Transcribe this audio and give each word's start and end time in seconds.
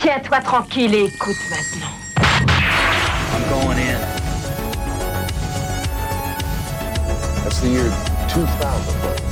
Tiens-toi 0.00 0.40
tranquille 0.40 0.94
et 0.94 1.04
écoute 1.04 1.36
maintenant. 1.50 1.92
I'm 3.34 3.48
going 3.50 3.78
in. 3.78 4.00
That's 7.44 7.60
the 7.60 7.68
year 7.68 7.92
2000. 8.28 9.29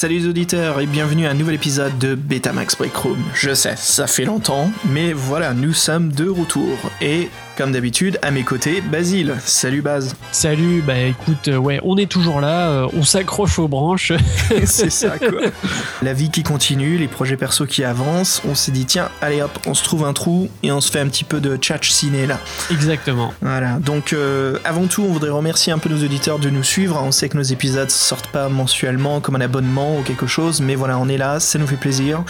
Salut 0.00 0.20
les 0.20 0.28
auditeurs 0.28 0.80
et 0.80 0.86
bienvenue 0.86 1.26
à 1.26 1.30
un 1.32 1.34
nouvel 1.34 1.56
épisode 1.56 1.98
de 1.98 2.14
Betamax 2.14 2.74
Break 2.74 2.96
Room. 2.96 3.22
Je 3.34 3.52
sais, 3.52 3.74
ça 3.76 4.06
fait 4.06 4.24
longtemps, 4.24 4.70
mais 4.86 5.12
voilà, 5.12 5.52
nous 5.52 5.74
sommes 5.74 6.10
de 6.10 6.26
retour. 6.26 6.78
Et 7.02 7.28
comme 7.60 7.72
d'habitude, 7.72 8.18
à 8.22 8.30
mes 8.30 8.42
côtés, 8.42 8.80
Basile. 8.80 9.34
Salut 9.44 9.82
Baz. 9.82 10.16
Salut, 10.32 10.82
bah 10.86 10.96
écoute, 10.96 11.48
euh, 11.48 11.58
ouais, 11.58 11.78
on 11.84 11.98
est 11.98 12.10
toujours 12.10 12.40
là, 12.40 12.70
euh, 12.70 12.88
on 12.94 13.02
s'accroche 13.02 13.58
aux 13.58 13.68
branches. 13.68 14.14
C'est 14.64 14.88
ça 14.88 15.18
quoi. 15.18 15.28
La 16.02 16.14
vie 16.14 16.30
qui 16.30 16.42
continue, 16.42 16.96
les 16.96 17.06
projets 17.06 17.36
perso 17.36 17.66
qui 17.66 17.84
avancent, 17.84 18.40
on 18.48 18.54
s'est 18.54 18.72
dit 18.72 18.86
tiens, 18.86 19.10
allez 19.20 19.42
hop, 19.42 19.50
on 19.66 19.74
se 19.74 19.84
trouve 19.84 20.06
un 20.06 20.14
trou 20.14 20.48
et 20.62 20.72
on 20.72 20.80
se 20.80 20.90
fait 20.90 21.00
un 21.00 21.08
petit 21.08 21.24
peu 21.24 21.38
de 21.38 21.58
tchatch 21.58 21.90
ciné 21.90 22.26
là. 22.26 22.38
Exactement. 22.70 23.34
Voilà, 23.42 23.78
donc 23.78 24.14
euh, 24.14 24.56
avant 24.64 24.86
tout, 24.86 25.02
on 25.02 25.12
voudrait 25.12 25.28
remercier 25.28 25.70
un 25.70 25.78
peu 25.78 25.90
nos 25.90 26.02
auditeurs 26.02 26.38
de 26.38 26.48
nous 26.48 26.64
suivre. 26.64 26.98
On 27.04 27.12
sait 27.12 27.28
que 27.28 27.36
nos 27.36 27.42
épisodes 27.42 27.90
sortent 27.90 28.28
pas 28.28 28.48
mensuellement 28.48 29.20
comme 29.20 29.36
un 29.36 29.42
abonnement 29.42 29.98
ou 29.98 30.02
quelque 30.02 30.26
chose, 30.26 30.62
mais 30.62 30.76
voilà, 30.76 30.98
on 30.98 31.10
est 31.10 31.18
là, 31.18 31.40
ça 31.40 31.58
nous 31.58 31.66
fait 31.66 31.76
plaisir 31.76 32.24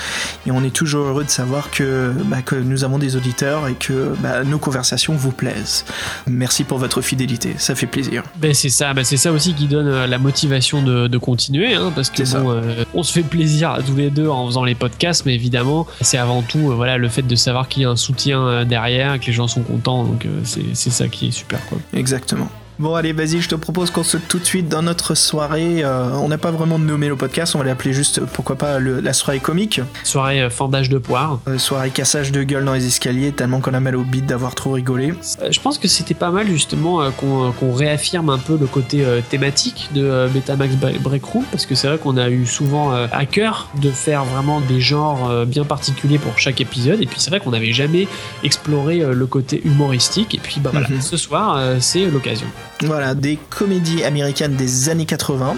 et 0.45 0.51
on 0.51 0.65
est 0.65 0.75
toujours 0.75 1.07
heureux 1.07 1.25
de 1.25 1.31
savoir 1.31 1.71
que, 1.71 2.13
bah, 2.25 2.43
que 2.43 2.57
nous 2.57 2.83
avons 2.83 2.99
des 2.99 3.15
auditeurs 3.15 3.69
et 3.69 3.75
que 3.75 4.13
bah, 4.19 4.43
nos 4.43 4.59
conversations 4.59 5.20
vous 5.21 5.33
plaisent. 5.33 5.85
Merci 6.27 6.65
pour 6.65 6.79
votre 6.79 7.01
fidélité, 7.03 7.55
ça 7.59 7.75
fait 7.75 7.87
plaisir. 7.87 8.25
Ben 8.37 8.55
c'est 8.55 8.71
ça, 8.71 8.93
ben 8.95 9.05
c'est 9.05 9.17
ça 9.17 9.33
aussi 9.33 9.55
qui 9.55 9.67
donne 9.67 9.87
euh, 9.87 10.07
la 10.07 10.19
motivation 10.19 10.83
de, 10.83 11.07
de 11.07 11.19
continuer, 11.19 11.75
hein, 11.75 11.93
parce 11.95 12.11
que 12.11 12.23
bon, 12.39 12.51
euh, 12.51 12.85
on 12.95 13.03
se 13.03 13.13
fait 13.13 13.23
plaisir 13.23 13.71
à 13.71 13.83
tous 13.83 13.95
les 13.95 14.11
deux 14.11 14.29
en 14.29 14.47
faisant 14.47 14.65
les 14.65 14.75
podcasts, 14.75 15.27
mais 15.27 15.35
évidemment, 15.35 15.87
c'est 16.01 16.19
avant 16.19 16.43
tout, 16.43 16.71
euh, 16.71 16.75
voilà, 16.75 16.97
le 16.97 17.09
fait 17.09 17.23
de 17.23 17.37
savoir 17.37 17.69
qu'il 17.69 17.83
y 17.83 17.85
a 17.85 17.91
un 17.91 17.97
soutien 17.97 18.65
derrière, 18.65 19.21
que 19.21 19.27
les 19.27 19.33
gens 19.33 19.49
sont 19.49 19.63
contents, 19.63 20.05
donc 20.05 20.27
c'est 20.45 20.75
c'est 20.75 20.91
ça 20.91 21.09
qui 21.09 21.29
est 21.29 21.31
super, 21.31 21.65
quoi. 21.67 21.79
Exactement. 21.95 22.49
Bon 22.81 22.95
allez 22.95 23.13
vas-y 23.13 23.43
je 23.43 23.49
te 23.51 23.55
propose 23.55 23.91
qu'on 23.91 24.03
saute 24.03 24.23
tout 24.27 24.39
de 24.39 24.45
suite 24.47 24.67
dans 24.71 24.81
notre 24.81 25.15
soirée. 25.15 25.85
Euh, 25.85 26.13
on 26.15 26.29
n'a 26.29 26.39
pas 26.39 26.51
vraiment 26.51 26.79
nommé 26.79 27.09
le 27.09 27.17
podcast, 27.17 27.55
on 27.55 27.59
va 27.59 27.65
l'appeler 27.67 27.93
juste 27.93 28.21
pourquoi 28.33 28.57
pas 28.57 28.79
le- 28.79 29.01
la 29.01 29.13
soirée 29.13 29.39
comique. 29.39 29.83
Soirée 30.03 30.41
euh, 30.41 30.49
fendage 30.49 30.89
de 30.89 30.97
poire. 30.97 31.41
Euh, 31.47 31.59
soirée 31.59 31.91
cassage 31.91 32.33
de 32.33 32.43
gueule 32.43 32.65
dans 32.65 32.73
les 32.73 32.87
escaliers 32.87 33.33
tellement 33.33 33.61
qu'on 33.61 33.75
a 33.75 33.81
mal 33.81 33.97
au 33.97 34.03
bide 34.03 34.25
d'avoir 34.25 34.55
trop 34.55 34.71
rigolé. 34.73 35.13
Euh, 35.43 35.53
Je 35.53 35.61
pense 35.61 35.77
que 35.77 35.89
c'était 35.89 36.15
pas 36.15 36.31
mal 36.31 36.47
justement 36.47 37.11
qu'on 37.11 37.53
réaffirme 37.75 38.31
un 38.31 38.39
peu 38.39 38.57
le 38.59 38.67
côté 38.67 39.05
thématique 39.29 39.91
de 39.95 40.27
Betamax 40.33 40.75
Bre- 40.77 40.99
Break 41.01 41.25
Room 41.27 41.45
parce 41.51 41.67
que 41.67 41.75
c'est 41.75 41.87
vrai 41.87 41.99
qu'on 41.99 42.17
a 42.17 42.31
eu 42.31 42.47
souvent 42.47 42.93
à 42.93 43.27
cœur 43.27 43.69
de 43.83 43.91
faire 43.91 44.25
vraiment 44.25 44.61
des 44.63 44.81
genres 44.81 45.45
bien 45.45 45.65
particuliers 45.65 46.19
pour 46.19 46.39
chaque 46.39 46.63
épisode 46.63 47.03
et 47.03 47.07
puis 47.07 47.21
c'est 47.21 47.29
vrai 47.29 47.41
qu'on 47.41 47.51
n'avait 47.51 47.73
jamais 47.75 48.09
exploré 48.43 49.01
le 49.01 49.27
côté 49.27 49.61
humoristique 49.67 50.35
et 50.35 50.39
puis 50.39 50.61
bah 50.61 50.71
voilà 50.73 50.89
Mhm. 50.89 51.03
ce 51.03 51.19
soir 51.19 51.61
c'est 51.81 52.07
l'occasion. 52.07 52.47
Voilà, 52.83 53.15
des 53.15 53.39
comédies 53.51 54.05
américaines 54.05 54.57
des 54.57 54.89
années 54.89 55.05
80, 55.05 55.57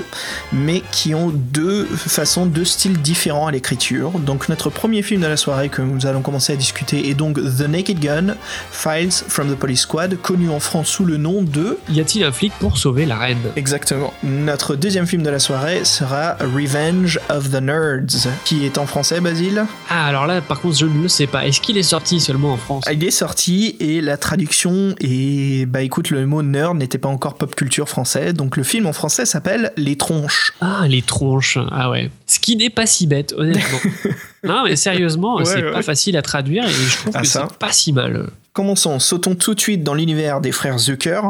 mais 0.53 0.83
qui 0.91 1.15
ont 1.15 1.31
deux 1.33 1.84
façons, 1.84 2.47
deux 2.47 2.64
styles 2.64 3.01
différents 3.01 3.47
à 3.47 3.53
l'écriture. 3.53 4.11
Donc 4.19 4.48
notre 4.48 4.70
premier 4.70 5.03
film 5.03 5.20
de 5.20 5.27
la 5.27 5.37
soirée 5.37 5.69
que 5.69 5.83
nous 5.83 6.06
allons 6.06 6.23
commencer 6.23 6.53
à 6.53 6.56
discuter 6.56 7.09
est 7.09 7.14
donc 7.14 7.37
The 7.37 7.69
Naked 7.69 8.01
Gun, 8.01 8.34
Files 8.73 9.12
from 9.12 9.53
the 9.53 9.56
Police 9.56 9.83
Squad, 9.83 10.17
connu 10.20 10.51
en 10.51 10.59
France 10.59 10.89
sous 10.89 11.05
le 11.05 11.17
nom 11.17 11.42
de... 11.42 11.79
Y 11.89 12.01
a-t-il 12.01 12.25
un 12.25 12.33
flic 12.33 12.53
pour 12.59 12.77
sauver 12.77 13.07
la 13.07 13.17
reine? 13.17 13.39
Exactement. 13.55 14.13
Notre 14.25 14.75
deuxième 14.75 15.07
film 15.07 15.23
de 15.23 15.30
la 15.30 15.39
soirée 15.39 15.85
sera 15.85 16.36
Revenge 16.41 17.20
of 17.29 17.51
the 17.51 17.61
Nerds, 17.63 18.29
qui 18.45 18.64
est 18.64 18.79
en 18.79 18.86
français, 18.86 19.20
Basile? 19.20 19.64
Ah 19.89 20.07
alors 20.07 20.27
là 20.27 20.41
par 20.41 20.61
contre 20.61 20.77
je 20.77 20.86
ne 20.86 21.02
le 21.02 21.08
sais 21.08 21.29
pas. 21.29 21.46
Est-ce 21.46 21.61
qu'il 21.61 21.79
est 21.79 21.83
sorti 21.85 22.19
seulement 22.19 22.55
en 22.55 22.57
France? 22.57 22.85
Il 22.92 23.05
est 23.05 23.11
sorti 23.13 23.77
et 23.79 24.01
la 24.01 24.17
traduction 24.17 24.95
est... 25.01 25.67
Bah 25.67 25.83
écoute, 25.83 26.11
le 26.11 26.27
mot 26.27 26.42
nerd 26.42 26.77
n'était 26.77 26.98
pas 26.98 27.11
encore 27.12 27.34
pop 27.34 27.55
culture 27.55 27.89
français, 27.89 28.33
donc 28.33 28.56
le 28.56 28.62
film 28.62 28.86
en 28.86 28.92
français 28.92 29.27
s'appelle 29.27 29.73
Les 29.77 29.96
Tronches. 29.96 30.52
Ah, 30.61 30.86
les 30.89 31.02
tronches. 31.02 31.58
Ah 31.70 31.90
ouais. 31.90 32.11
Ce 32.33 32.39
qui 32.41 32.57
n'est 32.57 32.70
pas 32.70 32.87
si 32.87 33.07
bête, 33.07 33.35
honnêtement. 33.37 33.79
non, 34.45 34.65
mais 34.65 34.75
sérieusement, 34.77 35.37
Ouais, 35.37 35.45
c'est 35.45 35.63
ouais. 35.63 35.70
pas 35.73 35.83
facile 35.83 36.17
à 36.17 36.23
traduire 36.23 36.65
et 36.65 36.70
je 36.73 36.97
trouve 36.97 37.13
Ah, 37.15 37.20
que 37.20 37.27
ça. 37.27 37.47
c'est 37.51 37.59
pas 37.59 37.73
si 37.73 37.93
mal. 37.93 38.31
Commençons, 38.55 38.98
sautons 38.98 39.35
tout 39.35 39.55
de 39.55 39.61
suite 39.61 39.83
dans 39.83 39.95
l'univers 39.95 40.41
des 40.41 40.53
frères 40.53 40.79
Zucker. 40.79 41.20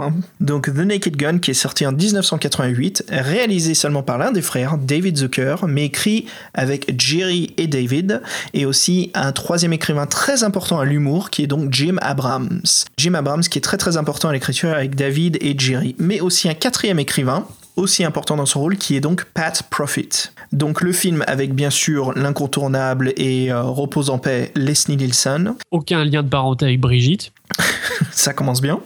Donc 0.40 0.66
The 0.72 0.78
Naked 0.78 1.16
Gun 1.16 1.38
qui 1.38 1.52
est 1.52 1.54
sorti 1.54 1.84
en 1.86 1.92
1988, 1.92 3.04
réalisé 3.10 3.74
seulement 3.74 4.02
par 4.02 4.18
l'un 4.18 4.32
des 4.32 4.42
frères, 4.42 4.76
David 4.78 5.16
Zucker, 5.18 5.56
mais 5.68 5.84
écrit 5.86 6.26
avec 6.54 6.94
Jerry 7.00 7.54
et 7.58 7.66
David, 7.68 8.22
et 8.54 8.64
aussi 8.66 9.10
un 9.14 9.32
troisième 9.32 9.72
écrivain 9.72 10.06
très 10.06 10.42
important 10.44 10.78
à 10.80 10.84
l'humour 10.84 11.30
qui 11.30 11.42
est 11.42 11.46
donc 11.48 11.72
Jim 11.72 11.96
Abrams. 12.00 12.60
Jim 12.96 13.14
Abrams 13.14 13.42
qui 13.42 13.58
est 13.58 13.62
très 13.62 13.76
très 13.78 13.96
important 13.96 14.28
à 14.28 14.32
l'écriture 14.32 14.70
avec 14.70 14.94
David 14.96 15.38
et 15.40 15.54
Jerry, 15.58 15.94
mais 15.98 16.20
aussi 16.20 16.48
un 16.48 16.54
quatrième 16.54 16.98
écrivain 16.98 17.46
aussi 17.76 18.04
important 18.04 18.36
dans 18.36 18.46
son 18.46 18.60
rôle, 18.60 18.76
qui 18.76 18.96
est 18.96 19.00
donc 19.00 19.24
Pat 19.24 19.62
Profit. 19.70 20.08
Donc 20.52 20.80
le 20.80 20.92
film 20.92 21.24
avec 21.26 21.54
bien 21.54 21.70
sûr 21.70 22.12
l'incontournable 22.12 23.12
et 23.16 23.50
euh, 23.50 23.62
repose 23.62 24.10
en 24.10 24.18
paix 24.18 24.52
Leslie 24.54 24.96
Nielsen, 24.96 25.54
Aucun 25.70 26.04
lien 26.04 26.22
de 26.22 26.28
parenté 26.28 26.66
avec 26.66 26.80
Brigitte. 26.80 27.32
ça 28.12 28.32
commence 28.32 28.60
bien. 28.60 28.80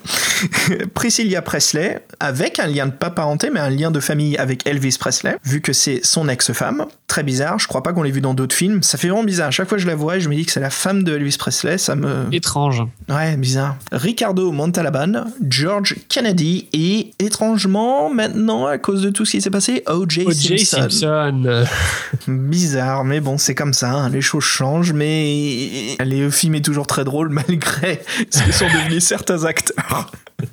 Priscilla 0.95 1.43
Presley, 1.43 2.05
avec 2.21 2.59
un 2.59 2.67
lien 2.67 2.87
de 2.87 2.93
pas 2.93 3.11
parenté, 3.11 3.51
mais 3.51 3.61
un 3.61 3.71
lien 3.71 3.91
de 3.91 4.01
famille 4.01 4.37
avec 4.37 4.67
Elvis 4.67 4.97
Presley, 4.99 5.37
vu 5.45 5.61
que 5.61 5.73
c'est 5.73 6.01
son 6.05 6.29
ex-femme. 6.29 6.87
Très 7.07 7.23
bizarre, 7.23 7.59
je 7.59 7.69
crois 7.69 7.83
pas 7.83 7.93
qu'on 7.93 8.03
l'ait 8.03 8.11
vu 8.11 8.21
dans 8.21 8.35
d'autres 8.35 8.55
films. 8.55 8.83
Ça 8.83 8.99
fait 8.99 9.09
vraiment 9.09 9.25
bizarre. 9.25 9.49
À 9.49 9.53
chaque 9.53 9.69
fois 9.69 9.79
que 9.79 9.83
je 9.83 9.87
la 9.87 9.95
vois, 9.95 10.19
je 10.19 10.29
me 10.29 10.35
dis 10.35 10.45
que 10.45 10.53
c'est 10.53 10.61
la 10.61 10.71
femme 10.71 11.05
de 11.05 11.15
Elvis 11.15 11.37
Presley. 11.39 11.79
Ça 11.79 11.95
me. 11.95 12.27
Étrange. 12.33 12.83
Ouais, 13.09 13.37
bizarre. 13.37 13.77
Ricardo 13.93 14.51
Montalban, 14.51 15.27
George 15.49 15.97
Kennedy 16.09 16.69
et, 16.73 17.13
étrangement, 17.19 18.11
maintenant, 18.11 18.67
à 18.67 18.79
cause 18.79 19.03
de 19.03 19.11
tout 19.11 19.25
ce 19.25 19.33
qui 19.33 19.41
s'est 19.41 19.51
passé, 19.51 19.83
O.J. 19.87 20.25
Simpson. 20.65 20.89
Simpson. 20.89 21.65
Bizarre, 22.29 23.05
mais 23.05 23.21
bon, 23.21 23.39
c'est 23.39 23.55
comme 23.55 23.73
ça, 23.73 23.91
hein, 23.91 24.09
les 24.09 24.21
choses 24.21 24.45
changent, 24.45 24.93
mais 24.93 25.97
le 26.01 26.31
film 26.31 26.55
est 26.57 26.65
toujours 26.65 26.87
très 26.87 27.05
drôle 27.05 27.29
malgré 27.31 28.01
ce 28.31 28.46
que 28.47 28.53
sont 28.53 28.67
devenus 28.67 29.03
certains 29.03 29.45
acteurs. 29.45 30.13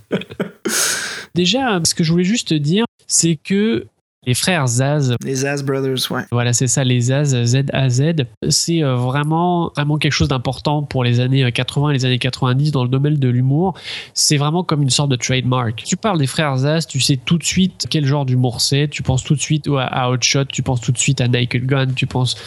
Déjà, 1.35 1.79
ce 1.83 1.93
que 1.93 2.03
je 2.03 2.11
voulais 2.11 2.23
juste 2.23 2.47
te 2.47 2.53
dire, 2.55 2.85
c'est 3.07 3.35
que 3.35 3.85
les 4.25 4.33
frères 4.33 4.65
Zaz, 4.67 5.15
Les 5.23 5.45
As 5.45 5.63
Brothers, 5.63 6.09
ouais. 6.09 6.23
voilà, 6.31 6.53
c'est 6.53 6.67
ça, 6.67 6.83
les 6.83 7.01
Zaz, 7.01 7.35
Z-A-Z, 7.43 8.25
c'est 8.49 8.81
euh, 8.81 8.95
vraiment, 8.95 9.71
vraiment 9.75 9.97
quelque 9.97 10.13
chose 10.13 10.29
d'important 10.29 10.81
pour 10.81 11.03
les 11.03 11.19
années 11.19 11.43
euh, 11.43 11.51
80 11.51 11.89
et 11.89 11.93
les 11.93 12.05
années 12.05 12.19
90 12.19 12.71
dans 12.71 12.83
le 12.83 12.89
domaine 12.89 13.17
de 13.17 13.27
l'humour. 13.27 13.73
C'est 14.13 14.37
vraiment 14.37 14.63
comme 14.63 14.81
une 14.81 14.89
sorte 14.89 15.09
de 15.09 15.17
trademark. 15.17 15.83
Tu 15.83 15.97
parles 15.97 16.19
des 16.19 16.27
frères 16.27 16.55
Zaz, 16.55 16.87
tu 16.87 17.01
sais 17.01 17.17
tout 17.17 17.37
de 17.37 17.43
suite 17.43 17.85
quel 17.89 18.05
genre 18.05 18.25
d'humour 18.25 18.61
c'est, 18.61 18.87
tu 18.87 19.03
penses 19.03 19.23
tout 19.23 19.35
de 19.35 19.41
suite 19.41 19.67
à, 19.67 19.83
à 19.83 20.09
Hot 20.09 20.21
Shot, 20.21 20.45
tu 20.45 20.63
penses 20.63 20.79
tout 20.79 20.93
de 20.93 20.97
suite 20.97 21.19
à 21.19 21.27
Naked 21.27 21.65
Gun, 21.65 21.87
tu 21.87 22.07
penses 22.07 22.37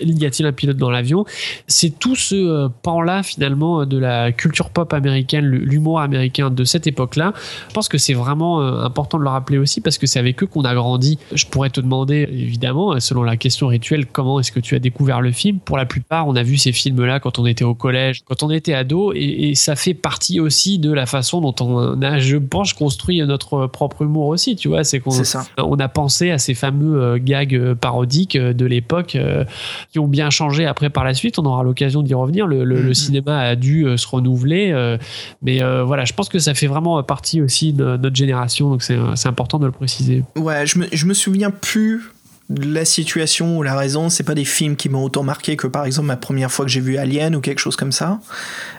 y 0.00 0.26
a-t-il 0.26 0.46
un 0.46 0.52
pilote 0.52 0.76
dans 0.76 0.90
l'avion? 0.90 1.24
C'est 1.66 1.98
tout 1.98 2.16
ce 2.16 2.34
euh, 2.34 2.68
pan-là 2.82 3.22
finalement 3.22 3.86
de 3.86 3.98
la 3.98 4.32
culture 4.32 4.70
pop 4.70 4.92
américaine, 4.92 5.46
l'humour 5.46 6.00
américain 6.00 6.50
de 6.50 6.64
cette 6.64 6.86
époque-là. 6.86 7.32
Je 7.68 7.74
pense 7.74 7.88
que 7.88 7.98
c'est 7.98 8.14
vraiment 8.14 8.60
euh, 8.60 8.84
important 8.84 9.18
de 9.18 9.22
le 9.22 9.28
rappeler 9.28 9.58
aussi 9.58 9.80
parce 9.80 9.98
que 9.98 10.06
c'est 10.06 10.18
avec 10.18 10.42
eux 10.42 10.46
qu'on 10.46 10.64
a 10.64 10.74
grandi. 10.74 11.18
Je 11.32 11.46
pourrais 11.46 11.70
te 11.70 11.80
demander 11.80 12.28
évidemment, 12.30 12.98
selon 13.00 13.22
la 13.22 13.36
question 13.36 13.68
rituelle, 13.68 14.06
comment 14.06 14.40
est-ce 14.40 14.52
que 14.52 14.60
tu 14.60 14.74
as 14.74 14.78
découvert 14.78 15.20
le 15.20 15.32
film? 15.32 15.58
Pour 15.58 15.76
la 15.76 15.86
plupart, 15.86 16.26
on 16.28 16.36
a 16.36 16.42
vu 16.42 16.56
ces 16.56 16.72
films-là 16.72 17.20
quand 17.20 17.38
on 17.38 17.46
était 17.46 17.64
au 17.64 17.74
collège, 17.74 18.22
quand 18.24 18.42
on 18.42 18.50
était 18.50 18.74
ado, 18.74 19.12
et, 19.14 19.50
et 19.50 19.54
ça 19.54 19.76
fait 19.76 19.94
partie 19.94 20.40
aussi 20.40 20.78
de 20.78 20.92
la 20.92 21.06
façon 21.06 21.40
dont 21.40 21.54
on 21.60 22.00
a, 22.02 22.18
je 22.18 22.36
pense, 22.36 22.72
construit 22.72 23.20
notre 23.22 23.66
propre 23.66 24.02
humour 24.02 24.26
aussi. 24.26 24.56
Tu 24.56 24.68
vois, 24.68 24.84
c'est 24.84 25.00
qu'on 25.00 25.22
on 25.58 25.78
a 25.78 25.88
pensé 25.88 26.30
à 26.30 26.38
ces 26.38 26.54
fameux 26.54 27.02
euh, 27.02 27.18
gags 27.20 27.54
euh, 27.54 27.74
parodiques 27.74 28.36
euh, 28.36 28.52
de 28.52 28.66
l'époque 28.66 29.16
euh, 29.16 29.44
qui 29.90 29.98
ont 29.98 30.08
bien 30.08 30.30
changé 30.30 30.66
après 30.66 30.90
par 30.90 31.04
la 31.04 31.14
suite. 31.14 31.38
On 31.38 31.44
aura 31.44 31.62
l'occasion 31.62 32.02
d'y 32.02 32.14
revenir. 32.14 32.46
Le, 32.46 32.64
le- 32.64 32.80
le 32.82 32.88
Mhm. 32.88 32.94
cinéma 32.94 33.38
a 33.40 33.56
dû 33.56 33.86
euh, 33.86 33.96
se 33.96 34.06
renouveler. 34.06 34.70
euh, 34.72 34.96
mais 35.42 35.62
euh, 35.62 35.82
voilà, 35.84 36.04
je 36.04 36.12
pense 36.12 36.28
que 36.28 36.38
ça 36.38 36.54
fait 36.54 36.66
vraiment 36.66 37.02
partie 37.02 37.40
aussi 37.42 37.72
de 37.72 37.96
notre 37.96 38.16
génération. 38.16 38.70
Donc 38.70 38.82
c'est 38.82 38.98
c'est 39.14 39.28
important 39.28 39.58
de 39.58 39.66
le 39.66 39.72
préciser. 39.72 40.22
Ouais, 40.36 40.66
je 40.66 40.78
me, 40.78 40.86
je 40.92 41.06
me 41.06 41.14
souviens 41.14 41.50
plus 41.50 42.10
de 42.48 42.72
la 42.72 42.84
situation 42.84 43.58
ou 43.58 43.62
la 43.64 43.76
raison. 43.76 44.08
C'est 44.08 44.22
pas 44.22 44.34
des 44.34 44.44
films 44.44 44.76
qui 44.76 44.88
m'ont 44.88 45.02
autant 45.02 45.24
marqué 45.24 45.56
que 45.56 45.66
par 45.66 45.84
exemple 45.84 46.06
ma 46.06 46.16
première 46.16 46.50
fois 46.52 46.64
que 46.64 46.70
j'ai 46.70 46.80
vu 46.80 46.96
Alien 46.96 47.34
ou 47.34 47.40
quelque 47.40 47.58
chose 47.58 47.74
comme 47.76 47.90
ça. 47.92 48.20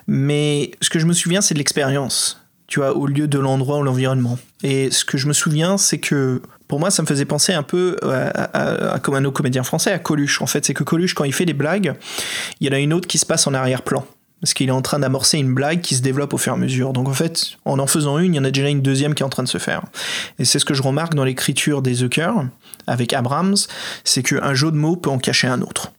Mais 0.07 0.71
ce 0.81 0.89
que 0.89 0.99
je 0.99 1.05
me 1.05 1.13
souviens, 1.13 1.41
c'est 1.41 1.53
de 1.53 1.59
l'expérience. 1.59 2.41
Tu 2.67 2.79
vois, 2.79 2.95
au 2.95 3.07
lieu 3.07 3.27
de 3.27 3.39
l'endroit 3.39 3.79
ou 3.79 3.83
l'environnement. 3.83 4.37
Et 4.63 4.91
ce 4.91 5.05
que 5.05 5.17
je 5.17 5.27
me 5.27 5.33
souviens, 5.33 5.77
c'est 5.77 5.99
que 5.99 6.41
pour 6.67 6.79
moi, 6.79 6.91
ça 6.91 7.01
me 7.01 7.07
faisait 7.07 7.25
penser 7.25 7.53
un 7.53 7.63
peu 7.63 7.97
à, 8.03 8.27
à, 8.27 8.93
à, 8.93 8.99
comme 8.99 9.15
un 9.15 9.31
comédien 9.31 9.63
français, 9.63 9.91
à 9.91 9.99
Coluche. 9.99 10.41
En 10.41 10.47
fait, 10.47 10.65
c'est 10.65 10.73
que 10.73 10.83
Coluche, 10.83 11.13
quand 11.13 11.23
il 11.23 11.33
fait 11.33 11.45
des 11.45 11.53
blagues, 11.53 11.95
il 12.59 12.67
y 12.67 12.69
en 12.69 12.73
a 12.73 12.79
une 12.79 12.93
autre 12.93 13.07
qui 13.07 13.17
se 13.17 13.25
passe 13.25 13.47
en 13.47 13.53
arrière-plan. 13.53 14.05
Parce 14.41 14.53
qu'il 14.53 14.67
est 14.67 14.71
en 14.71 14.83
train 14.83 14.99
d'amorcer 14.99 15.39
une 15.39 15.53
blague 15.53 15.81
qui 15.81 15.95
se 15.95 16.01
développe 16.01 16.31
au 16.33 16.37
fur 16.37 16.53
et 16.53 16.55
à 16.55 16.59
mesure. 16.59 16.93
Donc 16.93 17.07
en 17.07 17.13
fait, 17.13 17.57
en 17.65 17.79
en 17.79 17.87
faisant 17.87 18.19
une, 18.19 18.35
il 18.35 18.37
y 18.37 18.39
en 18.39 18.43
a 18.43 18.51
déjà 18.51 18.69
une 18.69 18.83
deuxième 18.83 19.15
qui 19.15 19.23
est 19.23 19.25
en 19.25 19.29
train 19.29 19.41
de 19.41 19.47
se 19.47 19.57
faire. 19.57 19.81
Et 20.37 20.45
c'est 20.45 20.59
ce 20.59 20.65
que 20.65 20.75
je 20.75 20.83
remarque 20.83 21.15
dans 21.15 21.23
l'écriture 21.23 21.81
des 21.81 21.95
Zucker 21.95 22.29
avec 22.85 23.13
Abrams, 23.13 23.55
c'est 24.03 24.21
qu'un 24.21 24.53
jeu 24.53 24.71
de 24.71 24.77
mots 24.77 24.95
peut 24.95 25.09
en 25.09 25.17
cacher 25.17 25.47
un 25.47 25.61
autre. 25.61 25.91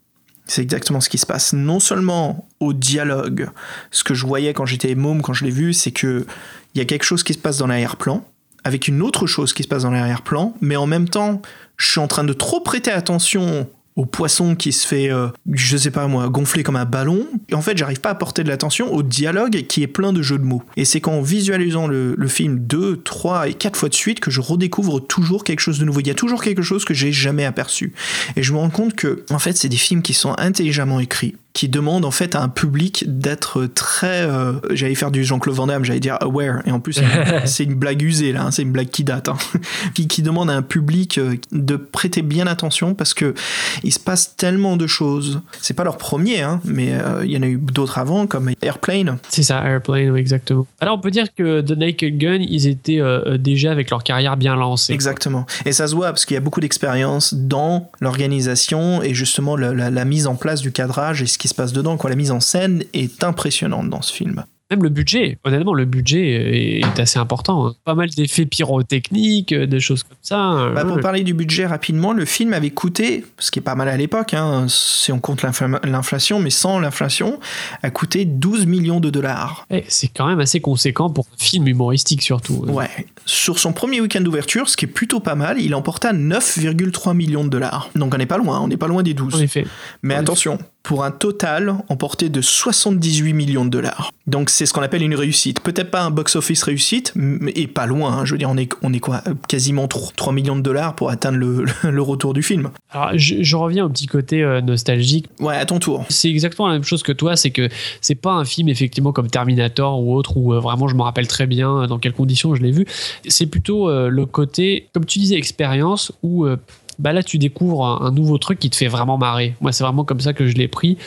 C'est 0.48 0.62
exactement 0.62 1.00
ce 1.00 1.08
qui 1.08 1.18
se 1.18 1.26
passe. 1.26 1.52
Non 1.52 1.78
seulement 1.78 2.48
au 2.58 2.72
dialogue, 2.72 3.50
ce 3.90 4.02
que 4.02 4.14
je 4.14 4.26
voyais 4.26 4.54
quand 4.54 4.66
j'étais 4.66 4.94
môme, 4.94 5.22
quand 5.22 5.34
je 5.34 5.44
l'ai 5.44 5.50
vu, 5.50 5.72
c'est 5.74 5.92
que 5.92 6.26
il 6.74 6.78
y 6.78 6.80
a 6.80 6.84
quelque 6.84 7.04
chose 7.04 7.22
qui 7.22 7.34
se 7.34 7.38
passe 7.38 7.58
dans 7.58 7.66
l'arrière-plan, 7.66 8.24
avec 8.64 8.88
une 8.88 9.02
autre 9.02 9.26
chose 9.26 9.52
qui 9.52 9.62
se 9.62 9.68
passe 9.68 9.82
dans 9.82 9.90
l'arrière-plan, 9.90 10.54
mais 10.60 10.76
en 10.76 10.86
même 10.86 11.08
temps, 11.08 11.42
je 11.76 11.90
suis 11.90 12.00
en 12.00 12.08
train 12.08 12.24
de 12.24 12.32
trop 12.32 12.60
prêter 12.60 12.90
attention 12.90 13.68
au 13.98 14.06
poisson 14.06 14.54
qui 14.54 14.70
se 14.70 14.86
fait, 14.86 15.10
euh, 15.10 15.26
je 15.52 15.76
sais 15.76 15.90
pas 15.90 16.06
moi, 16.06 16.28
gonfler 16.28 16.62
comme 16.62 16.76
un 16.76 16.84
ballon. 16.84 17.26
En 17.52 17.60
fait, 17.60 17.76
j'arrive 17.76 18.00
pas 18.00 18.10
à 18.10 18.14
porter 18.14 18.44
de 18.44 18.48
l'attention 18.48 18.94
au 18.94 19.02
dialogue 19.02 19.66
qui 19.66 19.82
est 19.82 19.88
plein 19.88 20.12
de 20.12 20.22
jeux 20.22 20.38
de 20.38 20.44
mots. 20.44 20.62
Et 20.76 20.84
c'est 20.84 21.00
qu'en 21.00 21.20
visualisant 21.20 21.88
le, 21.88 22.16
film 22.28 22.60
deux, 22.60 22.98
trois 22.98 23.48
et 23.48 23.54
quatre 23.54 23.76
fois 23.76 23.88
de 23.88 23.94
suite 23.94 24.20
que 24.20 24.30
je 24.30 24.40
redécouvre 24.40 25.04
toujours 25.04 25.42
quelque 25.42 25.58
chose 25.58 25.80
de 25.80 25.84
nouveau. 25.84 25.98
Il 25.98 26.06
y 26.06 26.12
a 26.12 26.14
toujours 26.14 26.44
quelque 26.44 26.62
chose 26.62 26.84
que 26.84 26.94
j'ai 26.94 27.10
jamais 27.10 27.44
aperçu. 27.44 27.92
Et 28.36 28.44
je 28.44 28.52
me 28.52 28.58
rends 28.58 28.70
compte 28.70 28.94
que, 28.94 29.24
en 29.30 29.40
fait, 29.40 29.56
c'est 29.56 29.68
des 29.68 29.76
films 29.76 30.02
qui 30.02 30.14
sont 30.14 30.32
intelligemment 30.38 31.00
écrits 31.00 31.34
qui 31.58 31.68
demande 31.68 32.04
en 32.04 32.12
fait 32.12 32.36
à 32.36 32.40
un 32.40 32.48
public 32.48 33.02
d'être 33.08 33.66
très 33.66 34.22
euh, 34.22 34.52
j'allais 34.70 34.94
faire 34.94 35.10
du 35.10 35.24
Jean-Claude 35.24 35.56
Van 35.56 35.66
Damme 35.66 35.84
j'allais 35.84 35.98
dire 35.98 36.16
aware. 36.20 36.62
Et 36.66 36.70
en 36.70 36.78
plus 36.78 37.02
c'est 37.46 37.64
une 37.64 37.74
blague 37.74 38.00
usée 38.00 38.30
là 38.30 38.44
hein, 38.44 38.50
c'est 38.52 38.62
une 38.62 38.70
blague 38.70 38.90
qui 38.90 39.02
date 39.02 39.28
hein, 39.28 39.36
qui, 39.94 40.06
qui, 40.06 40.22
demande 40.22 40.50
à 40.50 40.52
un 40.52 40.62
public 40.62 41.18
euh, 41.18 41.34
de 41.50 41.74
prêter 41.74 42.22
bien 42.22 42.46
attention 42.46 42.94
parce 42.94 43.12
que 43.12 43.34
il 43.82 43.92
se 43.92 43.98
passe 43.98 44.36
tellement 44.36 44.76
de 44.76 44.86
choses. 44.86 45.40
C'est 45.60 45.74
pas 45.74 45.82
leur 45.82 45.96
premier 45.96 46.42
hein, 46.42 46.60
mais 46.64 46.92
euh, 46.92 47.24
il 47.24 47.32
y 47.32 47.36
en 47.36 47.42
a 47.42 47.48
eu 47.48 47.56
d'autres 47.56 47.98
avant 47.98 48.28
comme 48.28 48.52
Airplane. 48.62 49.18
C'est 49.28 49.42
ça 49.42 49.60
Airplane 49.64 50.10
oui, 50.10 50.20
exactement. 50.20 50.64
Alors 50.80 50.94
on 50.94 51.00
peut 51.00 51.10
dire 51.10 51.34
que 51.34 51.60
The 51.60 51.72
Naked 51.72 52.18
Gun 52.18 52.38
ils 52.38 52.68
étaient 52.68 53.00
euh, 53.00 53.36
déjà 53.36 53.72
avec 53.72 53.90
leur 53.90 54.04
carrière 54.04 54.36
bien 54.36 54.54
lancée 54.54 54.92
exactement. 54.92 55.44
Et 55.66 55.72
ça 55.72 55.88
se 55.88 55.96
voit 55.96 56.10
parce 56.10 56.24
qu'il 56.24 56.34
y 56.34 56.38
a 56.38 56.40
beaucoup 56.40 56.60
d'expérience 56.60 57.34
dans 57.34 57.90
l'organisation 57.98 59.02
et 59.02 59.12
justement 59.12 59.56
la, 59.56 59.74
la, 59.74 59.90
la 59.90 60.04
mise 60.04 60.28
en 60.28 60.36
place 60.36 60.60
du 60.60 60.70
cadrage 60.70 61.20
et 61.20 61.26
ce 61.26 61.36
qui 61.36 61.47
se 61.48 61.54
passe 61.54 61.72
dedans. 61.72 61.96
Quoi. 61.96 62.10
La 62.10 62.16
mise 62.16 62.30
en 62.30 62.40
scène 62.40 62.84
est 62.92 63.24
impressionnante 63.24 63.90
dans 63.90 64.02
ce 64.02 64.12
film. 64.12 64.44
Même 64.70 64.82
le 64.82 64.90
budget, 64.90 65.38
honnêtement, 65.44 65.72
le 65.72 65.86
budget 65.86 66.78
est 66.78 67.00
assez 67.00 67.18
important. 67.18 67.68
Hein. 67.68 67.74
Pas 67.84 67.94
mal 67.94 68.10
d'effets 68.10 68.44
pyrotechniques, 68.44 69.54
des 69.54 69.80
choses 69.80 70.02
comme 70.02 70.18
ça. 70.20 70.70
Bah, 70.74 70.84
pour 70.84 71.00
parler 71.00 71.22
du 71.24 71.32
budget 71.32 71.64
rapidement, 71.64 72.12
le 72.12 72.26
film 72.26 72.52
avait 72.52 72.68
coûté, 72.68 73.24
ce 73.38 73.50
qui 73.50 73.60
est 73.60 73.62
pas 73.62 73.74
mal 73.74 73.88
à 73.88 73.96
l'époque, 73.96 74.34
hein, 74.34 74.66
si 74.68 75.10
on 75.10 75.20
compte 75.20 75.40
l'inflation, 75.42 76.38
mais 76.38 76.50
sans 76.50 76.80
l'inflation, 76.80 77.40
a 77.82 77.88
coûté 77.88 78.26
12 78.26 78.66
millions 78.66 79.00
de 79.00 79.08
dollars. 79.08 79.66
Eh, 79.70 79.84
c'est 79.88 80.08
quand 80.08 80.26
même 80.26 80.40
assez 80.40 80.60
conséquent 80.60 81.08
pour 81.08 81.24
un 81.32 81.42
film 81.42 81.66
humoristique 81.66 82.20
surtout. 82.20 82.66
Ouais. 82.66 82.90
Sur 83.24 83.58
son 83.58 83.72
premier 83.72 84.02
week-end 84.02 84.20
d'ouverture, 84.20 84.68
ce 84.68 84.76
qui 84.76 84.84
est 84.84 84.88
plutôt 84.88 85.20
pas 85.20 85.34
mal, 85.34 85.58
il 85.62 85.74
emporta 85.74 86.12
9,3 86.12 87.16
millions 87.16 87.44
de 87.44 87.48
dollars. 87.48 87.88
Donc 87.94 88.14
on 88.14 88.18
n'est 88.18 88.26
pas 88.26 88.36
loin, 88.36 88.60
on 88.60 88.68
n'est 88.68 88.76
pas 88.76 88.88
loin 88.88 89.02
des 89.02 89.14
12. 89.14 89.34
En 89.34 89.38
effet. 89.38 89.66
Mais 90.02 90.14
en 90.14 90.20
attention, 90.20 90.56
effet. 90.56 90.64
Pour 90.88 91.04
un 91.04 91.10
total 91.10 91.74
emporté 91.90 92.30
de 92.30 92.40
78 92.40 93.34
millions 93.34 93.66
de 93.66 93.70
dollars. 93.70 94.10
Donc 94.26 94.48
c'est 94.48 94.64
ce 94.64 94.72
qu'on 94.72 94.80
appelle 94.80 95.02
une 95.02 95.14
réussite. 95.14 95.60
Peut-être 95.60 95.90
pas 95.90 96.00
un 96.00 96.10
box-office 96.10 96.62
réussite, 96.62 97.12
et 97.54 97.66
pas 97.66 97.84
loin. 97.84 98.10
Hein. 98.10 98.24
Je 98.24 98.32
veux 98.32 98.38
dire, 98.38 98.48
on 98.48 98.56
est, 98.56 98.72
on 98.80 98.94
est 98.94 98.98
quoi 98.98 99.22
Quasiment 99.48 99.86
3, 99.86 100.12
3 100.16 100.32
millions 100.32 100.56
de 100.56 100.62
dollars 100.62 100.94
pour 100.94 101.10
atteindre 101.10 101.36
le, 101.36 101.66
le 101.90 102.00
retour 102.00 102.32
du 102.32 102.42
film. 102.42 102.70
Alors 102.90 103.10
je, 103.16 103.42
je, 103.42 103.56
reviens 103.56 103.84
au 103.84 103.90
petit 103.90 104.06
côté 104.06 104.42
euh, 104.42 104.62
nostalgique. 104.62 105.26
Ouais, 105.40 105.56
à 105.56 105.66
ton 105.66 105.78
tour. 105.78 106.06
C'est 106.08 106.30
exactement 106.30 106.68
la 106.68 106.74
même 106.74 106.84
chose 106.84 107.02
que 107.02 107.12
toi, 107.12 107.36
c'est 107.36 107.50
que 107.50 107.68
c'est 108.00 108.14
pas 108.14 108.32
un 108.32 108.46
film 108.46 108.70
effectivement 108.70 109.12
comme 109.12 109.28
Terminator 109.28 110.00
ou 110.00 110.16
autre 110.16 110.38
où 110.38 110.54
euh, 110.54 110.58
vraiment 110.58 110.88
je 110.88 110.94
me 110.94 111.02
rappelle 111.02 111.28
très 111.28 111.46
bien 111.46 111.86
dans 111.86 111.98
quelles 111.98 112.14
conditions 112.14 112.54
je 112.54 112.62
l'ai 112.62 112.72
vu. 112.72 112.86
C'est 113.26 113.46
plutôt 113.46 113.90
euh, 113.90 114.08
le 114.08 114.24
côté, 114.24 114.88
comme 114.94 115.04
tu 115.04 115.18
disais, 115.18 115.36
expérience 115.36 116.12
où 116.22 116.46
euh, 116.46 116.56
bah 116.98 117.12
là 117.12 117.22
tu 117.22 117.38
découvres 117.38 118.02
un, 118.02 118.10
nouveau 118.10 118.38
truc 118.38 118.58
qui 118.58 118.70
te 118.70 118.76
fait 118.76 118.88
vraiment 118.88 119.18
marrer. 119.18 119.54
Moi 119.60 119.72
c'est 119.72 119.84
vraiment 119.84 120.04
comme 120.04 120.20
ça 120.20 120.32
que 120.32 120.46
je 120.46 120.54
l'ai 120.54 120.68
pris. 120.68 120.98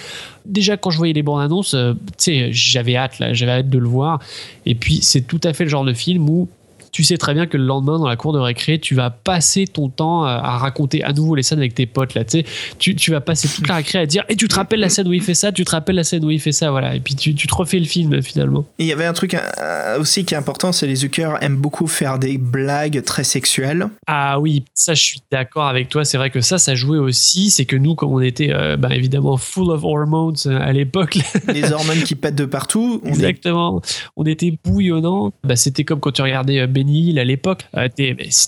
Déjà 0.45 0.77
quand 0.77 0.89
je 0.89 0.97
voyais 0.97 1.13
les 1.13 1.23
bandes 1.23 1.41
annonces, 1.41 1.73
euh, 1.73 1.93
tu 2.17 2.31
sais, 2.31 2.49
j'avais 2.51 2.95
hâte 2.95 3.19
là, 3.19 3.33
j'avais 3.33 3.51
hâte 3.51 3.69
de 3.69 3.77
le 3.77 3.87
voir. 3.87 4.19
Et 4.65 4.75
puis 4.75 4.99
c'est 5.01 5.21
tout 5.21 5.41
à 5.43 5.53
fait 5.53 5.65
le 5.65 5.69
genre 5.69 5.85
de 5.85 5.93
film 5.93 6.29
où 6.29 6.47
tu 6.91 7.03
sais 7.03 7.17
très 7.17 7.33
bien 7.33 7.47
que 7.47 7.57
le 7.57 7.65
lendemain 7.65 7.97
dans 7.97 8.07
la 8.07 8.15
cour 8.15 8.33
de 8.33 8.39
récré, 8.39 8.79
tu 8.79 8.95
vas 8.95 9.09
passer 9.09 9.67
ton 9.67 9.89
temps 9.89 10.23
à 10.23 10.57
raconter 10.57 11.03
à 11.03 11.13
nouveau 11.13 11.35
les 11.35 11.43
scènes 11.43 11.59
avec 11.59 11.75
tes 11.75 11.85
potes 11.85 12.13
là, 12.13 12.23
tu 12.23 12.39
sais, 12.39 12.45
tu, 12.79 12.95
tu 12.95 13.11
vas 13.11 13.21
passer 13.21 13.47
toute 13.47 13.67
la 13.67 13.75
récré 13.75 13.99
à 13.99 14.05
dire 14.05 14.23
et 14.29 14.35
tu 14.35 14.47
te 14.47 14.55
rappelles 14.55 14.79
la 14.79 14.89
scène 14.89 15.07
où 15.07 15.13
il 15.13 15.21
fait 15.21 15.33
ça, 15.33 15.51
tu 15.51 15.63
te 15.65 15.71
rappelles 15.71 15.95
la 15.95 16.03
scène 16.03 16.23
où 16.25 16.31
il 16.31 16.39
fait 16.39 16.51
ça, 16.51 16.71
voilà, 16.71 16.95
et 16.95 16.99
puis 16.99 17.15
tu, 17.15 17.35
tu 17.35 17.47
te 17.47 17.55
refais 17.55 17.79
le 17.79 17.85
film 17.85 18.21
finalement. 18.21 18.65
Et 18.79 18.83
il 18.83 18.87
y 18.87 18.91
avait 18.91 19.05
un 19.05 19.13
truc 19.13 19.35
euh, 19.35 19.99
aussi 19.99 20.25
qui 20.25 20.33
est 20.33 20.37
important, 20.37 20.71
c'est 20.71 20.87
les 20.87 20.95
Zucker 20.95 21.35
aiment 21.41 21.57
beaucoup 21.57 21.87
faire 21.87 22.19
des 22.19 22.37
blagues 22.37 23.03
très 23.03 23.23
sexuelles. 23.23 23.87
Ah 24.07 24.39
oui, 24.39 24.63
ça 24.73 24.93
je 24.93 25.01
suis 25.01 25.21
d'accord 25.31 25.67
avec 25.67 25.89
toi, 25.89 26.05
c'est 26.05 26.17
vrai 26.17 26.29
que 26.29 26.41
ça 26.41 26.57
ça 26.57 26.75
jouait 26.75 26.97
aussi, 26.97 27.49
c'est 27.49 27.65
que 27.65 27.75
nous 27.75 27.95
comme 27.95 28.11
on 28.11 28.21
était 28.21 28.51
euh, 28.51 28.77
bah, 28.77 28.89
évidemment 28.91 29.37
full 29.37 29.69
of 29.71 29.83
hormones 29.83 30.35
à 30.47 30.71
l'époque, 30.73 31.19
les 31.53 31.71
hormones 31.71 32.03
qui 32.03 32.15
pètent 32.15 32.35
de 32.35 32.45
partout, 32.45 33.01
on 33.03 33.09
exactement, 33.09 33.79
est... 33.79 34.09
on 34.15 34.25
était 34.25 34.57
bouillonnant, 34.63 35.31
bah, 35.43 35.55
c'était 35.55 35.83
comme 35.83 35.99
quand 35.99 36.11
tu 36.11 36.21
regardais 36.21 36.59
euh, 36.59 36.67
Benny 36.81 37.09
Hill 37.09 37.19
à 37.19 37.23
l'époque. 37.23 37.67
Euh, 37.77 37.87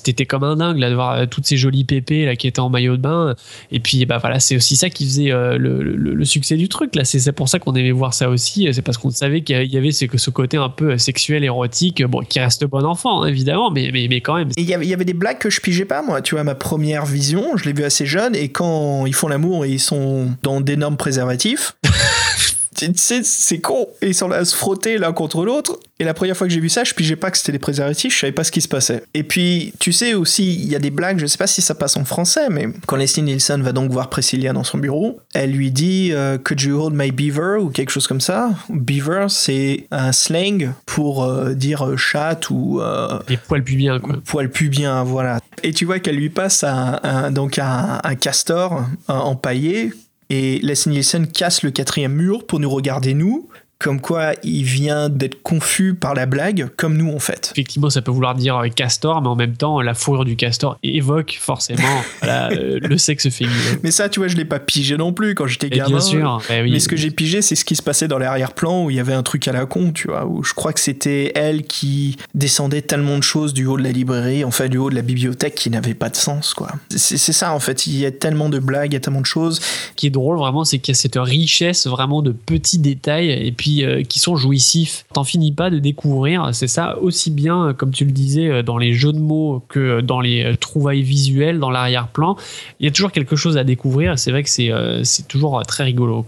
T'étais 0.03 0.25
comme 0.25 0.44
un 0.44 0.56
dingue 0.56 0.77
là, 0.77 0.89
de 0.89 0.95
voir 0.95 1.12
euh, 1.13 1.25
toutes 1.25 1.45
ces 1.45 1.57
jolies 1.57 1.83
pépées 1.83 2.25
là, 2.25 2.35
qui 2.35 2.47
étaient 2.47 2.59
en 2.59 2.69
maillot 2.69 2.97
de 2.97 3.01
bain. 3.01 3.35
Et 3.71 3.80
puis 3.80 4.06
bah, 4.06 4.18
voilà, 4.18 4.39
c'est 4.39 4.56
aussi 4.56 4.75
ça 4.75 4.89
qui 4.89 5.06
faisait 5.06 5.31
euh, 5.31 5.57
le, 5.57 5.83
le, 5.83 5.95
le, 6.13 6.25
succès 6.25 6.57
du 6.57 6.68
truc. 6.68 6.95
là. 6.95 7.06
C'est 7.06 7.31
pour 7.31 7.47
ça 7.47 7.59
qu'on 7.59 7.75
aimait 7.75 7.91
voir 7.91 8.13
ça 8.13 8.30
aussi. 8.30 8.68
C'est 8.74 8.81
parce 8.81 8.97
qu'on 8.97 9.12
savait 9.12 9.41
qu'il 9.41 9.71
y 9.71 9.77
avait 9.77 9.91
ce, 9.91 10.06
ce 10.15 10.30
côté 10.31 10.57
un 10.57 10.69
peu 10.69 10.97
sexuel, 10.97 11.44
érotique, 11.44 12.03
bon, 12.03 12.21
qui 12.21 12.39
reste 12.39 12.65
bon 12.65 12.83
enfant, 12.85 13.24
hein, 13.24 13.27
évidemment, 13.27 13.69
mais, 13.69 13.91
mais, 13.94 14.07
mais 14.09 14.21
quand 14.21 14.36
même. 14.36 14.50
Il 14.57 14.65
y, 14.65 14.74
avait, 14.74 14.88
y 14.88 14.94
avait 14.94 15.06
des 15.06 15.13
blagues 15.13 15.38
que 15.38 15.50
je 15.50 15.62
pigeais 15.62 15.86
pas, 15.86 16.01
moi. 16.01 16.21
Tu 16.21 16.36
vois, 16.36 16.44
ma 16.44 16.56
première 16.56 17.06
vision, 17.06 17.56
je 17.57 17.65
l'ai 17.65 17.74
vu 17.74 17.83
assez 17.83 18.06
jeune. 18.06 18.36
Et 18.36 18.50
quand 18.50 19.06
ils 19.06 19.13
font 19.13 19.27
l'amour 19.27 19.65
et 19.65 19.69
ils 19.69 19.79
sont 19.79 20.31
dans 20.41 20.62
d'énormes 20.62 20.97
préservatifs. 20.97 21.75
c'est 22.75 23.59
con. 23.59 23.87
Et 24.01 24.07
ils 24.07 24.15
sont 24.15 24.27
là 24.27 24.37
à 24.37 24.45
se 24.45 24.55
frotter 24.55 24.97
l'un 24.97 25.13
contre 25.13 25.45
l'autre. 25.45 25.79
Et 25.99 26.03
la 26.03 26.13
première 26.13 26.35
fois 26.35 26.47
que 26.47 26.53
j'ai 26.53 26.59
vu 26.59 26.69
ça, 26.69 26.83
je 26.83 26.93
pigeais 26.93 27.15
pas 27.15 27.31
que 27.31 27.37
c'était 27.37 27.51
des 27.51 27.59
préservatifs, 27.59 28.13
je 28.13 28.19
savais 28.19 28.33
pas 28.33 28.43
ce 28.43 28.51
qui 28.51 28.61
se 28.61 28.67
passait. 28.67 29.03
Et 29.13 29.23
puis, 29.23 29.73
tu 29.79 29.93
sais 29.93 30.15
aussi, 30.15 30.53
il 30.55 30.67
y 30.67 30.75
a 30.75 30.79
des 30.79 30.89
blagues, 30.89 31.19
je 31.19 31.25
sais 31.27 31.37
pas 31.37 31.47
si 31.47 31.61
ça 31.61 31.75
passe 31.75 31.95
en 31.97 32.03
français, 32.03 32.49
mais 32.49 32.67
quand 32.87 32.95
Leslie 32.95 33.21
Nielsen 33.21 33.61
va 33.61 33.71
donc 33.71 33.91
voir 33.91 34.09
Priscilla 34.09 34.53
dans 34.53 34.63
son 34.63 34.79
bureau, 34.79 35.19
elle 35.33 35.51
lui 35.51 35.71
dit 35.71 36.09
euh, 36.11 36.37
Could 36.37 36.61
you 36.61 36.81
hold 36.81 36.93
my 36.93 37.11
beaver? 37.11 37.57
ou 37.61 37.69
quelque 37.69 37.91
chose 37.91 38.07
comme 38.07 38.21
ça. 38.21 38.49
Beaver, 38.69 39.27
c'est 39.29 39.88
un 39.91 40.12
slang 40.12 40.74
pour 40.86 41.24
euh, 41.24 41.53
dire 41.53 41.86
euh, 41.86 41.95
chat 41.95 42.50
ou. 42.50 42.81
des 43.27 43.38
poils 43.38 43.63
pubiens, 43.63 44.00
quoi. 44.00 44.15
Poils 44.25 44.50
pubiens, 44.50 45.03
voilà. 45.03 45.39
Et 45.62 45.71
tu 45.71 45.86
vois 45.86 46.00
qu'elle 46.00 46.15
lui 46.15 46.29
passe 46.29 46.63
un, 46.63 47.00
un 47.03 47.31
donc 47.31 47.59
un, 47.59 48.00
un 48.03 48.15
castor 48.15 48.83
un, 49.07 49.15
empaillé 49.15 49.93
et 50.33 50.59
Leslie 50.63 50.93
Nielsen 50.93 51.27
casse 51.27 51.61
le 51.61 51.69
quatrième 51.69 52.13
mur 52.13 52.47
pour 52.47 52.59
nous 52.59 52.69
regarder 52.69 53.13
nous, 53.13 53.49
comme 53.83 53.99
quoi 53.99 54.31
il 54.43 54.63
vient 54.63 55.09
d'être 55.09 55.41
confus 55.43 55.93
par 55.93 56.13
la 56.13 56.25
blague, 56.25 56.69
comme 56.77 56.95
nous 56.95 57.11
en 57.11 57.19
fait. 57.19 57.51
Effectivement, 57.53 57.89
ça 57.89 58.01
peut 58.01 58.11
vouloir 58.11 58.33
dire 58.33 58.61
castor, 58.73 59.21
mais 59.21 59.27
en 59.27 59.35
même 59.35 59.57
temps, 59.57 59.81
la 59.81 59.93
fourrure 59.93 60.23
du 60.23 60.37
castor 60.37 60.77
évoque 60.83 61.37
forcément 61.39 61.83
voilà, 62.21 62.49
le 62.49 62.97
sexe 62.97 63.29
féminin. 63.29 63.57
Mais 63.83 63.91
ça, 63.91 64.07
tu 64.07 64.21
vois, 64.21 64.29
je 64.29 64.37
l'ai 64.37 64.45
pas 64.45 64.59
pigé 64.59 64.95
non 64.95 65.11
plus 65.11 65.35
quand 65.35 65.47
j'étais 65.47 65.69
gamin. 65.69 65.89
Bien 65.89 65.99
sûr. 65.99 66.41
Eh 66.49 66.61
oui. 66.61 66.71
Mais 66.71 66.79
ce 66.79 66.87
que 66.87 66.95
j'ai 66.95 67.11
pigé, 67.11 67.41
c'est 67.41 67.55
ce 67.55 67.65
qui 67.65 67.75
se 67.75 67.83
passait 67.83 68.07
dans 68.07 68.17
l'arrière-plan 68.17 68.85
où 68.85 68.89
il 68.89 68.95
y 68.95 69.01
avait 69.01 69.13
un 69.13 69.23
truc 69.23 69.47
à 69.49 69.51
la 69.51 69.65
con, 69.65 69.91
tu 69.91 70.07
vois, 70.07 70.25
où 70.25 70.43
je 70.43 70.53
crois 70.53 70.71
que 70.71 70.79
c'était 70.79 71.33
elle 71.35 71.63
qui 71.63 72.15
descendait 72.33 72.81
tellement 72.81 73.17
de 73.17 73.23
choses 73.23 73.53
du 73.53 73.65
haut 73.65 73.77
de 73.77 73.83
la 73.83 73.91
librairie, 73.91 74.45
enfin 74.45 74.69
du 74.69 74.77
haut 74.77 74.89
de 74.89 74.95
la 74.95 75.01
bibliothèque, 75.01 75.55
qui 75.55 75.69
n'avait 75.69 75.93
pas 75.93 76.09
de 76.09 76.15
sens, 76.15 76.53
quoi. 76.53 76.69
C'est 76.89 77.17
ça 77.17 77.53
en 77.53 77.59
fait. 77.59 77.85
Il 77.85 77.97
y 77.97 78.05
a 78.05 78.11
tellement 78.11 78.47
de 78.47 78.59
blagues, 78.59 78.91
il 78.91 78.93
y 78.93 78.97
a 78.97 79.01
tellement 79.01 79.21
de 79.21 79.25
choses. 79.25 79.59
Ce 79.59 79.95
qui 79.97 80.07
est 80.07 80.11
drôle 80.11 80.37
vraiment, 80.37 80.63
c'est 80.63 80.79
qu'il 80.79 80.93
y 80.93 80.97
a 80.97 80.99
cette 80.99 81.17
richesse 81.17 81.85
vraiment 81.85 82.21
de 82.21 82.31
petits 82.31 82.79
détails 82.79 83.29
et 83.29 83.51
puis 83.51 83.73
euh, 83.82 84.03
qui 84.03 84.20
sont 84.20 84.36
jouissifs. 84.36 85.06
T'en 85.13 85.24
finis 85.24 85.51
pas 85.51 85.70
de 85.70 85.80
découvrir. 85.80 86.50
C'est 86.53 86.68
ça 86.68 86.98
aussi 87.00 87.32
bien, 87.32 87.74
comme 87.77 87.92
tu 87.92 88.06
le 88.06 88.12
disais, 88.12 88.63
dans 88.63 88.77
les 88.77 88.94
jeux 88.94 89.13
de 89.13 89.20
mots 89.20 89.63
que 89.68 90.01
dans 90.01 90.22
les 90.22 90.56
trouvailles 90.60 91.01
visuelles, 91.01 91.60
dans 91.60 91.72
l'arrière-plan. 91.72 92.38
Il 92.80 92.86
y 92.86 92.89
a 92.89 92.92
toujours 92.92 93.12
quelque 93.12 93.36
chose 93.36 93.58
à 93.58 93.63
découvrir. 93.63 94.18
C'est 94.20 94.32
vrai 94.32 94.44
que 94.44 94.50
c'est 94.50 94.72
euh, 94.72 95.03
toujours 95.27 95.62
très 95.65 95.84
rigolo. 95.84 96.24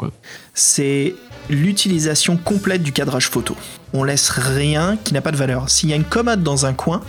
C'est 0.53 1.15
l'utilisation 1.49 2.37
complète 2.37 2.83
du 2.83 2.91
cadrage 2.91 3.29
photo. 3.29 3.55
On 3.93 4.03
laisse 4.03 4.29
rien 4.29 4.97
qui 5.03 5.13
n'a 5.13 5.21
pas 5.21 5.31
de 5.31 5.37
valeur. 5.37 5.69
S'il 5.69 5.89
y 5.89 5.93
a 5.93 5.95
une 5.95 6.03
commode 6.03 6.43
dans 6.43 6.65
un 6.65 6.73
coin, 6.73 7.01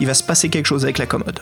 il 0.00 0.06
va 0.06 0.14
se 0.14 0.22
passer 0.22 0.48
quelque 0.48 0.66
chose 0.66 0.84
avec 0.84 0.98
la 0.98 1.06
commode. 1.06 1.40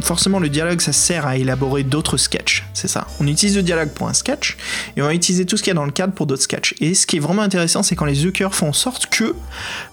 Forcément 0.00 0.38
le 0.38 0.48
dialogue 0.48 0.80
ça 0.80 0.92
sert 0.92 1.26
à 1.26 1.36
élaborer 1.36 1.82
d'autres 1.82 2.16
sketchs, 2.16 2.64
c'est 2.74 2.88
ça. 2.88 3.06
On 3.20 3.26
utilise 3.26 3.56
le 3.56 3.62
dialogue 3.62 3.90
pour 3.90 4.08
un 4.08 4.14
sketch 4.14 4.56
et 4.96 5.02
on 5.02 5.06
va 5.06 5.14
utiliser 5.14 5.46
tout 5.46 5.56
ce 5.56 5.62
qu'il 5.62 5.70
y 5.70 5.72
a 5.72 5.74
dans 5.74 5.84
le 5.84 5.92
cadre 5.92 6.12
pour 6.12 6.26
d'autres 6.26 6.42
sketchs. 6.42 6.74
Et 6.80 6.94
ce 6.94 7.06
qui 7.06 7.16
est 7.16 7.20
vraiment 7.20 7.42
intéressant, 7.42 7.82
c'est 7.82 7.96
quand 7.96 8.04
les 8.04 8.14
Zucker 8.14 8.48
font 8.52 8.68
en 8.68 8.72
sorte 8.72 9.06
que 9.06 9.34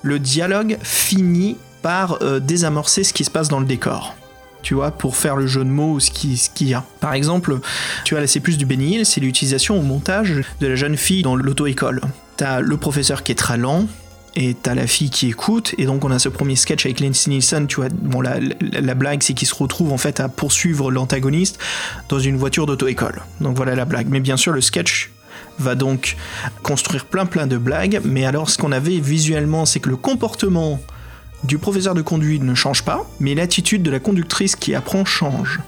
le 0.02 0.20
dialogue 0.20 0.78
finit 0.82 1.58
par 1.82 2.22
euh, 2.22 2.40
désamorcer 2.40 3.04
ce 3.04 3.14
qui 3.14 3.24
se 3.24 3.32
passe 3.32 3.48
dans 3.48 3.60
le 3.60 3.66
décor 3.66 4.16
tu 4.62 4.76
vois, 4.76 4.92
pour 4.92 5.16
faire 5.16 5.36
le 5.36 5.48
jeu 5.48 5.64
de 5.64 5.70
mots, 5.70 5.98
qu'il 5.98 6.38
ce 6.38 6.50
qu'il 6.50 6.70
y 6.70 6.74
a. 6.74 6.84
Par 7.00 7.14
exemple, 7.14 7.60
tu 8.06 8.14
vois, 8.14 8.22
là, 8.22 8.28
c'est 8.28 8.40
plus 8.40 8.58
du 8.58 8.66
Benny 8.66 9.04
c'est 9.06 9.22
l'utilisation 9.22 9.80
au 9.80 9.82
montage 9.82 10.44
de 10.60 10.68
la 10.68 10.76
jeune 10.76 10.98
fille 10.98 11.24
dans 11.24 11.36
l'auto-école. 11.36 12.02
T'as 12.38 12.60
le 12.60 12.78
professeur 12.78 13.24
qui 13.24 13.32
est 13.32 13.36
très 13.36 13.58
lent, 13.58 13.88
et 14.36 14.54
t'as 14.54 14.76
la 14.76 14.88
fille 14.88 15.10
qui 15.10 15.28
écoute, 15.28 15.76
et 15.78 15.86
donc 15.86 16.06
on 16.06 16.12
a 16.12 16.20
ce 16.20 16.30
premier 16.30 16.56
sketch 16.56 16.86
avec 16.86 17.00
Lindsay 17.00 17.30
Nielsen, 17.30 17.68
tu 17.68 17.78
vois, 17.78 17.90
la 18.62 18.94
blague, 18.96 19.24
c'est 19.24 19.34
qu'il 19.34 19.48
se 19.48 19.56
retrouve 19.56 19.92
en 19.92 19.98
fait 19.98 20.20
à 20.20 20.30
poursuivre 20.30 20.90
l'antagoniste 20.90 21.60
dans 22.08 22.20
une 22.20 22.38
voiture 22.38 22.66
d'auto-école. 22.66 23.22
Donc 23.42 23.58
voilà 23.58 23.76
la 23.76 23.86
blague. 23.86 24.08
Mais 24.10 24.22
bien 24.22 24.38
sûr, 24.38 24.54
le 24.54 24.62
sketch 24.62 25.12
va 25.60 25.76
donc 25.76 26.16
construire 26.64 27.06
plein 27.06 27.26
plein 27.26 27.46
de 27.46 27.58
blagues, 27.58 28.02
mais 28.06 28.26
alors 28.26 28.50
ce 28.50 28.58
qu'on 28.58 28.72
avait 28.72 29.00
visuellement, 29.00 29.66
c'est 29.66 29.80
que 29.80 29.90
le 29.90 29.98
comportement 29.98 30.80
du 31.44 31.58
professeur 31.58 31.94
de 31.94 32.02
conduite 32.02 32.44
ne 32.44 32.54
change 32.54 32.84
pas, 32.84 33.10
mais 33.20 33.36
l'attitude 33.36 33.84
de 33.84 33.92
la 33.92 34.00
conductrice 34.00 34.56
qui 34.56 34.76
apprend 34.76 35.06
change. 35.06 35.60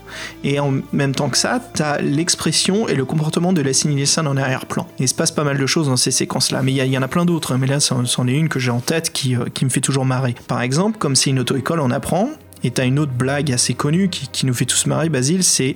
Et 0.44 0.60
en 0.60 0.74
même 0.92 1.15
temps 1.15 1.30
que 1.30 1.38
ça, 1.38 1.60
t'as 1.74 2.00
l'expression 2.00 2.88
et 2.88 2.96
le 2.96 3.06
comportement 3.06 3.53
de 3.53 3.62
la 3.62 3.72
Nielsen 3.86 4.27
en 4.27 4.38
arrière-plan. 4.38 4.88
Il 5.00 5.08
se 5.08 5.15
passe 5.15 5.32
pas 5.32 5.44
mal 5.44 5.58
de 5.58 5.65
choses 5.65 5.88
dans 5.88 5.98
ces 5.98 6.12
séquences-là, 6.12 6.62
mais 6.62 6.74
il 6.74 6.86
y, 6.86 6.98
en 6.98 7.01
a 7.01 7.08
plein 7.08 7.25
d'autres, 7.25 7.56
mais 7.58 7.68
là, 7.68 7.80
c'en 7.80 8.06
c'en 8.06 8.27
est 8.27 8.34
une 8.34 8.50
que 8.50 8.60
j'ai 8.60 8.72
en 8.72 8.80
tête 8.80 9.12
qui, 9.12 9.36
euh, 9.36 9.46
qui 9.53 9.65
me 9.65 9.70
fait 9.70 9.82
toujours 9.82 10.06
marrer. 10.06 10.36
Par 10.48 10.62
exemple, 10.62 10.98
comme 10.98 11.15
c'est 11.15 11.32
une 11.32 11.39
auto-école, 11.39 11.80
on 11.80 11.92
apprend, 11.92 12.30
et 12.63 12.72
t'as 12.72 12.86
une 12.86 13.00
autre 13.00 13.12
blague 13.12 13.51
assez 13.51 13.74
connue 13.74 14.10
qui, 14.10 14.27
qui 14.27 14.46
nous 14.46 14.53
fait 14.53 14.65
tous 14.65 14.86
marrer, 14.86 15.10
Basile, 15.10 15.43
c'est 15.43 15.75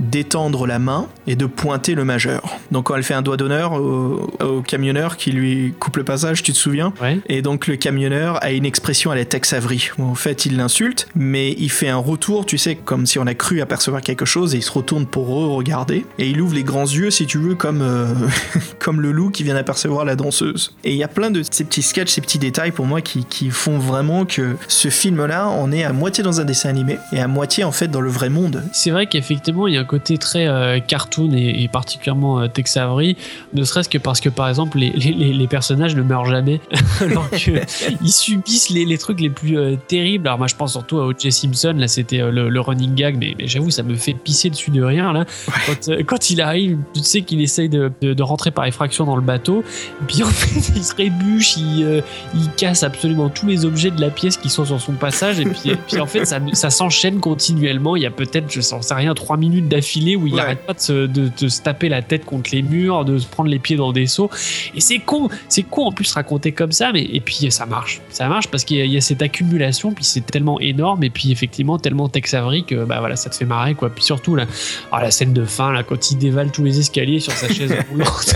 d'étendre 0.00 0.66
la 0.66 0.78
main 0.78 1.06
et 1.26 1.36
de 1.36 1.46
pointer 1.46 1.94
le 1.94 2.04
majeur. 2.04 2.56
Donc 2.70 2.86
quand 2.86 2.96
elle 2.96 3.02
fait 3.02 3.14
un 3.14 3.22
doigt 3.22 3.36
d'honneur 3.36 3.72
au, 3.72 4.30
au 4.42 4.62
camionneur 4.62 5.16
qui 5.16 5.32
lui 5.32 5.74
coupe 5.78 5.96
le 5.96 6.04
passage, 6.04 6.42
tu 6.42 6.52
te 6.52 6.56
souviens 6.58 6.92
Ouais. 7.00 7.20
et 7.28 7.42
donc 7.42 7.66
le 7.66 7.76
camionneur 7.76 8.42
a 8.42 8.50
une 8.52 8.64
expression 8.64 9.10
à 9.10 9.14
la 9.14 9.24
Tex 9.24 9.52
Avery. 9.52 9.90
où 9.98 10.04
en 10.04 10.14
fait, 10.14 10.46
il 10.46 10.56
l'insulte, 10.56 11.08
mais 11.14 11.52
il 11.58 11.70
fait 11.70 11.88
un 11.88 11.96
retour, 11.98 12.46
tu 12.46 12.58
sais, 12.58 12.76
comme 12.76 13.06
si 13.06 13.18
on 13.18 13.26
a 13.26 13.34
cru 13.34 13.60
apercevoir 13.60 14.02
quelque 14.02 14.24
chose, 14.24 14.54
et 14.54 14.58
il 14.58 14.62
se 14.62 14.70
retourne 14.72 15.06
pour 15.06 15.26
re-regarder. 15.28 16.06
Et 16.18 16.28
il 16.28 16.40
ouvre 16.40 16.54
les 16.54 16.64
grands 16.64 16.86
yeux, 16.86 17.10
si 17.10 17.26
tu 17.26 17.38
veux, 17.38 17.54
comme, 17.54 17.82
euh, 17.82 18.06
comme 18.78 19.00
le 19.00 19.12
loup 19.12 19.30
qui 19.30 19.42
vient 19.42 19.54
d'apercevoir 19.54 20.04
la 20.04 20.16
danseuse. 20.16 20.74
Et 20.84 20.92
il 20.92 20.96
y 20.96 21.02
a 21.04 21.08
plein 21.08 21.30
de 21.30 21.42
ces 21.50 21.64
petits 21.64 21.82
sketchs, 21.82 22.10
ces 22.10 22.20
petits 22.20 22.38
détails 22.38 22.72
pour 22.72 22.86
moi 22.86 23.00
qui, 23.00 23.24
qui 23.24 23.50
font 23.50 23.78
vraiment 23.78 24.24
que 24.24 24.56
ce 24.68 24.88
film-là, 24.88 25.48
on 25.48 25.70
est 25.72 25.84
à 25.84 25.92
moitié 25.92 26.22
dans 26.24 26.27
un 26.40 26.44
dessin 26.44 26.68
animé, 26.68 26.98
et 27.12 27.20
à 27.20 27.28
moitié 27.28 27.64
en 27.64 27.72
fait 27.72 27.88
dans 27.88 28.00
le 28.00 28.10
vrai 28.10 28.28
monde. 28.28 28.62
C'est 28.72 28.90
vrai 28.90 29.06
qu'effectivement, 29.06 29.66
il 29.66 29.74
y 29.74 29.76
a 29.76 29.80
un 29.80 29.84
côté 29.84 30.18
très 30.18 30.46
euh, 30.46 30.78
cartoon 30.80 31.32
et, 31.32 31.62
et 31.62 31.68
particulièrement 31.68 32.40
euh, 32.40 32.46
Tex 32.48 32.76
Avery, 32.76 33.16
ne 33.54 33.64
serait-ce 33.64 33.88
que 33.88 33.98
parce 33.98 34.20
que, 34.20 34.28
par 34.28 34.48
exemple, 34.48 34.78
les, 34.78 34.90
les- 34.90 35.46
personnages 35.48 35.96
ne 35.96 36.02
meurent 36.02 36.26
jamais, 36.26 36.60
alors 37.00 37.28
qu'ils 37.30 37.62
subissent 38.12 38.68
les, 38.70 38.84
les 38.84 38.98
trucs 38.98 39.20
les 39.20 39.30
plus 39.30 39.58
euh, 39.58 39.76
terribles. 39.88 40.28
Alors, 40.28 40.38
moi, 40.38 40.46
je 40.46 40.54
pense 40.54 40.72
surtout 40.72 40.98
à 41.00 41.06
O.J. 41.06 41.32
Simpson, 41.32 41.74
là, 41.76 41.88
c'était 41.88 42.20
euh, 42.20 42.30
le, 42.30 42.48
le 42.50 42.60
running 42.60 42.94
gag, 42.94 43.16
mais, 43.18 43.34
mais 43.38 43.46
j'avoue, 43.46 43.70
ça 43.70 43.82
me 43.82 43.94
fait 43.94 44.12
pisser 44.12 44.50
dessus 44.50 44.70
de 44.70 44.82
rien, 44.82 45.12
là. 45.12 45.24
Quand, 45.66 45.90
quand 46.06 46.30
il 46.30 46.40
arrive, 46.42 46.78
tu 46.94 47.00
sais 47.02 47.22
qu'il 47.22 47.40
essaye 47.40 47.68
de, 47.68 47.90
de- 48.02 48.12
de 48.12 48.22
rentrer 48.22 48.50
par 48.50 48.66
effraction 48.66 49.04
dans 49.06 49.16
le 49.16 49.22
bateau, 49.22 49.64
et 50.02 50.04
puis 50.06 50.22
en 50.22 50.26
fait, 50.30 50.72
il 50.76 50.84
se 50.84 50.94
rébuche, 50.94 51.56
il, 51.56 52.02
il 52.34 52.50
casse 52.56 52.82
absolument 52.82 53.28
tous 53.30 53.46
les 53.46 53.64
objets 53.64 53.90
de 53.90 54.00
la 54.00 54.10
pièce 54.10 54.36
qui 54.36 54.50
sont 54.50 54.64
sur 54.66 54.80
son 54.80 54.92
passage, 54.92 55.40
et 55.40 55.44
puis, 55.44 55.70
et 55.70 55.76
puis 55.76 55.98
en 56.00 56.06
fait, 56.06 56.17
ça, 56.24 56.38
ça 56.52 56.70
s'enchaîne 56.70 57.20
continuellement. 57.20 57.96
Il 57.96 58.02
y 58.02 58.06
a 58.06 58.10
peut-être, 58.10 58.50
je 58.52 58.60
sais 58.60 58.74
rien, 58.94 59.14
trois 59.14 59.36
minutes 59.36 59.68
d'affilée 59.68 60.16
où 60.16 60.26
il 60.26 60.34
Ouais. 60.34 60.40
n'arrête 60.40 60.66
pas 60.66 60.74
de 60.74 60.80
se, 60.80 61.06
de- 61.06 61.30
de 61.38 61.48
se 61.48 61.62
taper 61.62 61.88
la 61.88 62.02
tête 62.02 62.24
contre 62.24 62.50
les 62.52 62.62
murs, 62.62 63.04
de 63.04 63.18
se 63.18 63.26
prendre 63.26 63.50
les 63.50 63.58
pieds 63.58 63.76
dans 63.76 63.92
des 63.92 64.06
seaux. 64.06 64.30
Et 64.74 64.80
c'est 64.80 64.98
con, 64.98 65.28
c'est 65.48 65.62
con 65.62 65.86
en 65.86 65.92
plus 65.92 66.10
raconter 66.12 66.52
comme 66.52 66.72
ça, 66.72 66.92
mais 66.92 67.02
et 67.02 67.20
puis 67.20 67.50
ça 67.50 67.66
marche. 67.66 68.00
Ça 68.10 68.28
marche 68.28 68.48
parce 68.48 68.64
qu'il 68.64 68.76
y, 68.78 68.80
a- 68.80 68.84
il 68.84 68.92
y 68.92 68.96
a 68.96 69.00
cette 69.00 69.22
accumulation, 69.22 69.92
puis 69.92 70.04
c'est 70.04 70.24
tellement 70.26 70.60
énorme, 70.60 71.02
et 71.04 71.10
puis 71.10 71.32
effectivement 71.32 71.78
tellement 71.78 72.08
Tex 72.08 72.34
Avery 72.34 72.64
que 72.64 72.84
bah 72.84 72.96
voilà, 73.00 73.16
ça 73.16 73.30
te 73.30 73.34
fait 73.36 73.44
marrer 73.44 73.74
quoi. 73.74 73.90
Puis 73.90 74.04
surtout 74.04 74.34
là, 74.36 74.44
ah, 74.92 75.02
la 75.02 75.10
scène 75.10 75.32
de 75.32 75.44
fin 75.44 75.72
là, 75.72 75.82
quand 75.82 76.10
il 76.10 76.18
dévale 76.18 76.50
tous 76.50 76.64
les 76.64 76.78
escaliers 76.78 77.20
sur 77.20 77.32
sa 77.32 77.48
chaise 77.48 77.74
roulante. 77.90 78.34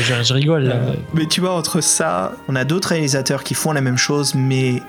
Je, 0.00 0.22
je 0.22 0.32
rigole 0.34 0.64
là. 0.64 0.76
Mais 1.14 1.26
tu 1.26 1.40
vois, 1.40 1.54
entre 1.56 1.80
ça, 1.80 2.32
on 2.48 2.56
a 2.56 2.64
d'autres 2.64 2.88
réalisateurs 2.88 3.44
qui 3.44 3.54
font 3.54 3.72
la 3.72 3.80
même 3.80 3.96
chose, 3.98 4.34
mais 4.34 4.82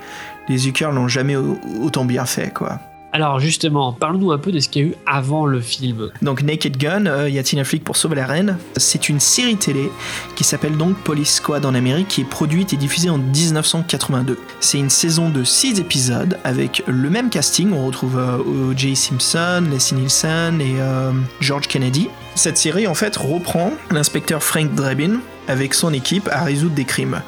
les 0.50 0.58
Zucker 0.58 0.92
l'ont 0.92 1.08
jamais 1.08 1.36
au- 1.36 1.60
autant 1.82 2.06
bien 2.06 2.26
fait, 2.26 2.54
quoi. 2.54 2.80
Alors 3.14 3.40
justement, 3.40 3.94
parle-nous 3.94 4.32
un 4.34 4.38
peu 4.38 4.52
de 4.52 4.60
ce 4.60 4.68
qu'il 4.68 4.82
y 4.82 4.86
a 4.86 4.90
eu 4.90 4.94
avant 5.08 5.46
le 5.46 5.62
film. 5.62 6.10
Donc 6.22 6.44
Naked 6.44 6.78
Gun, 6.78 7.06
euh, 7.06 7.30
y 7.30 7.40
a-t-il 7.40 7.58
un 7.60 7.64
flic 7.64 7.84
pour 7.84 7.96
sauver 7.96 8.16
la 8.18 8.26
reine? 8.28 8.58
C'est 8.76 9.08
une 9.08 9.22
série 9.22 9.56
télé 9.56 9.90
qui 10.36 10.44
s'appelle 10.44 10.76
donc 10.76 10.96
Police 10.98 11.36
Squad 11.36 11.66
en 11.66 11.74
Amérique, 11.74 12.10
qui 12.10 12.22
est 12.22 12.26
produite 12.30 12.74
et 12.74 12.76
diffusée 12.78 13.10
en 13.10 13.18
1982. 13.18 14.38
C'est 14.60 14.78
une 14.78 14.90
saison 14.90 15.30
de 15.30 15.44
6 15.46 15.80
épisodes 15.80 16.38
avec 16.44 16.84
le 16.86 17.10
même 17.10 17.30
casting. 17.30 17.72
On 17.72 17.88
retrouve 17.88 18.20
euh, 18.20 18.72
O.J. 18.72 18.96
Simpson, 18.96 19.64
Leslie 19.72 20.00
Nielsen 20.02 20.60
et 20.62 20.76
euh, 20.80 21.12
George 21.40 21.68
Kennedy. 21.68 22.10
Cette 22.36 22.58
série 22.58 22.88
en 22.88 22.94
fait 22.94 23.16
reprend 23.16 23.72
l'inspecteur 23.90 24.44
Frank 24.44 24.76
Drebin 24.76 25.22
avec 25.48 25.74
son 25.74 25.94
équipe 25.94 26.30
à 26.32 26.44
résoudre 26.44 26.76
des 26.76 26.86
crimes. 26.86 27.22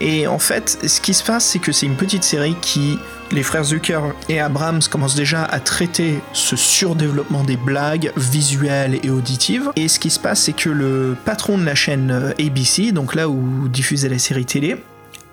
Et 0.00 0.26
en 0.26 0.38
fait, 0.38 0.78
ce 0.86 1.00
qui 1.00 1.14
se 1.14 1.24
passe, 1.24 1.44
c'est 1.44 1.58
que 1.58 1.72
c'est 1.72 1.86
une 1.86 1.96
petite 1.96 2.24
série 2.24 2.56
qui 2.60 2.98
les 3.32 3.42
frères 3.44 3.64
Zucker 3.64 4.00
et 4.28 4.40
Abrams 4.40 4.82
commencent 4.90 5.14
déjà 5.14 5.44
à 5.44 5.60
traiter 5.60 6.20
ce 6.32 6.56
surdéveloppement 6.56 7.44
des 7.44 7.56
blagues 7.56 8.12
visuelles 8.16 8.98
et 9.04 9.10
auditives. 9.10 9.70
Et 9.76 9.86
ce 9.86 10.00
qui 10.00 10.10
se 10.10 10.18
passe, 10.18 10.42
c'est 10.42 10.52
que 10.52 10.68
le 10.68 11.16
patron 11.24 11.56
de 11.56 11.64
la 11.64 11.76
chaîne 11.76 12.10
euh, 12.10 12.32
ABC, 12.44 12.90
donc 12.90 13.14
là 13.14 13.28
où 13.28 13.68
diffusait 13.68 14.08
la 14.08 14.18
série 14.18 14.46
télé, 14.46 14.76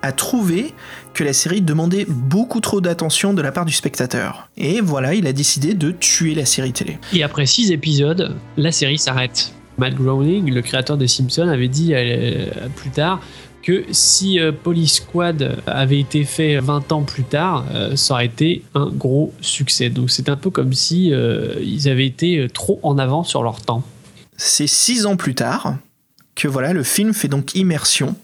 a 0.02 0.12
trouvé 0.12 0.74
que 1.12 1.24
la 1.24 1.32
série 1.32 1.60
demandait 1.60 2.06
beaucoup 2.08 2.60
trop 2.60 2.80
d'attention 2.80 3.34
de 3.34 3.42
la 3.42 3.50
part 3.50 3.64
du 3.64 3.72
spectateur. 3.72 4.48
Et 4.56 4.80
voilà, 4.80 5.14
il 5.14 5.26
a 5.26 5.32
décidé 5.32 5.74
de 5.74 5.90
tuer 5.90 6.34
la 6.34 6.46
série 6.46 6.72
télé. 6.72 6.98
Et 7.12 7.24
après 7.24 7.46
six 7.46 7.72
épisodes, 7.72 8.36
la 8.56 8.70
série 8.70 8.98
s'arrête. 8.98 9.52
Matt 9.78 9.94
Groening, 9.94 10.52
le 10.52 10.62
créateur 10.62 10.96
des 10.96 11.08
Simpsons, 11.08 11.48
avait 11.48 11.68
dit 11.68 11.92
euh, 11.94 12.46
plus 12.76 12.90
tard 12.90 13.20
que 13.62 13.84
si 13.90 14.38
euh, 14.38 14.52
Police 14.52 14.94
Squad 14.94 15.62
avait 15.66 16.00
été 16.00 16.24
fait 16.24 16.58
20 16.58 16.92
ans 16.92 17.02
plus 17.02 17.24
tard, 17.24 17.64
euh, 17.74 17.96
ça 17.96 18.14
aurait 18.14 18.26
été 18.26 18.62
un 18.74 18.88
gros 18.88 19.32
succès. 19.40 19.88
Donc 19.88 20.10
c'est 20.10 20.28
un 20.28 20.36
peu 20.36 20.50
comme 20.50 20.72
si 20.72 21.12
ils 21.62 21.88
avaient 21.88 22.06
été 22.06 22.48
trop 22.52 22.80
en 22.82 22.98
avant 22.98 23.24
sur 23.24 23.42
leur 23.42 23.60
temps. 23.60 23.82
C'est 24.36 24.68
six 24.68 25.06
ans 25.06 25.16
plus 25.16 25.34
tard 25.34 25.76
que 26.34 26.46
voilà, 26.46 26.72
le 26.72 26.82
film 26.82 27.14
fait 27.14 27.28
donc 27.28 27.54
immersion. 27.54 28.14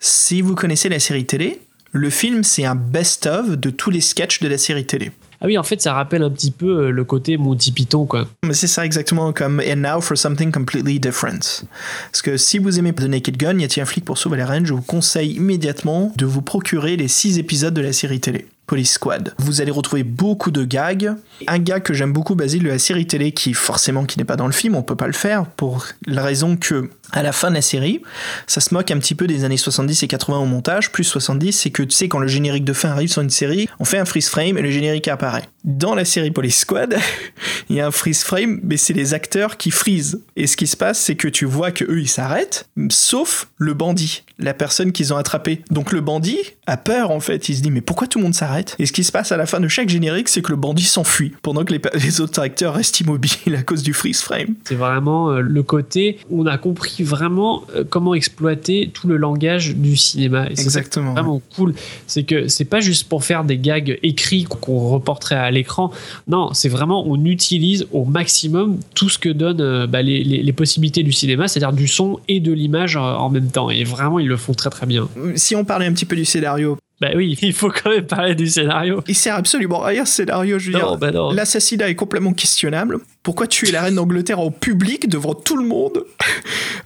Si 0.00 0.42
vous 0.42 0.54
connaissez 0.54 0.90
la 0.90 1.00
série 1.00 1.24
télé, 1.24 1.60
le 1.92 2.10
film 2.10 2.44
c'est 2.44 2.64
un 2.64 2.74
best-of 2.74 3.52
de 3.52 3.70
tous 3.70 3.90
les 3.90 4.02
sketchs 4.02 4.40
de 4.40 4.48
la 4.48 4.58
série 4.58 4.84
télé. 4.84 5.12
Ah 5.40 5.46
oui, 5.46 5.58
en 5.58 5.62
fait, 5.62 5.80
ça 5.80 5.94
rappelle 5.94 6.22
un 6.22 6.30
petit 6.30 6.50
peu 6.50 6.86
euh, 6.86 6.90
le 6.90 7.04
côté 7.04 7.36
Monty 7.36 7.72
Python, 7.72 8.06
quoi. 8.06 8.26
C'est 8.52 8.66
ça 8.66 8.84
exactement 8.84 9.32
comme 9.32 9.60
And 9.60 9.76
now 9.76 10.00
for 10.00 10.16
something 10.16 10.52
completely 10.52 10.98
different. 11.00 11.64
Parce 12.10 12.22
que 12.22 12.36
si 12.36 12.58
vous 12.58 12.78
aimez 12.78 12.92
The 12.92 13.02
Naked 13.02 13.36
Gun, 13.36 13.58
y 13.58 13.64
a-t-il 13.64 13.82
un 13.82 13.86
flic 13.86 14.04
pour 14.04 14.18
sauver 14.18 14.38
la 14.38 14.46
reine 14.46 14.66
Je 14.66 14.72
vous 14.72 14.82
conseille 14.82 15.32
immédiatement 15.32 16.12
de 16.16 16.26
vous 16.26 16.42
procurer 16.42 16.96
les 16.96 17.08
6 17.08 17.38
épisodes 17.38 17.74
de 17.74 17.80
la 17.80 17.92
série 17.92 18.20
télé. 18.20 18.46
Police 18.66 18.92
Squad. 18.92 19.34
Vous 19.38 19.60
allez 19.60 19.70
retrouver 19.70 20.02
beaucoup 20.02 20.50
de 20.50 20.64
gags. 20.64 21.12
Un 21.46 21.58
gag 21.58 21.82
que 21.82 21.94
j'aime 21.94 22.12
beaucoup, 22.12 22.34
Basile, 22.34 22.62
de 22.62 22.68
la 22.68 22.78
série 22.78 23.06
télé, 23.06 23.32
qui 23.32 23.54
forcément 23.54 24.04
qui 24.04 24.18
n'est 24.18 24.24
pas 24.24 24.36
dans 24.36 24.46
le 24.46 24.52
film, 24.52 24.74
on 24.74 24.82
peut 24.82 24.96
pas 24.96 25.06
le 25.06 25.12
faire 25.12 25.46
pour 25.46 25.86
la 26.06 26.22
raison 26.22 26.56
que 26.56 26.90
à 27.12 27.22
la 27.22 27.32
fin 27.32 27.50
de 27.50 27.54
la 27.54 27.62
série, 27.62 28.02
ça 28.46 28.60
se 28.60 28.74
moque 28.74 28.90
un 28.90 28.98
petit 28.98 29.14
peu 29.14 29.26
des 29.26 29.44
années 29.44 29.56
70 29.56 30.02
et 30.02 30.08
80 30.08 30.38
au 30.38 30.46
montage, 30.46 30.90
plus 30.90 31.04
70, 31.04 31.52
c'est 31.52 31.70
que 31.70 31.82
tu 31.82 31.94
sais 31.94 32.08
quand 32.08 32.18
le 32.18 32.26
générique 32.26 32.64
de 32.64 32.72
fin 32.72 32.88
arrive 32.88 33.10
sur 33.10 33.22
une 33.22 33.30
série, 33.30 33.68
on 33.78 33.84
fait 33.84 33.98
un 33.98 34.04
freeze 34.04 34.28
frame 34.28 34.58
et 34.58 34.62
le 34.62 34.70
générique 34.70 35.06
apparaît. 35.08 35.44
Dans 35.62 35.94
la 35.94 36.04
série 36.04 36.30
Police 36.30 36.58
Squad, 36.58 36.96
il 37.68 37.76
y 37.76 37.80
a 37.80 37.86
un 37.86 37.90
freeze 37.90 38.24
frame, 38.24 38.60
mais 38.64 38.76
c'est 38.76 38.92
les 38.92 39.14
acteurs 39.14 39.56
qui 39.56 39.70
freeze. 39.70 40.22
Et 40.36 40.46
ce 40.46 40.56
qui 40.56 40.66
se 40.66 40.76
passe, 40.76 40.98
c'est 40.98 41.14
que 41.14 41.28
tu 41.28 41.44
vois 41.44 41.70
que 41.70 41.84
eux 41.84 42.00
ils 42.00 42.08
s'arrêtent, 42.08 42.68
sauf 42.90 43.48
le 43.58 43.74
bandit, 43.74 44.24
la 44.38 44.54
personne 44.54 44.90
qu'ils 44.90 45.12
ont 45.12 45.16
attrapé. 45.16 45.62
Donc 45.70 45.92
le 45.92 46.00
bandit 46.00 46.38
a 46.66 46.76
peur 46.76 47.10
en 47.10 47.20
fait, 47.20 47.48
il 47.48 47.56
se 47.56 47.62
dit 47.62 47.70
mais 47.70 47.80
pourquoi 47.80 48.06
tout 48.06 48.18
le 48.18 48.24
monde 48.24 48.34
s'arrête 48.34 48.53
Et 48.78 48.86
ce 48.86 48.92
qui 48.92 49.04
se 49.04 49.12
passe 49.12 49.32
à 49.32 49.36
la 49.36 49.46
fin 49.46 49.60
de 49.60 49.68
chaque 49.68 49.88
générique, 49.88 50.28
c'est 50.28 50.42
que 50.42 50.50
le 50.50 50.56
bandit 50.56 50.84
s'enfuit 50.84 51.32
pendant 51.42 51.64
que 51.64 51.72
les, 51.72 51.80
les 52.04 52.20
autres 52.20 52.40
acteurs 52.40 52.74
restent 52.74 53.00
immobiles 53.00 53.54
à 53.56 53.62
cause 53.62 53.82
du 53.82 53.92
freeze 53.92 54.20
frame. 54.20 54.54
C'est 54.64 54.74
vraiment 54.74 55.30
euh, 55.30 55.40
le 55.40 55.62
côté 55.62 56.18
où 56.30 56.42
on 56.42 56.46
a 56.46 56.58
compris 56.58 57.02
vraiment 57.02 57.64
euh, 57.74 57.84
comment 57.88 58.14
exploiter 58.14 58.90
tout 58.92 59.08
le 59.08 59.16
langage 59.16 59.74
du 59.76 59.96
cinéma. 59.96 60.46
Et 60.50 60.56
c'est 60.56 60.62
ça 60.70 60.78
Exactement. 60.80 61.12
vraiment 61.12 61.42
cool, 61.56 61.74
c'est 62.06 62.24
que 62.24 62.48
c'est 62.48 62.64
pas 62.64 62.80
juste 62.80 63.08
pour 63.08 63.24
faire 63.24 63.44
des 63.44 63.58
gags 63.58 63.98
écrits 64.02 64.44
qu'on 64.44 64.88
reporterait 64.90 65.34
à 65.36 65.50
l'écran. 65.50 65.90
Non, 66.28 66.52
c'est 66.52 66.68
vraiment 66.68 67.04
on 67.06 67.24
utilise 67.24 67.86
au 67.92 68.04
maximum 68.04 68.78
tout 68.94 69.08
ce 69.08 69.18
que 69.18 69.28
donnent 69.28 69.60
euh, 69.60 69.86
bah, 69.86 70.02
les, 70.02 70.22
les- 70.24 70.42
les 70.42 70.52
possibilités 70.52 71.02
du 71.02 71.12
cinéma, 71.12 71.48
c'est-à-dire 71.48 71.72
du 71.74 71.88
son 71.88 72.18
et 72.28 72.40
de 72.40 72.52
l'image 72.52 72.96
en 72.96 73.30
même 73.30 73.48
temps. 73.48 73.70
Et 73.70 73.84
vraiment, 73.84 74.18
ils 74.18 74.28
le 74.28 74.36
font 74.36 74.52
très 74.54 74.70
très 74.70 74.86
bien. 74.86 75.08
Si 75.36 75.54
on 75.56 75.64
parlait 75.64 75.86
un 75.86 75.92
petit 75.92 76.04
peu 76.04 76.16
du 76.16 76.24
scénario, 76.24 76.76
Bah 77.04 77.10
oui, 77.16 77.36
il 77.42 77.52
faut 77.52 77.70
quand 77.70 77.90
même 77.90 78.06
parler 78.06 78.34
du 78.34 78.46
scénario. 78.48 79.02
Il 79.06 79.14
sert 79.14 79.34
absolument 79.34 79.82
à 79.82 79.88
rien 79.88 80.04
ce 80.06 80.14
scénario, 80.16 80.58
je 80.58 80.70
veux 80.70 80.78
Non, 80.78 80.90
dire. 80.90 80.98
bah 80.98 81.10
non. 81.10 81.32
L'assassinat 81.32 81.90
est 81.90 81.94
complètement 81.94 82.32
questionnable. 82.32 82.98
Pourquoi 83.22 83.46
tuer 83.46 83.70
la 83.72 83.82
reine 83.82 83.96
d'Angleterre 83.96 84.40
en 84.40 84.50
public 84.50 85.08
devant 85.08 85.34
tout 85.34 85.56
le 85.56 85.66
monde? 85.66 86.04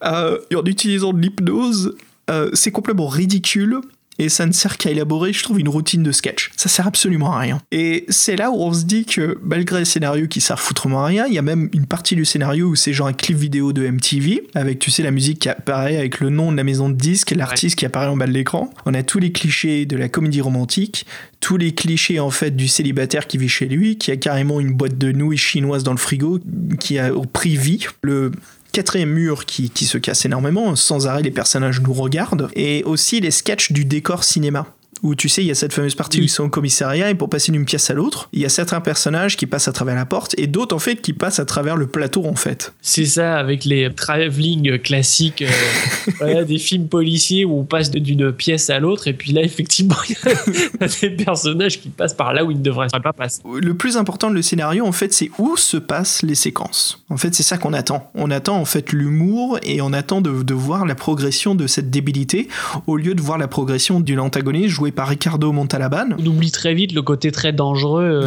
Euh, 0.04 0.38
et 0.50 0.56
en 0.56 0.64
utilisant 0.64 1.12
de 1.12 1.20
l'hypnose 1.20 1.96
euh, 2.30 2.50
C'est 2.52 2.70
complètement 2.70 3.08
ridicule. 3.08 3.80
Et 4.18 4.28
ça 4.28 4.46
ne 4.46 4.52
sert 4.52 4.76
qu'à 4.78 4.90
élaborer, 4.90 5.32
je 5.32 5.42
trouve, 5.42 5.60
une 5.60 5.68
routine 5.68 6.02
de 6.02 6.12
sketch. 6.12 6.50
Ça 6.56 6.68
sert 6.68 6.86
absolument 6.86 7.32
à 7.32 7.38
rien. 7.38 7.60
Et 7.70 8.04
c'est 8.08 8.36
là 8.36 8.50
où 8.50 8.56
on 8.60 8.72
se 8.72 8.84
dit 8.84 9.04
que, 9.04 9.38
malgré 9.42 9.78
le 9.78 9.84
scénario 9.84 10.26
qui 10.26 10.40
sert 10.40 10.58
foutrement 10.58 11.04
à 11.04 11.06
rien, 11.06 11.26
il 11.26 11.34
y 11.34 11.38
a 11.38 11.42
même 11.42 11.68
une 11.72 11.86
partie 11.86 12.16
du 12.16 12.24
scénario 12.24 12.66
où 12.66 12.74
c'est 12.74 12.92
genre 12.92 13.06
un 13.06 13.12
clip 13.12 13.36
vidéo 13.36 13.72
de 13.72 13.88
MTV, 13.88 14.48
avec, 14.54 14.80
tu 14.80 14.90
sais, 14.90 15.02
la 15.02 15.10
musique 15.10 15.40
qui 15.40 15.48
apparaît 15.48 15.96
avec 15.96 16.20
le 16.20 16.30
nom 16.30 16.50
de 16.50 16.56
la 16.56 16.64
maison 16.64 16.88
de 16.88 16.94
disques, 16.94 17.30
l'artiste 17.30 17.76
qui 17.76 17.86
apparaît 17.86 18.08
en 18.08 18.16
bas 18.16 18.26
de 18.26 18.32
l'écran. 18.32 18.70
On 18.86 18.94
a 18.94 19.02
tous 19.02 19.20
les 19.20 19.30
clichés 19.30 19.86
de 19.86 19.96
la 19.96 20.08
comédie 20.08 20.40
romantique, 20.40 21.06
tous 21.40 21.56
les 21.56 21.72
clichés, 21.72 22.18
en 22.18 22.30
fait, 22.30 22.56
du 22.56 22.66
célibataire 22.66 23.26
qui 23.28 23.38
vit 23.38 23.48
chez 23.48 23.66
lui, 23.66 23.98
qui 23.98 24.10
a 24.10 24.16
carrément 24.16 24.58
une 24.58 24.72
boîte 24.72 24.98
de 24.98 25.12
nouilles 25.12 25.36
chinoise 25.38 25.84
dans 25.84 25.92
le 25.92 25.98
frigo, 25.98 26.40
qui 26.80 26.98
a 26.98 27.14
au 27.14 27.24
prix 27.24 27.56
vie. 27.56 27.86
Le 28.02 28.32
quatrième 28.78 29.10
mur 29.10 29.44
qui, 29.44 29.70
qui 29.70 29.86
se 29.86 29.98
casse 29.98 30.24
énormément, 30.24 30.76
sans 30.76 31.08
arrêt 31.08 31.22
les 31.22 31.32
personnages 31.32 31.80
nous 31.80 31.92
regardent, 31.92 32.48
et 32.54 32.84
aussi 32.84 33.18
les 33.18 33.32
sketchs 33.32 33.72
du 33.72 33.84
décor 33.84 34.22
cinéma. 34.22 34.66
Où 35.02 35.14
tu 35.14 35.28
sais, 35.28 35.42
il 35.42 35.46
y 35.46 35.50
a 35.50 35.54
cette 35.54 35.72
fameuse 35.72 35.94
partie 35.94 36.20
où 36.20 36.22
ils 36.22 36.28
sont 36.28 36.44
au 36.44 36.48
commissariat 36.48 37.10
et 37.10 37.14
pour 37.14 37.28
passer 37.28 37.52
d'une 37.52 37.64
pièce 37.64 37.90
à 37.90 37.94
l'autre, 37.94 38.28
il 38.32 38.40
y 38.40 38.44
a 38.44 38.48
certains 38.48 38.80
personnages 38.80 39.36
qui 39.36 39.46
passent 39.46 39.68
à 39.68 39.72
travers 39.72 39.94
la 39.94 40.06
porte 40.06 40.34
et 40.38 40.46
d'autres 40.46 40.74
en 40.74 40.78
fait 40.78 40.96
qui 40.96 41.12
passent 41.12 41.38
à 41.38 41.44
travers 41.44 41.76
le 41.76 41.86
plateau 41.86 42.26
en 42.26 42.34
fait. 42.34 42.72
C'est 42.82 43.04
ça, 43.04 43.38
avec 43.38 43.64
les 43.64 43.92
travelling 43.94 44.78
classiques, 44.78 45.42
euh, 45.42 46.10
voilà, 46.18 46.44
des 46.44 46.58
films 46.58 46.88
policiers 46.88 47.44
où 47.44 47.58
on 47.58 47.64
passe 47.64 47.90
d'une 47.90 48.32
pièce 48.32 48.70
à 48.70 48.78
l'autre, 48.78 49.08
et 49.08 49.12
puis 49.12 49.32
là, 49.32 49.42
effectivement, 49.42 49.96
il 50.08 50.16
y 50.16 50.84
a 50.84 50.88
des 50.88 51.10
personnages 51.10 51.80
qui 51.80 51.88
passent 51.88 52.14
par 52.14 52.32
là 52.32 52.44
où 52.44 52.50
ils 52.50 52.58
ne 52.58 52.62
devraient 52.62 52.88
pas 53.02 53.12
passer. 53.12 53.42
Le 53.44 53.74
plus 53.74 53.96
important 53.96 54.30
de 54.30 54.34
le 54.34 54.42
scénario 54.42 54.86
en 54.86 54.92
fait, 54.92 55.12
c'est 55.12 55.30
où 55.38 55.56
se 55.56 55.76
passent 55.76 56.22
les 56.22 56.34
séquences. 56.34 57.02
En 57.08 57.16
fait, 57.16 57.34
c'est 57.34 57.42
ça 57.42 57.58
qu'on 57.58 57.72
attend. 57.72 58.10
On 58.14 58.30
attend 58.30 58.56
en 58.56 58.64
fait 58.64 58.92
l'humour 58.92 59.58
et 59.62 59.80
on 59.80 59.92
attend 59.92 60.20
de, 60.20 60.42
de 60.42 60.54
voir 60.54 60.86
la 60.86 60.94
progression 60.94 61.54
de 61.54 61.66
cette 61.66 61.90
débilité 61.90 62.48
au 62.86 62.96
lieu 62.96 63.14
de 63.14 63.20
voir 63.20 63.38
la 63.38 63.48
progression 63.48 64.00
d'une 64.00 64.20
antagoniste 64.20 64.68
jouée 64.68 64.87
par 64.92 65.08
Ricardo 65.08 65.52
Montalban. 65.52 66.08
On 66.18 66.26
oublie 66.26 66.50
très 66.50 66.74
vite 66.74 66.92
le 66.92 67.02
côté 67.02 67.30
très 67.32 67.52
dangereux 67.52 68.24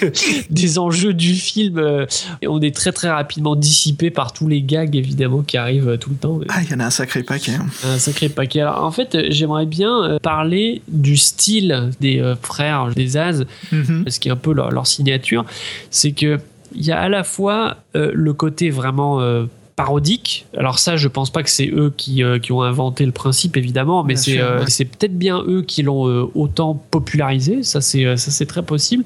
de- 0.00 0.12
des 0.50 0.78
enjeux 0.78 1.14
du 1.14 1.34
film. 1.34 1.78
euh, 1.78 2.06
et 2.42 2.48
on 2.48 2.60
est 2.60 2.74
très 2.74 2.92
très 2.92 3.10
rapidement 3.10 3.56
dissipé 3.56 4.10
par 4.10 4.32
tous 4.32 4.48
les 4.48 4.62
gags 4.62 4.94
évidemment 4.96 5.42
qui 5.42 5.56
arrivent 5.56 5.88
euh, 5.90 5.96
tout 5.96 6.10
le 6.10 6.16
temps. 6.16 6.40
Ah, 6.48 6.62
il 6.62 6.70
y 6.70 6.74
en 6.74 6.80
a 6.80 6.86
un 6.86 6.90
sacré 6.90 7.22
paquet. 7.22 7.52
hein. 7.52 7.66
Un 7.84 7.98
sacré 7.98 8.28
paquet. 8.28 8.60
Alors, 8.60 8.84
en 8.84 8.90
fait, 8.90 9.16
j'aimerais 9.30 9.66
bien 9.66 10.18
parler 10.22 10.82
du 10.88 11.16
style 11.16 11.90
des 12.00 12.34
frères 12.42 12.88
des 12.94 13.16
As, 13.16 13.42
Mhm. 13.72 14.04
ce 14.08 14.20
qui 14.20 14.28
est 14.28 14.32
un 14.32 14.36
peu 14.36 14.52
leur, 14.52 14.70
leur 14.70 14.86
signature. 14.86 15.44
C'est 15.90 16.12
que 16.12 16.38
il 16.74 16.84
y 16.84 16.92
a 16.92 17.00
à 17.00 17.08
la 17.08 17.24
fois 17.24 17.76
euh, 17.94 18.10
le 18.12 18.32
côté 18.32 18.70
vraiment 18.70 19.20
euh, 19.20 19.44
parodique. 19.76 20.46
Alors 20.56 20.78
ça, 20.78 20.96
je 20.96 21.06
pense 21.06 21.28
pas 21.28 21.42
que 21.42 21.50
c'est 21.50 21.68
eux 21.68 21.92
qui, 21.94 22.24
euh, 22.24 22.38
qui 22.38 22.50
ont 22.52 22.62
inventé 22.62 23.04
le 23.04 23.12
principe, 23.12 23.58
évidemment, 23.58 24.02
mais 24.04 24.16
c'est 24.16 24.40
euh, 24.40 24.64
c'est 24.66 24.86
peut-être 24.86 25.16
bien 25.16 25.44
eux 25.46 25.62
qui 25.62 25.82
l'ont 25.82 26.08
euh, 26.08 26.24
autant 26.34 26.74
popularisé. 26.90 27.62
Ça, 27.62 27.82
c'est 27.82 28.16
ça, 28.16 28.30
c'est 28.30 28.46
très 28.46 28.62
possible. 28.62 29.04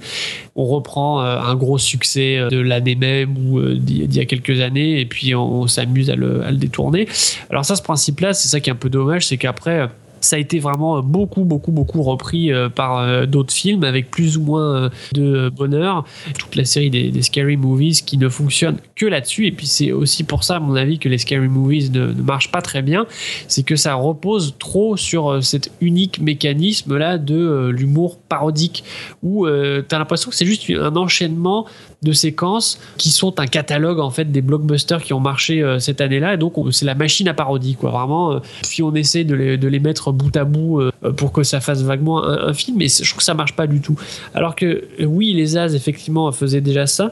On 0.54 0.64
reprend 0.64 1.20
un 1.20 1.54
gros 1.56 1.78
succès 1.78 2.38
de 2.50 2.58
l'année 2.58 2.94
même 2.94 3.36
ou 3.36 3.60
d'il 3.74 4.14
y 4.14 4.20
a 4.20 4.24
quelques 4.24 4.60
années, 4.60 5.00
et 5.00 5.06
puis 5.06 5.34
on, 5.34 5.62
on 5.62 5.66
s'amuse 5.66 6.08
à 6.08 6.16
le, 6.16 6.44
à 6.44 6.50
le 6.50 6.56
détourner. 6.56 7.08
Alors 7.50 7.64
ça, 7.64 7.74
ce 7.74 7.82
principe-là, 7.82 8.32
c'est 8.32 8.48
ça 8.48 8.60
qui 8.60 8.70
est 8.70 8.72
un 8.72 8.76
peu 8.76 8.90
dommage, 8.90 9.26
c'est 9.26 9.36
qu'après... 9.36 9.88
euh, 10.20 10.26
ça 10.30 10.36
a 10.36 10.38
été 10.38 10.58
vraiment 10.58 11.02
beaucoup, 11.02 11.44
beaucoup, 11.44 11.72
beaucoup 11.72 12.02
repris 12.02 12.52
euh, 12.52 12.68
par 12.68 12.98
euh, 12.98 13.26
d'autres 13.26 13.52
films 13.52 13.84
avec 13.84 14.10
plus 14.10 14.36
ou 14.36 14.42
moins 14.42 14.76
euh, 14.76 14.90
de 15.12 15.48
bonheur. 15.48 16.04
Toute 16.38 16.56
la 16.56 16.64
série 16.64 16.90
des, 16.90 17.22
Scary 17.22 17.56
Movies 17.56 18.02
qui 18.04 18.18
ne 18.18 18.28
fonctionne 18.28 18.78
que 18.94 19.06
là-dessus. 19.06 19.46
Et 19.46 19.52
puis 19.52 19.66
c'est 19.66 19.92
aussi 19.92 20.24
pour 20.24 20.44
ça, 20.44 20.56
à 20.56 20.60
mon 20.60 20.74
avis, 20.74 20.98
que 20.98 21.08
les 21.08 21.18
Scary 21.18 21.48
Movies 21.48 21.90
ne, 21.90 22.06
ne 22.06 22.22
marchent 22.22 22.50
pas 22.50 22.62
très 22.62 22.82
bien. 22.82 23.06
C'est 23.48 23.62
que 23.62 23.76
ça 23.76 23.94
repose 23.94 24.54
trop 24.58 24.96
sur 24.96 25.30
euh, 25.30 25.40
cet 25.40 25.70
unique 25.80 26.20
mécanisme-là 26.20 27.18
de 27.18 27.34
euh, 27.34 27.70
l'humour 27.70 28.18
parodique 28.18 28.84
où 29.22 29.46
euh, 29.46 29.82
t'as 29.86 29.98
l'impression 29.98 30.30
que 30.30 30.36
c'est 30.36 30.46
juste 30.46 30.70
un 30.70 30.96
enchaînement 30.96 31.66
de 32.02 32.12
séquences 32.12 32.78
qui 32.96 33.10
sont 33.10 33.38
un 33.40 33.46
catalogue 33.46 34.00
en 34.00 34.10
fait 34.10 34.24
des 34.24 34.40
blockbusters 34.40 35.02
qui 35.02 35.12
ont 35.12 35.20
marché 35.20 35.62
euh, 35.62 35.78
cette 35.78 36.00
année-là. 36.00 36.34
Et 36.34 36.36
donc 36.38 36.56
on- 36.56 36.70
c'est 36.70 36.86
la 36.86 36.94
machine 36.94 37.28
à 37.28 37.34
parodie 37.34 37.74
quoi. 37.74 37.90
Vraiment 37.90 38.32
euh, 38.32 38.38
puis 38.68 38.82
on 38.82 38.94
essaie 38.94 39.24
de 39.24 39.34
les, 39.34 39.58
de 39.58 39.68
les 39.68 39.80
mettre 39.80 40.10
bout 40.12 40.34
à 40.36 40.44
bout 40.44 40.80
euh, 40.80 40.90
pour 41.16 41.32
que 41.32 41.42
ça 41.42 41.60
fasse 41.60 41.82
vaguement 41.82 42.24
un, 42.24 42.48
un 42.48 42.52
film 42.54 42.78
mais 42.78 42.88
je 42.88 43.04
trouve 43.08 43.18
que 43.18 43.24
ça 43.24 43.34
marche 43.34 43.54
pas 43.54 43.66
du 43.66 43.80
tout. 43.80 43.96
Alors 44.34 44.56
que 44.56 44.84
oui 45.04 45.32
les 45.34 45.56
As 45.56 45.74
effectivement 45.74 46.30
faisaient 46.32 46.60
déjà 46.62 46.86
ça 46.86 47.10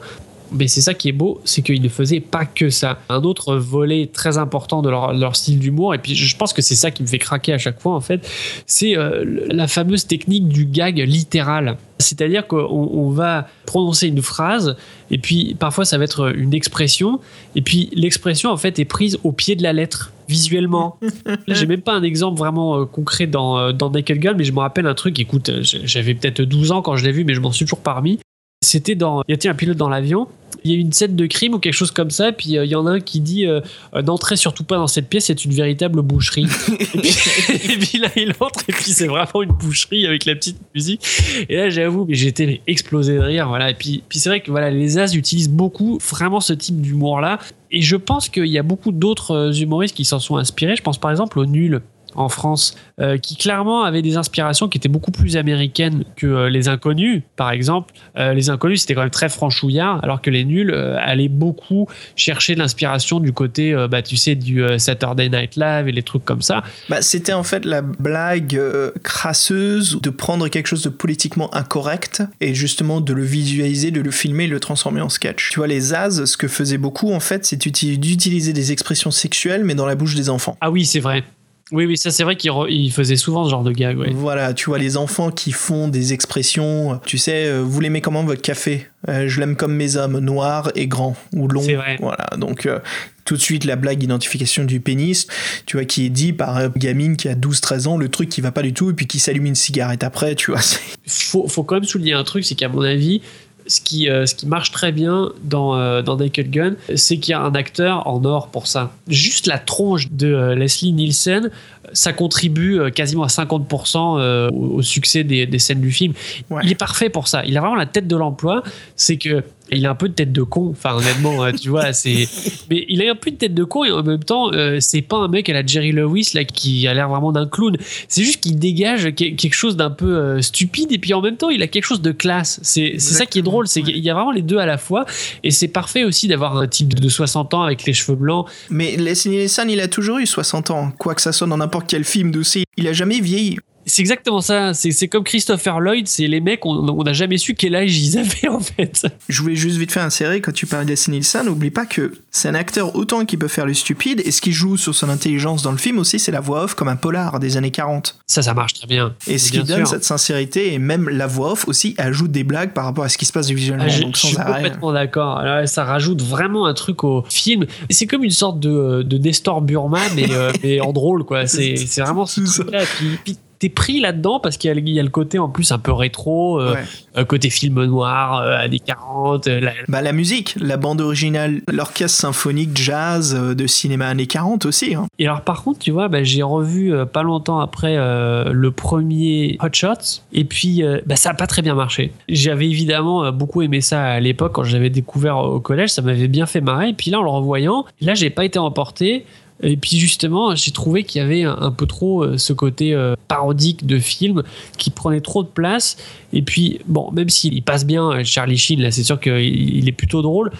mais 0.53 0.69
c'est 0.69 0.81
ça 0.81 0.95
qui 0.95 1.09
est 1.09 1.13
beau, 1.13 1.41
c'est 1.45 1.63
qu'ils 1.63 1.83
ne 1.83 1.89
faisaient 1.89 2.21
pas 2.21 2.45
que 2.45 2.71
ça. 2.71 2.99
Un 3.09 3.23
autre 3.23 3.57
volet 3.57 4.09
très 4.13 4.39
important 4.39 4.83
de 4.83 4.91
leur, 4.91 5.13
leur 5.13 5.37
style 5.37 5.59
d'humour, 5.59 5.95
et 5.95 5.99
puis 5.99 6.15
je 6.15 6.37
pense 6.37 6.53
que 6.53 6.63
c'est 6.63 6.75
ça 6.75 6.91
qui 6.91 7.03
me 7.03 7.09
fait 7.09 7.19
craquer 7.19 7.53
à 7.53 7.59
chaque 7.59 7.81
fois 7.81 7.95
en 7.95 8.01
fait, 8.01 8.29
c'est 8.67 8.97
euh, 8.97 9.25
la 9.49 9.69
fameuse 9.69 10.07
technique 10.07 10.49
du 10.49 10.65
gag 10.65 10.99
littéral. 10.99 11.77
C'est-à-dire 11.99 12.47
qu'on 12.47 12.59
on 12.59 13.11
va 13.11 13.49
prononcer 13.67 14.09
une 14.09 14.23
phrase, 14.23 14.77
et 15.11 15.19
puis 15.19 15.57
parfois 15.59 15.85
ça 15.85 15.99
va 15.99 16.05
être 16.05 16.35
une 16.37 16.55
expression, 16.55 17.21
et 17.57 17.63
puis 17.63 17.91
l'expression 17.93 18.51
en 18.51 18.57
fait 18.57 18.79
est 18.79 18.85
prise 18.85 19.19
au 19.25 19.33
pied 19.33 19.57
de 19.57 19.63
la 19.63 19.73
lettre 19.73 20.13
visuellement. 20.29 20.99
Là, 21.27 21.37
j'ai 21.49 21.67
même 21.67 21.81
pas 21.81 21.95
un 21.95 22.03
exemple 22.03 22.39
vraiment 22.39 22.81
euh, 22.81 22.85
concret 22.85 23.27
dans, 23.27 23.59
euh, 23.59 23.73
dans 23.73 23.91
Naked 23.91 24.19
Gun, 24.19 24.35
mais 24.35 24.45
je 24.45 24.53
me 24.53 24.61
rappelle 24.61 24.87
un 24.87 24.95
truc, 24.95 25.19
écoute, 25.19 25.49
euh, 25.49 25.61
j'avais 25.63 26.15
peut-être 26.15 26.43
12 26.43 26.73
ans 26.73 26.83
quand 26.83 26.97
je 26.97 27.05
l'ai 27.05 27.13
vu, 27.13 27.25
mais 27.25 27.35
je 27.35 27.41
m'en 27.41 27.51
suis 27.51 27.65
toujours 27.65 27.81
parmi. 27.81 28.21
C'était 28.61 28.97
dans. 28.97 29.23
Y 29.29 29.35
a-t-il 29.35 29.51
un 29.51 29.55
pilote 29.55 29.77
dans 29.77 29.89
l'avion 29.89 30.27
Il 30.65 30.73
y 30.73 30.75
a 30.75 30.79
une 30.79 30.93
scène 30.93 31.15
de 31.15 31.27
crime 31.27 31.55
ou 31.55 31.59
quelque 31.61 31.75
chose 31.75 31.93
comme 31.93 32.11
ça, 32.11 32.33
puis 32.33 32.59
euh, 32.59 32.65
il 32.65 32.71
y 32.71 32.75
en 32.75 32.89
a 32.89 32.91
un 32.91 33.01
qui 33.01 33.21
dit 33.21 33.47
euh, 33.47 33.61
euh, 33.95 34.03
N'entrez 34.03 34.37
surtout 34.37 34.65
pas 34.65 34.77
dans 34.77 34.89
cette 34.89 35.09
pièce, 35.09 35.27
c'est 35.27 35.45
une 35.45 35.53
véritable 35.53 36.03
boucherie. 36.03 36.49
et, 36.69 36.85
puis, 36.85 37.73
et 37.73 37.79
puis 37.79 37.99
là, 37.99 38.09
il 38.17 38.35
entre, 38.41 38.65
et 38.69 38.73
puis 38.73 38.91
c'est 38.91 39.07
vraiment 39.07 39.43
une 39.43 39.53
boucherie 39.53 40.07
avec 40.07 40.25
la 40.25 40.35
petite 40.35 40.59
musique. 40.75 41.07
Et 41.49 41.57
là, 41.57 41.71
j'avoue, 41.71 42.05
mais 42.09 42.15
j'étais 42.15 42.61
explosé 42.67 43.15
de 43.15 43.21
rire, 43.21 43.47
voilà. 43.47 43.71
Et 43.71 43.75
puis, 43.75 44.03
puis 44.09 44.19
c'est 44.19 44.29
vrai 44.29 44.41
que 44.41 44.51
voilà, 44.51 44.71
les 44.71 44.99
As 44.99 45.15
utilisent 45.15 45.51
beaucoup 45.51 45.99
vraiment 46.11 46.41
ce 46.41 46.53
type 46.53 46.81
d'humour-là. 46.81 47.39
Et 47.71 47.81
je 47.81 47.95
pense 47.95 48.29
qu'il 48.29 48.47
y 48.47 48.59
a 48.59 48.65
beaucoup 48.65 48.91
d'autres 48.91 49.31
euh, 49.33 49.53
humoristes 49.53 49.95
qui 49.95 50.05
s'en 50.05 50.19
sont 50.19 50.37
inspirés. 50.37 50.75
Je 50.75 50.83
pense 50.83 50.99
par 50.99 51.13
exemple 51.13 51.39
au 51.39 51.47
Nul 51.47 51.81
en 52.19 52.29
France, 52.29 52.75
euh, 53.01 53.17
qui 53.17 53.37
clairement 53.37 53.85
avait 53.85 54.03
des 54.03 54.17
inspirations 54.17 54.69
qui 54.69 54.79
étaient 54.79 54.89
beaucoup 54.89 55.11
plus 55.11 55.37
américaines 55.37 56.05
que 56.17 56.27
euh, 56.27 56.51
les 56.51 56.69
inconnus, 56.69 57.23
par 57.37 57.51
exemple. 57.51 57.95
Euh, 58.17 58.35
les 58.35 58.51
inconnus, 58.51 58.81
c'était 58.81 58.95
quand 58.95 59.03
même 59.03 59.11
très 59.11 59.29
franchouillard, 59.29 60.03
alors 60.03 60.21
que 60.21 60.31
les 60.31 60.45
nuls 60.45 60.75
allaient 60.75 61.29
beaucoup 61.29 61.87
chercher 62.17 62.55
l'inspiration 62.55 63.21
du 63.21 63.33
côté, 63.33 63.75
bah, 63.91 64.03
tu 64.03 64.17
sais, 64.17 64.35
du 64.35 64.63
Saturday 64.79 65.29
Night 65.29 65.57
Live 65.57 65.89
et 65.89 65.93
les 65.93 66.03
trucs 66.03 66.25
comme 66.25 66.43
ça. 66.43 66.63
Bah, 66.89 67.03
c'était 67.03 67.33
en 67.33 67.43
fait 67.45 67.65
la 67.65 67.83
blague 67.83 68.61
crasseuse 69.03 70.01
de 70.01 70.11
prendre 70.11 70.49
quelque 70.49 70.67
chose 70.67 70.83
de 70.83 70.89
politiquement 70.89 71.55
incorrect 71.55 72.23
et 72.41 72.55
justement 72.55 73.01
de 73.01 73.13
le 73.13 73.23
visualiser, 73.23 73.91
de 73.91 74.01
le 74.01 74.11
filmer 74.11 74.45
et 74.45 74.49
le 74.49 74.61
transformer 74.61 75.01
en 75.01 75.09
sketch. 75.09 75.51
Tu 75.51 75.59
vois, 75.61 75.67
les 75.67 75.95
As, 75.95 76.25
ce 76.27 76.37
que 76.37 76.49
faisaient 76.49 76.79
beaucoup 76.79 77.13
en 77.13 77.21
fait, 77.21 77.45
c'est 77.45 77.67
uti- 77.67 77.99
d'utiliser 77.99 78.53
des 78.53 78.73
expressions 78.73 79.11
sexuelles 79.11 79.65
mais 79.65 79.75
dans 79.75 79.87
la 79.87 79.95
bouche 79.95 80.15
des 80.15 80.31
enfants. 80.31 80.57
Ah 80.61 80.71
oui, 80.71 80.85
c'est 80.85 81.01
vrai. 81.01 81.25
Oui, 81.71 81.85
oui, 81.85 81.99
ça 81.99 82.11
c'est 82.11 82.23
vrai 82.25 82.37
qu'il 82.37 82.51
re- 82.51 82.91
faisait 82.93 83.17
souvent 83.17 83.45
ce 83.45 83.51
genre 83.51 83.63
de 83.63 83.73
gag, 83.73 83.99
ouais. 83.99 84.11
Voilà, 84.13 84.55
tu 84.55 84.71
vois 84.71 84.79
les 84.79 84.97
enfants 84.97 85.31
qui 85.31 85.53
font 85.53 85.89
des 85.89 86.13
expressions, 86.15 87.01
tu 87.05 87.19
sais, 87.19 87.47
euh, 87.47 87.61
vous 87.63 87.81
l'aimez 87.81 88.01
comment 88.01 88.25
votre 88.25 88.41
café? 88.43 88.87
Euh, 89.09 89.29
Je 89.29 89.39
l'aime 89.41 89.55
comme 89.57 89.75
mes 89.75 89.97
hommes, 89.97 90.19
noir 90.19 90.71
et 90.75 90.87
grand 90.87 91.17
ou 91.35 91.47
long. 91.49 91.61
C'est 91.63 91.75
vrai. 91.75 91.97
Voilà, 92.01 92.27
donc 92.39 92.65
euh, 92.67 92.79
tout 93.25 93.37
de 93.37 93.41
suite 93.43 93.65
la 93.65 93.77
blague 93.77 93.99
d'identification 93.99 94.65
du 94.65 94.81
pénis, 94.81 95.27
tu 95.67 95.77
vois, 95.77 95.85
qui 95.85 96.07
est 96.07 96.11
dit 96.11 96.33
par 96.33 96.57
une 96.59 96.69
gamine 96.77 97.17
qui 97.17 97.29
a 97.29 97.35
12-13 97.35 97.87
ans, 97.87 97.97
le 97.99 98.09
truc 98.09 98.29
qui 98.31 98.41
va 98.41 98.51
pas 98.53 98.63
du 98.63 98.73
tout 98.73 98.91
et 98.91 98.95
puis 98.95 99.07
qui 99.07 99.19
s'allume 99.19 99.47
une 99.47 99.55
cigarette 99.55 100.05
après, 100.05 100.35
tu 100.37 100.51
vois. 100.53 100.61
faut, 101.07 101.47
faut 101.49 101.65
quand 101.65 101.75
même 101.77 101.85
souligner 101.85 102.15
un 102.15 102.25
truc, 102.25 102.45
c'est 102.45 102.55
qu'à 102.55 102.69
mon 102.69 102.81
avis, 102.83 103.21
ce 103.69 103.81
qui, 103.81 104.09
euh, 104.09 104.27
ce 104.27 104.35
qui 104.35 104.47
marche 104.47 104.73
très 104.73 104.91
bien 104.93 105.31
dans, 105.45 105.77
euh, 105.77 106.03
dans 106.03 106.17
Naked 106.17 106.51
Gun, 106.51 106.75
c'est 106.97 107.19
qu'il 107.19 107.33
y 107.33 107.35
a 107.35 107.41
un 107.41 107.55
acteur 107.55 108.07
en 108.07 108.25
or 108.25 108.49
pour 108.49 108.67
ça. 108.67 108.93
Juste 109.07 109.47
la 109.47 109.59
tronche 109.59 110.11
de 110.11 110.33
euh, 110.33 110.55
Leslie 110.55 110.93
Nielsen, 110.93 111.51
ça 111.93 112.13
contribue 112.13 112.79
euh, 112.79 112.91
quasiment 112.91 113.23
à 113.23 113.29
50% 113.29 114.19
euh, 114.19 114.51
au, 114.51 114.79
au 114.79 114.83
succès 114.83 115.25
des, 115.25 115.47
des 115.47 115.59
scènes 115.59 115.81
du 115.81 115.93
film. 115.93 116.13
Ouais. 116.51 116.63
Il 116.65 116.71
est 116.71 116.77
parfait 116.77 117.09
pour 117.09 117.29
ça. 117.29 117.45
Il 117.45 117.57
a 117.57 117.61
vraiment 117.61 117.77
la 117.77 117.87
tête 117.87 118.09
de 118.09 118.17
l'emploi. 118.17 118.63
C'est 118.97 119.17
que 119.17 119.45
il 119.71 119.85
a 119.87 119.91
un 119.91 119.95
peu 119.95 120.09
de 120.09 120.15
tête 120.15 120.33
de 120.33 120.43
con. 120.43 120.69
Enfin, 120.71 120.95
honnêtement, 120.95 121.45
euh, 121.45 121.53
tu 121.53 121.69
vois, 121.69 121.93
c'est. 121.93 122.29
Mais 122.71 122.85
il 122.89 123.03
a 123.03 123.11
un 123.11 123.15
peu 123.15 123.31
de 123.31 123.37
tête 123.37 123.55
de 123.55 123.65
con 123.65 123.85
et 123.85 123.91
en 123.91 124.03
même 124.03 124.23
temps, 124.25 124.53
euh, 124.53 124.79
c'est 124.81 125.03
pas 125.03 125.17
un 125.19 125.29
mec 125.29 125.49
à 125.49 125.53
la 125.53 125.65
Jerry 125.67 125.93
Lewis 125.93 126.31
là 126.35 126.45
qui 126.45 126.87
a 126.87 126.95
l'air 126.95 127.09
vraiment 127.09 127.33
d'un 127.33 127.47
clown. 127.47 127.77
C'est 128.09 128.23
juste 128.25 128.41
qu'il 128.41 128.59
dégage 128.59 129.05
que- 129.15 129.35
quelque 129.35 129.55
chose 129.55 129.77
d'un 129.77 129.91
peu 129.91 130.17
euh, 130.17 130.43
stupide 130.43 130.93
et 130.93 130.99
puis 130.99 131.15
en 131.15 131.21
même 131.21 131.37
temps, 131.37 131.51
il 131.51 131.63
a 131.63 131.67
quelque 131.67 131.85
chose 131.85 132.03
de 132.03 132.13
classe. 132.13 132.61
C'est 132.63 132.99
ça 132.99 133.27
qui 133.27 133.39
est 133.39 133.43
drôle, 133.43 133.69
c'est 133.69 133.83
qu'il 133.83 133.99
y 133.99 134.11
a 134.11 134.15
vraiment 134.15 134.33
les 134.33 134.43
deux 134.43 134.59
à 134.59 134.67
la 134.67 134.79
fois 134.79 135.05
et 135.43 135.51
c'est 135.51 135.69
parfait 135.69 136.05
aussi 136.05 136.29
d'avoir 136.29 136.57
un 136.57 136.67
type 136.69 136.95
de 136.95 137.09
60 137.09 137.55
ans 137.55 137.63
avec 137.63 137.85
les 137.85 137.93
cheveux 137.93 138.17
blancs. 138.17 138.47
Mais 138.71 138.97
Leslie 138.97 139.31
Nielsen, 139.31 139.71
il 139.71 139.81
a 139.81 139.89
toujours 139.89 140.19
eu 140.19 140.27
60 140.27 140.71
ans, 140.71 140.93
quoi 140.99 141.15
que 141.15 141.23
ça 141.23 141.33
soit 141.33 141.47
dans 141.47 141.57
n'importe 141.59 141.87
quel 141.89 142.05
film 142.05 142.31
d'aussi. 142.31 142.65
Il 142.77 142.87
a 142.89 142.93
jamais 142.93 143.21
vieilli. 143.21 143.59
C'est 143.89 144.03
exactement 144.03 144.41
ça. 144.41 144.75
C'est 144.75 145.09
comme 145.09 145.25
Christopher 145.25 145.81
Lloyd, 145.81 146.07
c'est 146.07 146.27
les 146.27 146.41
mecs, 146.41 146.65
on 146.65 147.03
n'a 147.03 147.13
jamais 147.13 147.39
su 147.39 147.55
quel 147.55 147.75
âge 147.75 147.97
ils 147.99 148.19
avaient 148.19 148.49
en 148.49 148.61
fait. 148.61 149.07
Je 149.29 149.43
voulais 149.43 149.57
juste 149.57 149.77
vite 149.77 149.93
faire 149.93 150.05
insérer, 150.05 150.41
quand 150.41 150.53
tu 150.53 150.67
parles 150.67 150.87
d'Essie 150.87 151.11
Nielsen, 151.11 151.47
n'oublie 151.47 151.71
pas 151.71 151.87
que 151.87 152.13
c'est 152.31 152.49
un 152.49 152.55
acteur 152.55 152.95
autant 152.95 153.25
qui 153.25 153.37
peut 153.37 153.49
faire 153.49 153.67
le 153.67 153.75
stupide, 153.75 154.23
et 154.25 154.31
ce 154.31 154.41
qui 154.41 154.53
joue 154.53 154.77
sur 154.77 154.95
son 154.95 155.09
intelligence 155.09 155.63
dans 155.63 155.73
le 155.73 155.79
film 155.79 155.99
aussi, 155.99 156.19
c'est 156.19 156.33
la 156.33 156.41
voix 156.41 156.65
off 156.65 156.75
comme 156.75 156.89
un 156.89 156.97
polar 156.97 157.41
des 157.41 157.57
années 157.57 157.71
40. 157.71 158.19
Ça, 158.27 158.43
ça 158.43 158.55
marche 158.55 158.75
très 158.75 158.87
bien. 158.87 159.15
Et 159.27 159.39
ce 159.39 159.51
qui 159.51 159.63
donne 159.63 159.79
sûr. 159.79 159.89
cette 159.89 160.05
sincérité, 160.05 160.73
et 160.73 160.79
même 160.79 161.09
la 161.09 161.27
voix 161.27 161.53
off 161.53 161.67
aussi 161.69 161.95
ajoute 161.99 162.31
des 162.31 162.45
blagues 162.45 162.73
par 162.73 162.85
rapport 162.85 163.05
à 163.05 163.09
ce 163.09 163.19
qui 163.19 163.25
se 163.25 163.33
passe 163.33 163.49
visuellement. 163.49 163.85
Ah, 163.87 163.89
je, 163.89 164.03
donc 164.03 164.17
je 164.17 164.21
sans 164.21 164.29
suis 164.29 164.37
arrêt. 164.39 164.63
complètement 164.63 164.93
d'accord. 164.93 165.43
Ça 165.67 165.85
rajoute 165.85 166.23
vraiment 166.23 166.67
un 166.67 166.75
truc 166.75 167.05
au 167.05 167.25
film. 167.31 167.67
C'est 167.91 168.07
comme 168.07 168.25
une 168.25 168.31
sorte 168.31 168.61
de, 168.61 169.03
de 169.03 169.19
Nestor 169.19 169.63
Burma, 169.63 170.01
mais, 170.15 170.31
euh, 170.31 170.53
mais 170.63 170.81
en 170.81 170.93
drôle, 170.93 171.25
quoi. 171.25 171.47
C'est 171.47 171.75
vraiment 171.99 172.27
ce 172.27 172.41
truc-là. 172.41 172.83
Puis, 172.99 173.19
puis 173.25 173.37
t'es 173.59 173.69
pris 173.69 174.01
là-dedans 174.01 174.41
parce 174.41 174.57
qu'il 174.57 174.69
y, 174.69 174.71
a 174.71 174.75
le- 174.75 174.81
il 174.81 174.91
y 174.91 175.01
a 175.01 175.03
le 175.03 175.09
côté 175.09 175.39
en 175.39 175.49
plus 175.49 175.73
un 175.73 175.79
peu 175.79 175.93
rétro, 175.93 176.61
euh, 176.61 176.75
Ouais. 176.75 176.85
euh, 177.17 177.25
côté 177.25 177.51
film 177.51 177.85
noir, 177.85 178.41
euh, 178.41 178.57
années 178.57 178.79
40. 178.79 179.47
euh, 179.49 179.61
la- 179.61 179.73
Bah, 179.89 180.01
la 180.03 180.13
musique, 180.13 180.55
la 180.61 180.77
bande 180.77 181.01
originale, 181.01 181.61
l'orchestre 181.73 182.19
symphonique 182.19 182.77
jazz 182.77 183.35
de 183.35 183.67
cinéma 183.67 184.07
années 184.07 184.27
40 184.27 184.67
aussi. 184.67 184.95
hein. 184.95 185.07
Et 185.19 185.27
alors 185.27 185.41
par 185.43 185.63
contre, 185.65 185.79
tu 185.81 185.91
vois, 185.91 186.09
bah, 186.09 186.23
j'ai 186.23 186.43
revu 186.43 186.93
pas 187.13 187.23
longtemps 187.23 187.61
après 187.61 187.97
le 187.97 188.71
premier 188.71 189.59
Hot 189.63 189.69
Shots, 189.73 190.23
et 190.33 190.45
puis 190.45 190.83
bah, 191.07 191.17
ça 191.17 191.31
a 191.31 191.35
pas 191.35 191.47
très 191.47 191.63
bien 191.63 191.75
marché. 191.75 192.13
J'avais 192.29 192.67
évidemment 192.69 193.31
beaucoup 193.33 193.63
aimé 193.63 193.81
ça 193.81 194.03
à 194.05 194.21
l'époque 194.21 194.53
quand 194.53 194.65
j'avais 194.65 194.91
découvert 194.91 195.39
au 195.39 195.61
collège, 195.61 195.91
ça 195.91 196.03
m'avait 196.03 196.29
bien 196.29 196.47
fait 196.47 196.61
marrer. 196.61 196.91
Et 196.91 196.93
puis 196.95 197.11
là, 197.11 197.19
en 197.21 197.23
le 197.23 197.31
revoyant, 197.31 197.85
là, 198.01 198.15
j'ai 198.15 198.31
pas 198.31 198.45
été 198.45 198.59
emporté. 198.59 199.25
Et 199.63 199.77
puis 199.77 199.99
justement, 199.99 200.55
j'ai 200.55 200.71
trouvé 200.71 201.05
qu'il 201.05 201.21
y 201.21 201.25
avait 201.25 201.43
un, 201.43 201.57
un 201.61 201.71
peu 201.73 201.87
trop 201.87 202.23
euh, 202.25 202.39
ce 202.39 202.53
côté 202.53 202.95
euh, 202.95 203.15
parodique 203.27 203.87
de 203.87 203.99
film 203.99 204.43
qui 204.77 204.91
prenait 204.91 205.21
trop 205.21 205.43
de 205.43 205.49
place. 205.49 205.97
Et 206.33 206.43
puis, 206.43 206.81
bon, 206.87 207.11
même 207.13 207.29
s'il 207.29 207.63
passe 207.63 207.85
bien, 207.85 208.09
euh, 208.11 208.25
Charlie 208.25 208.57
Sheen, 208.59 208.81
là, 208.81 208.91
c'est 208.91 209.03
sûr 209.03 209.19
qu'il 209.19 209.35
il 209.41 209.89
est 209.89 209.93
plutôt 209.93 210.23
drôle. 210.23 210.53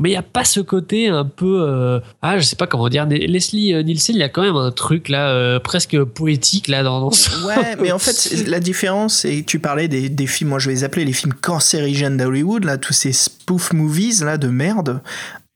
Mais 0.00 0.10
il 0.10 0.12
n'y 0.12 0.16
a 0.18 0.22
pas 0.22 0.44
ce 0.44 0.60
côté 0.60 1.08
un 1.08 1.24
peu. 1.24 1.60
euh, 1.68 1.98
ah, 2.22 2.38
je 2.38 2.44
sais 2.44 2.54
pas 2.54 2.68
comment 2.68 2.88
dire. 2.88 3.04
Leslie 3.06 3.74
Nielsen, 3.82 4.14
il 4.14 4.20
y 4.20 4.22
a 4.22 4.28
quand 4.28 4.42
même 4.42 4.54
un 4.54 4.70
truc 4.70 5.08
là, 5.08 5.58
presque 5.58 6.00
poétique 6.04 6.68
là 6.68 6.84
dans, 6.84 7.00
dans 7.00 7.10
son- 7.10 7.44
Ouais, 7.48 7.74
mais 7.82 7.90
en 7.90 7.98
fait, 7.98 8.46
la 8.46 8.60
différence, 8.60 9.14
c'est 9.16 9.42
tu 9.44 9.58
parlais 9.58 9.88
des, 9.88 10.08
des 10.08 10.26
films, 10.28 10.50
moi 10.50 10.60
je 10.60 10.68
vais 10.68 10.74
les 10.76 10.84
appeler 10.84 11.04
les 11.04 11.12
films 11.12 11.34
cancérigènes 11.34 12.16
d'Hollywood, 12.16 12.62
là, 12.62 12.78
tous 12.78 12.92
ces 12.92 13.12
spoof 13.12 13.72
movies 13.72 14.22
là 14.22 14.38
de 14.38 14.46
merde 14.46 15.00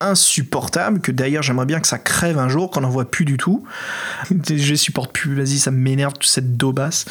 insupportables 0.02 1.00
que 1.00 1.12
d'ailleurs 1.12 1.42
j'aimerais 1.42 1.66
bien 1.66 1.80
que 1.80 1.86
ça 1.86 1.98
crève 1.98 2.38
un 2.38 2.48
jour 2.48 2.70
qu'on 2.70 2.80
n'en 2.82 2.90
voit 2.90 3.10
plus 3.10 3.24
du 3.24 3.36
tout. 3.36 3.64
Je 4.48 4.74
supporte 4.74 5.12
plus 5.12 5.34
vas-y 5.34 5.58
ça 5.58 5.70
m'énerve 5.70 6.14
cette 6.22 6.56
daubasse. 6.56 7.06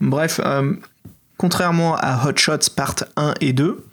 Bref 0.00 0.40
euh, 0.44 0.74
contrairement 1.36 1.96
à 1.96 2.26
Hot 2.26 2.36
Shots 2.36 2.70
Part 2.74 2.96
1 3.16 3.34
et 3.40 3.52
2 3.52 3.84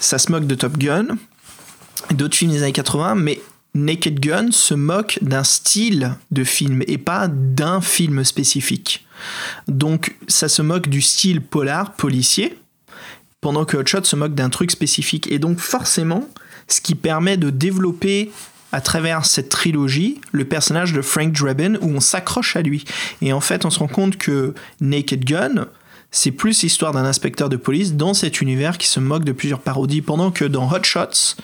ça 0.00 0.18
se 0.18 0.30
moque 0.30 0.46
de 0.46 0.54
Top 0.54 0.78
Gun 0.78 1.06
d'autres 2.10 2.36
films 2.36 2.52
des 2.52 2.62
années 2.62 2.72
80 2.72 3.14
mais 3.16 3.40
Naked 3.74 4.20
Gun 4.20 4.50
se 4.50 4.74
moque 4.74 5.18
d'un 5.22 5.44
style 5.44 6.14
de 6.30 6.44
film 6.44 6.82
et 6.86 6.98
pas 6.98 7.28
d'un 7.28 7.80
film 7.80 8.24
spécifique. 8.24 9.06
Donc 9.66 10.16
ça 10.26 10.48
se 10.48 10.62
moque 10.62 10.88
du 10.88 11.02
style 11.02 11.40
polar, 11.40 11.94
policier, 11.94 12.58
pendant 13.40 13.64
que 13.64 13.76
Hot 13.76 13.86
Shot 13.86 14.04
se 14.04 14.16
moque 14.16 14.34
d'un 14.34 14.50
truc 14.50 14.70
spécifique. 14.70 15.30
Et 15.30 15.38
donc 15.38 15.58
forcément, 15.58 16.28
ce 16.68 16.80
qui 16.80 16.94
permet 16.94 17.36
de 17.36 17.50
développer 17.50 18.30
à 18.72 18.80
travers 18.80 19.24
cette 19.24 19.48
trilogie 19.48 20.20
le 20.32 20.44
personnage 20.44 20.92
de 20.92 21.02
Frank 21.02 21.32
Drebin 21.32 21.76
où 21.80 21.88
on 21.88 22.00
s'accroche 22.00 22.56
à 22.56 22.62
lui. 22.62 22.84
Et 23.22 23.32
en 23.32 23.40
fait, 23.40 23.64
on 23.64 23.70
se 23.70 23.78
rend 23.78 23.88
compte 23.88 24.16
que 24.16 24.54
Naked 24.80 25.24
Gun, 25.24 25.66
c'est 26.10 26.30
plus 26.30 26.62
l'histoire 26.62 26.92
d'un 26.92 27.04
inspecteur 27.04 27.48
de 27.48 27.56
police 27.56 27.94
dans 27.94 28.14
cet 28.14 28.40
univers 28.40 28.78
qui 28.78 28.86
se 28.86 29.00
moque 29.00 29.24
de 29.24 29.32
plusieurs 29.32 29.60
parodies, 29.60 30.00
pendant 30.00 30.30
que 30.30 30.44
dans 30.44 30.70
Hot 30.70 30.82
Shots, 30.82 31.36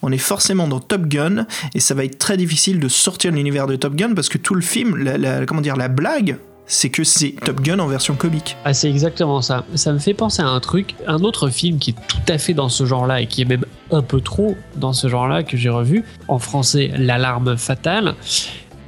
on 0.00 0.12
est 0.12 0.18
forcément 0.18 0.68
dans 0.68 0.80
Top 0.80 1.06
Gun, 1.06 1.46
et 1.74 1.80
ça 1.80 1.94
va 1.94 2.04
être 2.04 2.18
très 2.18 2.36
difficile 2.36 2.78
de 2.78 2.88
sortir 2.88 3.32
de 3.32 3.36
l'univers 3.36 3.66
de 3.66 3.76
Top 3.76 3.94
Gun 3.94 4.14
parce 4.14 4.28
que 4.28 4.38
tout 4.38 4.54
le 4.54 4.62
film, 4.62 4.96
la, 4.96 5.44
comment 5.46 5.60
dire, 5.60 5.76
la 5.76 5.88
blague, 5.88 6.38
c'est 6.66 6.90
que 6.90 7.04
c'est 7.04 7.34
Top 7.44 7.60
Gun 7.60 7.78
en 7.78 7.86
version 7.86 8.14
comique. 8.14 8.56
Ah, 8.64 8.74
c'est 8.74 8.88
exactement 8.88 9.42
ça. 9.42 9.64
Ça 9.74 9.92
me 9.92 9.98
fait 9.98 10.14
penser 10.14 10.42
à 10.42 10.46
un 10.48 10.60
truc, 10.60 10.94
un 11.06 11.22
autre 11.22 11.50
film 11.50 11.78
qui 11.78 11.90
est 11.90 12.06
tout 12.08 12.32
à 12.32 12.38
fait 12.38 12.54
dans 12.54 12.68
ce 12.68 12.86
genre-là 12.86 13.20
et 13.20 13.26
qui 13.26 13.42
est 13.42 13.46
même 13.46 13.64
un 13.90 14.02
peu 14.02 14.20
trop 14.20 14.56
dans 14.76 14.92
ce 14.92 15.08
genre-là 15.08 15.42
que 15.42 15.56
j'ai 15.56 15.68
revu. 15.68 16.04
En 16.28 16.38
français, 16.38 16.90
L'alarme 16.96 17.56
fatale. 17.56 18.14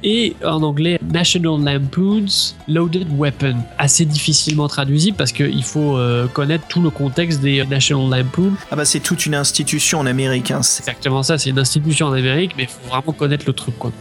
Et 0.07 0.35
en 0.45 0.61
anglais, 0.61 0.99
National 1.11 1.59
Lampoon's 1.63 2.55
Loaded 2.67 3.07
Weapon. 3.17 3.55
Assez 3.79 4.05
difficilement 4.05 4.67
traduisible 4.67 5.17
parce 5.17 5.31
qu'il 5.31 5.63
faut 5.63 5.97
euh, 5.97 6.27
connaître 6.27 6.67
tout 6.67 6.79
le 6.79 6.91
contexte 6.91 7.41
des 7.41 7.65
National 7.65 8.07
Lampoon. 8.19 8.51
Ah 8.69 8.75
bah 8.75 8.85
c'est 8.85 8.99
toute 8.99 9.25
une 9.25 9.33
institution 9.33 9.99
en 9.99 10.05
Amérique. 10.05 10.51
hein. 10.51 10.61
C'est- 10.61 10.83
Exactement 10.83 11.23
ça, 11.23 11.39
c'est 11.39 11.49
une 11.49 11.57
institution 11.57 12.05
en 12.05 12.13
Amérique, 12.13 12.51
mais 12.55 12.63
il 12.63 12.69
faut 12.69 12.87
vraiment 12.87 13.13
connaître 13.17 13.45
le 13.47 13.53
truc, 13.53 13.77
quoi. 13.79 13.91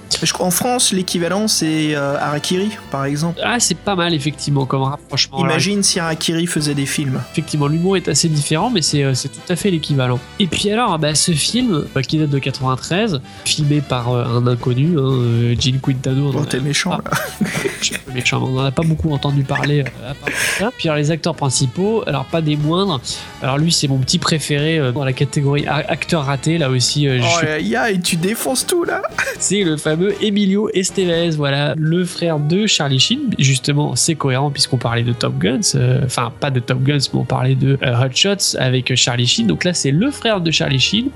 En 0.40 0.50
France, 0.50 0.92
l'équivalent 0.92 1.48
c'est 1.48 1.94
euh, 1.94 2.18
Harakiri, 2.18 2.68
par 2.90 3.06
exemple. 3.06 3.40
Ah, 3.42 3.58
c'est 3.58 3.76
pas 3.78 3.94
mal, 3.96 4.12
effectivement, 4.12 4.66
comme 4.66 4.82
rapprochement. 4.82 5.38
Imagine 5.38 5.82
si 5.82 6.00
Harakiri 6.00 6.46
faisait 6.46 6.74
des 6.74 6.86
films. 6.86 7.18
Effectivement, 7.32 7.66
l'humour 7.66 7.96
est 7.96 8.08
assez 8.08 8.28
différent, 8.28 8.68
mais 8.68 8.82
c'est 8.82 9.02
euh, 9.04 9.14
tout 9.14 9.52
à 9.52 9.56
fait 9.56 9.70
l'équivalent. 9.70 10.20
Et 10.38 10.46
puis 10.46 10.70
alors, 10.70 10.98
bah, 10.98 11.14
ce 11.14 11.32
film, 11.32 11.86
euh, 11.96 12.02
qui 12.02 12.18
date 12.18 12.28
de 12.30 12.38
93, 12.38 13.22
filmé 13.46 13.80
par 13.80 14.08
un 14.14 14.46
inconnu, 14.46 14.98
hein, 14.98 15.54
Gene 15.58 15.78
Quintano. 15.80 15.93
Bon, 16.32 16.40
Oh, 16.42 16.44
t'es 16.44 16.60
méchant 16.60 16.98
Ah. 16.98 17.10
là. 17.10 17.46
je 17.80 17.84
suis 17.84 17.96
méchant, 18.14 18.42
on 18.42 18.50
n'en 18.50 18.64
a 18.64 18.70
pas 18.70 18.82
beaucoup 18.82 19.12
entendu 19.12 19.42
parler 19.42 19.80
euh, 19.82 20.10
à 20.10 20.14
part 20.14 20.28
ça. 20.58 20.70
Puis 20.76 20.88
alors, 20.88 20.98
les 20.98 21.10
acteurs 21.10 21.34
principaux, 21.34 22.02
alors 22.06 22.24
pas 22.24 22.40
des 22.40 22.56
moindres. 22.56 23.00
Alors 23.42 23.58
lui, 23.58 23.72
c'est 23.72 23.88
mon 23.88 23.98
petit 23.98 24.18
préféré 24.18 24.78
euh, 24.78 24.92
dans 24.92 25.04
la 25.04 25.12
catégorie 25.12 25.66
acteur 25.66 26.24
raté, 26.24 26.58
là 26.58 26.70
aussi. 26.70 27.08
euh, 27.08 27.20
je 27.20 27.24
Oh 27.26 27.86
et 27.90 28.00
tu 28.00 28.16
défonces 28.16 28.66
tout 28.66 28.84
là. 28.84 29.02
C'est 29.38 29.62
le 29.62 29.76
fameux 29.76 30.14
Emilio 30.22 30.70
Estevez, 30.72 31.30
voilà, 31.30 31.74
le 31.76 32.04
frère 32.04 32.38
de 32.38 32.66
Charlie 32.66 33.00
Sheen. 33.00 33.20
Justement, 33.38 33.96
c'est 33.96 34.14
cohérent 34.14 34.50
puisqu'on 34.50 34.76
parlait 34.78 35.02
de 35.02 35.12
Top 35.12 35.38
Guns, 35.38 35.60
euh, 35.74 36.00
enfin 36.04 36.32
pas 36.40 36.50
de 36.50 36.60
Top 36.60 36.82
Guns, 36.82 36.98
mais 37.12 37.20
on 37.20 37.24
parlait 37.24 37.54
de 37.54 37.78
euh, 37.82 38.04
Hot 38.04 38.10
Shots 38.14 38.56
avec 38.58 38.94
Charlie 38.94 39.26
Sheen. 39.26 39.46
Donc 39.46 39.64
là, 39.64 39.74
c'est 39.74 39.90
le 39.90 40.10
frère 40.10 40.40
de 40.40 40.50
Charlie 40.50 40.80
Sheen 40.80 41.08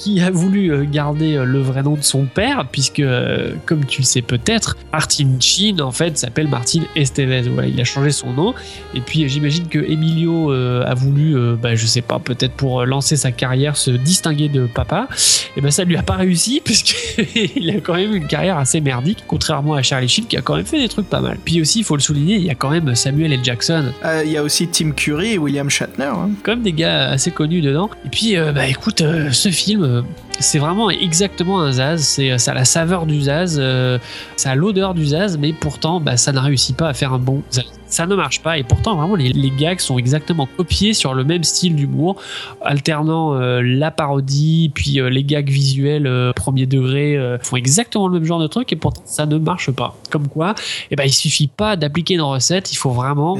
qui 0.00 0.18
a 0.22 0.30
voulu 0.30 0.72
euh, 0.72 0.86
garder 0.90 1.36
euh, 1.36 1.44
le 1.44 1.60
vrai 1.60 1.82
nom 1.82 1.94
de 1.94 2.02
son 2.02 2.24
père, 2.24 2.66
puisque, 2.72 3.00
euh, 3.00 3.52
comme 3.66 3.84
tu 3.84 4.00
le 4.00 4.06
sais 4.06 4.22
peut-être, 4.22 4.78
Martin 4.92 5.28
Sheen, 5.38 5.82
en 5.82 5.92
fait, 5.92 6.16
s'appelle 6.16 6.48
Martin 6.48 6.80
Estevez. 6.96 7.42
Voilà, 7.42 7.68
il 7.68 7.78
a 7.78 7.84
changé 7.84 8.10
son 8.10 8.32
nom. 8.32 8.54
Et 8.94 9.00
puis, 9.00 9.28
j'imagine 9.28 9.68
que 9.68 9.78
Emilio 9.78 10.50
a 10.52 10.94
voulu, 10.94 11.36
bah, 11.60 11.74
je 11.74 11.86
sais 11.86 12.00
pas, 12.00 12.18
peut-être 12.18 12.54
pour 12.54 12.84
lancer 12.86 13.16
sa 13.16 13.30
carrière, 13.30 13.76
se 13.76 13.90
distinguer 13.90 14.48
de 14.48 14.66
papa. 14.66 15.08
Et 15.56 15.60
ben 15.60 15.70
ça 15.70 15.84
lui 15.84 15.96
a 15.96 16.02
pas 16.02 16.14
réussi, 16.14 16.60
puisqu'il 16.64 17.70
a 17.70 17.80
quand 17.80 17.94
même 17.94 18.14
une 18.14 18.26
carrière 18.26 18.56
assez 18.58 18.80
merdique, 18.80 19.24
contrairement 19.26 19.74
à 19.74 19.82
Charlie 19.82 20.08
Sheen, 20.08 20.26
qui 20.26 20.36
a 20.36 20.42
quand 20.42 20.56
même 20.56 20.64
fait 20.66 20.80
des 20.80 20.88
trucs 20.88 21.08
pas 21.08 21.20
mal. 21.20 21.38
Puis 21.44 21.60
aussi, 21.60 21.80
il 21.80 21.84
faut 21.84 21.96
le 21.96 22.02
souligner, 22.02 22.36
il 22.36 22.44
y 22.44 22.50
a 22.50 22.54
quand 22.54 22.70
même 22.70 22.94
Samuel 22.94 23.32
L. 23.32 23.40
Jackson, 23.42 23.86
Euh, 24.04 24.22
Il 24.24 24.32
y 24.32 24.36
a 24.36 24.42
aussi 24.42 24.68
Tim 24.68 24.92
Curry 24.92 25.34
et 25.34 25.38
William 25.38 25.68
Shatner. 25.68 26.04
hein. 26.04 26.30
même 26.46 26.62
des 26.62 26.72
gars 26.72 27.08
assez 27.10 27.30
connus 27.30 27.60
dedans. 27.60 27.90
Et 28.04 28.08
puis, 28.08 28.36
euh, 28.36 28.52
bah 28.52 28.66
écoute, 28.66 29.00
euh, 29.02 29.30
ce 29.30 29.50
film, 29.50 29.82
euh, 29.90 30.02
c'est 30.38 30.58
vraiment 30.58 30.90
exactement 30.90 31.60
un 31.60 31.72
Zaz. 31.72 32.00
C'est, 32.00 32.38
ça 32.38 32.52
a 32.52 32.54
la 32.54 32.64
saveur 32.64 33.06
du 33.06 33.22
Zaz, 33.22 33.58
euh, 33.58 33.98
ça 34.36 34.50
a 34.50 34.54
l'odeur 34.54 34.94
du 34.94 35.06
Zaz, 35.06 35.36
mais 35.38 35.52
pourtant, 35.52 36.00
bah, 36.00 36.16
ça 36.16 36.32
ne 36.32 36.38
réussit 36.38 36.76
pas 36.76 36.88
à 36.88 36.94
faire 36.94 37.12
un 37.12 37.18
bon 37.18 37.42
Zaz. 37.52 37.64
Ça 37.86 38.06
ne 38.06 38.14
marche 38.14 38.40
pas, 38.40 38.56
et 38.56 38.62
pourtant, 38.62 38.94
vraiment, 38.94 39.16
les, 39.16 39.32
les 39.32 39.50
gags 39.50 39.80
sont 39.80 39.98
exactement 39.98 40.48
copiés 40.56 40.94
sur 40.94 41.12
le 41.12 41.24
même 41.24 41.42
style 41.42 41.74
d'humour, 41.74 42.22
alternant 42.62 43.34
euh, 43.34 43.60
la 43.62 43.90
parodie, 43.90 44.70
puis 44.72 45.00
euh, 45.00 45.10
les 45.10 45.24
gags 45.24 45.48
visuels 45.50 46.06
euh, 46.06 46.32
premier 46.32 46.66
degré 46.66 47.16
euh, 47.16 47.36
font 47.42 47.56
exactement 47.56 48.06
le 48.06 48.14
même 48.14 48.24
genre 48.24 48.38
de 48.38 48.46
truc, 48.46 48.72
et 48.72 48.76
pourtant, 48.76 49.02
ça 49.06 49.26
ne 49.26 49.38
marche 49.38 49.72
pas. 49.72 49.96
Comme 50.08 50.28
quoi, 50.28 50.54
eh 50.92 50.96
ben, 50.96 51.02
il 51.02 51.12
suffit 51.12 51.48
pas 51.48 51.74
d'appliquer 51.74 52.14
une 52.14 52.20
recette, 52.20 52.72
il 52.72 52.76
faut 52.76 52.90
vraiment 52.90 53.36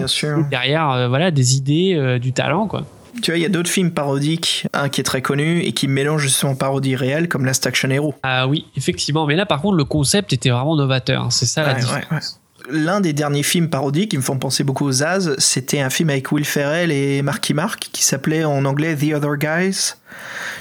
derrière 0.51 0.91
euh, 0.91 1.09
voilà, 1.09 1.31
des 1.31 1.57
idées, 1.57 1.95
euh, 1.95 2.19
du 2.19 2.33
talent, 2.33 2.67
quoi. 2.67 2.83
Tu 3.23 3.31
vois, 3.31 3.39
il 3.39 3.43
y 3.43 3.47
a 3.47 3.49
d'autres 3.49 3.71
films 3.71 3.91
parodiques, 3.93 4.67
un 4.73 4.89
qui 4.89 5.01
est 5.01 5.05
très 5.05 5.23
connu 5.23 5.61
et 5.63 5.73
qui 5.73 5.89
mélange 5.89 6.23
justement 6.23 6.55
parodie 6.55 6.97
réelle, 6.97 7.29
comme 7.29 7.45
Last 7.45 7.67
Action 7.67 7.91
Hero. 7.91 8.15
Ah 8.23 8.47
oui, 8.49 8.67
effectivement. 8.77 9.27
Mais 9.27 9.37
là, 9.37 9.47
par 9.47 9.61
contre, 9.61 9.77
le 9.77 9.85
concept 9.85 10.33
était 10.33 10.51
vraiment 10.51 10.77
novateur. 10.77 11.25
hein. 11.25 11.31
C'est 11.31 11.47
ça 11.47 11.63
la 11.65 11.75
différence. 11.75 12.05
ouais, 12.11 12.17
ouais. 12.17 12.23
L'un 12.71 13.01
des 13.01 13.13
derniers 13.13 13.43
films 13.43 13.69
parodiques 13.69 14.11
qui 14.11 14.17
me 14.17 14.23
font 14.23 14.39
penser 14.39 14.65
beaucoup 14.65 14.87
aux 14.87 14.93
Zaz, 14.93 15.35
c'était 15.39 15.81
un 15.81 15.91
film 15.91 16.11
avec 16.11 16.31
Will 16.33 16.45
Ferrell 16.45 16.91
et 16.93 17.23
Marky 17.23 17.55
Mark 17.55 17.89
qui 17.93 18.05
s'appelait 18.05 18.45
en 18.45 18.65
anglais 18.65 18.97
The 18.97 19.15
Other 19.15 19.37
Guys. 19.37 19.95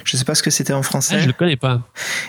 Je 0.04 0.18
sais 0.18 0.26
pas 0.26 0.36
ce 0.36 0.44
que 0.44 0.50
c'était 0.50 0.74
en 0.74 0.84
français. 0.84 1.16
Ah, 1.18 1.20
je 1.20 1.28
le 1.28 1.34
connais 1.34 1.56
pas. 1.56 1.82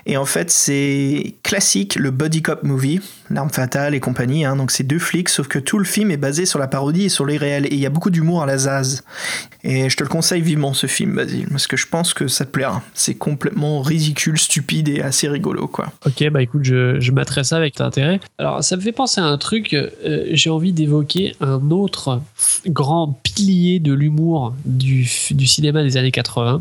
Et 0.06 0.16
en 0.16 0.24
fait, 0.24 0.50
c'est 0.50 1.34
classique, 1.42 1.96
le 1.96 2.10
buddy 2.10 2.42
cop 2.42 2.62
movie, 2.62 3.00
l'arme 3.30 3.50
fatale 3.50 3.94
et 3.94 4.00
compagnie. 4.00 4.44
hein. 4.44 4.56
donc 4.56 4.70
c'est 4.70 4.84
deux 4.84 4.98
flics, 4.98 5.28
sauf 5.28 5.48
que 5.48 5.58
tout 5.58 5.78
le 5.78 5.84
film 5.84 6.10
est 6.10 6.16
basé 6.16 6.46
sur 6.46 6.58
la 6.58 6.66
parodie 6.68 7.04
et 7.04 7.08
sur 7.08 7.26
les 7.26 7.36
réels. 7.36 7.66
Et 7.66 7.74
il 7.74 7.80
y 7.80 7.86
a 7.86 7.90
beaucoup 7.90 8.10
d'humour 8.10 8.42
à 8.42 8.46
la 8.46 8.58
Zaz. 8.58 9.02
Et 9.62 9.88
je 9.88 9.96
te 9.96 10.02
le 10.02 10.08
conseille 10.08 10.40
vivement 10.42 10.74
ce 10.74 10.86
film, 10.86 11.14
Basile, 11.16 11.46
parce 11.50 11.66
que 11.66 11.76
je 11.76 11.86
pense 11.86 12.14
que 12.14 12.28
ça 12.28 12.44
te 12.44 12.50
plaira. 12.50 12.82
C'est 12.94 13.14
complètement 13.14 13.82
ridicule, 13.82 14.38
stupide 14.38 14.88
et 14.88 15.02
assez 15.02 15.28
rigolo, 15.28 15.66
quoi. 15.68 15.92
Ok, 16.06 16.28
bah 16.30 16.42
écoute, 16.42 16.64
je, 16.64 16.98
je 16.98 17.12
ça 17.42 17.56
avec 17.56 17.80
intérêt. 17.80 18.20
Alors, 18.38 18.64
ça 18.64 18.76
me 18.76 18.80
fait 18.80 18.92
penser 18.92 19.20
à 19.20 19.24
un 19.24 19.38
truc. 19.38 19.69
Euh, 19.76 20.26
j'ai 20.32 20.50
envie 20.50 20.72
d'évoquer 20.72 21.34
un 21.40 21.70
autre 21.70 22.20
grand 22.66 23.18
pilier 23.22 23.78
de 23.78 23.92
l'humour 23.92 24.54
du, 24.64 25.08
du 25.30 25.46
cinéma 25.46 25.82
des 25.82 25.96
années 25.96 26.10
80. 26.10 26.60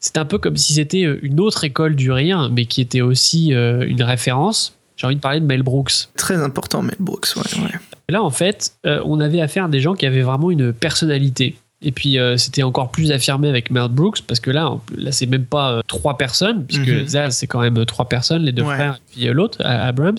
C'est 0.00 0.18
un 0.18 0.24
peu 0.24 0.38
comme 0.38 0.56
si 0.56 0.74
c'était 0.74 1.04
euh, 1.04 1.18
une 1.22 1.40
autre 1.40 1.64
école 1.64 1.96
du 1.96 2.12
rire, 2.12 2.48
mais 2.52 2.66
qui 2.66 2.80
était 2.80 3.00
aussi 3.00 3.54
euh, 3.54 3.84
une 3.86 4.02
référence. 4.02 4.74
J'ai 4.96 5.06
envie 5.06 5.16
de 5.16 5.20
parler 5.20 5.40
de 5.40 5.46
Mel 5.46 5.62
Brooks. 5.62 6.08
Très 6.16 6.36
important, 6.36 6.82
Mel 6.82 6.96
Brooks, 7.00 7.28
ouais, 7.36 7.60
ouais. 7.62 7.70
Et 8.08 8.12
là, 8.12 8.22
en 8.22 8.30
fait, 8.30 8.74
euh, 8.86 9.02
on 9.04 9.20
avait 9.20 9.40
affaire 9.40 9.64
à 9.64 9.68
des 9.68 9.80
gens 9.80 9.94
qui 9.94 10.06
avaient 10.06 10.22
vraiment 10.22 10.50
une 10.50 10.72
personnalité. 10.72 11.56
Et 11.86 11.92
puis, 11.92 12.18
euh, 12.18 12.36
c'était 12.36 12.64
encore 12.64 12.90
plus 12.90 13.12
affirmé 13.12 13.48
avec 13.48 13.70
Mel 13.70 13.86
Brooks, 13.88 14.22
parce 14.26 14.40
que 14.40 14.50
là, 14.50 14.76
là 14.98 15.12
c'est 15.12 15.26
même 15.26 15.44
pas 15.46 15.70
euh, 15.70 15.80
trois 15.86 16.18
personnes, 16.18 16.64
puisque 16.66 16.88
Mhm. 16.88 17.06
Zaz, 17.06 17.30
c'est 17.36 17.46
quand 17.46 17.60
même 17.60 17.78
euh, 17.78 17.84
trois 17.84 18.08
personnes, 18.08 18.42
les 18.42 18.52
deux 18.52 18.62
Ouais. 18.64 18.74
frères, 18.74 18.94
et 18.96 19.12
puis 19.14 19.28
euh, 19.28 19.32
l'autre, 19.32 19.64
Abrams. 19.64 20.18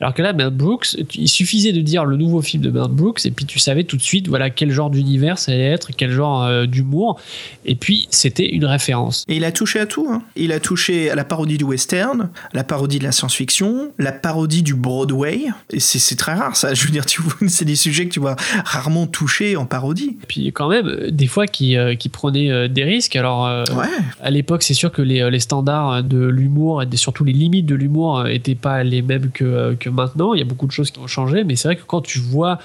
Alors 0.00 0.12
que 0.14 0.20
là, 0.22 0.32
Mel 0.32 0.50
Brooks, 0.50 0.96
il 1.14 1.28
suffisait 1.28 1.72
de 1.72 1.80
dire 1.80 2.04
le 2.04 2.16
nouveau 2.16 2.42
film 2.42 2.62
de 2.62 2.70
Mel 2.70 2.88
Brooks, 2.90 3.24
et 3.24 3.30
puis 3.30 3.44
tu 3.46 3.58
savais 3.60 3.84
tout 3.84 3.96
de 3.96 4.02
suite 4.02 4.26
voilà, 4.28 4.50
quel 4.50 4.70
genre 4.72 4.90
d'univers 4.90 5.38
ça 5.38 5.52
allait 5.52 5.70
être, 5.70 5.90
quel 5.96 6.10
genre 6.10 6.66
d'humour. 6.66 7.20
Et 7.64 7.76
puis, 7.76 8.08
c'était 8.10 8.48
une 8.48 8.64
référence. 8.64 9.24
Et 9.28 9.36
il 9.36 9.44
a 9.44 9.52
touché 9.52 9.78
à 9.78 9.86
tout. 9.86 10.08
hein. 10.10 10.22
Il 10.34 10.50
a 10.52 10.58
touché 10.60 11.08
à 11.10 11.14
la 11.14 11.24
parodie 11.24 11.56
du 11.58 11.64
western, 11.64 12.30
la 12.52 12.64
parodie 12.64 12.98
de 12.98 13.04
la 13.04 13.12
science-fiction, 13.12 13.92
la 13.98 14.12
parodie 14.12 14.62
du 14.62 14.74
Broadway. 14.74 15.42
Et 15.70 15.78
c'est 15.80 16.16
très 16.16 16.34
rare, 16.34 16.56
ça. 16.56 16.74
Je 16.74 16.84
veux 16.84 16.90
dire, 16.90 17.04
c'est 17.48 17.64
des 17.64 17.76
sujets 17.76 18.06
que 18.06 18.12
tu 18.12 18.20
vois 18.20 18.34
rarement 18.64 19.06
touchés 19.06 19.56
en 19.56 19.66
parodie. 19.66 20.16
Puis 20.28 20.46
quand 20.52 20.68
même, 20.68 20.95
euh, 20.96 21.10
des 21.10 21.26
fois, 21.26 21.46
qui, 21.46 21.76
euh, 21.76 21.94
qui 21.94 22.08
prenaient 22.08 22.50
euh, 22.50 22.68
des 22.68 22.84
risques. 22.84 23.16
Alors, 23.16 23.46
euh, 23.46 23.64
Ouais. 23.76 23.86
à 24.22 24.30
l'époque, 24.30 24.62
c'est 24.62 24.74
sûr 24.74 24.90
que 24.92 25.02
les, 25.02 25.28
les 25.30 25.40
standards 25.40 26.02
de 26.02 26.24
l'humour 26.26 26.82
et 26.82 26.96
surtout 26.96 27.24
les 27.24 27.32
limites 27.32 27.66
de 27.66 27.74
l'humour 27.74 28.24
n'étaient 28.24 28.54
pas 28.54 28.82
les 28.84 29.02
mêmes 29.02 29.30
que, 29.32 29.74
que 29.78 29.88
maintenant. 29.90 30.34
Il 30.34 30.38
y 30.38 30.42
a 30.42 30.46
beaucoup 30.46 30.66
de 30.66 30.72
choses 30.72 30.90
qui 30.90 30.98
ont 31.00 31.06
changé, 31.06 31.44
mais 31.44 31.56
c'est 31.56 31.68
vrai 31.68 31.76
que 31.76 31.84
quand 31.86 32.00
tu 32.00 32.18
vois. 32.18 32.58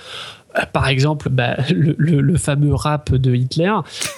Par 0.73 0.87
exemple, 0.87 1.29
bah, 1.29 1.57
le, 1.73 1.95
le- 1.97 2.21
le 2.21 2.37
fameux 2.37 2.73
rap 2.73 3.13
de 3.13 3.33
Hitler, 3.35 3.71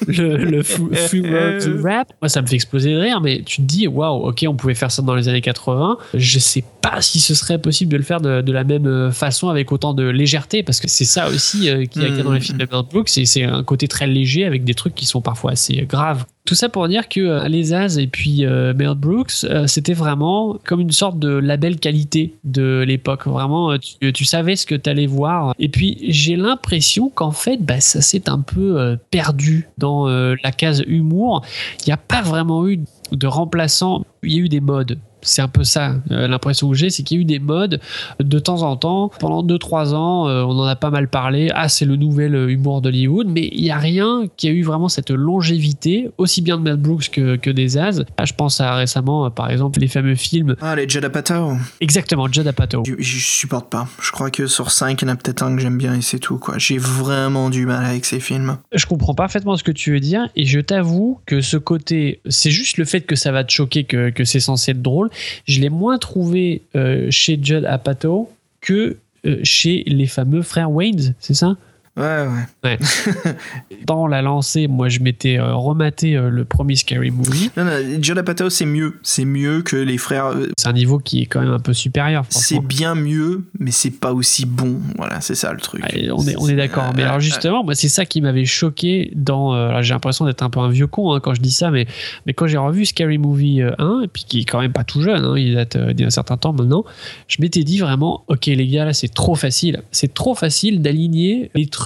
le, 0.08 0.38
le 0.38 0.62
rap, 1.84 2.12
moi 2.22 2.30
ça 2.30 2.42
me 2.42 2.48
fait 2.48 2.56
exploser 2.56 2.94
de 2.94 3.00
rire, 3.00 3.22
mais 3.22 3.42
tu 3.46 3.58
te 3.58 3.68
dis, 3.68 3.88
waouh, 3.88 4.28
ok, 4.30 4.46
on 4.48 4.56
pouvait 4.56 4.74
faire 4.76 4.92
ça 4.92 5.02
dans 5.02 5.16
les 5.16 5.28
années 5.30 5.42
80. 5.42 5.98
Je 6.14 6.40
sais 6.40 6.64
pas 6.82 7.02
si 7.02 7.20
ce 7.20 7.34
serait 7.36 7.60
possible 7.60 7.92
de 7.92 7.98
le 7.98 8.04
faire 8.04 8.20
de, 8.22 8.42
de 8.42 8.52
la 8.52 8.64
même 8.64 9.12
façon 9.12 9.50
avec 9.50 9.72
autant 9.72 9.94
de 9.94 10.04
légèreté, 10.04 10.64
parce 10.64 10.80
que 10.80 10.88
c'est 10.88 11.06
ça 11.06 11.28
aussi 11.30 11.70
euh, 11.70 11.86
qui 11.86 12.00
a 12.04 12.08
été 12.08 12.24
dans 12.24 12.32
les 12.32 12.40
films 12.42 12.58
de 12.58 12.68
Mel 12.72 12.84
Brooks, 12.92 13.10
c'est 13.10 13.44
un 13.44 13.64
côté 13.64 13.88
très 13.88 14.08
léger 14.08 14.46
avec 14.46 14.64
des 14.64 14.74
trucs 14.74 14.96
qui 14.96 15.06
sont 15.06 15.22
parfois 15.22 15.52
assez 15.52 15.76
graves. 15.88 16.26
Tout 16.46 16.56
ça 16.56 16.68
pour 16.68 16.90
dire 16.90 17.08
que 17.08 17.22
euh, 17.22 17.48
les 17.48 17.74
As 17.74 17.98
et 17.98 18.08
puis 18.08 18.46
euh, 18.46 18.74
Mel 18.74 18.96
Brooks, 18.96 19.46
euh, 19.46 19.66
c'était 19.66 19.94
vraiment 19.94 20.58
comme 20.66 20.82
une 20.82 20.92
sorte 20.92 21.18
de 21.18 21.30
label 21.30 21.80
qualité 21.80 22.36
de 22.44 22.84
l'époque. 22.86 23.28
Vraiment, 23.28 23.72
euh, 23.72 23.78
tu, 24.14 24.26
savais 24.26 24.58
ce 24.58 24.66
que 24.66 24.76
tu 24.76 24.90
allais 24.90 25.06
voir. 25.06 25.56
Et 25.58 25.70
puis, 25.70 25.98
j'ai 26.10 26.36
l'impression 26.36 27.10
qu'en 27.10 27.32
fait, 27.32 27.58
bah, 27.64 27.80
ça 27.80 28.02
s'est 28.02 28.30
un 28.30 28.40
peu 28.40 28.98
perdu 29.10 29.70
dans 29.78 30.08
la 30.08 30.52
case 30.52 30.84
humour. 30.86 31.44
Il 31.82 31.90
n'y 31.90 31.94
a 31.94 31.98
pas 31.98 32.22
vraiment 32.22 32.68
eu 32.68 32.82
de 33.12 33.28
remplaçant. 33.28 34.06
Il 34.24 34.34
y 34.34 34.36
a 34.36 34.40
eu 34.40 34.50
des 34.50 34.60
modes. 34.60 34.98
C'est 35.24 35.42
un 35.42 35.48
peu 35.48 35.64
ça, 35.64 35.96
euh, 36.12 36.28
l'impression 36.28 36.70
que 36.70 36.76
j'ai, 36.76 36.90
c'est 36.90 37.04
qu'il 37.04 37.18
y 37.18 37.20
a 37.20 37.22
eu 37.22 37.26
des 37.26 37.40
modes 37.40 37.80
de 38.20 38.40
temps 38.40 38.62
en 38.62 38.76
temps. 38.76 39.12
Pendant 39.20 39.44
2-3 39.44 39.94
ans, 39.94 40.28
euh, 40.28 40.44
on 40.44 40.60
en 40.60 40.66
a 40.66 40.76
pas 40.76 40.90
mal 40.90 41.08
parlé. 41.08 41.50
Ah, 41.54 41.70
c'est 41.70 41.86
le 41.86 41.96
nouvel 41.96 42.36
euh, 42.36 42.50
humour 42.50 42.82
d'Hollywood, 42.82 43.28
mais 43.28 43.50
il 43.52 43.64
n'y 43.64 43.72
a 43.72 43.78
rien 43.78 44.24
qui 44.38 44.48
a 44.48 44.52
eu 44.52 44.64
vraiment 44.64 44.90
cette 44.90 45.12
longévité, 45.12 46.10
aussi 46.18 46.42
bien 46.42 46.58
de 46.58 46.64
Mel 46.64 46.78
Brooks 46.78 47.10
que, 47.10 47.36
que 47.36 47.50
des 47.50 47.78
As. 47.78 48.02
Ah, 48.18 48.26
je 48.26 48.34
pense 48.34 48.62
à 48.62 48.76
récemment, 48.76 49.30
par 49.32 49.50
exemple, 49.50 49.80
les 49.80 49.88
fameux 49.88 50.16
films. 50.16 50.56
Ah, 50.62 50.76
les 50.76 50.88
Judd 50.88 51.06
Apatow. 51.06 51.54
Exactement, 51.82 52.28
Judd 52.32 52.48
Apatow. 52.48 52.84
Je, 52.86 52.94
je 52.98 53.26
supporte 53.26 53.70
pas. 53.70 53.88
Je 54.02 54.12
crois 54.12 54.30
que 54.30 54.48
sur 54.48 54.72
5, 54.72 55.02
il 55.02 55.06
y 55.06 55.10
en 55.10 55.14
a 55.14 55.16
peut-être 55.16 55.44
un 55.44 55.56
que 55.56 55.62
j'aime 55.62 55.78
bien 55.78 55.96
et 55.96 56.02
c'est 56.02 56.20
tout, 56.20 56.38
quoi. 56.38 56.58
J'ai 56.58 56.78
vraiment 56.78 57.50
du 57.50 57.66
mal 57.66 57.86
avec 57.86 58.06
ces 58.06 58.20
films. 58.20 58.58
Je 58.72 58.86
comprends 58.86 59.14
parfaitement 59.14 59.56
ce 59.56 59.64
que 59.64 59.72
tu 59.72 59.92
veux 59.92 60.00
dire 60.00 60.30
et 60.36 60.46
je 60.46 60.60
t'avoue 60.60 61.20
que 61.26 61.42
ce 61.42 61.58
côté, 61.58 62.22
c'est 62.28 62.52
juste 62.52 62.78
le 62.78 62.86
fait 62.86 63.02
que 63.02 63.16
ça 63.16 63.32
va 63.32 63.44
te 63.44 63.52
choquer 63.52 63.84
que, 63.84 64.10
que 64.10 64.24
c'est 64.24 64.40
censé 64.40 64.72
être 64.72 64.82
drôle. 64.82 65.10
Je 65.46 65.62
l'ai 65.62 65.70
moins 65.70 65.98
trouvé 65.98 66.62
euh, 66.76 67.08
chez 67.10 67.40
Judd 67.42 67.66
Apatow 67.66 68.30
que 68.62 68.98
euh, 69.26 69.40
chez 69.44 69.84
les 69.88 70.08
fameux 70.08 70.42
frères 70.42 70.72
Waynes, 70.72 71.16
c'est 71.20 71.34
ça? 71.34 71.56
Ouais, 71.96 72.26
ouais. 72.64 72.80
Dans 73.86 74.08
la 74.08 74.22
lancée, 74.24 74.68
moi 74.68 74.90
je 74.90 75.00
m'étais 75.00 75.38
euh, 75.38 75.54
rematé 75.54 76.16
euh, 76.16 76.30
le 76.30 76.44
premier 76.44 76.76
Scary 76.76 77.12
Movie. 77.12 77.52
Non, 77.56 77.66
non, 77.66 77.72
Judd 78.02 78.18
Apatow, 78.18 78.50
c'est 78.50 78.66
mieux. 78.66 79.00
C'est 79.04 79.26
mieux 79.26 79.62
que 79.62 79.76
les 79.76 80.00
frères. 80.00 80.28
euh, 80.28 80.48
C'est 80.58 80.68
un 80.68 80.74
niveau 80.74 80.98
qui 80.98 81.22
est 81.22 81.26
quand 81.28 81.42
même 81.42 81.52
un 81.52 81.60
peu 81.60 81.74
supérieur. 81.74 82.26
C'est 82.30 82.60
bien 82.60 82.96
mieux, 82.96 83.46
mais 83.60 83.70
c'est 83.70 83.92
pas 83.92 84.12
aussi 84.12 84.46
bon. 84.48 84.80
Voilà, 84.98 85.22
c'est 85.22 85.36
ça 85.36 85.54
le 85.54 85.60
truc. 85.60 85.84
Ouais, 85.84 86.10
on 86.12 86.26
est, 86.28 86.36
on 86.38 86.48
est 86.48 86.56
d'accord. 86.56 86.94
Mais 86.96 87.04
Euh, 87.04 87.06
alors 87.10 87.20
justement, 87.20 87.64
moi 87.64 87.76
c'est 87.76 87.90
ça 87.90 88.06
qui 88.06 88.22
m'avait 88.22 88.46
choqué 88.46 89.12
dans. 89.16 89.54
euh, 89.54 89.82
j'ai 89.84 89.94
l'impression 89.94 90.26
d'être 90.26 90.42
un 90.42 90.50
peu 90.50 90.62
un 90.62 90.70
vieux 90.70 90.88
con 90.88 91.14
hein, 91.14 91.20
quand 91.22 91.36
je 91.36 91.42
dis 91.42 91.52
ça, 91.52 91.70
mais, 91.70 91.86
mais 92.26 92.34
quand 92.34 92.48
j'ai 92.48 92.58
revu 92.58 92.86
Scary 92.86 93.20
Movie 93.20 93.62
euh, 93.62 93.72
1, 93.78 94.02
et 94.06 94.08
puis 94.08 94.24
qui 94.28 94.40
est 94.40 94.46
quand 94.46 94.62
même 94.62 94.74
pas 94.74 94.84
tout 94.84 95.02
jeune, 95.04 95.24
hein, 95.24 95.36
il 95.38 95.54
date 95.54 95.76
euh, 95.76 95.94
d'il 95.94 96.02
y 96.02 96.04
a 96.06 96.08
un 96.08 96.10
certain 96.10 96.38
temps 96.38 96.54
maintenant, 96.54 96.86
je 97.28 97.38
m'étais 97.40 97.64
dit 97.64 97.78
vraiment, 97.78 98.24
ok 98.30 98.48
les 98.48 98.68
gars, 98.68 98.86
là 98.86 98.94
c'est 98.94 99.14
trop 99.14 99.36
facile. 99.36 99.84
C'est 99.92 100.14
trop 100.16 100.34
facile 100.34 100.82
d'aligner 100.82 101.52
les 101.54 101.68
trucs 101.68 101.83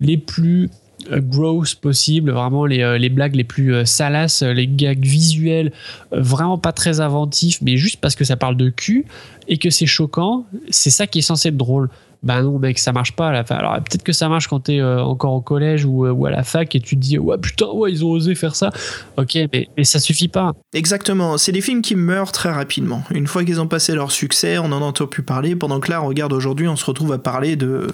les 0.00 0.16
plus 0.16 0.70
euh, 1.10 1.20
gross 1.20 1.74
possible, 1.74 2.30
vraiment 2.30 2.66
les, 2.66 2.82
euh, 2.82 2.98
les 2.98 3.08
blagues 3.08 3.34
les 3.34 3.44
plus 3.44 3.74
euh, 3.74 3.84
salaces, 3.84 4.42
les 4.42 4.68
gags 4.68 5.04
visuels, 5.04 5.72
vraiment 6.12 6.58
pas 6.58 6.72
très 6.72 7.00
inventifs, 7.00 7.60
mais 7.62 7.76
juste 7.76 8.00
parce 8.00 8.14
que 8.14 8.24
ça 8.24 8.36
parle 8.36 8.56
de 8.56 8.68
cul 8.68 9.06
et 9.48 9.58
que 9.58 9.70
c'est 9.70 9.86
choquant, 9.86 10.46
c'est 10.70 10.90
ça 10.90 11.06
qui 11.06 11.18
est 11.18 11.22
censé 11.22 11.48
être 11.48 11.56
drôle. 11.56 11.88
Bah 12.22 12.42
non 12.42 12.58
mec 12.58 12.78
ça 12.78 12.92
marche 12.92 13.12
pas 13.12 13.28
à 13.28 13.32
la 13.32 13.44
fin. 13.44 13.56
Alors 13.56 13.74
peut-être 13.76 14.02
que 14.02 14.12
ça 14.12 14.28
marche 14.28 14.46
quand 14.46 14.60
t'es 14.60 14.80
euh, 14.80 15.02
encore 15.02 15.34
au 15.34 15.40
collège 15.40 15.84
ou, 15.84 16.06
euh, 16.06 16.12
ou 16.12 16.26
à 16.26 16.30
la 16.30 16.42
fac 16.44 16.74
et 16.74 16.80
tu 16.80 16.96
te 16.96 17.00
dis 17.00 17.18
ouais 17.18 17.38
putain 17.38 17.66
ouais 17.66 17.90
ils 17.90 18.04
ont 18.04 18.10
osé 18.10 18.34
faire 18.34 18.54
ça. 18.54 18.70
Ok 19.16 19.38
mais, 19.52 19.84
ça 19.84 19.98
suffit 19.98 20.28
pas. 20.28 20.52
Exactement, 20.72 21.38
c'est 21.38 21.52
des 21.52 21.60
films 21.60 21.82
qui 21.82 21.96
meurent 21.96 22.32
très 22.32 22.50
rapidement. 22.50 23.02
Une 23.10 23.26
fois 23.26 23.44
qu'ils 23.44 23.60
ont 23.60 23.66
passé 23.66 23.94
leur 23.94 24.12
succès, 24.12 24.58
on 24.58 24.66
en 24.66 24.82
entend 24.82 25.06
plus 25.06 25.22
parler, 25.22 25.56
pendant 25.56 25.80
que 25.80 25.90
là, 25.90 25.98
regarde, 25.98 26.32
aujourd'hui, 26.32 26.68
on 26.68 26.76
se 26.76 26.84
retrouve 26.84 27.12
à 27.12 27.18
parler 27.18 27.56
de, 27.56 27.88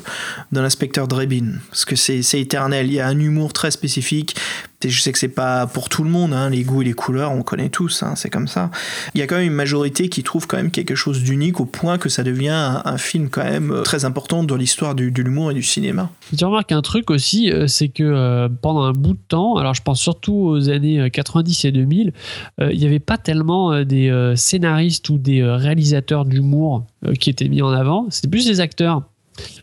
de 0.53 0.61
l'inspecteur 0.61 1.09
Drebin. 1.09 1.59
Parce 1.71 1.85
que 1.85 1.97
c'est 1.97 2.41
éternel, 2.41 2.87
il 2.87 2.95
y 2.95 3.01
a 3.01 3.07
un 3.07 3.19
humour 3.19 3.53
très 3.53 3.71
spécifique. 3.71 4.37
Je 4.85 5.01
sais 5.01 5.13
que 5.13 5.19
c'est 5.19 5.29
pas 5.29 5.67
pour 5.67 5.89
tout 5.89 6.05
le 6.05 6.11
monde, 6.11 6.33
hein, 6.33 6.51
les 6.51 6.63
goûts 6.63 6.83
et 6.83 6.85
les 6.85 6.93
couleurs, 6.93 7.33
on 7.33 7.43
connaît 7.43 7.69
tous, 7.69 8.03
hein, 8.03 8.15
c'est 8.17 8.31
comme 8.31 8.47
ça. 8.47 8.71
Il 9.15 9.21
y 9.21 9.23
a 9.23 9.27
quand 9.27 9.37
même 9.37 9.47
une 9.47 9.53
majorité 9.53 10.09
qui 10.09 10.23
trouve 10.23 10.47
quand 10.47 10.57
même 10.57 10.71
quelque 10.71 10.95
chose 10.95 11.23
d'unique 11.23 11.61
au 11.61 11.65
point 11.65 11.99
que 11.99 12.09
ça 12.09 12.23
devient 12.23 12.81
un, 12.85 12.99
film 12.99 13.29
quand 13.29 13.45
même 13.45 13.71
euh, 13.71 13.83
très 13.83 14.05
important 14.05 14.43
dans 14.43 14.57
l'histoire 14.57 14.95
de 14.95 15.05
l'humour 15.05 15.51
et 15.51 15.55
du 15.55 15.63
cinéma. 15.63 16.11
Tu 16.37 16.45
remarques 16.45 16.73
un 16.73 16.83
truc 16.83 17.11
aussi, 17.11 17.51
euh, 17.51 17.67
c'est 17.67 17.89
que 17.89 18.03
euh, 18.03 18.49
pendant 18.49 18.83
un 18.83 18.93
bout 18.93 19.15
de 19.15 19.21
temps, 19.29 19.57
alors 19.57 19.75
je 19.75 19.83
pense 19.83 20.01
surtout 20.01 20.35
aux 20.35 20.69
années 20.69 21.01
euh, 21.01 21.09
90 21.09 21.65
et 21.65 21.73
2000, 21.73 22.13
euh, 22.61 22.73
il 22.73 22.79
n'y 22.79 22.87
avait 22.87 22.99
pas 22.99 23.17
tellement 23.17 23.83
des 23.85 24.33
scénaristes 24.37 25.09
ou 25.11 25.19
des 25.19 25.43
réalisateurs 25.43 26.25
d'humour 26.25 26.87
qui 27.21 27.31
étaient 27.31 27.49
mis 27.49 27.63
en 27.63 27.71
avant, 27.71 28.07
c'était 28.11 28.29
plus 28.29 28.47
des 28.47 28.61
acteurs. 28.61 29.03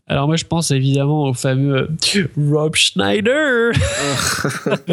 Alors 0.07 0.27
moi 0.27 0.35
je 0.35 0.45
pense 0.45 0.71
évidemment 0.71 1.23
au 1.23 1.33
fameux 1.33 1.89
Rob 2.37 2.75
Schneider. 2.75 3.71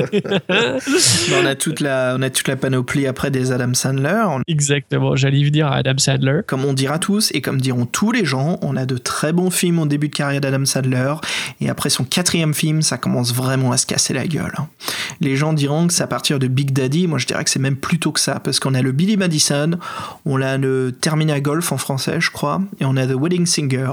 on, 1.42 1.47
a 1.47 1.55
toute 1.55 1.81
la, 1.81 2.14
on 2.18 2.23
a 2.23 2.31
toute 2.31 2.49
la 2.49 2.57
panoplie 2.57 3.07
après 3.07 3.31
des 3.31 3.53
Adam 3.53 3.75
Sandler. 3.75 4.23
On- 4.27 4.40
Exactement, 4.47 5.16
j'allais 5.16 5.42
à 5.62 5.73
Adam 5.75 5.99
Sandler. 5.99 6.40
Comme 6.47 6.64
on 6.64 6.73
dira 6.73 6.99
tous 6.99 7.31
et 7.35 7.40
comme 7.40 7.61
diront 7.61 7.85
tous 7.87 8.12
les 8.12 8.25
gens, 8.25 8.59
on 8.62 8.77
a 8.77 8.87
de 8.87 8.97
très 8.97 9.33
bons 9.33 9.51
films 9.51 9.79
au 9.81 9.87
début 9.87 10.09
de 10.09 10.14
carrière 10.14 10.40
d'Adam 10.40 10.64
Sandler 10.64 11.14
et 11.61 11.68
après 11.68 11.90
son 11.90 12.05
quatrième 12.05 12.55
film, 12.55 12.81
ça 12.83 12.97
commence 12.97 13.35
vraiment 13.35 13.73
à 13.73 13.77
se 13.77 13.87
casser 13.87 14.14
la 14.14 14.27
gueule. 14.27 14.53
hein. 14.59 14.68
Les 15.21 15.37
gens 15.37 15.53
diront 15.53 15.87
que 15.87 15.92
c'est 15.92 16.03
à 16.03 16.07
partir 16.07 16.38
de 16.38 16.47
Big 16.47 16.73
Daddy, 16.73 17.07
moi 17.07 17.18
je 17.18 17.27
dirais 17.27 17.45
que 17.45 17.51
c'est 17.51 17.59
même 17.59 17.77
plus 17.77 17.99
tôt 17.99 18.12
que 18.12 18.21
ça 18.21 18.40
parce 18.40 18.59
qu'on 18.61 18.75
a 18.75 18.83
le 18.83 18.92
Billy 18.92 19.16
Madison, 19.16 19.73
on 20.25 20.40
a 20.40 20.57
le 20.57 20.92
Termina 20.99 21.40
Golf 21.40 21.71
en 21.73 21.77
français, 21.77 22.21
je 22.21 22.31
crois, 22.31 22.62
et 22.81 22.85
on 22.85 22.97
a 22.97 23.07
The 23.07 23.14
Wedding 23.14 23.47
Singer, 23.47 23.92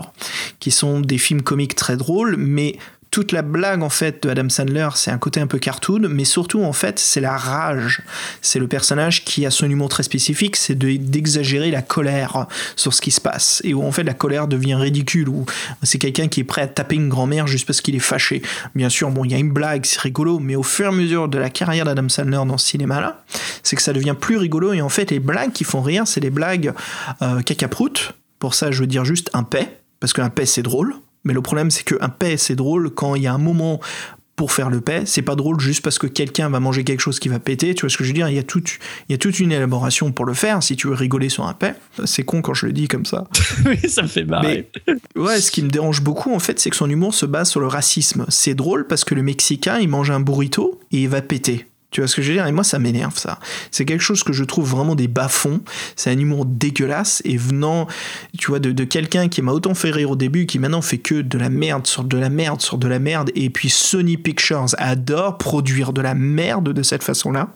qui 0.59 0.71
sont 0.71 0.78
des 1.01 1.17
films 1.17 1.41
comiques 1.41 1.75
très 1.75 1.97
drôles, 1.97 2.35
mais 2.37 2.77
toute 3.11 3.31
la 3.31 3.41
blague 3.41 3.81
en 3.81 3.89
fait 3.89 4.21
de 4.21 4.29
Adam 4.29 4.49
Sandler, 4.49 4.87
c'est 4.93 5.09
un 5.09 5.17
côté 5.17 5.39
un 5.39 5.47
peu 5.47 5.57
cartoon, 5.57 6.07
mais 6.09 6.25
surtout 6.25 6.61
en 6.63 6.73
fait 6.73 6.99
c'est 6.99 7.19
la 7.19 7.35
rage. 7.35 8.03
C'est 8.43 8.59
le 8.59 8.67
personnage 8.67 9.25
qui 9.25 9.47
a 9.47 9.49
son 9.49 9.67
humour 9.67 9.89
très 9.89 10.03
spécifique, 10.03 10.55
c'est 10.55 10.75
de- 10.75 10.95
d'exagérer 10.97 11.71
la 11.71 11.81
colère 11.81 12.45
sur 12.75 12.93
ce 12.93 13.01
qui 13.01 13.09
se 13.09 13.19
passe 13.19 13.61
et 13.63 13.73
où 13.73 13.81
en 13.83 13.91
fait 13.91 14.03
la 14.03 14.13
colère 14.13 14.47
devient 14.47 14.75
ridicule 14.75 15.27
ou 15.27 15.45
c'est 15.81 15.97
quelqu'un 15.97 16.27
qui 16.27 16.41
est 16.41 16.43
prêt 16.43 16.61
à 16.61 16.67
taper 16.67 16.97
une 16.97 17.09
grand-mère 17.09 17.47
juste 17.47 17.65
parce 17.65 17.81
qu'il 17.81 17.95
est 17.95 17.99
fâché. 17.99 18.43
Bien 18.75 18.89
sûr, 18.89 19.09
bon, 19.09 19.25
il 19.25 19.31
y 19.31 19.33
a 19.33 19.39
une 19.39 19.51
blague, 19.53 19.85
c'est 19.87 20.01
rigolo, 20.01 20.37
mais 20.37 20.55
au 20.55 20.61
fur 20.63 20.85
et 20.85 20.89
à 20.89 20.91
mesure 20.91 21.27
de 21.29 21.39
la 21.39 21.49
carrière 21.49 21.85
d'Adam 21.85 22.09
Sandler 22.09 22.43
dans 22.47 22.59
ce 22.59 22.67
cinéma-là, 22.67 23.23
c'est 23.63 23.75
que 23.75 23.81
ça 23.81 23.91
devient 23.91 24.15
plus 24.21 24.37
rigolo 24.37 24.71
et 24.73 24.81
en 24.83 24.89
fait 24.89 25.09
les 25.09 25.19
blagues 25.19 25.51
qui 25.51 25.63
font 25.63 25.81
rire, 25.81 26.03
c'est 26.05 26.19
les 26.21 26.29
blagues 26.29 26.73
euh, 27.23 27.41
cacaproutes. 27.41 28.13
Pour 28.37 28.53
ça, 28.53 28.69
je 28.69 28.81
veux 28.81 28.87
dire 28.87 29.03
juste 29.03 29.31
un 29.33 29.41
paix 29.43 29.77
parce 29.99 30.13
qu'un 30.13 30.29
paix 30.29 30.45
c'est 30.45 30.63
drôle. 30.63 30.95
Mais 31.23 31.33
le 31.33 31.41
problème, 31.41 31.69
c'est 31.69 31.83
qu'un 31.83 32.09
paix, 32.09 32.37
c'est 32.37 32.55
drôle 32.55 32.91
quand 32.91 33.15
il 33.15 33.23
y 33.23 33.27
a 33.27 33.33
un 33.33 33.37
moment 33.37 33.79
pour 34.35 34.53
faire 34.53 34.69
le 34.69 34.79
paix. 34.79 35.03
C'est 35.05 35.21
pas 35.21 35.35
drôle 35.35 35.59
juste 35.59 35.81
parce 35.81 35.99
que 35.99 36.07
quelqu'un 36.07 36.47
va 36.49 36.61
manger 36.61 36.85
quelque 36.85 37.01
chose 37.01 37.19
qui 37.19 37.27
va 37.27 37.39
péter. 37.39 37.75
Tu 37.75 37.81
vois 37.81 37.89
ce 37.89 37.97
que 37.97 38.05
je 38.05 38.09
veux 38.09 38.13
dire? 38.13 38.29
Il 38.29 38.35
y 38.35 38.39
a 38.39 38.43
toute, 38.43 38.79
il 39.09 39.11
y 39.11 39.15
a 39.15 39.17
toute 39.17 39.37
une 39.41 39.51
élaboration 39.51 40.13
pour 40.13 40.23
le 40.23 40.33
faire. 40.33 40.63
Si 40.63 40.77
tu 40.77 40.87
veux 40.87 40.93
rigoler 40.93 41.27
sur 41.27 41.45
un 41.45 41.53
paix, 41.53 41.75
c'est 42.05 42.23
con 42.23 42.41
quand 42.41 42.53
je 42.53 42.67
le 42.67 42.71
dis 42.71 42.87
comme 42.87 43.05
ça. 43.05 43.25
oui, 43.65 43.89
ça 43.89 44.01
me 44.01 44.07
fait 44.07 44.23
marrer. 44.23 44.69
ouais, 45.17 45.41
ce 45.41 45.51
qui 45.51 45.61
me 45.61 45.67
dérange 45.67 46.01
beaucoup 46.01 46.33
en 46.33 46.39
fait, 46.39 46.57
c'est 46.57 46.69
que 46.69 46.77
son 46.77 46.89
humour 46.89 47.13
se 47.13 47.25
base 47.25 47.49
sur 47.49 47.59
le 47.59 47.67
racisme. 47.67 48.25
C'est 48.29 48.55
drôle 48.55 48.87
parce 48.87 49.03
que 49.03 49.13
le 49.13 49.23
Mexicain, 49.23 49.77
il 49.79 49.89
mange 49.89 50.09
un 50.09 50.21
burrito 50.21 50.79
et 50.93 51.01
il 51.01 51.09
va 51.09 51.21
péter. 51.21 51.65
Tu 51.91 52.01
vois 52.01 52.07
ce 52.07 52.15
que 52.15 52.21
je 52.21 52.27
veux 52.29 52.33
dire? 52.35 52.45
Et 52.45 52.51
moi, 52.51 52.63
ça 52.63 52.77
m'énerve, 52.77 53.17
ça. 53.17 53.39
C'est 53.71 53.83
quelque 53.83 54.01
chose 54.01 54.23
que 54.23 54.31
je 54.31 54.43
trouve 54.43 54.69
vraiment 54.69 54.93
des 54.93 55.07
bas-fonds. 55.07 55.61
C'est 55.95 56.11
un 56.11 56.19
humour 56.19 56.45
dégueulasse. 56.45 57.21
Et 57.25 57.35
venant, 57.35 57.87
tu 58.37 58.47
vois, 58.47 58.59
de, 58.59 58.71
de 58.71 58.83
quelqu'un 58.83 59.27
qui 59.27 59.41
m'a 59.41 59.51
autant 59.53 59.73
fait 59.73 59.89
rire 59.89 60.11
au 60.11 60.15
début, 60.15 60.45
qui 60.45 60.59
maintenant 60.59 60.81
fait 60.83 60.99
que 60.99 61.21
de 61.21 61.37
la 61.39 61.49
merde 61.49 61.87
sur 61.87 62.03
de 62.03 62.17
la 62.17 62.29
merde 62.29 62.61
sur 62.61 62.77
de 62.77 62.87
la 62.87 62.99
merde. 62.99 63.31
Et 63.33 63.49
puis 63.49 63.69
Sony 63.69 64.17
Pictures 64.17 64.67
adore 64.77 65.39
produire 65.39 65.91
de 65.91 66.01
la 66.01 66.13
merde 66.13 66.73
de 66.73 66.83
cette 66.83 67.01
façon-là, 67.03 67.49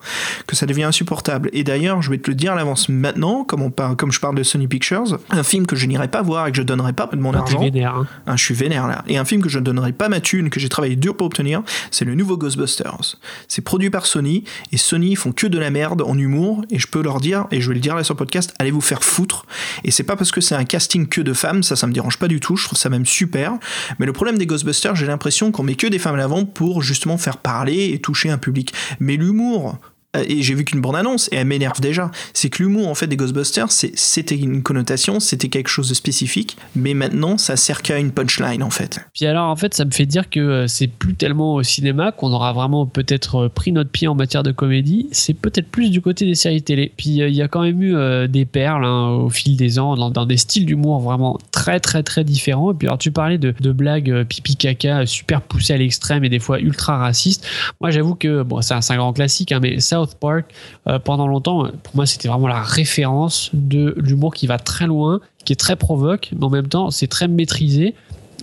que 0.47 0.55
ça 0.55 0.65
devient 0.65 0.83
insupportable. 0.85 1.51
Et 1.53 1.63
d'ailleurs, 1.63 2.01
je 2.01 2.09
vais 2.09 2.17
te 2.17 2.31
le 2.31 2.35
dire 2.35 2.53
à 2.53 2.55
l'avance 2.55 2.89
maintenant, 2.89 3.43
comme, 3.43 3.61
on 3.61 3.69
parle, 3.69 3.95
comme 3.95 4.11
je 4.11 4.19
parle 4.19 4.35
de 4.35 4.43
Sony 4.43 4.67
Pictures, 4.67 5.19
un 5.29 5.43
film 5.43 5.67
que 5.67 5.75
je 5.75 5.85
n'irai 5.85 6.07
pas 6.07 6.23
voir 6.23 6.47
et 6.47 6.51
que 6.51 6.57
je 6.57 6.63
donnerai 6.63 6.93
pas 6.93 7.07
de 7.11 7.17
mon 7.17 7.33
Ah, 7.33 7.37
argent. 7.39 7.59
vénère, 7.59 7.95
hein. 7.95 8.07
Ah, 8.25 8.35
je 8.35 8.43
suis 8.43 8.55
vénère 8.55 8.87
là. 8.87 9.03
Et 9.07 9.17
un 9.19 9.25
film 9.25 9.43
que 9.43 9.49
je 9.49 9.59
ne 9.59 9.63
donnerai 9.63 9.91
pas 9.93 10.09
ma 10.09 10.19
thune, 10.21 10.49
que 10.49 10.59
j'ai 10.59 10.69
travaillé 10.69 10.95
dur 10.95 11.15
pour 11.15 11.27
obtenir, 11.27 11.61
c'est 11.91 12.05
le 12.05 12.15
nouveau 12.15 12.35
Ghostbusters. 12.35 13.17
C'est 13.47 13.61
produit 13.61 13.91
par 13.91 14.07
Sony, 14.07 14.22
et 14.25 14.77
Sony 14.77 15.15
font 15.15 15.31
que 15.31 15.47
de 15.47 15.57
la 15.59 15.69
merde 15.69 16.01
en 16.01 16.17
humour, 16.17 16.63
et 16.69 16.79
je 16.79 16.87
peux 16.87 17.01
leur 17.01 17.19
dire, 17.19 17.45
et 17.51 17.61
je 17.61 17.69
vais 17.69 17.75
le 17.75 17.81
dire 17.81 17.95
là 17.95 18.03
sur 18.03 18.13
le 18.13 18.17
podcast, 18.17 18.53
allez 18.59 18.71
vous 18.71 18.81
faire 18.81 19.03
foutre. 19.03 19.45
Et 19.83 19.91
c'est 19.91 20.03
pas 20.03 20.15
parce 20.15 20.31
que 20.31 20.41
c'est 20.41 20.55
un 20.55 20.65
casting 20.65 21.07
que 21.07 21.21
de 21.21 21.33
femmes, 21.33 21.63
ça 21.63 21.75
ça 21.75 21.87
me 21.87 21.93
dérange 21.93 22.17
pas 22.17 22.27
du 22.27 22.39
tout, 22.39 22.55
je 22.55 22.65
trouve 22.65 22.77
ça 22.77 22.89
même 22.89 23.05
super. 23.05 23.53
Mais 23.99 24.05
le 24.05 24.13
problème 24.13 24.37
des 24.37 24.45
Ghostbusters, 24.45 24.95
j'ai 24.95 25.05
l'impression 25.05 25.51
qu'on 25.51 25.63
met 25.63 25.75
que 25.75 25.87
des 25.87 25.99
femmes 25.99 26.15
à 26.15 26.17
l'avant 26.17 26.45
pour 26.45 26.81
justement 26.81 27.17
faire 27.17 27.37
parler 27.37 27.91
et 27.93 27.99
toucher 27.99 28.29
un 28.29 28.37
public. 28.37 28.73
Mais 28.99 29.17
l'humour, 29.17 29.77
et 30.13 30.41
j'ai 30.41 30.53
vu 30.53 30.63
qu'une 30.63 30.81
bande-annonce, 30.81 31.29
et 31.31 31.37
elle 31.37 31.47
m'énerve 31.47 31.79
déjà, 31.81 32.11
c'est 32.33 32.49
que 32.49 32.63
l'humour 32.63 32.87
en 32.87 32.95
fait 32.95 33.07
des 33.07 33.17
Ghostbusters, 33.17 33.71
c'était 33.71 34.35
une 34.35 34.63
connotation, 34.63 35.19
c'était 35.19 35.49
quelque 35.49 35.69
chose 35.69 35.89
de 35.89 35.93
spécifique, 35.93 36.57
mais 36.75 36.93
maintenant 36.93 37.37
ça 37.37 37.55
sert 37.55 37.81
qu'à 37.81 37.99
une 37.99 38.11
punchline 38.11 38.63
en 38.63 38.69
fait. 38.69 38.99
Puis 39.13 39.25
alors, 39.25 39.49
en 39.49 39.55
fait, 39.55 39.73
ça 39.73 39.85
me 39.85 39.91
fait 39.91 40.05
dire 40.05 40.29
que 40.29 40.39
euh, 40.39 40.67
c'est 40.67 40.87
plus 40.87 41.15
tellement 41.15 41.55
au 41.55 41.63
cinéma 41.63 42.11
qu'on 42.11 42.31
aura 42.31 42.53
vraiment 42.53 42.85
peut-être 42.85 43.45
euh, 43.45 43.49
pris 43.49 43.71
notre 43.71 43.89
pied 43.89 44.07
en 44.07 44.15
matière 44.15 44.43
de 44.43 44.51
comédie. 44.51 45.07
C'est 45.11 45.33
peut-être 45.33 45.67
plus 45.67 45.89
du 45.89 46.01
côté 46.01 46.25
des 46.25 46.35
séries 46.35 46.61
télé. 46.61 46.91
Puis 46.95 47.21
euh, 47.21 47.29
il 47.29 47.35
y 47.35 47.41
a 47.41 47.47
quand 47.47 47.61
même 47.61 47.81
eu 47.81 47.95
euh, 47.95 48.27
des 48.27 48.45
perles 48.45 48.85
hein, 48.85 49.09
au 49.09 49.29
fil 49.29 49.57
des 49.57 49.79
ans 49.79 49.95
dans, 49.95 50.25
des 50.25 50.37
styles 50.37 50.65
d'humour 50.65 50.99
vraiment 50.99 51.37
très 51.51 51.79
très 51.79 52.03
très 52.03 52.23
différents. 52.23 52.71
Et 52.71 52.75
puis 52.75 52.87
alors, 52.87 52.97
tu 52.97 53.11
parlais 53.11 53.37
de, 53.37 53.71
blagues 53.71 54.11
euh, 54.11 54.23
pipi 54.23 54.55
caca 54.55 54.99
euh, 54.99 55.05
super 55.05 55.41
poussées 55.41 55.73
à 55.73 55.77
l'extrême 55.77 56.23
et 56.23 56.29
des 56.29 56.39
fois 56.39 56.59
ultra 56.59 56.97
racistes. 56.97 57.45
Moi, 57.81 57.89
j'avoue 57.91 58.15
que 58.15 58.43
bon, 58.43 58.61
c'est 58.61 58.73
un, 58.73 58.97
grand 58.97 59.13
classique, 59.13 59.51
hein, 59.51 59.59
mais 59.61 59.79
South 60.05 60.17
Park, 60.19 60.45
euh, 60.87 60.99
pendant 60.99 61.27
longtemps, 61.27 61.67
pour 61.83 61.95
moi, 61.95 62.05
c'était 62.05 62.27
vraiment 62.27 62.47
la 62.47 62.61
référence 62.61 63.49
de 63.53 63.93
l'humour 63.97 64.33
qui 64.33 64.47
va 64.47 64.57
très 64.57 64.87
loin, 64.87 65.19
qui 65.45 65.53
est 65.53 65.57
très 65.57 65.75
provoque, 65.75 66.29
mais 66.37 66.45
en 66.45 66.49
même 66.49 66.67
temps, 66.67 66.91
c'est 66.91 67.07
très 67.07 67.27
maîtrisé. 67.27 67.95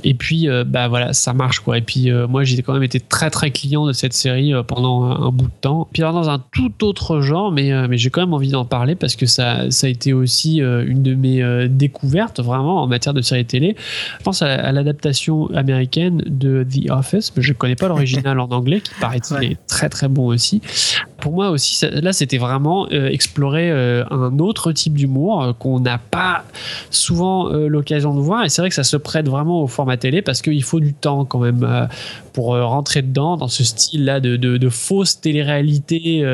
Et 0.03 0.15
puis, 0.15 0.49
euh, 0.49 0.65
bah 0.67 0.89
voilà, 0.89 1.13
ça 1.13 1.35
marche 1.35 1.61
quoi. 1.61 1.77
Et 1.77 1.83
puis, 1.83 2.11
euh, 2.11 2.27
moi, 2.27 2.43
j'ai 2.43 2.63
quand 2.63 2.73
même 2.73 2.83
été 2.83 3.01
très 3.01 3.29
très 3.29 3.51
client 3.51 3.85
de 3.85 3.93
cette 3.93 4.15
série 4.15 4.55
euh, 4.55 4.63
pendant 4.63 5.03
un, 5.05 5.27
un 5.27 5.31
bout 5.31 5.45
de 5.49 5.53
temps. 5.61 5.89
Puis, 5.93 6.03
alors, 6.03 6.15
dans 6.15 6.31
un 6.31 6.39
tout 6.53 6.85
autre 6.85 7.21
genre, 7.21 7.53
mais, 7.53 7.71
mais 7.87 7.99
j'ai 7.99 8.09
quand 8.09 8.23
même 8.23 8.33
envie 8.33 8.49
d'en 8.49 8.65
parler 8.65 8.95
parce 8.95 9.15
que 9.15 9.27
ça, 9.27 9.71
ça 9.71 9.89
a 9.89 9.91
été 9.91 10.15
aussi 10.15 10.59
une 10.61 11.03
de 11.03 11.15
mes 11.15 11.69
découvertes 11.69 12.41
vraiment 12.41 12.83
en 12.83 12.87
matière 12.87 13.13
de 13.13 13.21
série 13.21 13.45
télé. 13.45 13.77
Je 14.19 14.23
pense 14.25 14.41
à, 14.41 14.47
à 14.47 14.73
l'adaptation 14.73 15.51
américaine 15.55 16.23
de 16.27 16.65
The 16.65 16.91
Office, 16.91 17.33
mais 17.37 17.43
je 17.43 17.53
connais 17.53 17.77
pas 17.77 17.89
l'original 17.89 18.41
en 18.41 18.49
anglais, 18.53 18.81
qui 18.81 18.91
Ouais. 19.35 19.47
est 19.53 19.67
très 19.67 19.91
très 19.91 20.09
bon 20.09 20.29
aussi. 20.29 20.63
Pour 21.21 21.33
moi 21.33 21.51
aussi, 21.51 21.75
ça- 21.77 21.91
là, 21.91 22.13
c'était 22.13 22.39
vraiment 22.39 22.87
euh, 22.93 23.09
explorer 23.09 23.71
euh, 23.71 24.05
un 24.11 24.39
autre 24.39 24.73
type 24.73 24.95
d'humour 24.95 25.43
euh, 25.43 25.53
qu'on 25.53 25.81
n'a 25.81 25.99
pas 25.99 26.45
souvent 26.91 27.49
l'occasion 27.51 28.15
de 28.15 28.21
voir. 28.21 28.45
Et 28.45 28.49
c'est 28.49 28.63
vrai 28.63 28.69
que 28.69 28.75
ça 28.75 28.85
se 28.85 28.97
prête 28.97 29.29
vraiment 29.29 29.63
au 29.63 29.67
format 29.67 29.97
télé 29.97 30.23
parce 30.23 30.43
qu'il 30.43 30.63
faut 30.63 30.81
du 30.81 30.95
temps 30.95 31.25
quand 31.25 31.39
même 31.39 31.89
pour 32.33 32.47
rentrer 32.57 33.03
dedans, 33.03 33.37
dans 33.37 33.49
ce 33.49 33.65
style-là 33.65 34.21
de, 34.21 34.37
de, 34.37 34.57
de 34.57 34.69
fausse 34.69 35.21
télé-réalité 35.21 36.25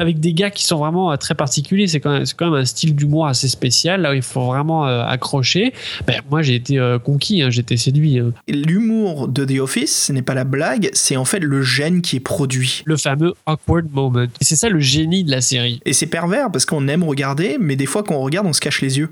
avec 0.00 0.20
des 0.20 0.32
gars 0.32 0.50
qui 0.50 0.64
sont 0.64 0.78
vraiment 0.78 1.16
très 1.16 1.34
particuliers. 1.34 1.86
C'est 1.86 2.00
quand, 2.00 2.12
même- 2.12 2.26
c'est 2.26 2.36
quand 2.36 2.50
même 2.50 2.60
un 2.60 2.64
style 2.64 2.94
d'humour 2.94 3.26
assez 3.26 3.48
spécial. 3.48 4.02
Là 4.02 4.10
où 4.12 4.14
il 4.14 4.22
faut 4.22 4.40
vraiment 4.46 4.84
accrocher. 4.84 5.72
Ben, 6.06 6.20
moi, 6.30 6.42
j'ai 6.42 6.54
été 6.56 6.78
conquis, 7.04 7.42
hein, 7.42 7.50
j'ai 7.50 7.60
été 7.60 7.76
séduit. 7.76 8.18
hein. 8.18 8.32
L'humour 8.48 9.28
de 9.28 9.44
The 9.44 9.60
Office, 9.60 10.06
ce 10.06 10.12
n'est 10.12 10.22
pas 10.22 10.34
la 10.34 10.44
blague, 10.44 10.90
c'est 10.92 11.16
en 11.16 11.24
fait 11.24 11.40
le 11.40 11.62
gène 11.62 12.02
qui 12.02 12.16
est 12.16 12.20
produit. 12.20 12.82
Le 12.84 12.96
fameux 12.96 13.34
awkward 13.46 13.86
moment. 13.92 14.17
C'est 14.40 14.56
ça 14.56 14.68
le 14.68 14.80
génie 14.80 15.24
de 15.24 15.30
la 15.30 15.40
série. 15.40 15.80
Et 15.84 15.92
c'est 15.92 16.06
pervers 16.06 16.50
parce 16.50 16.66
qu'on 16.66 16.88
aime 16.88 17.04
regarder, 17.04 17.56
mais 17.60 17.76
des 17.76 17.86
fois 17.86 18.02
quand 18.02 18.14
on 18.14 18.22
regarde, 18.22 18.46
on 18.46 18.52
se 18.52 18.60
cache 18.60 18.80
les 18.80 18.98
yeux. 18.98 19.10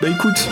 Bah 0.00 0.08
écoute, 0.08 0.48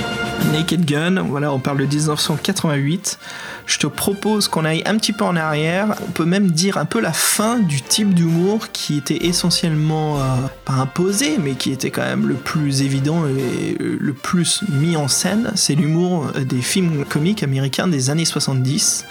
Naked 0.52 0.84
Gun, 0.84 1.22
voilà, 1.22 1.52
on 1.52 1.58
parle 1.58 1.78
de 1.78 1.86
1988. 1.86 3.18
Je 3.66 3.78
te 3.78 3.86
propose 3.86 4.48
qu'on 4.48 4.64
aille 4.64 4.82
un 4.84 4.96
petit 4.96 5.12
peu 5.12 5.24
en 5.24 5.36
arrière. 5.36 5.94
On 6.08 6.10
peut 6.10 6.24
même 6.24 6.50
dire 6.50 6.76
un 6.76 6.84
peu 6.84 7.00
la 7.00 7.12
fin 7.12 7.58
du 7.58 7.82
type 7.82 8.14
d'humour 8.14 8.72
qui 8.72 8.98
était 8.98 9.26
essentiellement 9.26 10.18
euh, 10.18 10.22
pas 10.64 10.72
imposé, 10.74 11.38
mais 11.38 11.52
qui 11.52 11.70
était 11.70 11.90
quand 11.90 12.02
même 12.02 12.26
le 12.26 12.34
plus 12.34 12.82
évident 12.82 13.26
et 13.26 13.76
euh, 13.80 13.96
le 14.00 14.12
plus 14.12 14.64
mis 14.68 14.96
en 14.96 15.06
scène. 15.06 15.52
C'est 15.54 15.74
l'humour 15.74 16.32
des 16.32 16.62
films 16.62 17.04
comiques 17.04 17.42
américains 17.42 17.86
des 17.86 18.10
années 18.10 18.24
70. 18.24 19.04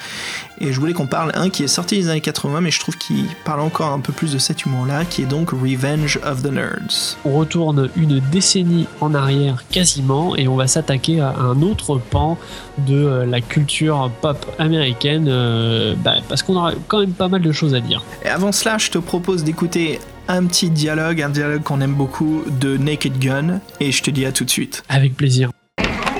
Et 0.61 0.73
je 0.73 0.79
voulais 0.79 0.93
qu'on 0.93 1.07
parle 1.07 1.31
un 1.35 1.49
qui 1.49 1.63
est 1.63 1.67
sorti 1.67 1.97
des 1.97 2.09
années 2.09 2.19
80, 2.19 2.59
mais 2.59 2.71
je 2.71 2.79
trouve 2.79 2.97
qu'il 2.97 3.25
parle 3.45 3.61
encore 3.61 3.93
un 3.93 3.99
peu 3.99 4.11
plus 4.11 4.33
de 4.33 4.37
cet 4.37 4.65
humour-là, 4.65 5.05
qui 5.05 5.21
est 5.21 5.25
donc 5.25 5.51
Revenge 5.51 6.19
of 6.25 6.43
the 6.43 6.51
Nerds. 6.51 7.17
On 7.23 7.31
retourne 7.31 7.89
une 7.95 8.19
décennie 8.19 8.87
en 8.99 9.13
arrière 9.13 9.63
quasiment 9.71 10.35
et 10.35 10.49
on 10.49 10.57
va 10.57 10.67
s'attaquer 10.67 11.21
à 11.21 11.28
un 11.37 11.61
autre 11.61 11.97
pan 11.97 12.37
de 12.77 12.95
euh, 12.95 13.25
la 13.25 13.41
culture 13.41 14.09
pop 14.21 14.45
américaine 14.59 15.27
euh, 15.27 15.95
bah, 15.97 16.15
parce 16.27 16.43
qu'on 16.43 16.55
aura 16.55 16.73
quand 16.87 16.99
même 16.99 17.13
pas 17.13 17.27
mal 17.27 17.41
de 17.41 17.51
choses 17.51 17.73
à 17.75 17.79
dire. 17.79 18.03
Et 18.23 18.29
avant 18.29 18.51
cela, 18.51 18.77
je 18.77 18.89
te 18.89 18.97
propose 18.97 19.43
d'écouter 19.43 19.99
un 20.27 20.45
petit 20.45 20.69
dialogue, 20.69 21.21
un 21.21 21.29
dialogue 21.29 21.63
qu'on 21.63 21.81
aime 21.81 21.95
beaucoup 21.95 22.43
de 22.47 22.77
Naked 22.77 23.17
Gun, 23.19 23.61
et 23.79 23.91
je 23.91 24.03
te 24.03 24.11
dis 24.11 24.25
à 24.25 24.31
tout 24.31 24.45
de 24.45 24.49
suite. 24.49 24.83
Avec 24.87 25.15
plaisir. 25.15 25.49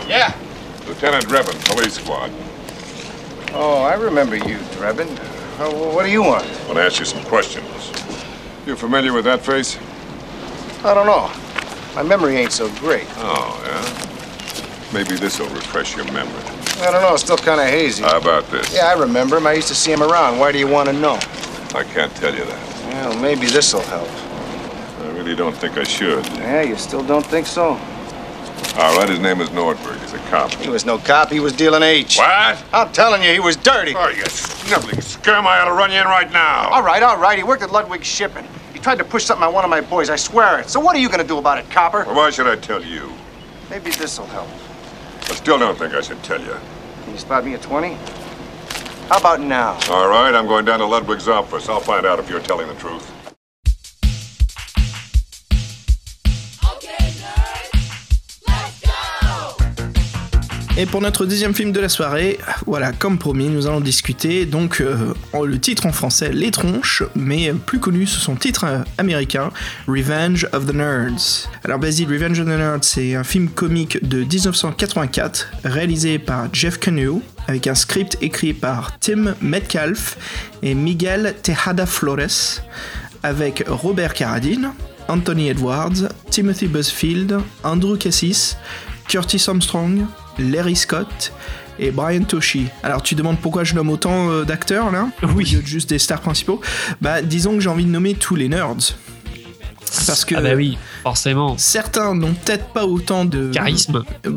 Yeah. 0.10 0.34
Lieutenant 0.88 1.19
Drebin, 1.28 1.54
police 1.76 1.95
squad. 1.95 2.32
Oh, 3.54 3.84
I 3.84 3.93
remember 3.93 4.36
you, 4.36 4.58
Drebin. 4.78 5.08
Uh, 5.60 5.69
what 5.93 6.06
do 6.06 6.10
you 6.10 6.24
want? 6.24 6.43
want 6.67 6.78
to 6.78 6.84
ask 6.84 7.00
you 7.00 7.06
some 7.06 7.24
questions. 7.26 7.65
You 8.65 8.76
familiar 8.76 9.13
with 9.13 9.26
that 9.26 9.41
face? 9.41 9.78
I 10.84 10.93
don't 10.93 11.06
know. 11.06 11.30
My 11.95 12.04
memory 12.04 12.38
ain't 12.38 12.52
so 12.52 12.69
great. 12.80 13.06
Oh, 13.17 13.62
yeah? 13.65 14.09
Maybe 14.93 15.15
this 15.15 15.39
will 15.39 15.49
refresh 15.49 15.95
your 15.95 16.06
memory. 16.06 16.43
I 16.82 16.89
don't 16.91 17.02
know. 17.02 17.13
It's 17.13 17.23
still 17.23 17.38
kind 17.38 17.62
of 17.62 17.67
hazy. 17.67 18.04
How 18.04 18.17
about 18.17 18.49
this? 18.49 18.73
yeah, 18.73 18.86
I 18.88 18.93
remember 18.93 19.38
him. 19.38 19.45
I 19.45 19.54
used 19.54 19.67
to 19.67 19.75
see 19.75 19.91
him 19.91 20.02
around. 20.02 20.39
Why 20.39 20.52
do 20.52 20.58
you 20.58 20.67
want 20.67 20.88
to 20.89 20.93
know? 20.93 21.15
I 21.75 21.84
can't 21.93 22.13
tell 22.15 22.34
you 22.34 22.43
that. 22.45 22.86
Well, 22.93 23.19
maybe 23.19 23.45
this'll 23.45 23.82
help. 23.82 24.10
I 25.02 25.12
really 25.12 25.36
don't 25.36 25.56
think 25.56 25.78
I 25.78 25.84
should. 25.84 26.25
Yeah, 26.28 26.62
you 26.63 26.75
still 26.75 27.04
don't 27.04 27.25
think 27.25 27.45
so? 27.45 27.80
All 28.78 28.97
right, 28.97 29.10
his 29.10 29.19
name 29.19 29.41
is 29.41 29.49
Nordberg. 29.49 29.99
He's 30.02 30.13
a 30.13 30.17
cop. 30.30 30.52
He 30.54 30.69
was 30.69 30.86
no 30.86 30.97
cop. 30.97 31.30
He 31.30 31.39
was 31.39 31.54
dealing 31.54 31.84
H. 31.84 32.17
What? 32.17 32.63
I'm 32.73 32.91
telling 32.91 33.21
you, 33.21 33.32
he 33.32 33.39
was 33.39 33.56
dirty. 33.58 33.93
Oh, 33.95 34.10
you 34.10 34.25
sniveling 34.25 35.02
scum. 35.02 35.45
I 35.45 35.60
ought 35.60 35.65
to 35.65 35.73
run 35.73 35.91
you 35.91 35.97
in 35.99 36.06
right 36.06 36.32
now. 36.32 36.69
All 36.69 36.82
right, 36.84 37.04
all 37.04 37.17
right. 37.17 37.38
He 37.38 37.43
worked 37.43 37.62
at 37.62 37.71
Ludwig 37.71 38.04
Shipping. 38.04 38.47
He 38.73 38.80
tried 38.80 38.97
to 38.97 39.04
push 39.04 39.25
something 39.25 39.45
on 39.45 39.54
one 39.54 39.63
of 39.63 39.69
my 39.69 39.82
boys. 39.82 40.10
I 40.10 40.15
swear 40.15 40.60
it. 40.60 40.69
So 40.69 40.80
what 40.80 40.95
are 40.95 40.99
you 40.99 41.10
going 41.10 41.21
to 41.21 41.28
do 41.28 41.38
about 41.38 41.58
it, 41.60 41.69
copper? 41.69 42.06
Well, 42.06 42.15
why 42.15 42.30
should 42.32 42.47
I 42.47 42.56
tell 42.56 42.84
you? 42.84 43.12
Maybe 43.69 43.91
this'll 43.91 44.25
help. 44.28 44.47
I 45.30 45.36
still 45.36 45.60
don't 45.60 45.78
think 45.78 45.94
I 45.94 46.02
should 46.02 46.22
tell 46.24 46.42
you. 46.42 46.58
Can 47.04 47.13
you 47.13 47.20
spot 47.20 47.46
me 47.46 47.54
at 47.54 47.62
20? 47.62 47.94
How 49.10 49.18
about 49.20 49.39
now? 49.39 49.78
All 49.89 50.10
right, 50.10 50.34
I'm 50.34 50.48
going 50.48 50.65
down 50.65 50.80
to 50.80 50.86
Ludwig's 50.86 51.28
office. 51.28 51.70
I'll 51.70 51.80
find 51.80 52.06
out 52.06 52.20
if 52.20 52.30
you're 52.30 52.39
telling 52.39 52.68
the 52.68 52.76
truth. 52.76 53.12
Et 60.82 60.86
pour 60.86 61.02
notre 61.02 61.26
deuxième 61.26 61.54
film 61.54 61.74
de 61.74 61.82
la 61.82 61.89
soirée, 61.89 62.39
voilà, 62.65 62.94
comme 62.94 63.18
promis, 63.18 63.50
nous 63.50 63.68
allons 63.68 63.82
discuter 63.82 64.46
donc 64.46 64.80
euh, 64.80 65.13
le 65.34 65.60
titre 65.60 65.86
en 65.86 65.92
français 65.92 66.32
Les 66.32 66.52
Tronches, 66.52 67.04
mais 67.18 67.52
plus 67.52 67.80
connu 67.80 68.08
sous 68.08 68.22
son 68.22 68.38
titre 68.38 68.63
euh, 68.63 68.80
américain 68.98 69.52
Revenge 69.89 70.48
of 70.54 70.68
the 70.68 70.74
Nerds. 70.74 71.50
Alors 71.65 71.80
Basile, 71.80 72.08
Revenge 72.08 72.39
of 72.39 72.46
the 72.46 72.58
Nerds, 72.58 72.84
c'est 72.84 73.13
un 73.13 73.26
film 73.26 73.50
comique 73.50 74.08
de 74.08 74.20
1984 74.20 75.52
réalisé 75.65 76.18
par 76.18 76.48
Jeff 76.54 76.80
Canoe 76.80 77.22
avec 77.50 77.68
un 77.68 77.76
script 77.76 78.18
écrit 78.22 78.54
par 78.54 78.98
Tim 79.02 79.36
Metcalf 79.42 80.18
et 80.63 80.76
Miguel 80.76 81.36
Tejada 81.44 81.88
Flores 81.88 82.62
avec 83.22 83.65
Robert 83.68 84.13
Carradine, 84.13 84.72
Anthony 85.10 85.50
Edwards, 85.50 86.08
Timothy 86.30 86.67
Busfield, 86.67 87.38
Andrew 87.65 87.98
Cassis, 87.98 88.56
Curtis 89.10 89.44
Armstrong, 89.50 90.06
Larry 90.40 90.75
Scott 90.75 91.31
et 91.79 91.92
Brian 91.92 92.23
Toshi. 92.23 92.67
Alors 92.83 93.02
tu 93.04 93.15
demandes 93.15 93.40
pourquoi 93.40 93.63
je 93.63 93.73
nomme 93.75 93.90
autant 93.90 94.29
euh, 94.29 94.44
d'acteurs 94.44 94.92
là 94.92 95.08
Oui. 95.35 95.52
Au 95.54 95.58
lieu 95.58 95.62
de 95.62 95.67
juste 95.67 95.90
des 95.90 96.00
stars 96.00 96.21
principaux? 96.21 96.60
Bah 97.02 97.21
disons 97.21 97.54
que 97.56 97.60
j'ai 97.62 97.69
envie 97.69 97.85
de 97.85 97.92
nommer 97.92 98.15
tous 98.15 98.35
les 98.35 98.50
nerds. 98.50 98.75
Parce 100.06 100.23
que 100.25 100.35
Ah 100.35 100.42
bah 100.42 100.54
oui, 100.56 100.77
forcément. 101.04 101.58
certains 101.58 102.13
n'ont 102.13 102.33
peut-être 102.33 102.65
pas 102.73 102.85
autant 102.85 103.25
de 103.25 103.50
Charisme. 103.52 104.04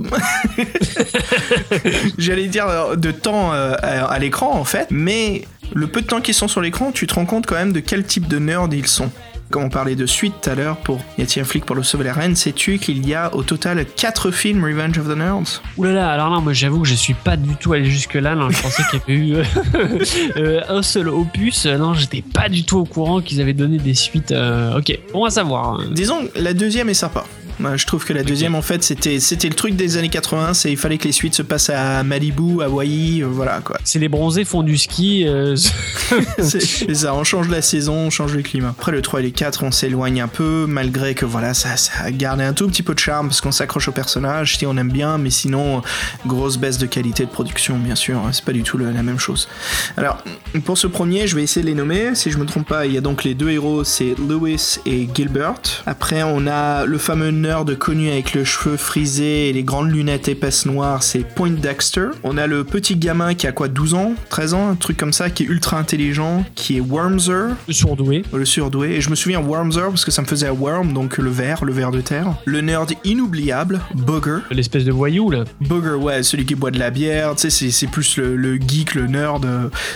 J'allais 2.19 2.47
dire 2.49 2.67
euh, 2.69 2.97
de 2.97 3.11
temps 3.11 3.53
euh, 3.53 3.75
à, 3.83 4.05
à 4.07 4.19
l'écran 4.19 4.53
en 4.55 4.65
fait, 4.65 4.89
mais 4.91 5.43
le 5.75 5.87
peu 5.87 6.03
de 6.03 6.07
temps 6.07 6.21
qu'ils 6.21 6.35
sont 6.35 6.49
sur 6.49 6.61
l'écran, 6.61 6.93
tu 6.93 7.07
te 7.07 7.15
rends 7.15 7.27
compte 7.27 7.47
quand 7.47 7.55
même 7.55 7.73
de 7.73 7.81
quel 7.81 8.05
type 8.05 8.29
de 8.29 8.39
nerd 8.39 8.73
ils 8.73 8.87
sont. 8.87 9.11
Comme 9.53 9.65
on 9.65 9.69
parlait 9.69 9.97
de 9.97 10.07
suite 10.07 10.33
tout 10.41 10.49
à 10.49 10.55
l'heure 10.55 10.79
pour 10.79 10.99
Y 11.19 11.23
a-t-il 11.23 11.43
un 11.43 11.45
flic 11.45 11.67
pour 11.67 11.77
le 11.77 11.83
sauver 11.83 12.05
la 12.05 12.15
reine, 12.15 12.35
sais-tu 12.35 12.79
qu'il 12.79 13.07
y 13.07 13.15
a 13.15 13.35
au 13.35 13.43
total 13.43 13.85
4 13.85 14.31
films 14.31 14.65
Revenge 14.65 14.97
of 14.97 15.07
the 15.07 15.15
Nerds? 15.15 15.61
Ouh 15.77 15.85
là 15.85 15.93
là, 15.93 16.11
alors 16.11 16.31
là, 16.31 16.41
moi 16.41 16.55
j'avoue 16.55 16.81
que 16.81 16.89
je 16.89 16.95
suis 16.95 17.13
pas 17.13 17.37
du 17.37 17.55
tout 17.57 17.75
allé 17.75 17.85
jusque-là. 17.85 18.35
Non, 18.35 18.49
je 18.49 18.63
pensais 18.63 18.83
qu'il 18.91 18.99
y 18.99 19.03
avait 19.03 19.27
eu 19.27 19.35
euh, 19.35 19.99
euh, 20.39 20.61
un 20.71 20.81
seul 20.83 21.11
opus. 21.11 21.67
Non, 21.67 21.93
j'étais 21.93 22.23
pas 22.23 22.49
du 22.49 22.65
tout 22.65 22.79
au 22.79 22.87
courant 22.87 23.21
qu'ils 23.21 23.43
avaient 23.43 23.53
donné 23.53 23.77
des 23.77 23.93
suites. 23.93 24.33
euh, 24.33 24.79
ok, 24.79 24.99
bon 25.13 25.27
à 25.27 25.31
savoir. 25.31 25.83
Disons, 25.91 26.29
la 26.35 26.55
deuxième 26.55 26.89
est 26.89 26.95
sympa. 26.95 27.25
Moi, 27.61 27.77
je 27.77 27.87
trouve 27.87 28.05
que 28.05 28.13
la 28.13 28.23
deuxième, 28.25 28.55
en 28.55 28.63
fait, 28.63 28.83
c'était 28.83 29.21
c'était 29.21 29.49
le 29.49 29.55
truc 29.55 29.77
des 29.77 29.97
années 29.97 30.09
80, 30.09 30.55
c'est 30.55 30.71
il 30.73 30.77
fallait 30.77 30.99
que 30.99 31.05
les 31.05 31.13
suites 31.13 31.35
se 31.35 31.43
passent 31.43 31.71
à 31.71 32.03
Malibu, 32.03 32.63
Hawaï, 32.63 33.23
euh, 33.23 33.27
voilà 33.31 33.61
quoi. 33.65 33.79
C'est 33.85 33.99
les 33.99 34.09
bronzés 34.09 34.45
font 34.45 34.63
du 34.63 34.77
ski. 34.77 35.25
euh, 35.27 35.55
C'est 36.39 36.95
ça, 36.95 37.15
on 37.15 37.25
change 37.25 37.49
la 37.49 37.63
saison, 37.63 37.95
on 37.95 38.11
change 38.11 38.35
le 38.35 38.43
climat. 38.43 38.69
Après 38.71 38.93
le 38.93 39.03
3 39.03 39.21
et 39.21 39.25
le 39.25 39.31
4, 39.31 39.65
on 39.65 39.71
s'éloigne 39.71 40.21
un 40.21 40.29
peu, 40.29 40.67
malgré 40.69 41.15
que 41.15 41.25
voilà, 41.25 41.55
ça, 41.55 41.77
ça 41.77 41.93
a 42.03 42.11
gardé 42.11 42.45
un 42.45 42.53
tout 42.53 42.67
petit 42.69 42.83
peu 42.83 42.95
de 42.95 42.99
charme 42.99 43.29
parce 43.29 43.41
qu'on 43.41 43.53
s'accroche 43.53 43.89
au 43.89 43.93
personnage, 43.93 44.57
si 44.59 44.67
on 44.67 44.77
aime 44.77 44.91
bien, 44.91 45.19
mais 45.19 45.31
sinon, 45.31 45.83
grosse 46.27 46.57
baisse 46.59 46.79
de 46.79 46.87
qualité 46.87 47.25
de 47.25 47.31
production, 47.31 47.79
bien 47.79 47.95
sûr, 47.95 48.19
hein, 48.19 48.31
c'est 48.33 48.45
pas 48.45 48.53
du 48.53 48.63
tout 48.63 48.79
le- 48.79 48.91
la 48.91 49.03
même 49.03 49.19
chose. 49.19 49.49
Alors, 49.97 50.19
pour 50.65 50.79
ce 50.79 50.87
premier, 50.87 51.27
je 51.27 51.37
vais 51.37 51.43
essayer 51.43 51.63
de 51.63 51.67
les 51.69 51.75
nommer, 51.75 52.15
si 52.15 52.31
je 52.31 52.39
me 52.39 52.47
trompe 52.47 52.67
pas, 52.69 52.87
il 52.87 52.93
y 52.93 52.99
a 52.99 53.01
donc 53.01 53.25
les 53.25 53.35
deux 53.35 53.51
héros, 53.51 53.85
c'est 53.85 54.15
Lewis 54.19 54.79
et 54.87 55.09
Gilbert. 55.15 55.55
Après, 55.87 56.23
on 56.23 56.47
a 56.47 56.85
le 56.87 56.99
fameux 56.99 57.31
nerd 57.43 57.77
connu 57.77 58.09
avec 58.11 58.35
le 58.35 58.45
cheveu 58.45 58.77
frisé 58.77 59.49
et 59.49 59.53
les 59.53 59.63
grandes 59.65 59.91
lunettes 59.91 60.29
épaisses 60.29 60.65
noires, 60.67 61.03
c'est 61.03 61.21
Point 61.21 61.51
Dexter. 61.51 62.07
On 62.23 62.39
a 62.39 62.47
le 62.47 62.65
petit 62.65 62.97
gamin 62.97 63.35
qui 63.35 63.47
a 63.47 63.53
quoi, 63.53 63.69
12 63.69 63.95
ans, 63.95 64.13
13 64.31 64.55
ans, 64.55 64.69
un 64.71 64.75
truc 64.77 64.97
comme 64.97 65.13
ça, 65.13 65.29
qui 65.29 65.43
est 65.43 65.47
ultra 65.47 65.79
intelligent, 65.79 66.45
qui 66.55 66.77
est 66.77 66.81
Wormser. 66.81 67.55
surdoués. 67.69 68.23
Le 68.33 68.45
surdoué. 68.45 68.93
Et 68.93 69.01
je 69.01 69.11
me 69.11 69.15
souviens 69.17 69.41
Wormser 69.41 69.83
parce 69.89 70.05
que 70.05 70.11
ça 70.11 70.23
me 70.23 70.27
faisait 70.27 70.47
à 70.47 70.53
Worm, 70.55 70.93
donc 70.93 71.19
le 71.19 71.31
ver, 71.31 71.65
le 71.65 71.73
ver 71.73 71.91
de 71.91 72.01
terre. 72.01 72.35
Le 72.45 72.61
nerd 72.61 72.93
inoubliable, 73.05 73.81
Booger. 73.95 74.39
L'espèce 74.51 74.85
de 74.85 74.93
voyou 74.93 75.31
là. 75.31 75.45
Booger, 75.61 75.95
ouais, 75.95 76.23
celui 76.23 76.47
qui 76.47 76.55
boit 76.55 76.71
de 76.71 76.79
la 76.79 76.91
bière, 76.91 77.35
tu 77.35 77.51
sais, 77.51 77.71
c'est- 77.71 77.87
plus 77.89 78.17
le, 78.17 78.37
le 78.37 78.57
geek, 78.57 78.95
le 78.95 79.07
nerd. 79.09 79.45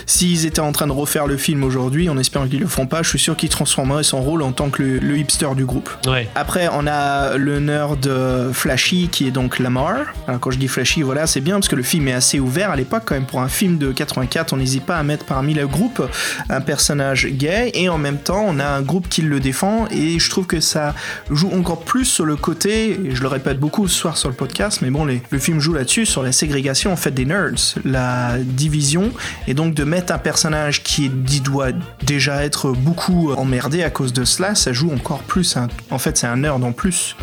S'ils 0.05 0.45
étaient 0.45 0.59
en 0.59 0.71
train 0.71 0.87
de 0.87 0.91
refaire 0.91 1.25
le 1.25 1.37
film 1.37 1.63
aujourd'hui, 1.63 2.09
en 2.09 2.17
espérant 2.17 2.47
qu'ils 2.47 2.59
le 2.59 2.67
font 2.67 2.85
pas, 2.85 3.01
je 3.01 3.09
suis 3.09 3.19
sûr 3.19 3.35
qu'ils 3.37 3.49
transformeraient 3.49 4.03
son 4.03 4.21
rôle 4.21 4.41
en 4.43 4.51
tant 4.51 4.69
que 4.69 4.83
le, 4.83 4.99
le 4.99 5.17
hipster 5.17 5.47
du 5.55 5.65
groupe. 5.65 5.89
Ouais. 6.05 6.27
Après, 6.35 6.69
on 6.73 6.85
a 6.85 7.36
le 7.37 7.59
nerd 7.59 8.09
Flashy 8.53 9.09
qui 9.11 9.27
est 9.27 9.31
donc 9.31 9.59
Lamar. 9.59 10.13
Alors, 10.27 10.39
quand 10.39 10.51
je 10.51 10.57
dis 10.57 10.67
Flashy, 10.67 11.01
voilà, 11.01 11.27
c'est 11.27 11.41
bien 11.41 11.55
parce 11.55 11.67
que 11.67 11.75
le 11.75 11.83
film 11.83 12.07
est 12.07 12.13
assez 12.13 12.39
ouvert 12.39 12.71
à 12.71 12.75
l'époque, 12.75 13.03
quand 13.05 13.15
même. 13.15 13.25
Pour 13.25 13.41
un 13.41 13.49
film 13.49 13.77
de 13.77 13.91
84, 13.91 14.53
on 14.53 14.57
n'hésite 14.57 14.85
pas 14.85 14.97
à 14.97 15.03
mettre 15.03 15.25
parmi 15.25 15.53
le 15.53 15.67
groupe 15.67 16.01
un 16.49 16.61
personnage 16.61 17.27
gay 17.27 17.71
et 17.73 17.89
en 17.89 17.97
même 17.97 18.17
temps, 18.17 18.43
on 18.47 18.59
a 18.59 18.67
un 18.67 18.81
groupe 18.81 19.07
qui 19.09 19.21
le 19.21 19.39
défend. 19.39 19.87
Et 19.91 20.19
je 20.19 20.29
trouve 20.29 20.47
que 20.47 20.59
ça 20.59 20.95
joue 21.29 21.51
encore 21.53 21.81
plus 21.81 22.05
sur 22.05 22.25
le 22.25 22.35
côté, 22.35 22.99
et 23.05 23.15
je 23.15 23.21
le 23.21 23.27
répète 23.27 23.59
beaucoup 23.59 23.87
ce 23.87 23.95
soir 23.95 24.17
sur 24.17 24.29
le 24.29 24.35
podcast, 24.35 24.79
mais 24.81 24.89
bon, 24.89 25.05
le 25.05 25.39
film 25.39 25.59
joue 25.59 25.73
là-dessus, 25.73 26.05
sur 26.05 26.23
la 26.23 26.31
ségrégation 26.31 26.91
en 26.91 26.95
fait 26.95 27.11
des 27.11 27.25
nerds, 27.25 27.75
la 27.85 28.37
division, 28.39 29.11
et 29.47 29.53
donc 29.53 29.73
de 29.73 29.83
mettre 29.83 30.13
un 30.13 30.17
personnage 30.17 30.83
qui 30.83 31.09
doit 31.09 31.71
déjà 32.03 32.43
être 32.43 32.71
beaucoup 32.71 33.31
emmerdé 33.33 33.83
à 33.83 33.89
cause 33.89 34.13
de 34.13 34.23
cela, 34.23 34.55
ça 34.55 34.73
joue 34.73 34.91
encore 34.91 35.23
plus. 35.23 35.57
en 35.91 35.99
fait, 35.99 36.17
c'est 36.17 36.27
un 36.27 36.37
nerd 36.37 36.63
en 36.63 36.71
plus. 36.71 37.15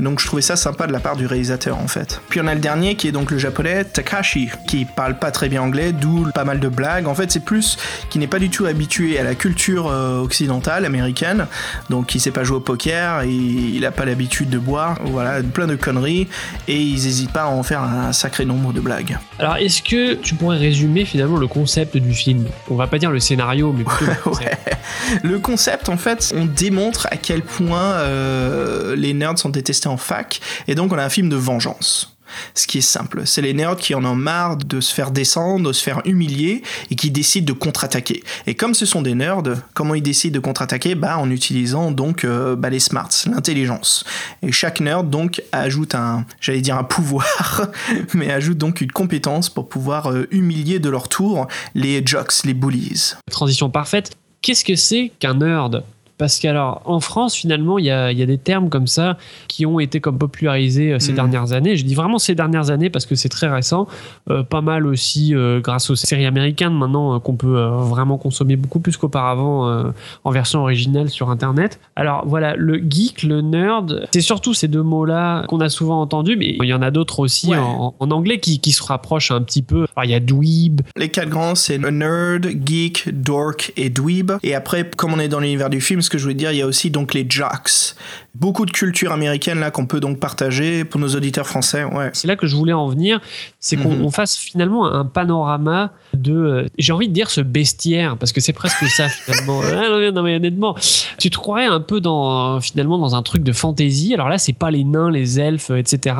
Donc 0.00 0.20
je 0.20 0.26
trouvais 0.26 0.42
ça 0.42 0.56
sympa 0.56 0.86
de 0.86 0.92
la 0.92 1.00
part 1.00 1.16
du 1.16 1.26
réalisateur 1.26 1.78
en 1.78 1.88
fait. 1.88 2.20
Puis 2.28 2.40
on 2.40 2.46
a 2.46 2.54
le 2.54 2.60
dernier 2.60 2.94
qui 2.94 3.08
est 3.08 3.12
donc 3.12 3.30
le 3.30 3.38
japonais 3.38 3.84
Takashi, 3.84 4.50
qui 4.66 4.84
parle 4.84 5.18
pas 5.18 5.30
très 5.30 5.48
bien 5.48 5.62
anglais, 5.62 5.92
d'où 5.92 6.28
pas 6.34 6.44
mal 6.44 6.60
de 6.60 6.68
blagues. 6.68 7.06
En 7.06 7.14
fait, 7.14 7.30
c'est 7.30 7.44
plus 7.44 7.76
qui 8.10 8.18
n'est 8.18 8.26
pas 8.26 8.38
du 8.38 8.50
tout 8.50 8.66
habitué 8.66 9.18
à 9.18 9.22
la 9.22 9.34
culture 9.34 9.88
euh, 9.88 10.20
occidentale, 10.20 10.84
américaine, 10.84 11.46
donc 11.90 12.14
il 12.14 12.20
sait 12.20 12.30
pas 12.30 12.44
jouer 12.44 12.58
au 12.58 12.60
poker, 12.60 13.22
et 13.22 13.30
il 13.30 13.84
a 13.84 13.90
pas 13.90 14.04
l'habitude 14.04 14.50
de 14.50 14.58
boire, 14.58 14.98
voilà, 15.04 15.42
plein 15.42 15.66
de 15.66 15.76
conneries, 15.76 16.28
et 16.66 16.76
ils 16.76 17.06
hésitent 17.06 17.32
pas 17.32 17.44
à 17.44 17.48
en 17.48 17.62
faire 17.62 17.82
un 17.82 18.12
sacré 18.12 18.44
nombre 18.44 18.72
de 18.72 18.80
blagues. 18.80 19.18
Alors, 19.38 19.56
est-ce 19.56 19.82
que 19.82 20.14
tu 20.14 20.34
pourrais 20.34 20.58
résumer 20.58 21.04
finalement 21.04 21.36
le 21.36 21.46
concept 21.46 21.96
du 21.96 22.14
film? 22.14 22.46
On 22.70 22.74
va 22.74 22.86
pas 22.86 22.98
dire 22.98 23.10
le 23.10 23.20
scénario, 23.20 23.72
mais 23.76 23.84
plutôt 23.84 24.10
le 24.10 24.16
concept. 24.22 24.66
Ouais. 24.66 25.20
Le 25.22 25.38
concept, 25.38 25.88
en 25.88 25.96
fait, 25.96 26.32
on 26.36 26.44
démontre 26.44 27.06
à 27.10 27.16
quel 27.16 27.42
point 27.42 27.92
euh, 27.92 28.96
les 28.96 29.14
nerds 29.14 29.38
sont 29.38 29.47
détestés 29.48 29.88
en 29.88 29.96
fac, 29.96 30.40
et 30.66 30.74
donc 30.74 30.92
on 30.92 30.98
a 30.98 31.04
un 31.04 31.10
film 31.10 31.28
de 31.28 31.36
vengeance. 31.36 32.18
Ce 32.54 32.66
qui 32.66 32.78
est 32.78 32.82
simple, 32.82 33.22
c'est 33.24 33.42
les 33.42 33.54
nerds 33.54 33.76
qui 33.76 33.94
en 33.94 34.04
ont 34.04 34.14
marre 34.14 34.56
de 34.56 34.80
se 34.80 34.92
faire 34.92 35.10
descendre, 35.10 35.68
de 35.68 35.72
se 35.72 35.82
faire 35.82 36.02
humilier, 36.04 36.62
et 36.90 36.96
qui 36.96 37.10
décident 37.10 37.46
de 37.46 37.58
contre-attaquer. 37.58 38.22
Et 38.46 38.54
comme 38.54 38.74
ce 38.74 38.86
sont 38.86 39.02
des 39.02 39.14
nerds, 39.14 39.42
comment 39.74 39.94
ils 39.94 40.02
décident 40.02 40.34
de 40.34 40.40
contre-attaquer? 40.40 40.94
Bah 40.94 41.18
en 41.18 41.30
utilisant 41.30 41.90
donc 41.90 42.24
euh, 42.24 42.56
bah, 42.56 42.70
les 42.70 42.80
smarts, 42.80 43.10
l'intelligence. 43.30 44.04
Et 44.42 44.52
chaque 44.52 44.80
nerd 44.80 45.08
donc 45.08 45.42
ajoute 45.52 45.94
un, 45.94 46.24
j'allais 46.40 46.60
dire 46.60 46.76
un 46.76 46.84
pouvoir, 46.84 47.68
mais 48.14 48.30
ajoute 48.30 48.58
donc 48.58 48.80
une 48.80 48.92
compétence 48.92 49.48
pour 49.48 49.68
pouvoir 49.68 50.10
euh, 50.10 50.26
humilier 50.30 50.78
de 50.78 50.90
leur 50.90 51.08
tour 51.08 51.48
les 51.74 52.02
jocks, 52.04 52.44
les 52.44 52.54
bullies. 52.54 53.14
Transition 53.30 53.70
parfaite. 53.70 54.12
Qu'est-ce 54.40 54.64
que 54.64 54.76
c'est 54.76 55.10
qu'un 55.18 55.34
nerd? 55.34 55.82
Parce 56.18 56.38
qu'alors, 56.38 56.82
en 56.84 57.00
France, 57.00 57.34
finalement, 57.34 57.78
il 57.78 57.86
y 57.86 57.90
a, 57.90 58.12
y 58.12 58.22
a 58.22 58.26
des 58.26 58.38
termes 58.38 58.68
comme 58.68 58.86
ça 58.86 59.16
qui 59.48 59.64
ont 59.66 59.78
été 59.80 60.00
comme 60.00 60.18
popularisés 60.18 60.92
euh, 60.92 60.98
ces 60.98 61.10
Mhm. 61.12 61.16
dernières 61.16 61.52
années. 61.52 61.76
Je 61.76 61.84
dis 61.84 61.94
vraiment 61.94 62.18
ces 62.18 62.34
dernières 62.34 62.70
années 62.70 62.90
parce 62.90 63.06
que 63.06 63.14
c'est 63.14 63.28
très 63.28 63.48
récent. 63.48 63.86
Euh, 64.30 64.42
pas 64.42 64.60
mal 64.60 64.86
aussi 64.86 65.34
euh, 65.34 65.60
grâce 65.60 65.90
aux 65.90 65.96
séries 65.96 66.26
américaines 66.26 66.74
maintenant 66.74 67.14
euh, 67.14 67.18
qu'on 67.18 67.36
peut 67.36 67.56
vraiment 67.66 68.18
consommer 68.18 68.56
beaucoup 68.56 68.80
plus 68.80 68.96
qu'auparavant 68.96 69.92
en 70.24 70.30
version 70.30 70.60
originale 70.60 71.08
sur 71.08 71.30
Internet. 71.30 71.78
Alors 71.96 72.24
voilà, 72.26 72.54
le 72.56 72.78
geek, 72.88 73.22
le 73.22 73.40
nerd, 73.40 74.06
c'est 74.12 74.20
surtout 74.20 74.54
ces 74.54 74.68
deux 74.68 74.82
mots-là 74.82 75.44
qu'on 75.48 75.60
a 75.60 75.68
souvent 75.68 76.00
entendus, 76.00 76.36
mais 76.36 76.56
il 76.60 76.66
y 76.68 76.74
en 76.74 76.82
a 76.82 76.90
d'autres 76.90 77.20
aussi 77.20 77.48
Ouais. 77.48 77.56
en, 77.58 77.94
en 77.98 78.10
anglais 78.10 78.38
qui, 78.40 78.58
qui 78.58 78.72
se 78.72 78.82
rapprochent 78.82 79.30
un 79.30 79.40
petit 79.42 79.62
peu. 79.62 79.86
Alors 79.96 80.04
il 80.04 80.10
y 80.10 80.14
a 80.14 80.20
dweeb, 80.20 80.80
Les 80.96 81.08
quatre 81.08 81.28
grands, 81.28 81.54
c'est 81.54 81.78
nerd, 81.78 82.46
geek, 82.66 83.08
dork 83.22 83.72
et 83.76 83.90
dweeb. 83.90 84.32
Et 84.42 84.54
après, 84.54 84.88
comme 84.96 85.12
on 85.14 85.18
est 85.18 85.28
dans 85.28 85.40
l'univers 85.40 85.70
du 85.70 85.80
film, 85.80 86.02
ce 86.08 86.10
que 86.10 86.18
je 86.18 86.22
voulais 86.24 86.34
dire, 86.34 86.50
il 86.52 86.58
y 86.58 86.62
a 86.62 86.66
aussi 86.66 86.90
donc 86.90 87.12
les 87.14 87.26
jocks. 87.28 87.94
Beaucoup 88.34 88.64
de 88.66 88.70
culture 88.70 89.12
américaine 89.12 89.58
là 89.60 89.70
qu'on 89.70 89.84
peut 89.86 90.00
donc 90.00 90.18
partager 90.20 90.84
pour 90.84 91.00
nos 91.00 91.08
auditeurs 91.08 91.46
français. 91.46 91.84
Ouais. 91.84 92.10
c'est 92.14 92.26
là 92.28 92.36
que 92.36 92.46
je 92.46 92.56
voulais 92.56 92.72
en 92.72 92.88
venir, 92.88 93.20
c'est 93.60 93.76
qu'on 93.76 93.90
Mhm. 93.94 94.10
fasse 94.10 94.36
finalement 94.38 94.86
un 94.86 95.04
panorama 95.04 95.92
de, 96.14 96.32
euh, 96.32 96.66
j'ai 96.78 96.92
envie 96.92 97.08
de 97.08 97.12
dire 97.12 97.30
ce 97.30 97.40
bestiaire, 97.40 98.16
parce 98.16 98.32
que 98.32 98.40
c'est 98.40 98.52
presque 98.52 98.84
ça 98.88 99.08
finalement. 99.26 99.60
Ah, 99.64 99.88
non, 99.90 99.98
mais- 99.98 100.12
non, 100.12 100.22
mais 100.22 100.36
honnêtement, 100.36 100.74
tu 101.18 101.30
te 101.30 101.36
croirais 101.36 101.66
un 101.66 101.80
peu 101.80 102.00
dans 102.00 102.60
finalement 102.60 102.98
dans 102.98 103.14
un 103.14 103.22
truc 103.22 103.42
de 103.42 103.52
fantasy. 103.52 104.14
Alors 104.14 104.28
là, 104.28 104.38
c'est 104.38 104.52
pas 104.52 104.70
les 104.70 104.84
nains, 104.84 105.10
les 105.10 105.38
elfes, 105.40 105.70
etc. 105.70 106.16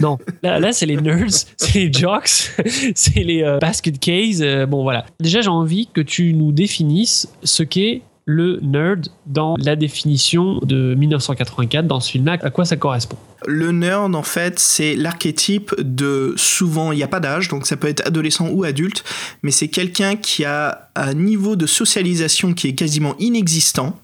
Non, 0.00 0.18
là, 0.42 0.60
là 0.60 0.72
c'est 0.72 0.86
les 0.86 0.96
nerds, 0.96 1.26
c'est 1.56 1.74
les 1.78 1.92
jocks, 1.92 2.28
c'est 2.94 3.20
les 3.24 3.42
euh, 3.42 3.58
basket 3.58 3.98
case. 3.98 4.42
euh, 4.42 4.66
bon 4.66 4.82
voilà. 4.82 5.04
Déjà, 5.20 5.40
j'ai 5.40 5.48
envie 5.48 5.88
que 5.92 6.00
tu 6.02 6.34
nous 6.34 6.52
définisses 6.52 7.28
ce 7.42 7.62
qu'est 7.62 8.02
le 8.24 8.60
nerd 8.60 9.08
dans 9.26 9.56
la 9.58 9.76
définition 9.76 10.60
de 10.62 10.94
1984 10.94 11.86
dans 11.86 12.00
ce 12.00 12.12
film-là. 12.12 12.38
À 12.42 12.50
quoi 12.50 12.64
ça 12.64 12.76
correspond? 12.76 13.16
Le 13.46 13.72
nerd, 13.72 14.14
en 14.14 14.22
fait, 14.22 14.58
c'est 14.58 14.94
l'archétype 14.94 15.74
de 15.78 16.34
souvent, 16.36 16.92
il 16.92 16.96
n'y 16.96 17.02
a 17.02 17.08
pas 17.08 17.20
d'âge, 17.20 17.48
donc 17.48 17.66
ça 17.66 17.76
peut 17.76 17.88
être 17.88 18.06
adolescent 18.06 18.48
ou 18.48 18.62
adulte, 18.62 19.02
mais 19.42 19.50
c'est 19.50 19.68
quelqu'un 19.68 20.14
qui 20.16 20.44
a 20.44 20.90
un 20.94 21.14
niveau 21.14 21.56
de 21.56 21.66
socialisation 21.66 22.54
qui 22.54 22.68
est 22.68 22.74
quasiment 22.74 23.16
inexistant. 23.18 23.98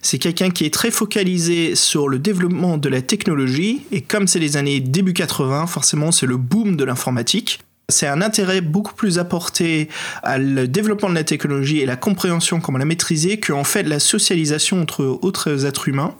C'est 0.00 0.18
quelqu'un 0.18 0.50
qui 0.50 0.64
est 0.64 0.74
très 0.74 0.90
focalisé 0.90 1.76
sur 1.76 2.08
le 2.08 2.18
développement 2.18 2.78
de 2.78 2.88
la 2.88 3.02
technologie, 3.02 3.82
et 3.92 4.00
comme 4.00 4.26
c'est 4.26 4.40
les 4.40 4.56
années 4.56 4.80
début 4.80 5.12
80, 5.12 5.68
forcément 5.68 6.10
c'est 6.10 6.26
le 6.26 6.36
boom 6.36 6.76
de 6.76 6.82
l'informatique. 6.82 7.60
C'est 7.92 8.08
un 8.08 8.22
intérêt 8.22 8.60
beaucoup 8.60 8.94
plus 8.94 9.18
apporté 9.18 9.88
à 10.22 10.38
le 10.38 10.66
développement 10.66 11.10
de 11.10 11.14
la 11.14 11.24
technologie 11.24 11.78
et 11.78 11.86
la 11.86 11.96
compréhension, 11.96 12.60
comment 12.60 12.78
la 12.78 12.84
maîtriser, 12.84 13.38
qu'en 13.38 13.64
fait 13.64 13.84
la 13.84 14.00
socialisation 14.00 14.80
entre 14.80 15.04
autres 15.22 15.66
êtres 15.66 15.88
humains. 15.88 16.14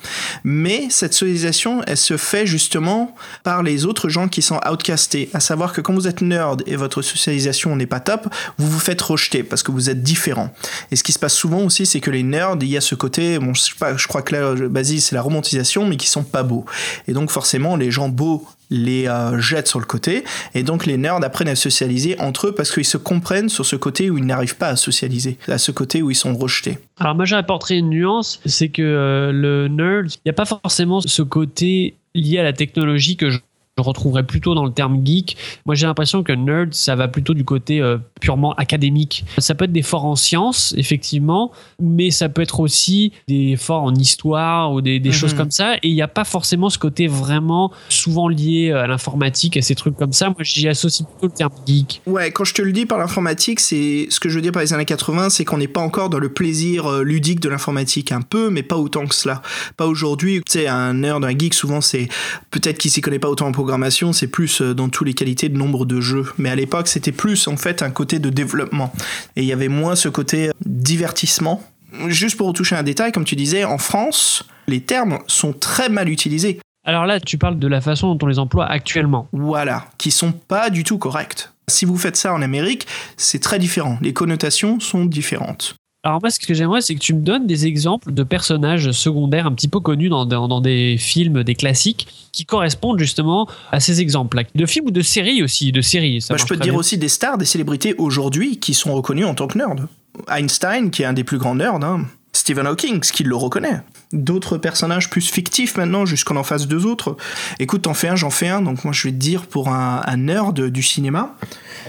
Mais 0.45 0.87
cette 0.91 1.15
socialisation, 1.15 1.83
elle 1.87 1.97
se 1.97 2.17
fait 2.17 2.47
justement 2.47 3.15
par 3.43 3.63
les 3.63 3.85
autres 3.85 4.09
gens 4.09 4.29
qui 4.29 4.43
sont 4.43 4.61
outcastés. 4.71 5.31
À 5.35 5.41
savoir 5.41 5.73
que 5.73 5.81
quand 5.81 5.95
vous 5.95 6.07
êtes 6.07 6.21
nerd 6.21 6.63
et 6.67 6.77
votre 6.77 7.03
socialisation 7.03 7.75
n'est 7.75 7.87
pas 7.87 8.01
top, 8.01 8.29
vous 8.59 8.69
vous 8.69 8.79
faites 8.79 9.01
rejeter 9.01 9.43
parce 9.43 9.63
que 9.63 9.73
vous 9.73 9.91
êtes 9.91 10.03
différent. 10.03 10.53
Et 10.91 10.97
ce 10.97 11.03
qui 11.03 11.13
se 11.13 11.19
passe 11.19 11.35
souvent 11.35 11.63
aussi, 11.65 11.87
c'est 11.87 12.01
que 12.01 12.11
les 12.11 12.23
nerds, 12.23 12.57
il 12.61 12.69
y 12.69 12.77
a 12.77 12.81
ce 12.81 12.95
côté, 12.95 13.39
bon, 13.39 13.55
je 13.55 14.07
crois 14.07 14.23
que 14.23 14.35
là, 14.35 14.55
Basile, 14.69 15.01
c'est 15.01 15.15
la 15.15 15.23
romantisation, 15.23 15.87
mais 15.87 15.97
qui 15.97 16.09
sont 16.09 16.25
pas 16.25 16.43
beaux. 16.43 16.65
Et 17.09 17.13
donc 17.13 17.31
forcément, 17.31 17.77
les 17.77 17.91
gens 17.91 18.09
beaux 18.09 18.47
les 18.73 19.07
euh, 19.07 19.39
jette 19.39 19.69
sur 19.69 19.79
le 19.79 19.85
côté. 19.85 20.25
Et 20.55 20.63
donc 20.63 20.87
les 20.87 20.97
nerds 20.97 21.23
apprennent 21.23 21.49
à 21.49 21.55
socialiser 21.55 22.19
entre 22.19 22.49
eux 22.49 22.55
parce 22.55 22.73
qu'ils 22.73 22.85
se 22.85 22.97
comprennent 22.97 23.49
sur 23.49 23.67
ce 23.67 23.77
côté 23.77 24.11
où 24.11 24.19
ils 24.19 24.27
n'arrivent 24.27 24.57
pas 24.57 24.69
à 24.69 24.77
socialiser, 24.77 25.37
à 25.47 25.59
ce 25.59 25.71
côté 25.71 26.03
où 26.03 26.11
ils 26.11 26.17
sont 26.17 26.35
rejetés. 26.35 26.79
Alors 26.99 27.15
moi 27.15 27.25
j'apporterai 27.25 27.79
une 27.79 27.91
nuance, 27.91 28.41
c'est 28.47 28.71
que 28.71 28.83
euh, 28.83 29.33
le 29.33 29.69
nerd, 29.69 30.13
il 30.13 30.21
n'y 30.27 30.31
a 30.31 30.35
pas 30.35 30.47
forcément 30.47 31.01
ce 31.01 31.23
côté 31.23 31.95
lié 32.15 32.39
à 32.39 32.43
la 32.43 32.53
technologie 32.53 33.17
que 33.17 33.31
je 33.31 33.39
je 33.79 33.83
retrouverais 33.83 34.25
plutôt 34.25 34.55
dans 34.55 34.67
le 34.67 34.73
terme 34.73 35.01
geek. 35.03 35.37
Moi, 35.65 35.75
j'ai 35.75 35.87
l'impression 35.87 36.23
que 36.23 36.33
nerd, 36.33 36.75
ça 36.75 36.95
va 36.95 37.09
plutôt 37.09 37.33
du 37.33 37.45
côté 37.45 37.81
euh, 37.81 37.97
purement 38.21 38.53
académique. 38.55 39.25
Ça 39.39 39.55
peut 39.55 39.65
être 39.65 39.73
des 39.73 39.83
forts 39.83 40.05
en 40.05 40.15
sciences, 40.15 40.75
effectivement, 40.77 41.53
mais 41.81 42.11
ça 42.11 42.29
peut 42.29 42.43
être 42.43 42.61
aussi 42.61 43.13
des 43.29 43.57
forts 43.57 43.83
en 43.83 43.95
histoire 43.95 44.73
ou 44.73 44.83
des, 44.83 45.01
des 45.01 45.13
choses 45.13 45.33
comme 45.33 45.51
ça. 45.51 45.77
Et 45.77 45.89
il 45.89 45.95
n'y 45.95 46.03
a 46.03 46.09
pas 46.09 46.25
forcément 46.25 46.69
ce 46.69 46.79
côté 46.79 47.07
vraiment 47.07 47.73
souvent 47.89 48.29
lié 48.29 48.73
à 48.73 48.87
l'informatique, 48.87 49.57
à 49.57 49.63
ces 49.63 49.75
trucs 49.75 49.97
comme 49.97 50.13
ça. 50.13 50.29
Moi, 50.29 50.37
j'y 50.41 50.69
associe 50.69 51.09
plutôt 51.09 51.29
le 51.29 51.33
terme 51.33 51.53
geek. 51.67 52.03
Ouais, 52.07 52.31
quand 52.31 52.45
je 52.45 52.53
te 52.53 52.61
le 52.61 52.73
dis 52.73 52.85
par 52.85 52.99
l'informatique, 52.99 53.59
c'est 53.59 54.07
ce 54.11 54.21
que 54.21 54.29
je 54.29 54.35
veux 54.35 54.43
dire 54.43 54.53
par 54.53 54.63
les 54.63 54.75
années 54.75 54.85
80, 54.85 55.31
c'est 55.31 55.47
qu'on 55.47 55.59
n'est 55.59 55.67
pas 55.67 55.81
encore 55.81 56.11
dans 56.11 56.19
le 56.19 56.31
plaisir 56.31 56.87
euh, 56.87 57.03
ludique 57.03 57.41
de 57.41 57.49
l'informatique. 57.49 58.13
Un 58.13 58.21
peu, 58.21 58.51
mais 58.51 58.63
pas 58.63 58.77
autant 58.77 59.07
que 59.07 59.15
cela. 59.15 59.41
Pas 59.79 59.87
aujourd'hui. 59.87 60.43
Tu 60.45 60.53
sais, 60.53 60.67
un 60.67 60.93
nerd, 60.93 61.25
un 61.25 61.31
geek, 61.31 61.55
souvent, 61.55 61.81
c'est 61.81 62.09
peut-être 62.51 62.77
qu'il 62.77 62.91
s'y 62.91 63.01
connaît 63.01 63.19
pas 63.19 63.31
autant 63.31 63.47
en 63.47 63.53
programmation, 63.63 64.13
c'est 64.13 64.27
plus 64.27 64.61
euh, 64.61 64.75
dans 64.75 64.89
toutes 64.89 65.07
les 65.07 65.15
qualités 65.15 65.49
de 65.49 65.57
nombre 65.57 65.87
de 65.87 66.01
jeux. 66.01 66.27
Mais 66.37 66.51
à 66.51 66.57
l'époque, 66.57 66.89
c'était 66.89 67.13
plus 67.13 67.47
en 67.47 67.57
fait 67.57 67.81
un 67.81 67.93
côté 67.93 68.19
de 68.19 68.29
développement. 68.29 68.93
Et 69.37 69.43
il 69.43 69.47
y 69.47 69.53
avait 69.53 69.69
moins 69.69 69.95
ce 69.95 70.09
côté 70.09 70.49
euh, 70.49 70.53
divertissement. 70.67 71.63
Juste 72.09 72.37
pour 72.37 72.53
toucher 72.55 72.75
un 72.75 72.83
détail, 72.83 73.13
comme 73.13 73.25
tu 73.25 73.37
disais, 73.37 73.63
en 73.63 73.79
France, 73.79 74.45
les 74.67 74.81
termes 74.81 75.21
sont 75.29 75.53
très 75.53 75.89
mal 75.89 76.09
utilisés. 76.09 76.59
Alors 76.85 77.07
là, 77.07 77.21
tu 77.21 77.39
parles 77.39 77.61
de 77.61 77.69
la 77.69 77.81
façon 77.81 78.13
dont 78.13 78.27
on 78.27 78.29
les 78.29 78.41
emploie 78.41 78.67
actuellement. 78.67 79.29
Voilà, 79.33 79.87
qui 79.97 80.11
sont 80.11 80.33
pas 80.33 80.69
du 80.69 80.83
tout 80.83 80.99
corrects. 80.99 81.51
Si 81.69 81.85
vous 81.85 81.97
faites 81.97 82.17
ça 82.17 82.35
en 82.35 82.43
Amérique, 82.43 82.89
c'est 83.17 83.41
très 83.41 83.61
différent. 83.61 83.97
Les 84.03 84.13
connotations 84.13 84.81
sont 84.81 85.05
différentes. 85.05 85.77
Alors 86.05 86.19
moi, 86.21 86.31
ce 86.31 86.41
que 86.41 86.53
j'aimerais, 86.53 86.81
c'est 86.81 86.97
que 86.97 87.01
tu 87.01 87.15
me 87.15 87.21
donnes 87.21 87.47
des 87.47 87.67
exemples 87.67 88.13
de 88.13 88.25
personnages 88.25 88.91
secondaires 88.91 89.47
un 89.47 89.53
petit 89.53 89.69
peu 89.69 89.79
connus 89.79 90.09
dans, 90.09 90.27
dans, 90.27 90.49
dans 90.49 90.61
des 90.61 90.97
films, 90.99 91.45
des 91.45 91.55
classiques, 91.55 92.09
qui 92.33 92.45
correspondent 92.45 92.99
justement 92.99 93.49
à 93.71 93.79
ces 93.79 94.01
exemples-là. 94.01 94.43
De 94.55 94.67
films 94.67 94.87
ou 94.87 94.91
de 94.91 95.01
séries 95.03 95.45
aussi, 95.45 95.71
de 95.71 95.81
séries. 95.81 96.21
Ça 96.21 96.35
Bah, 96.35 96.39
je 96.41 96.47
peux 96.47 96.57
te 96.57 96.63
dire 96.63 96.73
bien. 96.73 96.81
aussi 96.81 96.99
des 96.99 97.09
stars, 97.09 97.39
des 97.39 97.45
célébrités 97.45 97.95
aujourd'hui 97.99 98.59
qui 98.59 98.75
sont 98.75 98.93
reconnus 98.95 99.27
en 99.27 99.35
tant 99.35 99.47
que 99.47 99.57
nerds. 99.59 99.87
Einstein, 100.29 100.91
qui 100.91 101.03
est 101.03 101.07
un 101.07 101.13
des 101.13 101.25
plus 101.25 101.39
grands 101.39 101.55
nerds, 101.55 101.77
hein. 101.85 102.07
Stephen 102.33 102.67
Hawking, 102.67 102.99
qui 103.01 103.23
le 103.23 103.37
reconnaît. 103.37 103.81
D'autres 104.13 104.59
personnages 104.59 105.11
plus 105.11 105.31
fictifs 105.31 105.77
maintenant, 105.77 106.07
jusqu'on 106.07 106.37
en 106.37 106.43
fasse 106.43 106.67
deux 106.67 106.87
autres. 106.87 107.17
Écoute, 107.59 107.83
t'en 107.83 107.95
fais 107.95 108.09
un, 108.09 108.17
j'en 108.17 108.31
fais 108.31 108.49
un, 108.49 108.63
donc 108.63 108.85
moi 108.85 108.93
je 108.93 109.05
vais 109.05 109.13
te 109.13 109.19
dire 109.19 109.47
pour 109.47 109.69
un, 109.69 110.03
un 110.05 110.17
nerd 110.17 110.69
du 110.69 110.83
cinéma, 110.83 111.35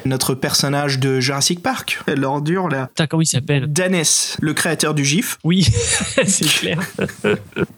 notre 0.06 0.34
personnage 0.34 1.00
de 1.00 1.20
Jurassic 1.20 1.62
Park, 1.62 2.02
l'ordure 2.08 2.70
là. 2.70 2.88
Putain, 2.88 3.08
comment 3.08 3.22
il 3.22 3.28
s'appelle? 3.28 3.72
Danès, 3.72 4.38
le 4.42 4.54
créateur 4.54 4.94
du 4.94 5.06
GIF. 5.06 5.38
Oui, 5.44 5.68
c'est 6.26 6.48
clair. 6.48 6.80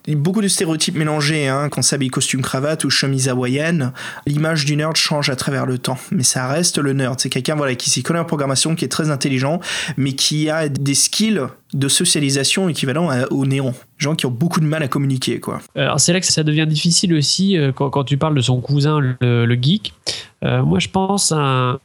Beaucoup 0.08 0.42
de 0.42 0.48
stéréotypes 0.48 0.96
mélangés, 0.96 1.48
hein, 1.48 1.70
qu'on 1.70 1.82
s'habille 1.82 2.10
costume 2.10 2.42
cravate 2.42 2.84
ou 2.84 2.90
chemise 2.90 3.30
hawaïenne. 3.30 3.92
L'image 4.26 4.66
du 4.66 4.76
nerd 4.76 4.96
change 4.96 5.30
à 5.30 5.36
travers 5.36 5.66
le 5.66 5.78
temps, 5.78 5.98
mais 6.12 6.24
ça 6.24 6.48
reste 6.48 6.78
le 6.78 6.94
nerd. 6.94 7.20
C'est 7.20 7.30
quelqu'un 7.30 7.56
voilà, 7.56 7.76
qui 7.76 7.90
s'y 7.90 8.04
connaît 8.04 8.20
en 8.20 8.26
programmation, 8.26 8.76
qui 8.76 8.86
est 8.86 8.90
très 8.90 9.10
intelligent, 9.10 9.60
mais 9.98 10.14
qui 10.14 10.50
a 10.50 10.70
des 10.70 10.96
skills 10.96 11.42
de 11.74 11.88
socialisation 11.88 12.70
équivalents 12.70 13.10
au 13.32 13.46
néant. 13.46 13.74
Gens 13.98 14.16
qui 14.16 14.26
ont 14.26 14.32
beaucoup 14.32 14.60
de 14.60 14.66
mal 14.66 14.84
à 14.84 14.88
communiquer, 14.88 15.40
quoi. 15.40 15.62
Alors 15.76 16.00
c'est 16.00 16.12
là 16.12 16.20
que 16.20 16.26
ça 16.26 16.44
devient 16.44 16.66
difficile 16.68 17.14
aussi 17.14 17.58
euh, 17.58 17.72
quand, 17.72 17.90
quand 17.90 18.04
tu 18.04 18.18
parles 18.18 18.36
de 18.36 18.42
son 18.42 18.60
cousin, 18.60 19.00
le, 19.00 19.46
le 19.46 19.56
geek. 19.62 19.94
Euh, 20.44 20.64
moi, 20.64 20.80
je 20.80 20.90
pense 20.90 21.32
à 21.32 21.38
un, 21.38 21.80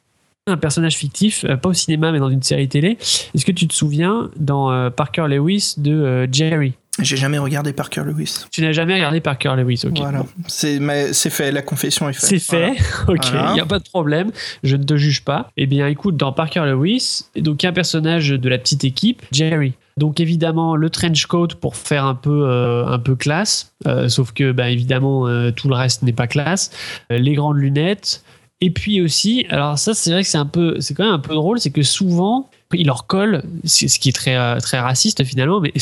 un 0.49 0.57
personnage 0.57 0.97
fictif, 0.97 1.45
euh, 1.45 1.57
pas 1.57 1.69
au 1.69 1.73
cinéma, 1.75 2.11
mais 2.11 2.19
dans 2.19 2.31
une 2.31 2.43
série 2.43 2.69
télé. 2.69 2.99
Est-ce 3.01 3.45
que 3.45 3.53
tu 3.53 3.69
te 3.69 3.75
souviens 3.75 4.29
dans 4.37 4.91
Parker 4.91 5.27
Lewis 5.29 5.75
de 5.77 6.29
Jerry? 6.33 6.73
J'ai 7.01 7.17
jamais 7.17 7.39
regardé 7.39 7.73
Parker 7.73 8.03
Lewis. 8.05 8.45
Tu 8.51 8.61
n'as 8.61 8.73
jamais 8.73 8.95
regardé 8.95 9.21
Parker 9.21 9.55
Lewis, 9.57 9.83
ok. 9.87 9.97
Voilà, 9.99 10.27
c'est 10.49 10.81
mais 10.81 11.13
c'est 11.13 11.31
fait, 11.31 11.53
la 11.53 11.63
confession 11.63 12.09
est 12.09 12.13
faite. 12.13 12.29
C'est 12.29 12.39
fait, 12.41 12.73
ok, 13.09 13.25
il 13.27 13.31
Voilà. 13.31 13.53
n'y 13.55 13.61
a 13.61 13.65
pas 13.65 13.79
de 13.79 13.85
problème, 13.89 14.33
je 14.65 14.75
ne 14.77 14.83
te 14.83 14.97
juge 14.97 15.23
pas. 15.25 15.51
Eh 15.57 15.67
bien, 15.67 15.87
écoute, 15.87 16.17
dans 16.17 16.33
Parker 16.33 16.65
Lewis, 16.67 17.23
donc 17.37 17.63
il 17.63 17.67
y 17.67 17.69
a 17.69 17.71
un 17.71 17.73
personnage 17.75 18.31
de 18.31 18.49
la 18.49 18.59
petite 18.59 18.83
équipe, 18.85 19.23
Jerry. 19.31 19.73
Donc 19.97 20.21
évidemment 20.21 20.77
le 20.77 20.91
trench 20.91 21.27
coat 21.27 21.49
pour 21.61 21.77
faire 21.77 22.05
un 22.05 22.15
peu 22.15 22.49
euh, 22.49 22.87
un 22.87 22.99
peu 22.99 23.17
classe, 23.17 23.73
euh, 23.87 24.09
sauf 24.09 24.33
que 24.33 24.53
bah, 24.53 24.71
évidemment 24.71 25.27
euh, 25.27 25.51
tout 25.51 25.69
le 25.69 25.75
reste 25.75 26.03
n'est 26.03 26.13
pas 26.13 26.27
classe. 26.27 26.71
Les 27.11 27.35
grandes 27.35 27.59
lunettes. 27.59 28.25
Et 28.63 28.71
puis 28.71 29.01
aussi, 29.01 29.47
alors 29.49 29.79
ça 29.79 29.95
c'est 29.95 30.11
vrai 30.11 30.23
que 30.23 30.29
c'est 30.29 30.39
un 30.39 30.47
peu, 30.47 30.81
c'est 30.81 30.95
quand 30.95 31.05
même 31.05 31.15
un 31.15 31.19
peu 31.19 31.35
drôle, 31.35 31.59
c'est 31.61 31.71
que 31.71 31.83
souvent 31.83 32.51
il 32.75 32.87
leur 32.87 33.07
colle, 33.07 33.43
ce 33.65 33.99
qui 33.99 34.11
est 34.11 34.13
très 34.13 34.37
euh, 34.37 34.59
très 34.59 34.79
raciste 34.79 35.25
finalement, 35.25 35.61
mais 35.61 35.73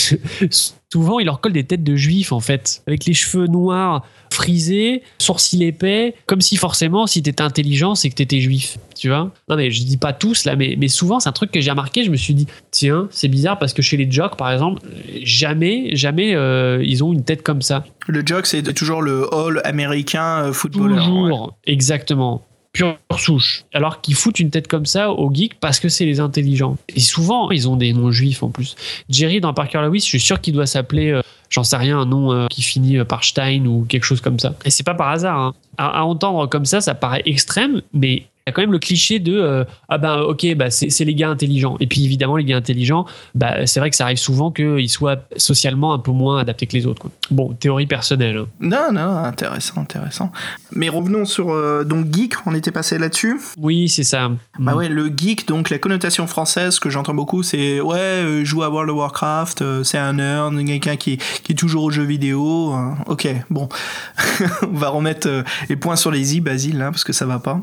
souvent 0.93 1.19
il 1.19 1.27
leur 1.27 1.41
colle 1.41 1.53
des 1.53 1.65
têtes 1.65 1.83
de 1.83 1.97
juifs 1.97 2.33
en 2.33 2.41
fait, 2.41 2.83
avec 2.87 3.05
les 3.05 3.15
cheveux 3.15 3.47
noirs 3.47 4.07
frisés, 4.33 5.03
sourcils 5.19 5.65
épais, 5.65 6.15
comme 6.27 6.41
si 6.41 6.57
forcément 6.57 7.07
si 7.07 7.23
t'étais 7.23 7.43
intelligent 7.43 7.95
c'est 7.97 8.11
que 8.11 8.15
t'étais 8.15 8.41
juif, 8.41 8.79
tu 8.97 9.09
vois. 9.09 9.33
Non 9.49 9.57
mais 9.57 9.71
je 9.71 9.83
dis 9.83 9.97
pas 9.97 10.13
tous 10.13 10.45
là, 10.45 10.55
mais, 10.55 10.77
mais 10.79 10.89
souvent 10.89 11.19
c'est 11.19 11.29
un 11.29 11.33
truc 11.33 11.51
que 11.51 11.61
j'ai 11.61 11.71
remarqué, 11.71 12.05
je 12.05 12.11
me 12.11 12.17
suis 12.17 12.35
dit 12.35 12.47
tiens 12.71 13.09
c'est 13.11 13.29
bizarre 13.29 13.59
parce 13.59 13.73
que 13.73 13.83
chez 13.83 13.97
les 13.97 14.11
jocks 14.11 14.37
par 14.37 14.53
exemple 14.53 14.81
jamais 15.23 15.97
jamais 15.97 16.37
euh, 16.37 16.83
ils 16.85 17.03
ont 17.03 17.13
une 17.13 17.25
tête 17.25 17.43
comme 17.43 17.61
ça. 17.61 17.85
Le 18.07 18.23
joke, 18.25 18.47
c'est 18.47 18.63
toujours 18.73 19.03
le 19.03 19.27
all 19.35 19.61
américain 19.65 20.45
euh, 20.45 20.53
footballeur. 20.55 21.07
ouais. 21.09 21.31
Toujours, 21.31 21.59
exactement. 21.67 22.48
Pure 22.73 22.99
souche. 23.19 23.65
Alors 23.73 24.01
qu'ils 24.01 24.15
foutent 24.15 24.41
une 24.41 24.51
tête 24.51 24.69
comme 24.69 24.87
ça 24.87 25.11
aux 25.11 25.33
geeks 25.33 25.59
parce 25.59 25.81
que 25.81 25.89
c'est 25.89 26.05
les 26.05 26.21
intelligents. 26.21 26.77
Et 26.95 27.01
souvent, 27.01 27.51
ils 27.51 27.69
ont 27.69 27.77
des 27.77 27.93
noms 27.93 28.13
juifs 28.13 28.43
en 28.43 28.51
plus. 28.51 28.77
Jerry 29.09 29.41
dans 29.41 29.55
Parker 29.55 29.81
Lewis, 29.83 30.01
je 30.01 30.05
suis 30.07 30.21
sûr 30.21 30.41
qu'il 30.41 30.55
doit 30.55 30.67
s'appeler, 30.67 31.11
euh, 31.11 31.23
j'en 31.51 31.65
sais 31.65 31.77
rien, 31.77 31.99
un 31.99 32.07
nom 32.07 32.33
euh, 32.33 32.47
qui 32.49 32.63
finit 32.63 32.99
euh, 32.99 33.05
par 33.05 33.25
Stein 33.25 33.65
ou 33.67 33.85
quelque 33.89 34.05
chose 34.05 34.21
comme 34.21 34.39
ça. 34.39 34.55
Et 34.65 34.71
c'est 34.71 34.85
pas 34.85 34.95
par 34.95 35.09
hasard. 35.09 35.39
hein. 35.39 35.55
À, 35.79 36.05
entendre 36.05 36.47
comme 36.49 36.65
ça, 36.65 36.81
ça 36.81 36.95
paraît 36.95 37.23
extrême, 37.25 37.83
mais 37.93 38.25
y 38.49 38.51
a 38.51 38.53
quand 38.53 38.63
même 38.63 38.73
le 38.73 38.79
cliché 38.79 39.19
de 39.19 39.35
euh, 39.39 39.65
ah 39.89 39.99
ben 39.99 40.19
ok 40.21 40.55
bah 40.57 40.71
c'est 40.71 41.05
les 41.05 41.15
gars 41.15 41.29
intelligents 41.31 41.77
et 41.81 41.87
puis 41.87 42.05
évidemment 42.05 42.37
les 42.37 42.45
gars 42.45 42.57
intelligents 42.57 43.07
bah 43.35 43.67
c'est 43.67 43.81
vrai 43.81 43.91
que 43.91 43.97
ça 43.97 44.05
arrive 44.05 44.19
souvent 44.19 44.51
qu'ils 44.51 44.89
soient 44.91 45.17
socialement 45.37 45.93
un 45.95 45.99
peu 45.99 46.11
moins 46.11 46.39
adaptés 46.39 46.67
que 46.67 46.75
les 46.77 46.87
autres 46.87 47.01
quoi. 47.03 47.11
bon 47.31 47.53
théorie 47.55 47.87
personnelle 47.87 48.37
hein. 48.39 48.47
Non, 48.61 48.93
non, 48.93 49.17
intéressant, 49.19 49.81
intéressant. 49.83 50.31
Mais 50.73 50.89
revenons 50.89 51.25
sur 51.25 51.51
euh, 51.53 51.85
donc 51.85 52.13
geek, 52.15 52.35
on 52.47 52.55
était 52.55 52.73
passé 52.73 52.99
là-dessus. 52.99 53.41
oui 53.59 53.89
c'est 53.89 54.05
ça 54.05 54.31
Bah 54.59 54.73
Mm. 54.73 54.77
ouais, 54.77 54.89
le 54.89 55.07
geek, 55.17 55.47
donc 55.49 55.71
la 55.71 55.79
connotation 55.79 56.27
française 56.27 56.79
que 56.79 56.91
j'entends 56.91 57.15
beaucoup, 57.15 57.43
c'est 57.43 57.81
ouais, 57.81 57.97
euh, 57.99 58.45
joue 58.45 58.63
à 58.63 58.71
World 58.71 58.91
of 58.91 58.97
Warcraft, 58.97 59.63
euh, 59.63 59.83
c'est 59.85 59.99
un 59.99 60.15
nerd, 60.15 60.57
quelqu'un 60.67 60.97
qui, 60.97 61.19
qui 61.43 61.53
est 61.53 61.55
toujours 61.55 61.85
aux 61.85 61.91
jeux 61.91 62.05
vidéo. 62.05 62.73
hein. 62.73 62.97
ok, 63.07 63.29
bon, 63.51 63.69
on 64.63 64.77
va 64.77 64.89
remettre 64.89 65.45
les 65.69 65.77
points 65.77 65.97
sur 65.97 66.11
les 66.11 66.37
i, 66.37 66.41
Basile, 66.41 66.79
là, 66.79 66.91
parce 66.91 67.05
que 67.05 67.13
ça 67.13 67.27
va 67.27 67.39
pas. 67.39 67.63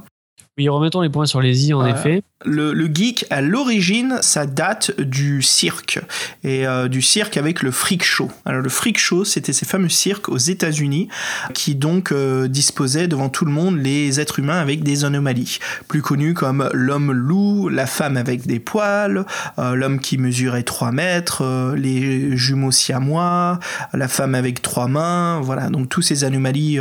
Oui, 0.58 0.70
remettons 0.70 1.02
les 1.02 1.10
points 1.10 1.26
sur 1.26 1.42
les 1.42 1.68
i, 1.68 1.74
en 1.74 1.86
effet. 1.86 2.24
Le, 2.46 2.72
le 2.72 2.86
geek, 2.94 3.26
à 3.30 3.42
l'origine, 3.42 4.20
ça 4.22 4.46
date 4.46 4.98
du 5.02 5.42
cirque. 5.42 6.00
Et 6.46 6.66
euh, 6.66 6.88
du 6.88 7.02
cirque 7.02 7.36
avec 7.36 7.62
le 7.62 7.72
freak 7.72 8.06
show. 8.06 8.32
Alors, 8.46 8.62
le 8.62 8.70
freak 8.70 8.98
show, 8.98 9.26
c'était 9.26 9.52
ces 9.52 9.66
fameux 9.66 9.90
cirques 9.90 10.30
aux 10.30 10.38
États-Unis 10.38 11.10
qui 11.54 11.76
donc 11.76 12.14
euh, 12.14 12.48
disposaient 12.48 13.10
devant 13.10 13.28
tout 13.28 13.44
le 13.44 13.52
monde 13.52 13.78
les 13.78 14.22
êtres 14.22 14.40
humains 14.40 14.60
avec 14.60 14.82
des 14.82 15.04
anomalies. 15.04 15.60
Plus 15.90 16.02
connus 16.02 16.34
comme 16.34 16.70
l'homme 16.72 17.12
loup, 17.12 17.68
la 17.68 17.86
femme 17.86 18.16
avec 18.16 18.48
des 18.48 18.60
poils, 18.60 19.26
euh, 19.60 19.76
l'homme 19.76 20.00
qui 20.00 20.18
mesurait 20.18 20.64
3 20.64 20.94
mètres, 20.94 21.74
les 21.76 22.38
jumeaux 22.38 22.72
siamois, 22.72 23.60
la 23.94 24.08
femme 24.08 24.36
avec 24.36 24.62
trois 24.62 24.88
mains. 24.88 25.42
Voilà, 25.42 25.70
donc 25.70 25.90
tous 25.90 26.02
ces 26.02 26.24
anomalies 26.24 26.80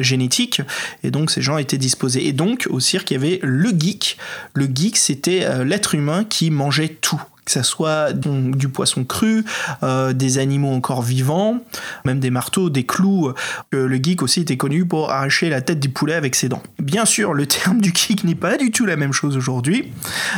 génétiques. 0.00 0.60
Et 1.02 1.10
donc, 1.10 1.30
ces 1.30 1.40
gens 1.40 1.56
étaient 1.56 1.78
disposés. 1.78 2.26
Et 2.26 2.32
donc, 2.32 2.66
au 2.68 2.80
cirque, 2.80 3.13
il 3.14 3.22
y 3.22 3.26
avait 3.26 3.40
le 3.42 3.70
geek. 3.70 4.18
Le 4.54 4.66
geek, 4.66 4.96
c'était 4.96 5.44
euh, 5.44 5.64
l'être 5.64 5.94
humain 5.94 6.24
qui 6.24 6.50
mangeait 6.50 6.88
tout. 6.88 7.22
Que 7.44 7.52
ça 7.52 7.62
soit 7.62 8.12
du 8.12 8.68
poisson 8.68 9.04
cru, 9.04 9.44
euh, 9.82 10.12
des 10.12 10.38
animaux 10.38 10.70
encore 10.70 11.02
vivants, 11.02 11.60
même 12.04 12.20
des 12.20 12.30
marteaux, 12.30 12.70
des 12.70 12.84
clous. 12.84 13.32
Euh, 13.74 13.86
le 13.86 13.96
geek 13.96 14.22
aussi 14.22 14.40
était 14.40 14.56
connu 14.56 14.86
pour 14.86 15.10
arracher 15.10 15.50
la 15.50 15.60
tête 15.60 15.80
du 15.80 15.90
poulet 15.90 16.14
avec 16.14 16.34
ses 16.34 16.48
dents. 16.48 16.62
Bien 16.78 17.04
sûr, 17.04 17.34
le 17.34 17.46
terme 17.46 17.80
du 17.80 17.92
geek 17.94 18.24
n'est 18.24 18.34
pas 18.34 18.56
du 18.56 18.70
tout 18.70 18.86
la 18.86 18.96
même 18.96 19.12
chose 19.12 19.36
aujourd'hui, 19.36 19.92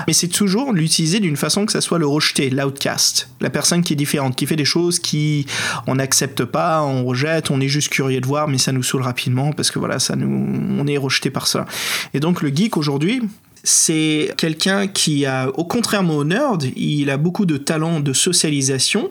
mais 0.07 0.13
c'est 0.13 0.29
toujours 0.29 0.73
l'utiliser 0.73 1.21
d'une 1.21 1.37
façon 1.37 1.67
que 1.67 1.73
ça 1.73 1.81
soit 1.81 1.99
le 1.99 2.07
rejeté, 2.07 2.51
l'outcast, 2.51 3.29
la 3.41 3.51
personne 3.51 3.83
qui 3.83 3.93
est 3.93 3.97
différente, 3.97 4.37
qui 4.37 4.47
fait 4.47 4.57
des 4.57 4.65
choses 4.65 4.99
qui 4.99 5.47
on 5.87 5.97
n'accepte 5.97 6.45
pas, 6.45 6.83
on 6.83 7.05
rejette, 7.05 7.51
on 7.51 7.61
est 7.61 7.69
juste 7.69 7.89
curieux 7.89 8.21
de 8.21 8.27
voir, 8.27 8.49
mais 8.49 8.59
ça 8.59 8.73
nous 8.73 8.83
saoule 8.83 9.03
rapidement 9.03 9.53
parce 9.53 9.71
que 9.71 9.79
voilà, 9.79 9.99
ça 9.99 10.17
nous, 10.17 10.29
on 10.79 10.87
est 10.87 10.97
rejeté 10.97 11.31
par 11.31 11.47
ça. 11.47 11.67
Et 12.15 12.21
donc 12.21 12.43
le 12.43 12.49
geek 12.49 12.77
aujourd'hui, 12.77 13.23
c'est 13.63 14.33
quelqu'un 14.37 14.87
qui 14.87 15.27
a, 15.27 15.49
au 15.49 15.65
contrairement 15.65 16.17
au 16.17 16.25
nerd, 16.25 16.65
il 16.77 17.11
a 17.11 17.17
beaucoup 17.17 17.47
de 17.47 17.57
talent 17.57 18.01
de 18.01 18.13
socialisation. 18.13 19.11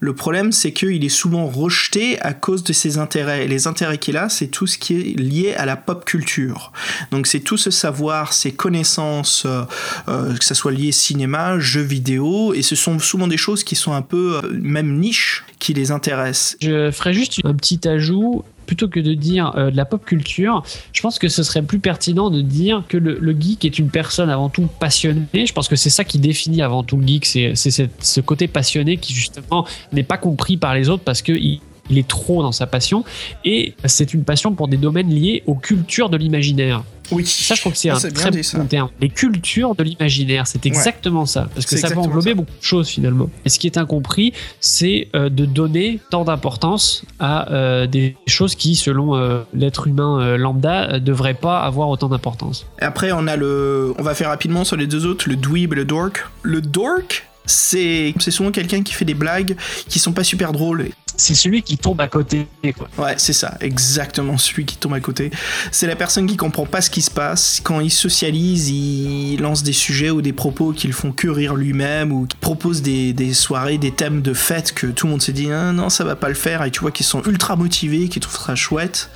Le 0.00 0.14
problème, 0.14 0.50
c'est 0.50 0.72
qu'il 0.72 1.04
est 1.04 1.08
souvent 1.08 1.46
rejeté 1.46 2.20
à 2.20 2.34
cause 2.34 2.64
de 2.64 2.72
ses 2.72 2.98
intérêts. 2.98 3.44
Et 3.44 3.48
les 3.48 3.66
intérêts 3.66 3.98
qu'il 3.98 4.16
a, 4.16 4.28
c'est 4.28 4.48
tout 4.48 4.66
ce 4.66 4.76
qui 4.78 4.94
est 4.94 5.18
lié 5.18 5.54
à 5.54 5.66
la 5.66 5.76
pop 5.76 6.04
culture. 6.04 6.72
Donc 7.12 7.26
c'est 7.26 7.40
tout 7.40 7.56
ce 7.56 7.70
savoir, 7.70 8.32
ces 8.32 8.52
connaissances, 8.52 9.44
euh, 9.46 9.62
euh, 10.08 10.34
que 10.34 10.44
ce 10.44 10.54
soit 10.54 10.72
lié 10.72 10.90
cinéma, 10.90 11.58
jeux 11.58 11.80
vidéo, 11.80 12.54
et 12.54 12.62
ce 12.62 12.74
sont 12.74 12.98
souvent 12.98 13.28
des 13.28 13.36
choses 13.36 13.62
qui 13.62 13.76
sont 13.76 13.92
un 13.92 14.02
peu 14.02 14.40
euh, 14.42 14.48
même 14.52 14.98
niche 14.98 15.44
qui 15.58 15.74
les 15.74 15.90
intéressent. 15.90 16.56
Je 16.60 16.90
ferai 16.90 17.14
juste 17.14 17.40
un 17.44 17.54
petit 17.54 17.86
ajout 17.86 18.44
plutôt 18.72 18.88
que 18.88 19.00
de 19.00 19.12
dire 19.12 19.52
euh, 19.54 19.70
de 19.70 19.76
la 19.76 19.84
pop 19.84 20.02
culture, 20.02 20.62
je 20.94 21.02
pense 21.02 21.18
que 21.18 21.28
ce 21.28 21.42
serait 21.42 21.60
plus 21.60 21.78
pertinent 21.78 22.30
de 22.30 22.40
dire 22.40 22.84
que 22.88 22.96
le, 22.96 23.18
le 23.20 23.36
geek 23.38 23.66
est 23.66 23.78
une 23.78 23.90
personne 23.90 24.30
avant 24.30 24.48
tout 24.48 24.66
passionnée. 24.80 25.44
Je 25.44 25.52
pense 25.52 25.68
que 25.68 25.76
c'est 25.76 25.90
ça 25.90 26.04
qui 26.04 26.18
définit 26.18 26.62
avant 26.62 26.82
tout 26.82 26.96
le 26.96 27.06
geek, 27.06 27.26
c'est 27.26 27.54
ce 27.54 28.20
côté 28.22 28.48
passionné 28.48 28.96
qui 28.96 29.12
justement 29.12 29.66
n'est 29.92 30.02
pas 30.04 30.16
compris 30.16 30.56
par 30.56 30.74
les 30.74 30.88
autres 30.88 31.04
parce 31.04 31.20
que 31.20 31.32
il, 31.90 31.98
est 31.98 32.08
trop 32.08 32.42
dans 32.42 32.52
sa 32.52 32.66
passion 32.66 33.04
et 33.44 33.74
c'est 33.84 34.14
une 34.14 34.24
passion 34.24 34.54
pour 34.54 34.68
des 34.68 34.76
domaines 34.76 35.10
liés 35.10 35.42
aux 35.46 35.54
cultures 35.54 36.08
de 36.08 36.16
l'imaginaire. 36.16 36.82
Oui. 37.10 37.26
Ça, 37.26 37.54
je 37.54 37.60
trouve 37.60 37.72
que 37.72 37.78
c'est 37.78 37.90
un 37.90 37.98
très 37.98 38.30
dit, 38.30 38.48
bon 38.54 38.64
terme. 38.66 38.88
Les 39.00 39.08
cultures 39.08 39.74
de 39.74 39.82
l'imaginaire, 39.82 40.46
c'est 40.46 40.64
exactement 40.66 41.26
ça. 41.26 41.48
Parce 41.54 41.66
que 41.66 41.76
ça 41.76 41.90
peut 41.90 41.98
englober 41.98 42.30
ça. 42.30 42.34
beaucoup 42.34 42.58
de 42.58 42.64
choses 42.64 42.88
finalement. 42.88 43.28
Et 43.44 43.48
ce 43.48 43.58
qui 43.58 43.66
est 43.66 43.76
incompris, 43.76 44.32
c'est 44.60 45.08
euh, 45.14 45.28
de 45.28 45.44
donner 45.44 46.00
tant 46.10 46.24
d'importance 46.24 47.04
à 47.18 47.52
euh, 47.52 47.86
des 47.86 48.16
choses 48.26 48.54
qui, 48.54 48.76
selon 48.76 49.16
euh, 49.16 49.42
l'être 49.52 49.86
humain 49.86 50.36
lambda, 50.36 50.94
ne 50.94 50.98
devraient 50.98 51.34
pas 51.34 51.60
avoir 51.60 51.88
autant 51.88 52.08
d'importance. 52.08 52.66
Après, 52.80 53.12
on 53.12 53.26
a 53.26 53.36
le. 53.36 53.94
On 53.98 54.02
va 54.02 54.14
faire 54.14 54.28
rapidement 54.28 54.64
sur 54.64 54.76
les 54.76 54.86
deux 54.86 55.06
autres, 55.06 55.28
le 55.28 55.36
dweeb 55.36 55.72
et 55.72 55.76
le 55.76 55.84
dork. 55.84 56.26
Le 56.42 56.60
dork, 56.60 57.26
c'est 57.46 58.14
souvent 58.30 58.50
quelqu'un 58.50 58.82
qui 58.82 58.92
fait 58.92 59.04
des 59.04 59.14
blagues 59.14 59.56
qui 59.88 59.98
sont 59.98 60.12
pas 60.12 60.24
super 60.24 60.52
drôles. 60.52 60.88
C'est 61.14 61.34
celui 61.34 61.62
qui 61.62 61.76
tombe 61.76 62.00
à 62.00 62.08
côté. 62.08 62.46
Quoi. 62.76 62.88
Ouais, 62.96 63.14
c'est 63.18 63.34
ça, 63.34 63.58
exactement 63.60 64.38
celui 64.38 64.64
qui 64.64 64.76
tombe 64.78 64.94
à 64.94 65.00
côté. 65.00 65.30
C'est 65.70 65.86
la 65.86 65.94
personne 65.94 66.26
qui 66.26 66.38
comprend 66.38 66.64
pas 66.64 66.80
ce 66.80 66.88
qui 66.88 67.02
se 67.02 67.10
passe. 67.10 67.60
Quand 67.62 67.80
il 67.80 67.90
socialise, 67.90 68.70
il 68.70 69.38
lance 69.40 69.62
des 69.62 69.74
sujets 69.74 70.10
ou 70.10 70.22
des 70.22 70.32
propos 70.32 70.72
qui 70.72 70.86
le 70.86 70.94
font 70.94 71.12
que 71.12 71.28
rire 71.28 71.54
lui-même 71.54 72.12
ou 72.12 72.26
qui 72.26 72.36
propose 72.38 72.80
des, 72.80 73.12
des 73.12 73.34
soirées, 73.34 73.76
des 73.76 73.90
thèmes 73.90 74.22
de 74.22 74.32
fête 74.32 74.72
que 74.72 74.86
tout 74.86 75.06
le 75.06 75.12
monde 75.12 75.22
s'est 75.22 75.32
dit 75.34 75.50
ah, 75.52 75.72
non, 75.72 75.90
ça 75.90 76.02
va 76.04 76.16
pas 76.16 76.28
le 76.28 76.34
faire. 76.34 76.62
Et 76.64 76.70
tu 76.70 76.80
vois 76.80 76.90
qu'ils 76.90 77.06
sont 77.06 77.22
ultra 77.24 77.56
motivés, 77.56 78.08
qu'ils 78.08 78.22
trouvent 78.22 78.40
ça 78.42 78.54
chouette. 78.54 79.10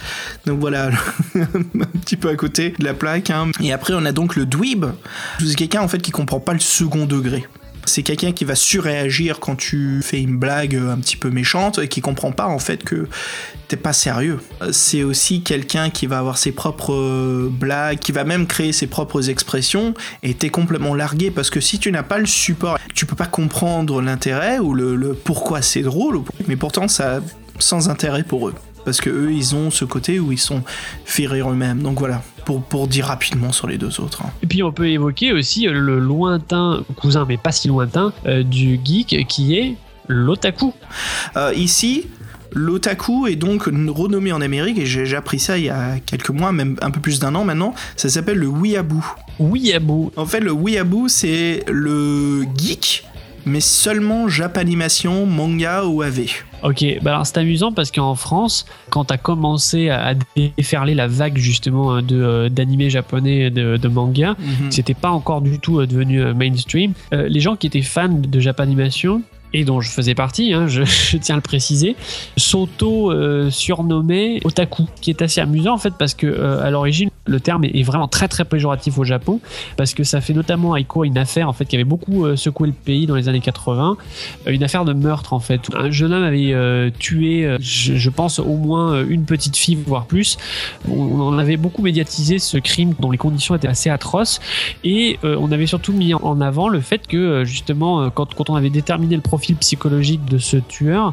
Donc 0.45 0.61
voilà, 0.61 0.91
un 1.35 1.99
petit 2.03 2.17
peu 2.17 2.29
à 2.29 2.37
côté 2.37 2.75
de 2.79 2.85
la 2.85 2.93
plaque. 2.93 3.31
hein. 3.31 3.51
Et 3.63 3.73
après, 3.73 3.95
on 3.97 4.05
a 4.05 4.13
donc 4.13 4.37
le 4.37 4.45
dweeb. 4.45 4.85
C'est 5.41 5.55
quelqu'un 5.55 5.81
en 5.81 5.89
fait 5.89 5.99
qui 6.03 6.11
comprend 6.11 6.41
pas 6.41 6.53
le 6.53 6.61
second 6.61 7.07
degré. 7.07 7.47
C'est 7.87 8.03
quelqu'un 8.03 8.33
qui 8.33 8.45
va 8.45 8.55
surréagir 8.55 9.41
quand 9.41 9.57
tu 9.57 10.01
fais 10.03 10.21
une 10.21 10.37
blague 10.37 10.77
un 10.77 10.99
petit 10.99 11.17
peu 11.17 11.31
méchante 11.31 11.79
et 11.79 11.89
qui 11.89 12.01
comprend 12.01 12.33
pas 12.33 12.47
en 12.47 12.59
fait 12.59 12.85
que 12.85 13.09
t'es 13.69 13.77
pas 13.77 13.93
sérieux. 13.93 14.41
C'est 14.73 15.03
aussi 15.03 15.43
quelqu'un 15.43 15.91
qui 15.91 16.07
va 16.07 16.19
avoir 16.19 16.37
ses 16.39 16.53
propres 16.53 16.95
euh, 16.95 17.49
blagues, 17.51 17.99
qui 17.99 18.13
va 18.13 18.25
même 18.25 18.47
créer 18.47 18.73
ses 18.73 18.87
propres 18.87 19.31
expressions 19.31 19.95
et 20.23 20.35
t'es 20.35 20.51
complètement 20.51 20.95
largué 20.95 21.31
parce 21.31 21.51
que 21.51 21.61
si 21.61 21.79
tu 21.79 21.91
n'as 21.93 22.03
pas 22.03 22.19
le 22.19 22.27
support, 22.27 22.79
tu 22.95 23.07
peux 23.07 23.17
pas 23.17 23.27
comprendre 23.27 24.03
l'intérêt 24.03 24.59
ou 24.59 24.75
le, 24.75 24.97
le 24.97 25.15
pourquoi 25.15 25.63
c'est 25.63 25.83
drôle, 25.83 26.21
mais 26.49 26.57
pourtant 26.57 26.89
ça 26.89 27.21
sans 27.59 27.89
intérêt 27.89 28.23
pour 28.23 28.49
eux. 28.49 28.55
Parce 28.87 29.03
que 29.03 29.11
eux, 29.11 29.33
ils 29.33 29.55
ont 29.55 29.71
ce 29.71 29.85
côté 29.85 30.19
où 30.19 30.33
ils 30.33 30.39
sont 30.39 30.63
fait 31.05 31.27
rire 31.27 31.51
eux-mêmes. 31.51 31.83
Donc 31.83 31.99
voilà, 31.99 32.23
pour, 32.47 32.63
pour 32.63 32.87
dire 32.89 33.07
rapidement 33.07 33.53
sur 33.53 33.67
les 33.67 33.77
deux 33.77 34.01
autres. 34.01 34.23
hein. 34.23 34.31
Et 34.43 34.47
puis 34.47 34.63
on 34.63 34.73
peut 34.73 34.89
évoquer 34.89 35.33
aussi 35.33 35.69
euh, 35.69 35.73
le 35.73 35.99
lointain 35.99 36.85
cousin, 36.97 37.27
mais 37.29 37.37
pas 37.37 37.53
si 37.53 37.69
lointain, 37.69 38.13
euh, 38.27 38.43
du 38.43 38.81
geek 38.83 39.27
qui 39.29 39.57
est 39.59 39.75
l'otaku. 40.09 40.73
Euh, 41.37 41.53
ici, 41.57 42.07
l'otaku 42.53 43.27
est 43.27 43.35
donc 43.35 43.65
renommé 43.65 44.31
en 44.33 44.41
Amérique, 44.41 44.79
et 44.79 44.87
j'ai 44.87 45.05
j'ai 45.05 45.17
appris 45.17 45.41
ça 45.41 45.59
il 45.59 45.65
y 45.65 45.69
a 45.69 45.99
quelques 45.99 46.31
mois, 46.31 46.53
même 46.53 46.77
un 46.81 46.93
peu 46.93 47.01
plus 47.01 47.19
d'un 47.19 47.35
an 47.35 47.45
maintenant, 47.45 47.75
ça 47.97 48.09
s'appelle 48.09 48.39
le 48.39 48.47
weeaboo. 48.47 49.05
Weeaboo. 49.41 50.13
En 50.17 50.27
fait, 50.27 50.41
le 50.41 50.53
weeaboo, 50.53 51.09
c'est 51.09 51.65
le 51.69 52.45
geek, 52.57 53.05
mais 53.47 53.61
seulement 53.61 54.29
Japanimation, 54.29 55.25
manga 55.25 55.85
ou 55.85 56.03
AV. 56.03 56.27
Ok, 56.63 56.85
bah 57.03 57.13
alors 57.13 57.27
c'est 57.27 57.39
amusant 57.39 57.71
parce 57.73 57.91
qu'en 57.93 58.15
France, 58.17 58.67
quand 58.91 59.05
t'as 59.05 59.17
commencé 59.19 59.89
à 59.91 60.15
déferler 60.57 60.95
la 60.95 61.07
vague 61.07 61.37
justement 61.39 62.01
de 62.03 62.17
euh, 62.21 62.49
d'animés 62.49 62.91
japonais 62.91 63.51
de, 63.51 63.77
de 63.77 63.89
manga, 63.89 64.35
Mhm. 64.39 64.73
c'était 64.73 64.95
pas 64.95 65.11
encore 65.11 65.41
du 65.43 65.59
tout 65.61 65.79
euh, 65.81 65.87
devenu 65.87 66.21
euh, 66.23 66.35
mainstream. 66.35 66.93
Les 67.13 67.41
gens 67.41 67.55
qui 67.57 67.67
étaient 67.69 67.83
fans 67.83 68.09
de 68.09 68.41
Japanimation 68.41 69.23
et 69.53 69.65
dont 69.65 69.81
je 69.81 69.91
faisais 69.91 70.15
partie, 70.15 70.53
hein, 70.53 70.67
je, 70.75 70.83
je 70.85 71.17
tiens 71.19 71.37
à 71.37 71.39
le 71.39 71.43
préciser, 71.43 71.95
s'auto-surnommaient 72.37 74.41
otaku, 74.45 74.85
qui 75.01 75.11
est 75.11 75.23
assez 75.23 75.41
amusant 75.41 75.75
en 75.75 75.79
fait 75.79 75.95
parce 75.99 76.15
que 76.15 76.61
à 76.63 76.71
l'origine 76.71 77.11
le 77.27 77.41
terme 77.41 77.65
est, 77.65 77.83
vraiment 77.83 78.09
très 78.09 78.29
très 78.29 78.45
péjoratif 78.45 78.99
au 78.99 79.05
Japon 79.05 79.41
parce 79.77 79.95
que 79.95 80.03
ça 80.03 80.21
fait 80.21 80.33
notamment 80.33 80.75
à 80.75 80.79
une 81.05 81.19
affaire 81.19 81.49
en 81.49 81.53
fait 81.53 81.65
qui 81.65 81.77
avait 81.77 81.85
beaucoup 81.85 82.25
euh, 82.25 82.37
secoué 82.37 82.69
le 82.69 82.75
pays 82.75 83.07
dans 83.07 83.15
les 83.15 83.29
années 83.29 83.41
80, 83.41 83.97
euh, 84.47 84.51
une 84.51 84.63
affaire 84.63 84.85
de 84.85 84.93
meurtre 84.93 85.33
en 85.33 85.41
fait. 85.41 85.61
Un 85.75 85.91
jeune 85.91 86.13
homme 86.13 86.23
avait 86.23 86.53
euh, 86.53 86.91
tué, 86.99 87.57
je, 87.61 88.11
pense 88.11 88.39
au 88.39 88.57
moins 88.57 89.05
une 89.05 89.25
petite 89.25 89.57
fille 89.57 89.77
voire 89.87 90.07
plus. 90.07 90.39
On, 90.89 91.37
avait 91.39 91.57
beaucoup 91.57 91.83
médiatisé 91.83 92.39
ce 92.39 92.57
crime 92.57 92.95
dont 92.99 93.11
les 93.11 93.19
conditions 93.19 93.55
étaient 93.55 93.69
assez 93.69 93.91
atroces 93.91 94.41
et 94.85 95.19
on 95.23 95.53
avait 95.53 95.67
surtout 95.67 95.93
mis 95.93 96.15
en 96.15 96.41
avant 96.41 96.69
le 96.69 96.81
fait 96.81 97.07
que 97.07 97.45
justement 97.45 98.09
quand, 98.11 98.35
quand 98.35 98.49
on 98.49 98.55
avait 98.55 98.71
déterminé 98.71 99.17
le 99.17 99.23
profil 99.23 99.57
psychologique 99.57 100.25
de 100.25 100.39
ce 100.39 100.57
tueur, 100.57 101.13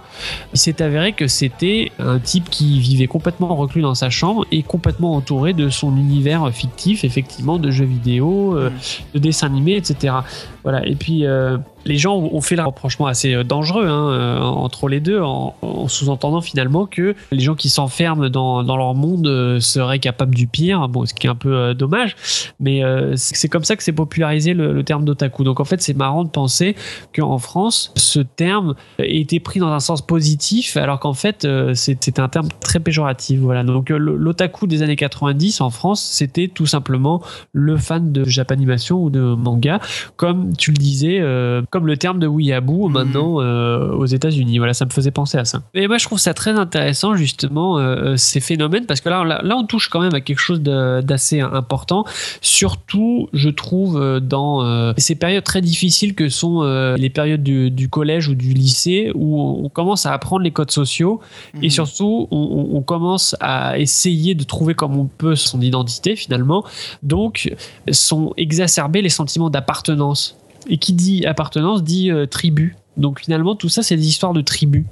il 0.53 0.59
s'est 0.59 0.81
avéré 0.81 1.13
que 1.13 1.27
c'était 1.27 1.91
un 1.99 2.19
type 2.19 2.49
qui 2.49 2.79
vivait 2.79 3.07
complètement 3.07 3.53
reclus 3.55 3.81
dans 3.81 3.95
sa 3.95 4.09
chambre 4.09 4.45
et 4.51 4.63
complètement 4.63 5.15
entouré 5.15 5.53
de 5.53 5.69
son 5.69 5.97
univers 6.03 6.51
fictif, 6.51 7.03
effectivement, 7.03 7.59
de 7.59 7.71
jeux 7.71 7.85
vidéo, 7.85 8.55
euh, 8.55 8.69
de 9.13 9.19
dessins 9.19 9.47
animés, 9.47 9.77
etc. 9.77 10.15
Voilà. 10.63 10.85
Et 10.87 10.95
puis 10.95 11.25
euh, 11.25 11.57
les 11.85 11.97
gens 11.97 12.15
ont 12.15 12.41
fait 12.41 12.55
là 12.55 12.63
rapprochement 12.63 13.07
assez 13.07 13.33
euh, 13.33 13.43
dangereux 13.43 13.85
hein, 13.85 14.09
euh, 14.11 14.39
entre 14.39 14.87
les 14.87 15.01
deux, 15.01 15.19
en, 15.21 15.55
en 15.61 15.87
sous-entendant 15.87 16.41
finalement 16.41 16.85
que 16.85 17.15
les 17.31 17.43
gens 17.43 17.55
qui 17.55 17.69
s'enferment 17.69 18.29
dans, 18.29 18.63
dans 18.63 18.77
leur 18.77 18.95
monde 18.95 19.59
seraient 19.59 19.99
capables 19.99 20.33
du 20.33 20.47
pire. 20.47 20.87
Bon, 20.87 21.05
ce 21.05 21.13
qui 21.13 21.27
est 21.27 21.29
un 21.29 21.35
peu 21.35 21.73
dommage, 21.73 22.15
mais 22.59 22.81
c'est 23.15 23.49
comme 23.49 23.63
ça 23.63 23.75
que 23.75 23.83
s'est 23.83 23.91
popularisé 23.91 24.53
le, 24.53 24.83
terme 24.83 25.05
d'otaku. 25.05 25.43
Donc 25.43 25.59
en 25.59 25.65
fait, 25.65 25.81
c'est 25.81 25.95
marrant 25.95 26.23
de 26.23 26.29
penser 26.29 26.75
qu'en 27.15 27.37
France, 27.37 27.91
ce 27.95 28.19
terme 28.19 28.75
a 28.99 29.05
été 29.05 29.39
pris 29.39 29.59
dans 29.59 29.71
un 29.71 29.79
sens 29.79 30.01
positif, 30.01 30.77
alors 30.77 30.99
qu'en 30.99 31.13
fait, 31.13 31.47
c'est 31.73 32.19
un 32.19 32.29
terme 32.29 32.47
très 32.59 32.79
péjoratif. 32.79 33.39
Voilà. 33.39 33.63
Donc 33.63 33.89
l'otaku 33.89 34.67
des 34.67 34.81
années 34.81 34.95
90 34.95 35.61
en 35.61 35.69
France, 35.69 36.01
c'était 36.01 36.47
tout 36.47 36.65
simplement 36.65 37.21
le 37.51 37.77
fan 37.77 38.11
de 38.11 38.23
Japanimation 38.23 39.03
ou 39.03 39.09
de 39.09 39.21
manga, 39.21 39.79
comme 40.15 40.52
tu 40.57 40.71
le 40.71 40.77
disais, 40.77 41.19
euh, 41.19 41.61
comme 41.69 41.87
le 41.87 41.97
terme 41.97 42.19
de 42.19 42.27
weeaboo 42.27 42.89
maintenant 42.89 43.41
euh, 43.41 43.91
aux 43.91 44.05
États-Unis. 44.05 44.57
Voilà, 44.57 44.73
ça 44.73 44.85
me 44.85 44.89
faisait 44.91 45.11
penser 45.11 45.37
à 45.37 45.45
ça. 45.45 45.61
Et 45.73 45.87
moi, 45.87 45.97
je 45.97 46.05
trouve 46.05 46.19
ça 46.19 46.33
très 46.33 46.51
intéressant 46.51 47.15
justement 47.15 47.77
euh, 47.79 48.15
ces 48.17 48.39
phénomènes 48.39 48.85
parce 48.85 49.01
que 49.01 49.09
là, 49.09 49.23
là, 49.23 49.41
là, 49.43 49.55
on 49.57 49.65
touche 49.65 49.89
quand 49.89 50.01
même 50.01 50.13
à 50.13 50.21
quelque 50.21 50.39
chose 50.39 50.61
d'assez 50.61 51.39
important. 51.39 52.05
Surtout, 52.41 53.29
je 53.33 53.49
trouve 53.49 54.19
dans 54.19 54.93
ces 54.97 55.15
périodes 55.15 55.43
très 55.43 55.61
difficiles 55.61 56.13
que 56.15 56.29
sont 56.29 56.61
les 56.97 57.09
périodes 57.09 57.43
du, 57.43 57.71
du 57.71 57.89
collège 57.89 58.27
ou 58.27 58.35
du 58.35 58.53
lycée 58.53 59.11
où 59.15 59.39
on, 59.41 59.69
commence 59.69 60.05
à 60.05 60.13
apprendre 60.13 60.43
les 60.43 60.51
codes 60.51 60.69
sociaux 60.71 61.19
et 61.61 61.69
surtout 61.69 62.27
on, 62.31 62.37
on- 62.37 62.77
on 62.77 62.81
commence 62.83 63.35
à 63.39 63.79
essayer 63.79 64.35
de 64.35 64.43
trouver 64.43 64.75
comme 64.75 64.97
on 64.97 65.05
peut 65.05 65.35
son 65.35 65.61
identité 65.61 66.15
finalement. 66.15 66.63
Donc, 67.01 67.53
sont 67.91 68.33
exacerbés 68.37 69.01
les 69.01 69.09
sentiments 69.09 69.49
d'appartenance. 69.49 70.37
Et 70.67 70.77
qui 70.77 70.93
dit 70.93 71.25
appartenance 71.25 71.83
dit 71.83 72.11
euh, 72.11 72.25
tribu. 72.25 72.75
Donc 72.97 73.21
finalement, 73.21 73.55
tout 73.55 73.69
ça, 73.69 73.81
c'est 73.81 73.95
des 73.95 74.07
histoires 74.07 74.33
de 74.33 74.41
tribus. 74.41 74.85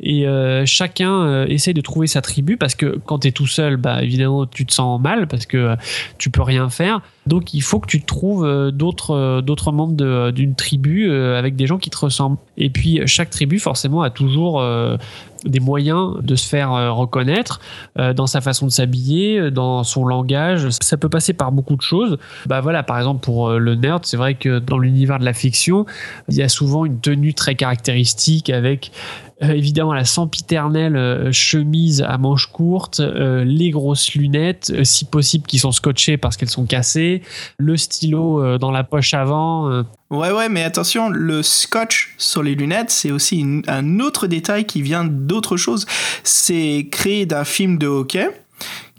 Et 0.00 0.26
euh, 0.26 0.64
chacun 0.64 1.22
euh, 1.22 1.46
essaie 1.46 1.74
de 1.74 1.80
trouver 1.80 2.06
sa 2.06 2.22
tribu 2.22 2.56
parce 2.56 2.74
que 2.74 2.98
quand 3.04 3.20
tu 3.20 3.28
es 3.28 3.32
tout 3.32 3.46
seul, 3.46 3.76
bah, 3.76 4.02
évidemment, 4.02 4.46
tu 4.46 4.64
te 4.64 4.72
sens 4.72 5.00
mal 5.00 5.26
parce 5.26 5.46
que 5.46 5.56
euh, 5.56 5.76
tu 6.18 6.30
peux 6.30 6.42
rien 6.42 6.70
faire. 6.70 7.00
Donc 7.26 7.54
il 7.54 7.62
faut 7.62 7.78
que 7.78 7.86
tu 7.86 8.02
trouves 8.02 8.44
euh, 8.44 8.70
d'autres 8.70 9.14
euh, 9.14 9.40
d'autres 9.42 9.70
membres 9.70 9.94
de- 9.94 10.30
d'une 10.32 10.54
tribu 10.54 11.08
euh, 11.08 11.38
avec 11.38 11.54
des 11.54 11.66
gens 11.66 11.78
qui 11.78 11.88
te 11.90 11.98
ressemblent. 11.98 12.38
Et 12.56 12.68
puis 12.68 13.00
chaque 13.06 13.30
tribu, 13.30 13.58
forcément, 13.58 14.02
a 14.02 14.10
toujours 14.10 14.60
euh, 14.60 14.96
des 15.44 15.60
moyens 15.60 16.20
de 16.22 16.34
se 16.34 16.48
faire 16.48 16.72
euh, 16.72 16.90
reconnaître 16.92 17.60
euh, 17.98 18.12
dans 18.12 18.26
sa 18.26 18.40
façon 18.40 18.66
de 18.66 18.72
s'habiller, 18.72 19.38
euh, 19.38 19.50
dans 19.50 19.84
son 19.84 20.04
langage. 20.04 20.68
Ça 20.70 20.96
peut 20.96 21.08
passer 21.08 21.32
par 21.32 21.52
beaucoup 21.52 21.76
de 21.76 21.82
choses. 21.82 22.18
Bah 22.46 22.60
voilà, 22.60 22.82
par 22.82 22.98
exemple 22.98 23.20
pour 23.24 23.50
euh, 23.50 23.58
le 23.58 23.76
nerd, 23.76 24.04
c'est 24.04 24.16
vrai 24.16 24.34
que 24.34 24.58
dans 24.58 24.78
l'univers 24.78 25.18
de 25.20 25.24
la 25.24 25.32
fiction, 25.32 25.86
il 26.28 26.36
y 26.36 26.42
a 26.42 26.48
souvent 26.48 26.84
une 26.84 26.98
tenue 26.98 27.34
très 27.34 27.54
caractéristique 27.54 28.50
avec 28.50 28.90
Euh, 28.90 29.31
évidemment, 29.42 29.92
la 29.92 30.04
sempiternelle 30.04 30.96
euh, 30.96 31.32
chemise 31.32 32.02
à 32.02 32.18
manches 32.18 32.46
courtes, 32.46 33.00
euh, 33.00 33.44
les 33.44 33.70
grosses 33.70 34.14
lunettes, 34.14 34.72
euh, 34.74 34.84
si 34.84 35.04
possible 35.04 35.46
qui 35.46 35.58
sont 35.58 35.72
scotchées 35.72 36.16
parce 36.16 36.36
qu'elles 36.36 36.50
sont 36.50 36.66
cassées, 36.66 37.22
le 37.58 37.76
stylo 37.76 38.42
euh, 38.42 38.58
dans 38.58 38.70
la 38.70 38.84
poche 38.84 39.14
avant. 39.14 39.70
euh. 39.70 39.82
Ouais, 40.10 40.30
ouais, 40.30 40.48
mais 40.48 40.62
attention, 40.62 41.08
le 41.08 41.42
scotch 41.42 42.14
sur 42.18 42.42
les 42.42 42.54
lunettes, 42.54 42.90
c'est 42.90 43.10
aussi 43.10 43.44
un 43.66 44.00
autre 44.00 44.26
détail 44.26 44.66
qui 44.66 44.82
vient 44.82 45.04
d'autre 45.04 45.56
chose. 45.56 45.86
C'est 46.22 46.88
créé 46.90 47.26
d'un 47.26 47.44
film 47.44 47.78
de 47.78 47.86
hockey 47.86 48.28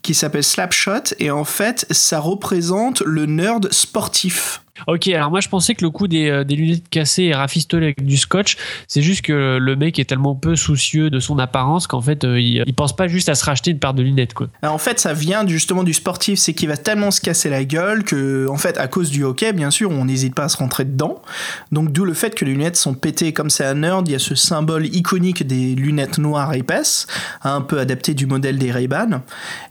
qui 0.01 0.13
s'appelle 0.13 0.43
Slapshot, 0.43 1.13
et 1.19 1.31
en 1.31 1.45
fait, 1.45 1.85
ça 1.89 2.19
représente 2.19 3.01
le 3.01 3.25
nerd 3.25 3.71
sportif. 3.71 4.62
Ok, 4.87 5.07
alors 5.09 5.29
moi 5.29 5.39
je 5.39 5.49
pensais 5.49 5.75
que 5.75 5.83
le 5.83 5.91
coup 5.91 6.07
des, 6.07 6.29
euh, 6.29 6.43
des 6.43 6.55
lunettes 6.55 6.89
cassées 6.89 7.23
et 7.23 7.33
rafistolées 7.33 7.85
avec 7.85 8.03
du 8.03 8.17
scotch, 8.17 8.57
c'est 8.87 9.01
juste 9.01 9.21
que 9.21 9.57
le 9.59 9.75
mec 9.75 9.99
est 9.99 10.05
tellement 10.05 10.35
peu 10.35 10.55
soucieux 10.55 11.09
de 11.09 11.19
son 11.19 11.37
apparence 11.37 11.85
qu'en 11.87 12.01
fait 12.01 12.23
euh, 12.23 12.39
il, 12.39 12.73
pense 12.73 12.95
pas 12.95 13.07
juste 13.07 13.29
à 13.29 13.35
se 13.35 13.45
racheter 13.45 13.71
une 13.71 13.79
paire 13.79 13.93
de 13.93 14.01
lunettes 14.01 14.33
quoi. 14.33 14.47
Alors, 14.61 14.75
en 14.75 14.79
fait, 14.79 14.99
ça 14.99 15.13
vient 15.13 15.45
justement 15.47 15.83
du 15.83 15.93
sportif, 15.93 16.39
c'est 16.39 16.53
qu'il 16.53 16.67
va 16.67 16.77
tellement 16.77 17.11
se 17.11 17.21
casser 17.21 17.49
la 17.49 17.63
gueule 17.63 18.03
que, 18.03 18.47
en 18.49 18.57
fait, 18.57 18.77
à 18.77 18.87
cause 18.87 19.09
du 19.11 19.23
hockey, 19.23 19.53
bien 19.53 19.71
sûr, 19.71 19.91
on 19.91 20.05
n'hésite 20.05 20.33
pas 20.33 20.45
à 20.45 20.49
se 20.49 20.57
rentrer 20.57 20.85
dedans. 20.85 21.21
Donc, 21.71 21.91
d'où 21.91 22.05
le 22.05 22.13
fait 22.13 22.33
que 22.35 22.45
les 22.45 22.51
lunettes 22.51 22.77
sont 22.77 22.93
pétées 22.93 23.33
comme 23.33 23.49
c'est 23.49 23.65
un 23.65 23.75
nerd, 23.75 24.07
il 24.07 24.11
y 24.11 24.15
a 24.15 24.19
ce 24.19 24.35
symbole 24.35 24.87
iconique 24.87 25.45
des 25.45 25.75
lunettes 25.75 26.17
noires 26.17 26.53
épaisses, 26.53 27.07
un 27.43 27.61
peu 27.61 27.79
adapté 27.79 28.13
du 28.13 28.25
modèle 28.25 28.57
des 28.57 28.71
Ray-Ban, 28.71 29.21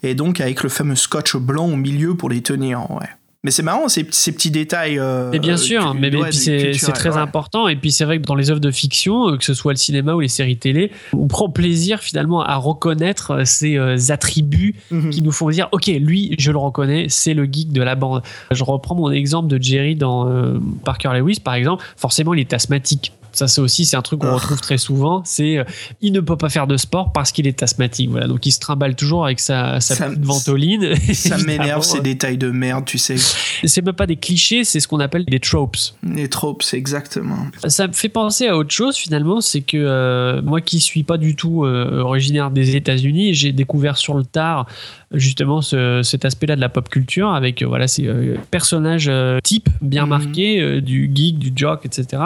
et 0.02 0.14
donc 0.14 0.40
avec 0.40 0.62
le 0.62 0.68
fameux 0.68 0.96
scotch 0.96 1.36
blanc 1.36 1.66
au 1.66 1.76
milieu 1.76 2.14
pour 2.14 2.30
les 2.30 2.42
tenir, 2.42 2.90
ouais. 2.90 3.08
Mais 3.44 3.50
c'est 3.50 3.64
marrant 3.64 3.88
ces, 3.88 4.06
ces 4.12 4.30
petits 4.30 4.52
détails. 4.52 5.00
euh, 5.00 5.32
Et 5.32 5.40
bien 5.40 5.56
sûr, 5.56 5.90
cu- 5.92 5.98
mais, 5.98 6.10
c'est 6.32 6.92
très 6.92 7.10
ouais. 7.10 7.16
important. 7.16 7.66
Et 7.66 7.74
puis 7.74 7.90
c'est 7.90 8.04
vrai 8.04 8.18
que 8.20 8.24
dans 8.24 8.36
les 8.36 8.50
œuvres 8.52 8.60
de 8.60 8.70
fiction, 8.70 9.30
euh, 9.30 9.36
que 9.36 9.44
ce 9.44 9.52
soit 9.52 9.72
le 9.72 9.78
cinéma 9.78 10.14
ou 10.14 10.20
les 10.20 10.28
séries 10.28 10.58
télé, 10.58 10.92
on 11.12 11.26
prend 11.26 11.48
plaisir 11.50 11.98
finalement 11.98 12.42
à 12.42 12.54
reconnaître 12.54 13.32
euh, 13.32 13.44
ces 13.44 13.76
euh, 13.76 13.96
attributs 14.10 14.76
Mhm. 14.92 15.10
qui 15.10 15.22
nous 15.22 15.32
font 15.32 15.50
dire 15.50 15.68
ok 15.72 15.86
lui 15.86 16.34
je 16.38 16.52
le 16.52 16.58
reconnais 16.58 17.06
c'est 17.08 17.34
le 17.34 17.44
geek 17.50 17.72
de 17.72 17.82
la 17.82 17.94
bande 17.94 18.22
je 18.50 18.62
reprends 18.64 18.94
mon 18.94 19.10
exemple 19.10 19.48
de 19.48 19.60
Jerry 19.60 19.96
dans 19.96 20.28
euh, 20.28 20.58
Parker 20.84 21.10
Lewis 21.18 21.40
par 21.42 21.54
exemple 21.54 21.84
forcément 21.96 22.34
il 22.34 22.40
est 22.40 22.52
asthmatique 22.52 23.12
ça 23.32 23.48
c'est 23.48 23.60
aussi 23.60 23.84
c'est 23.84 23.96
un 23.96 24.02
truc 24.02 24.20
qu'on 24.20 24.28
Oh. 24.32 24.36
retrouve 24.36 24.60
très 24.60 24.78
souvent 24.78 25.22
c'est 25.24 25.58
euh, 25.58 25.64
il 26.00 26.12
ne 26.12 26.20
peut 26.20 26.36
pas 26.36 26.48
faire 26.48 26.66
de 26.66 26.76
sport 26.76 27.12
parce 27.12 27.32
qu'il 27.32 27.46
est 27.46 27.62
asthmatique 27.62 28.10
voilà 28.10 28.26
donc 28.28 28.44
il 28.46 28.52
se 28.52 28.60
trimballe 28.60 28.94
toujours 28.96 29.24
avec 29.24 29.40
sa, 29.40 29.80
sa 29.80 29.94
Ça- 29.94 30.08
petite 30.08 30.24
ventoline 30.24 30.94
Ça 31.14 31.36
m'énerve 31.46 31.82
ces 31.82 32.00
détails 32.00 32.38
de 32.38 32.50
merde, 32.50 32.84
tu 32.84 32.98
sais. 32.98 33.16
c'est 33.16 33.82
même 33.84 33.94
pas 33.94 34.06
des 34.06 34.16
clichés 34.16 34.64
c'est 34.64 34.80
ce 34.80 34.88
qu'on 34.88 35.00
appelle 35.00 35.24
des 35.24 35.40
tropes 35.40 35.76
Les 36.02 36.28
tropes, 36.28 36.62
exactement. 36.72 37.38
ça 37.68 37.88
me 37.88 37.92
fait 37.92 38.08
penser 38.08 38.46
à 38.48 38.56
autre 38.56 38.70
chose 38.72 38.96
finalement, 38.96 39.40
c'est 39.40 39.60
que 39.62 39.76
euh, 39.76 40.42
moi 40.42 40.60
qui 40.60 40.80
suis 40.80 41.02
pas 41.02 41.18
du 41.18 41.36
tout 41.36 41.64
euh, 41.64 42.00
originaire 42.00 42.50
des 42.50 42.76
États-Unis, 42.76 43.34
j'ai 43.34 43.52
découvert 43.52 43.96
sur 43.96 44.14
le 44.14 44.24
tard 44.24 44.66
justement 45.14 45.60
ce- 45.62 46.02
cet 46.02 46.24
aspect-là 46.24 46.56
de 46.56 46.60
la 46.60 46.68
pop 46.68 46.88
culture 46.88 47.30
avec 47.30 47.62
euh, 47.62 47.66
voilà 47.66 47.88
ces 47.88 48.06
euh, 48.06 48.36
personnages 48.50 49.08
euh, 49.08 49.38
types 49.42 49.68
bien 49.80 50.02
Mhm. 50.04 50.08
marqués 50.08 50.80
du 50.80 51.10
geek, 51.14 51.38
du 51.38 51.52
jock, 51.54 51.84
etc. 51.86 52.22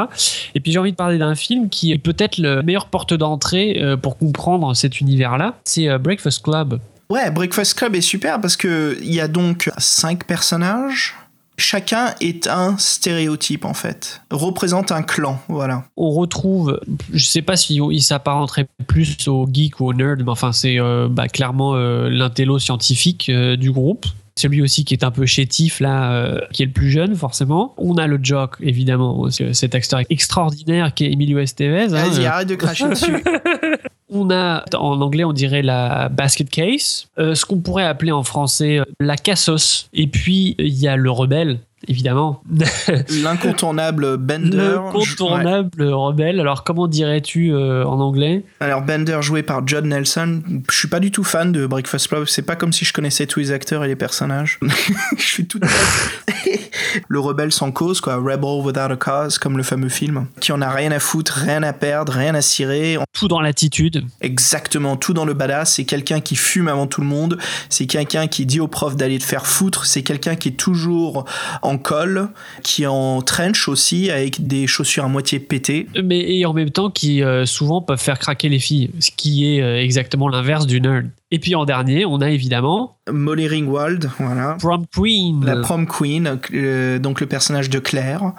Et 0.55 0.61
puis 0.61 0.73
j'ai 0.73 0.79
envie 0.79 0.93
de 0.93 0.97
parler 0.97 1.19
d'un 1.19 1.35
film 1.35 1.69
qui 1.69 1.93
est 1.93 1.99
peut-être 1.99 2.39
le 2.39 2.63
meilleure 2.63 2.87
porte 2.87 3.15
d'entrée 3.15 3.81
pour 4.03 4.19
comprendre 4.19 4.75
cet 4.75 5.01
univers-là, 5.01 5.55
c'est 5.65 5.99
Breakfast 5.99 6.43
Club. 6.43 6.79
Ouais, 7.11 7.31
Breakfast 7.31 7.75
Club 7.79 7.95
est 7.95 8.01
super 8.01 8.41
parce 8.41 8.57
que 8.57 8.97
il 9.01 9.15
y 9.15 9.21
a 9.21 9.29
donc 9.29 9.71
cinq 9.79 10.25
personnages. 10.27 11.15
Chacun 11.59 12.15
est 12.21 12.49
un 12.49 12.77
stéréotype 12.77 13.65
en 13.65 13.73
fait, 13.73 14.21
représente 14.31 14.93
un 14.93 15.03
clan, 15.03 15.41
voilà. 15.49 15.85
on 15.97 16.11
retrouve, 16.11 16.79
je 17.13 17.25
sais 17.25 17.41
pas 17.41 17.57
si 17.57 17.77
il 17.77 18.03
s'apparenterait 18.03 18.69
plus 18.87 19.27
au 19.27 19.49
geek 19.51 19.81
ou 19.81 19.87
au 19.87 19.95
nerd, 19.95 20.21
mais 20.23 20.31
enfin 20.31 20.53
c'est 20.53 20.79
euh, 20.79 21.09
bah, 21.11 21.29
clairement 21.29 21.75
euh, 21.75 22.11
l'intello 22.11 22.59
scientifique 22.59 23.31
euh, 23.31 23.57
du 23.57 23.73
groupe. 23.73 24.05
Celui 24.39 24.61
aussi 24.61 24.85
qui 24.85 24.93
est 24.93 25.03
un 25.03 25.11
peu 25.11 25.25
chétif 25.25 25.81
là, 25.81 26.13
euh, 26.13 26.41
qui 26.53 26.63
est 26.63 26.67
le 26.67 26.73
plus 26.73 26.91
jeune 26.91 27.15
forcément. 27.17 27.75
On 27.79 27.95
a 27.97 28.07
le 28.07 28.19
jock 28.23 28.57
évidemment, 28.61 29.31
c'est- 29.31 29.55
cet 29.55 29.75
acteur 29.75 30.01
extraordinaire 30.11 30.93
qui 30.93 31.07
est 31.07 31.13
Emilio 31.13 31.39
Estevez. 31.39 31.85
hein. 31.85 32.09
Vas-y, 32.09 32.27
arrête 32.27 32.49
de 32.49 32.55
cracher 32.55 32.89
dessus. 32.89 33.13
On 34.09 34.31
a, 34.31 34.65
en 34.77 35.01
anglais, 35.01 35.25
on 35.25 35.33
dirait 35.33 35.63
la 35.63 36.09
basket 36.09 36.49
case, 36.49 37.09
euh, 37.19 37.35
ce 37.35 37.45
qu'on 37.45 37.59
pourrait 37.59 37.85
appeler 37.85 38.13
en 38.13 38.23
français 38.23 38.79
euh, 38.79 38.85
la 39.01 39.17
cassos. 39.17 39.89
Et 39.93 40.07
puis, 40.07 40.55
il 40.61 40.69
y 40.75 40.87
a 40.87 40.95
le 40.97 41.11
rebelle, 41.11 41.59
évidemment. 41.89 42.43
L'incontournable 43.23 44.17
Bender. 44.17 44.57
L'incontournable 44.57 45.85
rebelle. 45.85 46.41
Alors, 46.41 46.65
comment 46.65 46.87
dirais-tu 46.87 47.53
euh, 47.53 47.85
en 47.85 48.01
anglais? 48.01 48.45
Ouais. 48.61 48.67
Alors 48.67 48.83
Bender 48.83 49.19
joué 49.21 49.43
par 49.43 49.67
John 49.67 49.89
Nelson. 49.89 50.43
Je 50.71 50.77
suis 50.77 50.89
pas 50.89 51.01
du 51.01 51.11
tout 51.11 51.25
fan 51.25 51.53
de 51.53 51.67
Breakfast 51.67 52.09
Club. 52.09 52.25
C'est 52.27 52.43
pas 52.43 52.57
comme 52.57 52.73
si 52.73 52.85
je 52.85 52.93
connaissais 52.93 53.27
tous 53.27 53.41
les 53.41 53.53
acteurs 53.53 53.85
et 53.85 53.89
les 53.89 53.97
personnages. 53.97 54.59
je 55.17 55.23
suis 55.23 55.47
tout. 55.47 55.61
le 57.09 57.21
rebelle 57.21 57.53
sans 57.53 57.73
cause, 57.73 58.01
quoi. 58.01 58.17
Rebel 58.17 58.65
without 58.65 58.93
a 58.93 58.97
cause, 58.97 59.39
comme 59.39 59.57
le 59.57 59.63
fameux 59.63 59.89
film. 59.89 60.27
Qui 60.41 60.53
en 60.53 60.63
a 60.63 60.71
rien 60.71 60.93
à 60.93 60.99
foutre, 60.99 61.33
rien 61.33 61.63
à 61.63 61.73
perdre, 61.73 62.13
rien 62.13 62.35
à 62.35 62.41
cirer. 62.41 62.99
Tout 63.13 63.29
dans 63.29 63.41
l'attitude. 63.41 64.05
Exactement, 64.21 64.97
tout 64.97 65.13
dans 65.13 65.25
le 65.25 65.35
badass. 65.35 65.75
C'est 65.75 65.85
quelqu'un 65.85 66.21
qui 66.21 66.37
fume 66.37 66.69
avant 66.69 66.87
tout 66.87 67.01
le 67.01 67.07
monde. 67.07 67.39
C'est 67.69 67.87
quelqu'un 67.87 68.27
qui 68.27 68.47
dit 68.47 68.61
au 68.61 68.69
prof 68.69 68.97
d'aller 68.97 69.19
te 69.19 69.25
faire 69.25 69.47
foutre. 69.47 69.87
C'est 69.87 70.03
quelqu'un 70.03 70.37
qui 70.37 70.49
est 70.49 70.53
toujours 70.53 71.25
en 71.67 71.79
col, 71.79 72.29
qui 72.63 72.85
est 72.85 72.87
en 72.87 73.21
trench 73.23 73.69
aussi, 73.69 74.11
avec 74.11 74.47
des 74.47 74.67
chaussures 74.67 75.05
à 75.05 75.09
moitié 75.09 75.41
pétées. 75.41 75.89
mais 76.03 76.21
et 76.21 76.47
en 76.47 76.53
même 76.53 76.71
temps 76.71 76.91
qui 76.91 77.23
euh, 77.23 77.45
souvent 77.45 77.83
peuvent 77.83 78.01
faire 78.01 78.19
craquer 78.19 78.49
les 78.49 78.59
filles, 78.59 78.91
ce 79.01 79.11
qui 79.11 79.57
est 79.57 79.63
euh, 79.63 79.81
exactement 79.81 80.29
l'inverse 80.29 80.67
du 80.67 80.81
nerd. 80.81 81.09
Et 81.33 81.41
puis 81.41 81.57
en 81.57 81.65
dernier, 81.65 82.07
on 82.07 82.21
a 82.21 82.31
évidemment 82.31 82.97
Molly 83.11 83.49
Ringwald, 83.49 84.11
voilà. 84.19 84.57
Prom 84.61 84.85
Queen. 84.95 85.45
La 85.45 85.57
prom 85.57 85.87
queen, 85.87 86.39
euh, 86.55 86.99
donc 87.01 87.21
le 87.21 87.27
personnage 87.27 87.69
de 87.69 87.81
Claire, 87.81 88.33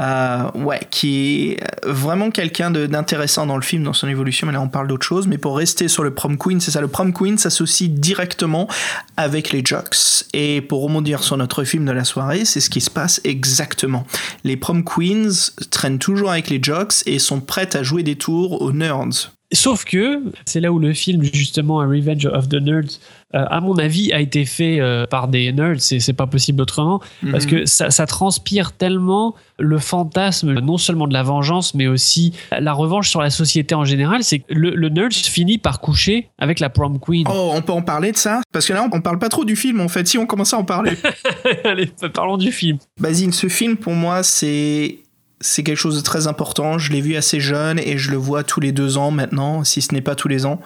euh, 0.00 0.50
ouais, 0.54 0.80
qui 0.90 1.50
est 1.50 1.60
vraiment 1.84 2.30
quelqu'un 2.30 2.70
d'intéressant 2.70 3.46
dans 3.46 3.56
le 3.56 3.62
film, 3.62 3.84
dans 3.84 3.92
son 3.92 4.08
évolution. 4.08 4.46
Mais 4.46 4.52
là, 4.52 4.60
on 4.60 4.68
parle 4.68 4.88
d'autre 4.88 5.06
chose. 5.06 5.26
Mais 5.26 5.38
pour 5.38 5.56
rester 5.56 5.88
sur 5.88 6.02
le 6.02 6.12
prom 6.12 6.36
queen, 6.36 6.60
c'est 6.60 6.70
ça. 6.70 6.80
Le 6.80 6.88
prom 6.88 7.12
queen 7.12 7.38
s'associe 7.38 7.90
directement 7.90 8.68
avec 9.16 9.52
les 9.52 9.62
jocks. 9.64 10.24
Et 10.32 10.60
pour 10.60 10.82
rebondir 10.82 11.22
sur 11.22 11.36
notre 11.36 11.64
film 11.64 11.84
de 11.84 11.92
la 11.92 12.04
soirée, 12.04 12.44
c'est 12.44 12.60
ce 12.60 12.70
qui 12.70 12.80
se 12.80 12.90
passe 12.90 13.20
exactement. 13.24 14.06
Les 14.42 14.56
prom 14.56 14.84
queens 14.84 15.52
traînent 15.70 15.98
toujours 15.98 16.30
avec 16.30 16.50
les 16.50 16.60
jocks 16.62 16.94
et 17.06 17.18
sont 17.18 17.40
prêtes 17.40 17.76
à 17.76 17.82
jouer 17.82 18.02
des 18.02 18.16
tours 18.16 18.62
aux 18.62 18.72
nerds. 18.72 19.30
Sauf 19.52 19.84
que 19.84 20.20
c'est 20.46 20.60
là 20.60 20.72
où 20.72 20.78
le 20.80 20.92
film, 20.94 21.22
justement, 21.22 21.80
A 21.80 21.86
Revenge 21.86 22.26
of 22.26 22.48
the 22.48 22.54
Nerds, 22.54 22.98
à 23.34 23.60
mon 23.60 23.76
avis, 23.78 24.12
a 24.12 24.20
été 24.20 24.44
fait 24.44 24.80
euh, 24.80 25.06
par 25.06 25.28
des 25.28 25.52
nerds. 25.52 25.76
C'est 25.80 26.00
c'est 26.00 26.12
pas 26.12 26.26
possible 26.26 26.62
autrement. 26.62 27.00
Parce 27.30 27.44
Mhm. 27.44 27.50
que 27.50 27.66
ça, 27.66 27.90
ça 27.90 28.06
transpire 28.06 28.72
tellement 28.72 29.34
le 29.58 29.78
fantasme, 29.78 30.54
non 30.60 30.78
seulement 30.78 31.06
de 31.06 31.12
la 31.12 31.22
vengeance, 31.22 31.74
mais 31.74 31.86
aussi 31.86 32.32
la 32.58 32.72
revanche 32.72 33.08
sur 33.10 33.20
la 33.20 33.30
société 33.30 33.74
en 33.74 33.84
général. 33.84 34.22
C'est 34.24 34.40
que 34.40 34.52
le, 34.54 34.70
le 34.74 34.88
nerd 34.88 35.12
finit 35.12 35.58
par 35.58 35.80
coucher 35.80 36.28
avec 36.38 36.60
la 36.60 36.70
prom 36.70 36.98
queen. 36.98 37.26
Oh, 37.28 37.52
on 37.54 37.62
peut 37.62 37.72
en 37.72 37.82
parler 37.82 38.12
de 38.12 38.16
ça? 38.16 38.40
Parce 38.52 38.66
que 38.66 38.72
là, 38.72 38.86
on 38.92 39.00
parle 39.00 39.18
pas 39.18 39.28
trop 39.28 39.44
du 39.44 39.56
film, 39.56 39.80
en 39.80 39.88
fait. 39.88 40.06
Si 40.06 40.18
on 40.18 40.26
commençait 40.26 40.56
à 40.56 40.58
en 40.58 40.64
parler. 40.64 40.92
Allez, 41.64 41.90
parlons 42.12 42.36
du 42.36 42.52
film. 42.52 42.78
Basile, 43.00 43.32
ce 43.32 43.48
film 43.48 43.76
pour 43.76 43.92
moi 43.94 44.22
c'est 44.22 44.98
c'est 45.44 45.62
quelque 45.62 45.76
chose 45.76 45.96
de 45.96 46.00
très 46.00 46.26
important. 46.26 46.78
Je 46.78 46.90
l'ai 46.90 47.02
vu 47.02 47.16
assez 47.16 47.38
jeune 47.38 47.78
et 47.78 47.98
je 47.98 48.10
le 48.10 48.16
vois 48.16 48.44
tous 48.44 48.60
les 48.60 48.72
deux 48.72 48.96
ans 48.96 49.10
maintenant, 49.10 49.62
si 49.62 49.82
ce 49.82 49.92
n'est 49.92 50.00
pas 50.00 50.14
tous 50.14 50.26
les 50.26 50.46
ans. 50.46 50.58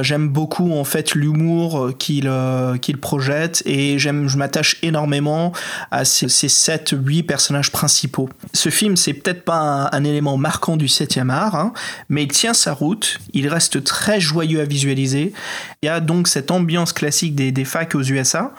J'aime 0.00 0.28
beaucoup 0.28 0.72
en 0.72 0.84
fait 0.84 1.14
l'humour 1.14 1.78
euh, 1.78 1.92
qu'il 1.92 2.26
euh, 2.26 2.78
qu'il 2.78 2.98
projette 2.98 3.62
et 3.66 3.98
j'aime, 3.98 4.26
je 4.26 4.38
m'attache 4.38 4.78
énormément 4.82 5.52
à 5.90 6.06
ces, 6.06 6.30
ces 6.30 6.48
7, 6.48 6.94
8 6.98 7.24
personnages 7.24 7.70
principaux. 7.70 8.30
Ce 8.54 8.70
film, 8.70 8.96
c'est 8.96 9.12
peut-être 9.12 9.44
pas 9.44 9.90
un, 9.92 10.04
élément 10.04 10.38
marquant 10.38 10.78
du 10.78 10.86
7e 10.86 11.28
art, 11.28 11.54
hein, 11.54 11.74
mais 12.08 12.22
il 12.22 12.28
tient 12.28 12.54
sa 12.54 12.72
route. 12.72 13.18
Il 13.34 13.48
reste 13.48 13.84
très 13.84 14.20
joyeux 14.20 14.60
à 14.60 14.64
visualiser. 14.64 15.34
Il 15.82 15.86
y 15.86 15.88
a 15.90 16.00
donc 16.00 16.28
cette 16.28 16.50
ambiance 16.50 16.94
classique 16.94 17.34
des, 17.34 17.52
des 17.52 17.64
facs 17.66 17.94
aux 17.94 18.02
USA, 18.02 18.52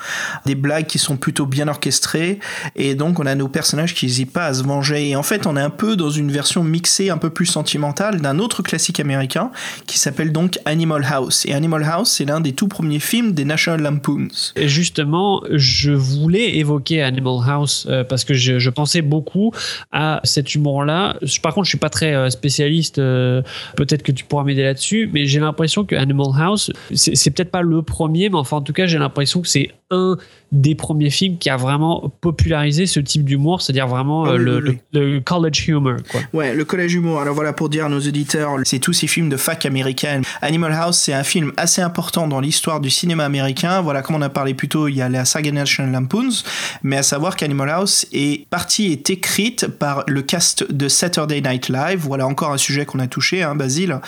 des 0.46 0.56
blagues 0.56 0.86
qui 0.86 1.00
sont 1.00 1.18
plutôt 1.18 1.48
bien 1.48 1.68
orchestrées 1.68 2.40
et 2.76 2.94
donc 2.94 3.20
on 3.20 3.26
a 3.26 3.34
nos 3.34 3.48
personnages 3.48 3.96
qui 3.96 4.06
n'hésitent 4.06 4.34
pas 4.34 4.46
à 4.46 4.54
se 4.54 4.64
venger 4.64 5.10
et 5.10 5.16
en 5.16 5.24
fait 5.24 5.48
est 5.56 5.62
un 5.62 5.70
peu 5.70 5.96
dans 5.96 6.10
une 6.10 6.32
version 6.32 6.64
mixée 6.64 7.10
un 7.10 7.18
peu 7.18 7.30
plus 7.30 7.46
sentimentale 7.46 8.22
d'un 8.22 8.40
autre 8.40 8.62
classique 8.64 9.00
américain 9.00 9.52
qui 9.86 10.00
s'appelle 10.00 10.32
donc 10.32 10.60
Animal 10.66 11.06
House 11.10 11.46
et 11.46 11.54
Animal 11.54 11.84
House 11.84 12.12
c'est 12.12 12.26
l'un 12.26 12.42
des 12.42 12.54
tout 12.54 12.68
premiers 12.68 13.00
films 13.00 13.34
des 13.34 13.46
National 13.46 13.82
Lampoons 13.82 14.28
Et 14.56 14.68
justement, 14.68 15.44
je 15.52 15.92
voulais 15.92 16.58
évoquer 16.58 17.02
Animal 17.02 17.40
House 17.48 17.88
euh, 17.90 18.04
parce 18.04 18.24
que 18.24 18.34
je, 18.34 18.70
pensais 18.70 19.02
beaucoup 19.02 19.52
à 19.92 20.20
cet 20.24 20.56
humour-là. 20.56 21.18
Par 21.42 21.54
contre, 21.54 21.66
je 21.66 21.70
suis 21.70 21.78
pas 21.78 21.90
très 21.90 22.14
euh, 22.14 22.30
spécialiste. 22.30 23.00
euh, 23.00 23.42
Peut-être 23.76 24.04
que 24.04 24.12
tu 24.12 24.26
pourras 24.26 24.44
m'aider 24.44 24.64
là-dessus, 24.64 25.10
mais 25.14 25.26
j'ai 25.26 25.40
l'impression 25.40 25.86
que 25.86 25.96
Animal 25.96 26.28
House, 26.38 26.72
c'est 26.94 27.32
peut-être 27.32 27.52
pas 27.52 27.62
le 27.62 27.82
premier, 27.82 28.30
mais 28.30 28.38
enfin, 28.38 28.58
en 28.58 28.62
tout 28.62 28.74
cas, 28.74 28.86
j'ai 28.86 28.98
l'impression 28.98 29.42
que 29.42 29.48
c'est 29.48 29.70
un 29.92 30.18
des 30.62 30.76
premiers 30.76 31.10
films 31.10 31.38
qui 31.38 31.50
a 31.50 31.58
vraiment 31.58 32.12
popularisé 32.22 32.86
ce 32.86 33.00
type 33.00 33.24
d'humour, 33.24 33.62
c'est-à-dire 33.62 33.88
vraiment 33.88 34.26
Ah 34.26 34.32
euh, 34.32 34.38
le, 34.38 34.64
oui, 34.64 34.78
le- 34.94 35.14
le 35.16 35.20
college 35.22 35.68
humor. 35.68 35.98
Quoi. 36.12 36.22
Ouais, 36.34 36.54
le 36.56 36.66
collège 36.66 36.94
humour. 36.94 37.22
Alors 37.22 37.36
voilà, 37.36 37.54
pour 37.54 37.70
dire 37.70 37.86
à 37.86 37.90
nos 37.90 38.00
auditeurs, 38.00 38.52
c'est 38.64 38.80
tous 38.80 38.94
ces 38.94 39.08
films 39.08 39.30
de 39.30 39.38
fac 39.38 39.66
américaine. 39.66 40.24
Animal 40.42 40.74
House, 40.74 40.98
c'est 40.98 41.14
un 41.14 41.24
film 41.24 41.52
assez 41.58 41.82
important 41.82 42.28
dans 42.28 42.40
l'histoire 42.40 42.80
du 42.80 42.90
cinéma 42.90 43.26
américain. 43.26 43.82
Voilà, 43.82 44.02
comme 44.02 44.16
on 44.16 44.22
a 44.22 44.30
parlé 44.30 44.54
plus 44.54 44.68
tôt, 44.70 44.88
il 44.88 44.96
y 44.96 45.02
a 45.02 45.10
la 45.10 45.26
saga 45.26 45.52
National 45.52 45.92
Lampoons, 45.92 46.44
mais 46.84 46.98
à 46.98 47.04
savoir 47.04 47.36
qu'Animal 47.36 47.70
House 47.70 48.06
est 48.14 48.48
partie 48.50 48.92
est 48.92 49.10
écrite 49.10 49.68
par 49.68 50.04
le 50.08 50.22
cast 50.22 50.72
de 50.72 50.88
Saturday 50.88 51.42
Night 51.42 51.70
Live. 51.70 52.00
Voilà 52.02 52.26
encore 52.28 52.52
un 52.52 52.58
sujet 52.58 52.86
qu'on 52.86 53.00
a 53.00 53.08
touché, 53.08 53.44
hein, 53.44 53.56
Basile, 53.56 54.00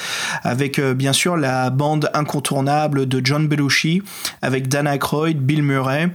avec 0.44 0.80
euh, 0.80 0.94
bien 0.94 1.14
sûr 1.14 1.38
la 1.38 1.70
bande 1.70 2.10
incontournable 2.14 3.08
de 3.08 3.22
John 3.24 3.48
Belushi, 3.48 4.02
avec 4.42 4.68
Dan 4.68 4.88
Aykroyd, 4.88 5.38
Bill 5.40 5.64
Murray, 5.64 6.10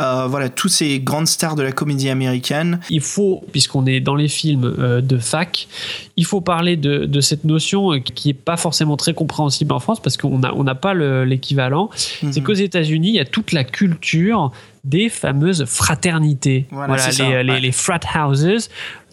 euh, 0.00 0.26
voilà 0.28 0.48
tous 0.48 0.68
ces 0.68 1.00
grandes 1.00 1.28
stars 1.28 1.56
de 1.56 1.62
la 1.62 1.72
comédie 1.72 2.08
américaine. 2.08 2.80
Il 2.90 3.00
faut, 3.00 3.42
puisqu'on 3.52 3.86
est 3.86 4.00
dans 4.00 4.14
les 4.14 4.28
films 4.28 4.74
euh, 4.78 5.00
de 5.00 5.18
fac, 5.18 5.68
il 6.16 6.24
faut 6.24 6.40
parler 6.40 6.76
de, 6.76 7.04
de 7.06 7.20
cette 7.20 7.44
notion 7.44 7.92
euh, 7.92 7.98
qui 7.98 8.30
est 8.30 8.34
pas 8.34 8.56
forcément 8.56 8.96
très 8.96 9.14
compréhensible 9.14 9.72
en 9.72 9.80
France 9.80 10.00
parce 10.00 10.16
qu'on 10.16 10.38
n'a 10.38 10.54
on 10.54 10.64
pas 10.74 10.94
le- 10.94 11.24
l'équivalent. 11.24 11.90
C'est 11.94 12.36
Mhm. 12.38 12.42
qu'aux 12.42 12.52
États-Unis, 12.54 13.08
il 13.08 13.14
y 13.14 13.20
a 13.20 13.24
toute 13.24 13.52
la 13.52 13.64
culture 13.64 14.50
des 14.84 15.08
fameuses 15.08 15.64
fraternités. 15.64 16.66
Voilà, 16.70 16.98
c'est 16.98 17.10
les, 17.22 17.30
ça, 17.30 17.42
les- 17.42 17.50
ouais. 17.52 17.60
les 17.60 17.72
frat 17.72 18.00
houses. 18.14 18.68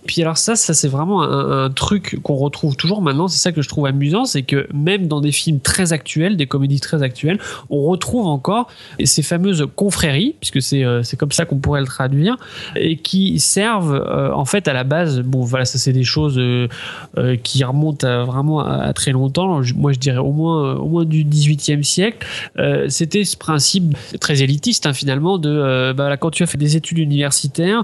Puis 0.06 0.22
alors 0.22 0.38
ça, 0.38 0.56
ça 0.56 0.74
c'est 0.74 0.88
vraiment 0.88 1.24
un, 1.24 1.70
truc 1.70 2.20
qu'on 2.24 2.36
retrouve 2.36 2.76
toujours 2.76 3.02
maintenant. 3.02 3.28
C'est 3.28 3.40
ça 3.40 3.52
que 3.52 3.62
je 3.62 3.70
trouve 3.70 3.86
amusant, 3.86 4.26
c'est 4.26 4.44
que 4.44 4.68
même 4.74 5.08
dans 5.08 5.22
des 5.22 5.32
films 5.32 5.60
très 5.60 5.94
actuels, 5.94 6.38
des 6.38 6.48
comédies 6.48 6.80
très 6.80 7.04
actuelles, 7.04 7.40
on 7.70 7.84
retrouve 7.84 8.28
encore 8.28 8.68
ces 9.04 9.24
fameuses 9.24 9.68
confréries, 9.76 10.36
puisque 10.40 10.62
c'est 10.62 10.84
euh, 10.84 11.02
comme 11.18 11.32
ça 11.32 11.46
qu'on 11.46 11.58
pourrait 11.58 11.82
le 11.82 11.88
traduire, 11.88 12.38
et 12.76 12.98
qui 12.98 13.40
servent 13.40 13.96
euh, 13.96 14.32
en 14.32 14.46
fait 14.46 14.68
à 14.68 14.74
la 14.74 14.84
base. 14.84 15.22
Bon, 15.22 15.42
voilà, 15.42 15.66
ça 15.66 15.78
c'est 15.78 15.94
des 15.94 16.04
choses 16.04 16.38
euh, 16.38 16.68
euh, 17.18 17.36
qui 17.36 17.64
remontent 17.64 18.26
vraiment 18.26 18.60
à, 18.60 18.94
très 18.94 19.12
longtemps. 19.12 19.62
Moi, 19.76 19.94
je 19.94 20.00
dirais 20.00 20.18
au 20.18 20.32
moins 20.32 20.76
au 20.76 20.88
moins 20.88 21.06
du 21.06 21.24
18e 21.24 21.84
siècle. 21.84 22.26
C'était 22.88 23.24
ce 23.24 23.38
principe 23.38 23.96
très 24.20 24.42
élitiste 24.42 24.86
hein, 24.86 24.94
finalement 24.94 25.38
de 25.38 25.94
bah, 25.94 26.18
quand 26.18 26.32
tu 26.32 26.44
as 26.44 26.46
fait 26.46 26.58
des 26.58 26.76
études 26.76 26.98
universitaires 26.98 27.84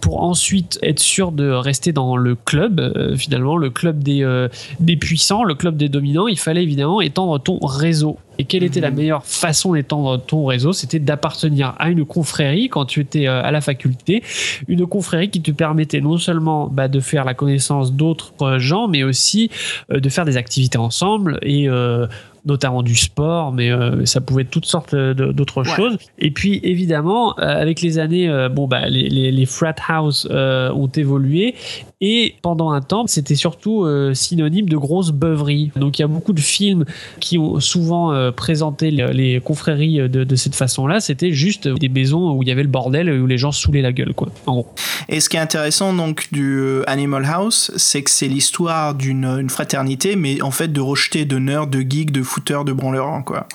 pour 0.00 0.22
ensuite 0.22 0.78
être 0.82 1.00
sûr 1.00 1.32
de 1.32 1.50
rester 1.60 1.92
dans 1.92 2.16
le 2.16 2.34
club, 2.34 2.80
euh, 2.80 3.16
finalement, 3.16 3.56
le 3.56 3.70
club 3.70 4.02
des, 4.02 4.22
euh, 4.22 4.48
des 4.80 4.96
puissants, 4.96 5.44
le 5.44 5.54
club 5.54 5.76
des 5.76 5.88
dominants, 5.88 6.28
il 6.28 6.38
fallait 6.38 6.62
évidemment 6.62 7.00
étendre 7.00 7.38
ton 7.40 7.58
réseau. 7.58 8.18
Et 8.38 8.44
quelle 8.44 8.62
était 8.62 8.80
la 8.80 8.92
meilleure 8.92 9.26
façon 9.26 9.74
d'étendre 9.74 10.16
ton 10.16 10.46
réseau? 10.46 10.72
C'était 10.72 11.00
d'appartenir 11.00 11.74
à 11.78 11.90
une 11.90 12.04
confrérie 12.04 12.68
quand 12.68 12.84
tu 12.84 13.00
étais 13.00 13.26
euh, 13.26 13.42
à 13.42 13.50
la 13.50 13.60
faculté, 13.60 14.22
une 14.68 14.86
confrérie 14.86 15.28
qui 15.28 15.42
te 15.42 15.50
permettait 15.50 16.00
non 16.00 16.18
seulement 16.18 16.68
bah, 16.68 16.86
de 16.86 17.00
faire 17.00 17.24
la 17.24 17.34
connaissance 17.34 17.92
d'autres 17.92 18.58
gens, 18.58 18.86
mais 18.86 19.02
aussi 19.02 19.50
euh, 19.92 19.98
de 19.98 20.08
faire 20.08 20.24
des 20.24 20.36
activités 20.36 20.78
ensemble 20.78 21.40
et 21.42 21.68
euh, 21.68 22.06
notamment 22.48 22.82
du 22.82 22.96
sport, 22.96 23.52
mais 23.52 23.70
euh, 23.70 24.04
ça 24.06 24.20
pouvait 24.20 24.42
être 24.42 24.50
toutes 24.50 24.66
sortes 24.66 24.94
d'autres 24.94 25.62
Ouais. 25.62 25.76
choses. 25.76 25.98
Et 26.18 26.30
puis 26.30 26.60
évidemment, 26.64 27.38
euh, 27.38 27.42
avec 27.42 27.80
les 27.82 27.98
années, 27.98 28.28
euh, 28.28 28.48
bon 28.48 28.66
bah 28.66 28.88
les, 28.88 29.08
les, 29.08 29.30
les 29.30 29.46
frat 29.46 29.74
house 29.88 30.26
euh, 30.30 30.72
ont 30.72 30.88
évolué 30.88 31.54
et 32.00 32.36
pendant 32.42 32.70
un 32.70 32.80
temps, 32.80 33.06
c'était 33.06 33.34
surtout 33.34 33.84
euh, 33.84 34.14
synonyme 34.14 34.68
de 34.68 34.76
grosse 34.76 35.10
beuverie. 35.10 35.72
Donc 35.76 35.98
il 35.98 36.02
y 36.02 36.04
a 36.04 36.08
beaucoup 36.08 36.32
de 36.32 36.40
films 36.40 36.84
qui 37.18 37.38
ont 37.38 37.58
souvent 37.60 38.12
euh, 38.12 38.30
présenté 38.30 38.90
les, 38.90 39.12
les 39.12 39.40
confréries 39.40 40.08
de, 40.08 40.24
de 40.24 40.36
cette 40.36 40.54
façon-là. 40.54 41.00
C'était 41.00 41.32
juste 41.32 41.66
des 41.66 41.88
maisons 41.88 42.32
où 42.32 42.42
il 42.42 42.48
y 42.48 42.52
avait 42.52 42.62
le 42.62 42.68
bordel, 42.68 43.10
où 43.10 43.26
les 43.26 43.38
gens 43.38 43.52
saoulaient 43.52 43.82
la 43.82 43.92
gueule, 43.92 44.14
quoi. 44.14 44.28
En 44.46 44.54
gros. 44.54 44.74
Et 45.08 45.20
ce 45.20 45.28
qui 45.28 45.36
est 45.36 45.40
intéressant 45.40 45.92
donc 45.92 46.28
du 46.32 46.58
euh, 46.58 46.84
Animal 46.86 47.24
House, 47.24 47.72
c'est 47.76 48.02
que 48.02 48.10
c'est 48.10 48.28
l'histoire 48.28 48.94
d'une 48.94 49.24
une 49.24 49.50
fraternité, 49.50 50.16
mais 50.16 50.40
en 50.42 50.50
fait 50.50 50.68
de 50.68 50.80
rejeter 50.80 51.24
de 51.24 51.38
nerds, 51.38 51.66
de 51.66 51.80
geeks, 51.80 52.12
de 52.12 52.22
footeurs, 52.22 52.64
de 52.64 52.72
branleurs, 52.72 53.24
quoi. 53.24 53.46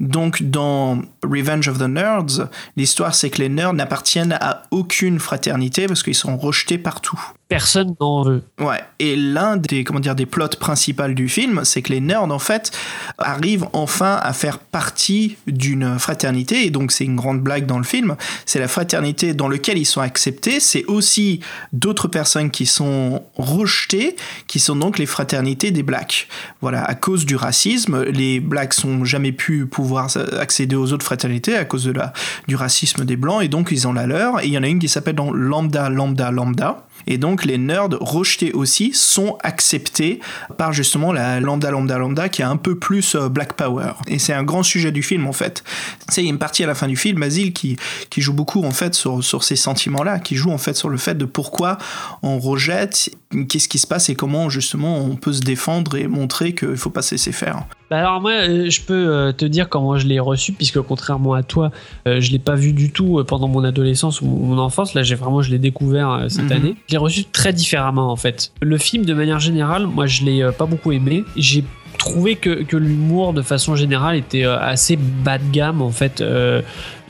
Donc 0.00 0.42
dans 0.42 1.00
Revenge 1.22 1.68
of 1.68 1.78
the 1.78 1.82
Nerds, 1.82 2.48
l'histoire 2.76 3.14
c'est 3.14 3.30
que 3.30 3.38
les 3.38 3.48
nerds 3.48 3.72
n'appartiennent 3.72 4.36
à 4.40 4.62
aucune 4.72 5.20
fraternité 5.20 5.86
parce 5.86 6.02
qu'ils 6.02 6.16
sont 6.16 6.36
rejetés 6.36 6.76
partout. 6.76 7.20
Personne 7.52 7.94
n'en 8.00 8.22
veut. 8.22 8.42
Ouais. 8.58 8.80
Et 8.98 9.16
l'un 9.16 9.56
des 9.56 9.84
comment 9.84 10.00
dire 10.00 10.14
des 10.14 10.26
plots 10.26 10.48
principaux 10.58 11.08
du 11.08 11.28
film, 11.28 11.64
c'est 11.64 11.82
que 11.82 11.92
les 11.92 12.00
nerds 12.00 12.22
en 12.22 12.38
fait 12.38 12.72
arrivent 13.18 13.66
enfin 13.72 14.18
à 14.22 14.32
faire 14.32 14.58
partie 14.58 15.36
d'une 15.46 15.98
fraternité 15.98 16.66
et 16.66 16.70
donc 16.70 16.92
c'est 16.92 17.04
une 17.04 17.16
grande 17.16 17.40
blague 17.40 17.66
dans 17.66 17.78
le 17.78 17.84
film. 17.84 18.16
C'est 18.46 18.58
la 18.58 18.68
fraternité 18.68 19.34
dans 19.34 19.48
laquelle 19.48 19.78
ils 19.78 19.86
sont 19.86 20.00
acceptés. 20.00 20.60
C'est 20.60 20.84
aussi 20.86 21.40
d'autres 21.72 22.08
personnes 22.08 22.50
qui 22.50 22.66
sont 22.66 23.22
rejetées, 23.36 24.16
qui 24.46 24.58
sont 24.58 24.76
donc 24.76 24.98
les 24.98 25.06
fraternités 25.06 25.70
des 25.70 25.82
blacks. 25.82 26.28
Voilà. 26.60 26.82
À 26.82 26.94
cause 26.94 27.26
du 27.26 27.36
racisme, 27.36 28.02
les 28.04 28.40
blacks 28.40 28.74
sont 28.74 29.04
jamais 29.04 29.32
pu 29.32 29.66
pouvoir 29.66 30.08
accéder 30.38 30.76
aux 30.76 30.92
autres 30.92 31.04
fraternités 31.04 31.56
à 31.56 31.64
cause 31.64 31.84
de 31.84 31.92
la 31.92 32.12
du 32.48 32.56
racisme 32.56 33.04
des 33.04 33.16
blancs 33.16 33.42
et 33.42 33.48
donc 33.48 33.68
ils 33.72 33.86
ont 33.86 33.92
la 33.92 34.06
leur. 34.06 34.40
Et 34.40 34.46
il 34.46 34.52
y 34.52 34.58
en 34.58 34.62
a 34.62 34.68
une 34.68 34.78
qui 34.78 34.88
s'appelle 34.88 35.16
lambda 35.16 35.88
lambda 35.90 36.30
lambda. 36.30 36.86
Et 37.06 37.18
donc 37.18 37.44
les 37.44 37.58
nerds 37.58 37.88
rejetés 38.00 38.52
aussi 38.52 38.92
sont 38.94 39.38
acceptés 39.42 40.20
par 40.56 40.72
justement 40.72 41.12
la 41.12 41.40
lambda 41.40 41.70
lambda 41.70 41.98
lambda 41.98 42.28
qui 42.28 42.42
a 42.42 42.48
un 42.48 42.56
peu 42.56 42.76
plus 42.76 43.14
euh, 43.14 43.28
black 43.28 43.54
power. 43.54 43.92
Et 44.06 44.18
c'est 44.18 44.32
un 44.32 44.42
grand 44.42 44.62
sujet 44.62 44.92
du 44.92 45.02
film 45.02 45.26
en 45.26 45.32
fait. 45.32 45.64
C'est 46.08 46.24
une 46.24 46.38
partie 46.38 46.64
à 46.64 46.66
la 46.66 46.74
fin 46.74 46.88
du 46.88 46.96
film, 46.96 47.20
Basile, 47.20 47.52
qui, 47.52 47.76
qui 48.10 48.20
joue 48.20 48.32
beaucoup 48.32 48.64
en 48.64 48.70
fait 48.70 48.94
sur, 48.94 49.22
sur 49.22 49.44
ces 49.44 49.56
sentiments-là, 49.56 50.18
qui 50.18 50.36
joue 50.36 50.50
en 50.50 50.58
fait 50.58 50.74
sur 50.74 50.88
le 50.88 50.98
fait 50.98 51.16
de 51.16 51.24
pourquoi 51.24 51.78
on 52.22 52.38
rejette, 52.38 53.10
qu'est-ce 53.48 53.68
qui 53.68 53.78
se 53.78 53.86
passe 53.86 54.08
et 54.08 54.14
comment 54.14 54.50
justement 54.50 54.98
on 54.98 55.16
peut 55.16 55.32
se 55.32 55.40
défendre 55.40 55.96
et 55.96 56.06
montrer 56.06 56.54
qu'il 56.54 56.76
faut 56.76 56.90
pas 56.90 57.02
se 57.02 57.14
laisser 57.14 57.32
faire. 57.32 57.64
Bah 57.92 57.98
alors 57.98 58.22
moi, 58.22 58.30
euh, 58.30 58.70
je 58.70 58.80
peux 58.80 58.94
euh, 58.94 59.32
te 59.32 59.44
dire 59.44 59.68
comment 59.68 59.98
je 59.98 60.06
l'ai 60.06 60.18
reçu, 60.18 60.54
puisque 60.54 60.80
contrairement 60.80 61.34
à 61.34 61.42
toi, 61.42 61.70
euh, 62.08 62.22
je 62.22 62.32
l'ai 62.32 62.38
pas 62.38 62.54
vu 62.54 62.72
du 62.72 62.90
tout 62.90 63.22
pendant 63.28 63.48
mon 63.48 63.62
adolescence 63.64 64.22
ou 64.22 64.24
mon 64.24 64.56
enfance. 64.56 64.94
Là, 64.94 65.02
j'ai 65.02 65.14
vraiment, 65.14 65.42
je 65.42 65.50
l'ai 65.50 65.58
découvert 65.58 66.24
cette 66.28 66.46
Mhm. 66.46 66.52
année. 66.52 66.76
Je 66.88 66.92
l'ai 66.92 66.98
reçu 66.98 67.24
très 67.24 67.52
différemment 67.52 68.10
en 68.10 68.16
fait. 68.16 68.50
Le 68.62 68.78
film, 68.78 69.04
de 69.04 69.12
manière 69.12 69.40
générale, 69.40 69.86
moi, 69.86 70.06
je 70.06 70.24
l'ai 70.24 70.42
pas 70.56 70.64
beaucoup 70.64 70.90
aimé. 70.92 71.22
J'ai 71.36 71.64
trouvé 71.98 72.36
que, 72.36 72.62
que 72.62 72.78
l'humour, 72.78 73.34
de 73.34 73.42
façon 73.42 73.76
générale, 73.76 74.16
était 74.16 74.44
assez 74.44 74.96
bas 74.96 75.36
de 75.36 75.44
gamme 75.52 75.82
en 75.82 75.90
fait, 75.90 76.22
euh, 76.22 76.62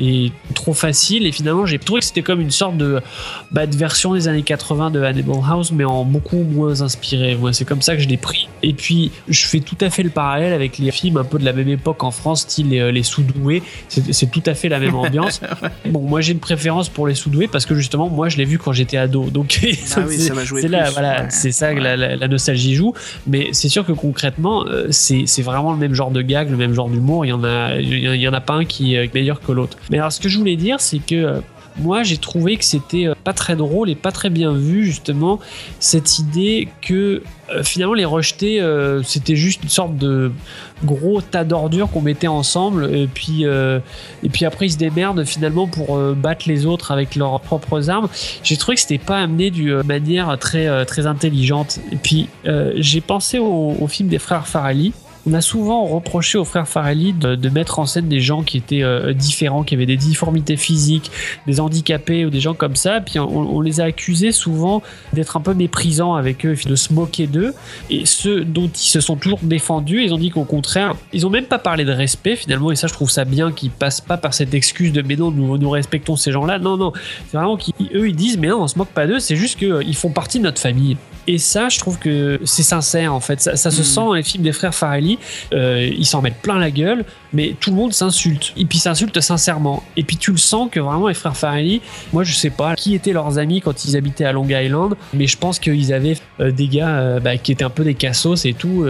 et 0.03 0.33
trop 0.55 0.75
facile. 0.75 1.27
Et 1.27 1.33
finalement, 1.33 1.65
j'ai 1.65 1.79
trouvé 1.79 2.01
que 2.01 2.07
c'était 2.07 2.23
comme 2.23 2.41
une 2.41 2.51
sorte 2.51 2.77
de, 2.77 3.01
bah, 3.53 3.67
de 3.67 3.77
version 3.77 4.15
des 4.15 4.27
années 4.29 4.43
80 4.43 4.91
de 4.91 5.01
Animal 5.03 5.39
House, 5.49 5.71
mais 5.73 5.85
en 5.85 6.05
beaucoup 6.05 6.43
moins 6.43 6.81
inspiré. 6.83 7.37
Moi, 7.37 7.53
c'est 7.53 7.65
comme 7.65 7.83
ça 7.83 7.95
que 7.95 8.03
je 8.03 8.09
l'ai 8.09 8.17
pris. 8.17 8.49
Et 8.63 8.73
puis, 8.73 9.13
je 9.29 9.47
fais 9.47 9.61
tout 9.61 9.77
à 9.81 9.91
fait 9.91 10.03
le 10.03 10.11
parallèle 10.11 10.53
avec 10.53 10.79
les 10.79 10.91
films 10.91 11.17
un 11.19 11.25
peu 11.25 11.39
de 11.39 11.45
la 11.45 11.53
même 11.53 11.69
époque 11.69 12.03
en 12.03 12.11
France, 12.11 12.43
style 12.43 12.69
les, 12.71 12.91
les 12.93 13.03
Sous-Doués. 13.03 13.63
C'est 13.89 14.31
tout 14.31 14.43
à 14.47 14.55
fait 14.55 14.69
la 14.69 14.79
même 14.81 14.95
ambiance. 14.95 15.41
bon, 15.87 16.01
moi, 16.03 16.21
j'ai 16.21 16.33
une 16.33 16.41
préférence 16.41 16.89
pour 16.89 17.07
les 17.07 17.15
Sous-Doués 17.15 17.49
parce 17.49 17.65
que 17.67 17.75
justement, 17.75 18.09
moi, 18.09 18.29
je 18.29 18.37
l'ai 18.39 18.45
vu 18.45 18.59
quand 18.59 18.73
j'étais 18.73 18.97
ado. 18.97 19.31
Donc, 19.31 19.61
Ah 19.63 19.67
oui, 20.07 20.15
c'est- 20.17 20.29
ça 20.29 20.35
va 20.35 20.45
jouer 20.45 20.63
c'est 20.63 20.69
là, 20.69 20.85
plus. 20.85 20.93
voilà, 20.93 21.13
Ouais. 21.23 21.27
c'est 21.31 21.53
ça 21.53 21.75
que 21.75 21.81
la, 21.81 21.97
la- 21.97 22.17
la 22.17 22.29
nostalgie 22.29 22.75
joue. 22.75 22.95
Mais 23.27 23.49
c'est 23.53 23.69
sûr 23.69 23.85
que 23.87 23.93
concrètement, 23.93 24.67
euh, 24.67 24.87
c'est 24.91 25.25
vraiment 25.43 25.73
le 25.73 25.79
même 25.79 25.95
genre 25.95 26.11
de 26.11 26.23
gag, 26.23 26.51
le 26.51 26.57
même 26.57 26.75
genre 26.75 26.89
d'humour. 26.89 27.25
Il 27.25 27.29
y 27.29 27.33
en 27.33 27.45
a, 27.45 27.77
il 27.77 28.17
y 28.21 28.29
en 28.29 28.33
a 28.33 28.41
pas 28.41 28.55
un 28.55 28.65
qui 28.65 28.95
est 28.95 29.13
meilleur 29.15 29.41
que 29.41 29.53
l'autre. 29.53 29.77
Mais 29.93 29.99
alors, 29.99 30.11
ce 30.11 30.21
que 30.21 30.31
je 30.31 30.39
voulais 30.39 30.57
dire, 30.57 30.81
c'est 30.81 30.99
que 31.01 31.15
euh, 31.15 31.41
moi, 31.77 32.03
j'ai 32.03 32.17
trouvé 32.17 32.57
que 32.57 32.65
c'était 32.65 33.09
euh, 33.09 33.15
pas 33.25 33.35
très 33.35 33.57
drôle 33.57 33.91
et 33.91 33.95
pas 33.95 34.11
très 34.11 34.31
bien 34.31 34.55
vu, 34.55 34.87
justement, 34.87 35.39
cette 35.81 36.19
idée 36.19 36.69
que 36.81 37.23
euh, 37.51 37.63
finalement, 37.63 37.93
les 37.93 38.07
rejetés, 38.07 38.63
c'était 39.05 39.37
juste 39.37 39.63
une 39.63 39.69
sorte 39.69 39.97
de 39.99 40.33
gros 40.83 41.21
tas 41.21 41.45
d'ordures 41.45 41.91
qu'on 41.91 42.01
mettait 42.01 42.27
ensemble. 42.27 42.91
Et 42.95 43.07
puis, 43.07 43.45
et 43.45 44.29
puis 44.31 44.47
après, 44.47 44.67
ils 44.67 44.73
se 44.73 44.79
démerdent 44.79 45.25
finalement 45.25 45.67
pour 45.67 45.99
battre 46.15 46.49
les 46.49 46.65
autres 46.65 46.91
avec 46.91 47.15
leurs 47.15 47.39
propres 47.41 47.91
armes. 47.91 48.09
J'ai 48.43 48.57
trouvé 48.57 48.77
que 48.77 48.81
c'était 48.81 48.97
pas 48.97 49.19
amené 49.19 49.51
d'une 49.51 49.83
manière 49.83 50.39
très, 50.39 50.87
très 50.87 51.07
intelligente. 51.07 51.79
Et 51.91 51.97
puis, 51.97 52.29
j'ai 52.77 53.03
pensé 53.03 53.39
au, 53.39 53.77
au 53.79 53.87
film 53.87 54.09
des 54.09 54.19
frères 54.19 54.47
Farelli. 54.47 54.95
On 55.25 55.35
a 55.35 55.41
souvent 55.41 55.85
reproché 55.85 56.37
aux 56.37 56.45
frères 56.45 56.67
Farelli 56.67 57.13
de, 57.13 57.49
mettre 57.49 57.79
en 57.79 57.87
scène 57.87 58.09
des 58.09 58.21
gens 58.21 58.43
qui 58.43 58.57
étaient 58.57 58.83
euh, 58.83 59.13
différents, 59.13 59.63
qui 59.63 59.75
avaient 59.75 59.87
des 59.87 59.97
difformités 59.97 60.57
physiques, 60.57 61.11
des 61.47 61.61
handicapés 61.61 62.25
ou 62.25 62.31
des 62.31 62.41
gens 62.41 62.55
comme 62.55 62.75
ça. 62.75 63.01
Puis 63.01 63.21
on, 63.21 63.61
les 63.61 63.81
a 63.81 63.85
accusés 63.85 64.33
souvent 64.33 64.83
d'être 65.13 65.37
un 65.37 65.41
peu 65.41 65.55
méprisants 65.55 66.15
avec 66.15 66.45
eux, 66.45 66.57
de 66.67 66.75
se 66.75 66.93
moquer 66.93 67.29
d'eux. 67.29 67.55
Et 67.89 68.05
ceux 68.05 68.45
dont 68.45 68.69
ils 68.69 68.79
se 68.79 69.01
sont 69.01 69.17
toujours 69.17 69.39
défendus, 69.43 70.03
ils 70.03 70.13
ont 70.13 70.19
dit 70.19 70.31
qu'au 70.31 70.45
contraire, 70.45 70.97
ils 71.13 71.25
ont 71.25 71.31
même 71.31 71.45
pas 71.45 71.59
parlé 71.59 71.85
de 71.85 71.93
respect 71.93 72.35
finalement. 72.35 72.73
Et 72.73 72.77
ça, 72.77 72.89
je 72.89 72.93
trouve 72.93 73.11
ça 73.11 73.25
bien 73.25 73.53
qu'ils 73.53 73.71
passent 73.71 74.01
pas 74.01 74.17
par 74.17 74.35
cette 74.35 74.55
excuse 74.55 74.93
de 74.93 75.03
mais 75.03 75.15
non, 75.15 75.31
nous, 75.31 75.57
nous 75.57 75.71
respectons 75.71 76.17
ces 76.17 76.33
gens-là. 76.33 76.59
Non, 76.59 76.77
non, 76.77 76.93
c'est 77.29 77.37
vraiment 77.37 77.57
qu'eux 77.57 78.09
ils 78.09 78.17
disent 78.17 78.39
mais 78.39 78.49
non, 78.49 78.63
on 78.63 78.69
se 78.69 78.77
moque 78.77 78.89
pas 78.89 79.07
d'eux. 79.07 79.21
C'est 79.21 79.37
juste 79.37 79.59
qu'ils 79.59 79.97
font 79.97 80.11
partie 80.11 80.39
de 80.39 80.45
notre 80.45 80.61
famille. 80.61 80.97
Et 81.27 81.39
ça, 81.39 81.69
je 81.69 81.79
trouve 81.79 81.99
que 81.99 82.41
c'est 82.45 82.63
sincère 82.63 83.15
en 83.15 83.21
fait. 83.21 83.41
Ça, 83.41 83.57
ça 83.57 83.71
se 83.71 83.81
Mm. 83.83 83.85
sent 83.85 84.01
dans 84.01 84.15
les 84.15 84.23
films 84.23 84.45
des 84.45 84.53
frères 84.53 84.75
Farelli 84.75 84.93
Farrelly. 84.93 85.19
Euh, 85.53 85.89
ils 85.97 86.05
s'en 86.07 86.21
mettent 86.23 86.41
plein 86.43 86.59
la 86.59 86.71
gueule, 86.71 87.05
mais 87.33 87.55
tout 87.61 87.71
le 87.71 87.77
monde 87.77 87.93
s'insulte. 87.93 88.53
Et 88.57 88.65
puis 88.65 88.79
s'insulte 88.79 89.21
sincèrement. 89.21 89.83
Et 89.97 90.03
puis 90.03 90.17
tu 90.17 90.33
le 90.33 90.37
sens 90.39 90.69
que 90.71 90.81
vraiment 90.81 91.09
les 91.09 91.15
frères 91.15 91.37
Farrelly, 91.37 91.81
moi 92.13 92.25
je 92.25 92.35
sais 92.35 92.51
pas 92.51 92.75
qui 92.75 92.95
étaient 92.95 93.13
leurs 93.13 93.39
amis 93.39 93.61
quand 93.61 93.85
ils 93.85 93.97
habitaient 93.97 94.25
à 94.25 94.33
Long 94.33 94.47
Island, 94.49 94.95
mais 95.15 95.27
je 95.27 95.39
pense 95.39 95.59
qu'ils 95.59 95.93
avaient 95.93 96.17
euh, 96.41 96.51
des 96.51 96.69
gars 96.69 96.89
euh, 96.99 97.21
bah, 97.21 97.37
qui 97.37 97.53
étaient 97.53 97.65
un 97.65 97.71
peu 97.71 97.85
des 97.85 97.95
cassos 97.95 98.45
et 98.45 98.53
tout. 98.55 98.85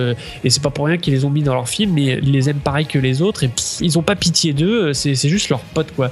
et 0.45 0.51
c'est 0.51 0.63
pas 0.63 0.71
pour 0.71 0.87
rien 0.87 0.97
qu'ils 0.99 1.13
les 1.15 1.25
ont 1.25 1.31
mis 1.31 1.43
dans 1.43 1.55
leur 1.55 1.69
film, 1.69 1.93
mais 1.93 2.19
ils 2.23 2.33
les 2.33 2.49
aiment 2.49 2.57
pareil 2.61 2.87
que 2.87 2.99
les 2.99 3.23
autres. 3.23 3.45
Et 3.45 3.49
pff, 3.49 3.79
ils 3.81 3.99
ont 3.99 4.03
pas 4.03 4.17
pitié 4.17 4.53
d'eux, 4.53 4.93
c'est 4.93 5.15
juste 5.29 5.49
leurs 5.49 5.61
potes 5.61 5.93
quoi. 5.95 6.11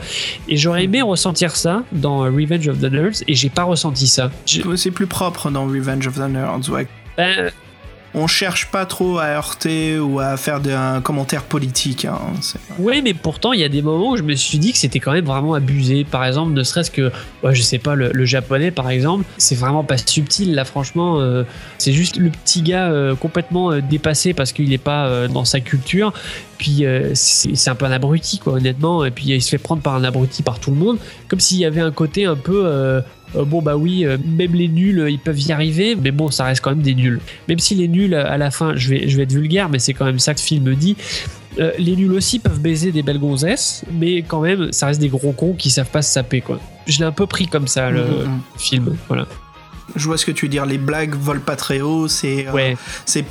Et 0.48 0.56
j'aurais 0.56 0.84
aimé 0.84 1.02
ressentir 1.02 1.56
ça 1.56 1.82
dans 1.92 2.20
Revenge 2.20 2.68
of 2.68 2.78
the 2.80 2.90
Nerds, 2.92 3.22
et 3.26 3.34
j'ai 3.34 3.48
pas 3.50 3.64
ressenti 3.64 4.06
ça. 4.06 4.30
C'est 4.76 4.90
plus 4.90 5.06
propre 5.06 5.50
dans 5.50 5.64
Revenge 5.64 6.06
of 6.06 6.09
ben, 7.16 7.50
On 8.12 8.26
cherche 8.26 8.72
pas 8.72 8.86
trop 8.86 9.18
à 9.18 9.26
heurter 9.26 10.00
ou 10.00 10.18
à 10.18 10.36
faire 10.36 10.58
de- 10.60 10.72
un 10.72 11.00
commentaire 11.00 11.44
politique. 11.44 12.04
hein, 12.06 12.18
Oui, 12.80 13.02
mais 13.04 13.14
pourtant, 13.14 13.52
il 13.52 13.60
y 13.60 13.64
a 13.64 13.68
des 13.68 13.82
moments 13.82 14.10
où 14.10 14.16
je 14.16 14.24
me 14.24 14.34
suis 14.34 14.58
dit 14.58 14.72
que 14.72 14.78
c'était 14.78 14.98
quand 14.98 15.12
même 15.12 15.24
vraiment 15.26 15.54
abusé. 15.54 16.02
Par 16.02 16.24
exemple, 16.24 16.52
ne 16.52 16.64
serait-ce 16.64 16.90
que, 16.90 17.12
ouais, 17.44 17.54
je 17.54 17.62
sais 17.62 17.78
pas, 17.78 17.94
le, 17.94 18.10
le 18.12 18.24
japonais, 18.24 18.72
par 18.72 18.90
exemple, 18.90 19.24
c'est 19.38 19.54
vraiment 19.54 19.84
pas 19.84 19.96
subtil, 19.96 20.56
là, 20.56 20.64
franchement. 20.64 21.20
euh, 21.20 21.44
c'est 21.78 21.92
juste 21.92 22.16
le 22.16 22.30
petit 22.30 22.62
gars 22.62 22.90
euh, 22.90 23.14
complètement 23.14 23.70
euh, 23.70 23.80
dépassé 23.80 24.34
parce 24.34 24.50
qu'il 24.52 24.72
est 24.72 24.78
pas 24.78 25.28
dans 25.28 25.44
sa 25.44 25.60
culture. 25.60 26.12
Puis 26.58 26.84
c'est 27.14 27.54
c'est 27.56 27.70
un 27.70 27.74
peu 27.76 27.84
un 27.86 27.92
abruti, 27.92 28.38
quoi, 28.38 28.54
honnêtement. 28.54 29.04
Et 29.04 29.12
puis 29.12 29.26
il 29.28 29.40
se 29.40 29.48
fait 29.50 29.56
prendre 29.58 29.82
par 29.82 29.94
un 29.94 30.02
abruti 30.04 30.42
par 30.42 30.58
tout 30.58 30.72
le 30.72 30.76
monde. 30.76 30.98
Comme 31.28 31.38
s'il 31.40 31.58
y 31.58 31.64
avait 31.64 31.80
un 31.80 31.92
côté 31.92 32.26
un 32.26 32.34
peu. 32.36 33.00
Euh, 33.36 33.44
bon 33.44 33.62
bah 33.62 33.76
oui, 33.76 34.04
euh, 34.04 34.16
même 34.24 34.54
les 34.54 34.68
nuls, 34.68 35.00
euh, 35.00 35.10
ils 35.10 35.18
peuvent 35.18 35.40
y 35.40 35.52
arriver, 35.52 35.96
mais 35.96 36.10
bon, 36.10 36.30
ça 36.30 36.44
reste 36.44 36.62
quand 36.62 36.70
même 36.70 36.82
des 36.82 36.94
nuls. 36.94 37.20
Même 37.48 37.58
si 37.58 37.74
les 37.74 37.88
nuls, 37.88 38.14
à 38.14 38.36
la 38.36 38.50
fin, 38.50 38.74
je 38.76 38.88
vais, 38.88 39.08
je 39.08 39.16
vais 39.16 39.24
être 39.24 39.32
vulgaire, 39.32 39.68
mais 39.68 39.78
c'est 39.78 39.94
quand 39.94 40.04
même 40.04 40.18
ça 40.18 40.34
que 40.34 40.40
le 40.40 40.44
film 40.44 40.74
dit, 40.74 40.96
euh, 41.58 41.72
les 41.78 41.96
nuls 41.96 42.12
aussi 42.12 42.38
peuvent 42.38 42.60
baiser 42.60 42.92
des 42.92 43.02
belles 43.02 43.18
gonzesses, 43.18 43.84
mais 43.92 44.22
quand 44.22 44.40
même, 44.40 44.72
ça 44.72 44.86
reste 44.86 45.00
des 45.00 45.08
gros 45.08 45.32
cons 45.32 45.54
qui 45.54 45.70
savent 45.70 45.90
pas 45.90 46.02
se 46.02 46.12
saper, 46.12 46.40
quoi. 46.40 46.60
Je 46.86 46.98
l'ai 46.98 47.04
un 47.04 47.12
peu 47.12 47.26
pris 47.26 47.46
comme 47.46 47.68
ça, 47.68 47.90
le 47.90 48.04
film. 48.56 48.96
Voilà. 49.08 49.26
Je 49.96 50.06
vois 50.06 50.16
ce 50.18 50.24
que 50.26 50.30
tu 50.32 50.46
veux 50.46 50.50
dire. 50.50 50.66
Les 50.66 50.78
blagues 50.78 51.14
volent 51.14 51.40
pas 51.44 51.56
très 51.56 51.80
haut. 51.80 52.08
C'est 52.08 52.46
euh, 52.48 52.52
Ouais. 52.52 52.76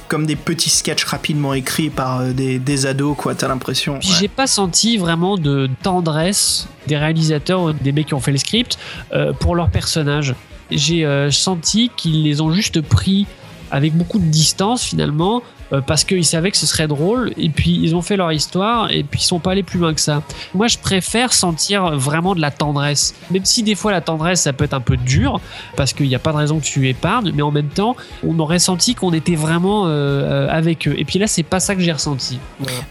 comme 0.07 0.25
des 0.25 0.35
petits 0.35 0.69
sketchs 0.69 1.03
rapidement 1.05 1.53
écrits 1.53 1.89
par 1.89 2.19
euh, 2.21 2.31
des, 2.33 2.59
des 2.59 2.85
ados, 2.85 3.15
quoi. 3.17 3.35
T'as 3.35 3.47
l'impression. 3.47 3.93
Ouais. 3.95 3.99
j'ai 4.01 4.27
pas 4.27 4.47
senti 4.47 4.97
vraiment 4.97 5.37
de 5.37 5.69
tendresse 5.83 6.67
des 6.87 6.97
réalisateurs 6.97 7.73
des 7.73 7.91
mecs 7.91 8.07
qui 8.07 8.13
ont 8.13 8.19
fait 8.19 8.31
le 8.31 8.37
script 8.37 8.77
euh, 9.13 9.33
pour 9.33 9.55
leurs 9.55 9.69
personnages. 9.69 10.35
J'ai 10.71 11.05
euh, 11.05 11.31
senti 11.31 11.91
qu'ils 11.95 12.23
les 12.23 12.41
ont 12.41 12.51
juste 12.51 12.81
pris 12.81 13.25
avec 13.71 13.93
beaucoup 13.95 14.19
de 14.19 14.25
distance 14.25 14.83
finalement 14.83 15.41
euh, 15.73 15.81
parce 15.81 16.03
qu'ils 16.03 16.25
savaient 16.25 16.51
que 16.51 16.57
ce 16.57 16.65
serait 16.65 16.87
drôle 16.87 17.33
et 17.37 17.49
puis 17.49 17.79
ils 17.81 17.95
ont 17.95 18.01
fait 18.01 18.17
leur 18.17 18.31
histoire 18.31 18.91
et 18.91 19.03
puis 19.03 19.19
ils 19.21 19.25
sont 19.25 19.39
pas 19.39 19.51
allés 19.51 19.63
plus 19.63 19.79
loin 19.79 19.93
que 19.93 20.01
ça. 20.01 20.23
Moi 20.53 20.67
je 20.67 20.77
préfère 20.77 21.33
sentir 21.33 21.95
vraiment 21.97 22.35
de 22.35 22.41
la 22.41 22.51
tendresse, 22.51 23.15
même 23.31 23.45
si 23.45 23.63
des 23.63 23.75
fois 23.75 23.91
la 23.91 24.01
tendresse 24.01 24.41
ça 24.41 24.53
peut 24.53 24.65
être 24.65 24.73
un 24.73 24.81
peu 24.81 24.97
dur 24.97 25.39
parce 25.75 25.93
qu'il 25.93 26.07
n'y 26.07 26.15
a 26.15 26.19
pas 26.19 26.31
de 26.31 26.37
raison 26.37 26.59
que 26.59 26.65
tu 26.65 26.87
épargnes, 26.87 27.31
mais 27.33 27.41
en 27.41 27.51
même 27.51 27.69
temps 27.69 27.95
on 28.25 28.37
aurait 28.39 28.59
senti 28.59 28.95
qu'on 28.95 29.13
était 29.13 29.35
vraiment 29.35 29.87
euh, 29.87 29.89
euh, 29.89 30.47
avec 30.49 30.87
eux. 30.87 30.95
Et 30.97 31.05
puis 31.05 31.19
là 31.19 31.27
c'est 31.27 31.43
pas 31.43 31.59
ça 31.59 31.75
que 31.75 31.81
j'ai 31.81 31.91
ressenti. 31.91 32.39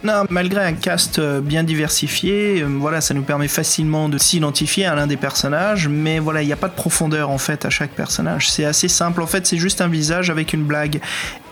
Non, 0.04 0.24
malgré 0.30 0.64
un 0.64 0.74
cast 0.74 1.20
bien 1.20 1.64
diversifié, 1.64 2.62
voilà, 2.62 3.00
ça 3.00 3.14
nous 3.14 3.22
permet 3.22 3.48
facilement 3.48 4.08
de 4.08 4.18
s'identifier 4.18 4.86
à 4.86 4.94
l'un 4.94 5.06
des 5.06 5.16
personnages, 5.16 5.88
mais 5.88 6.18
voilà, 6.18 6.42
il 6.42 6.46
n'y 6.46 6.52
a 6.52 6.56
pas 6.56 6.68
de 6.68 6.74
profondeur 6.74 7.30
en 7.30 7.38
fait 7.38 7.64
à 7.64 7.70
chaque 7.70 7.90
personnage. 7.90 8.50
C'est 8.50 8.64
assez 8.64 8.88
simple, 8.88 9.22
en 9.22 9.26
fait, 9.26 9.46
c'est 9.46 9.56
juste 9.56 9.80
un 9.80 9.88
visage 9.88 10.30
avec 10.30 10.52
une 10.52 10.64
blague. 10.64 11.00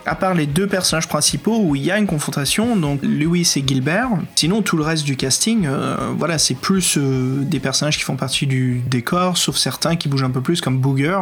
À 0.07 0.15
part 0.15 0.35
les 0.35 0.47
deux 0.47 0.69
personnages 0.69 1.09
principaux 1.09 1.59
où 1.61 1.75
il 1.75 1.85
y 1.85 1.91
a 1.91 1.99
une 1.99 2.07
confrontation, 2.07 2.77
donc 2.77 3.01
Lewis 3.03 3.55
et 3.57 3.65
Gilbert, 3.67 4.09
sinon 4.37 4.63
tout 4.63 4.77
le 4.77 4.85
reste 4.85 5.03
du 5.03 5.17
casting, 5.17 5.67
euh, 5.67 5.97
voilà, 6.17 6.39
c'est 6.39 6.55
plus 6.55 6.97
euh, 6.97 7.43
des 7.43 7.59
personnages 7.59 7.99
qui 7.99 8.05
font 8.05 8.15
partie 8.15 8.47
du 8.47 8.83
décor, 8.89 9.37
sauf 9.37 9.57
certains 9.57 9.97
qui 9.97 10.09
bougent 10.09 10.23
un 10.23 10.31
peu 10.31 10.41
plus, 10.41 10.61
comme 10.61 10.79
Booger. 10.79 11.19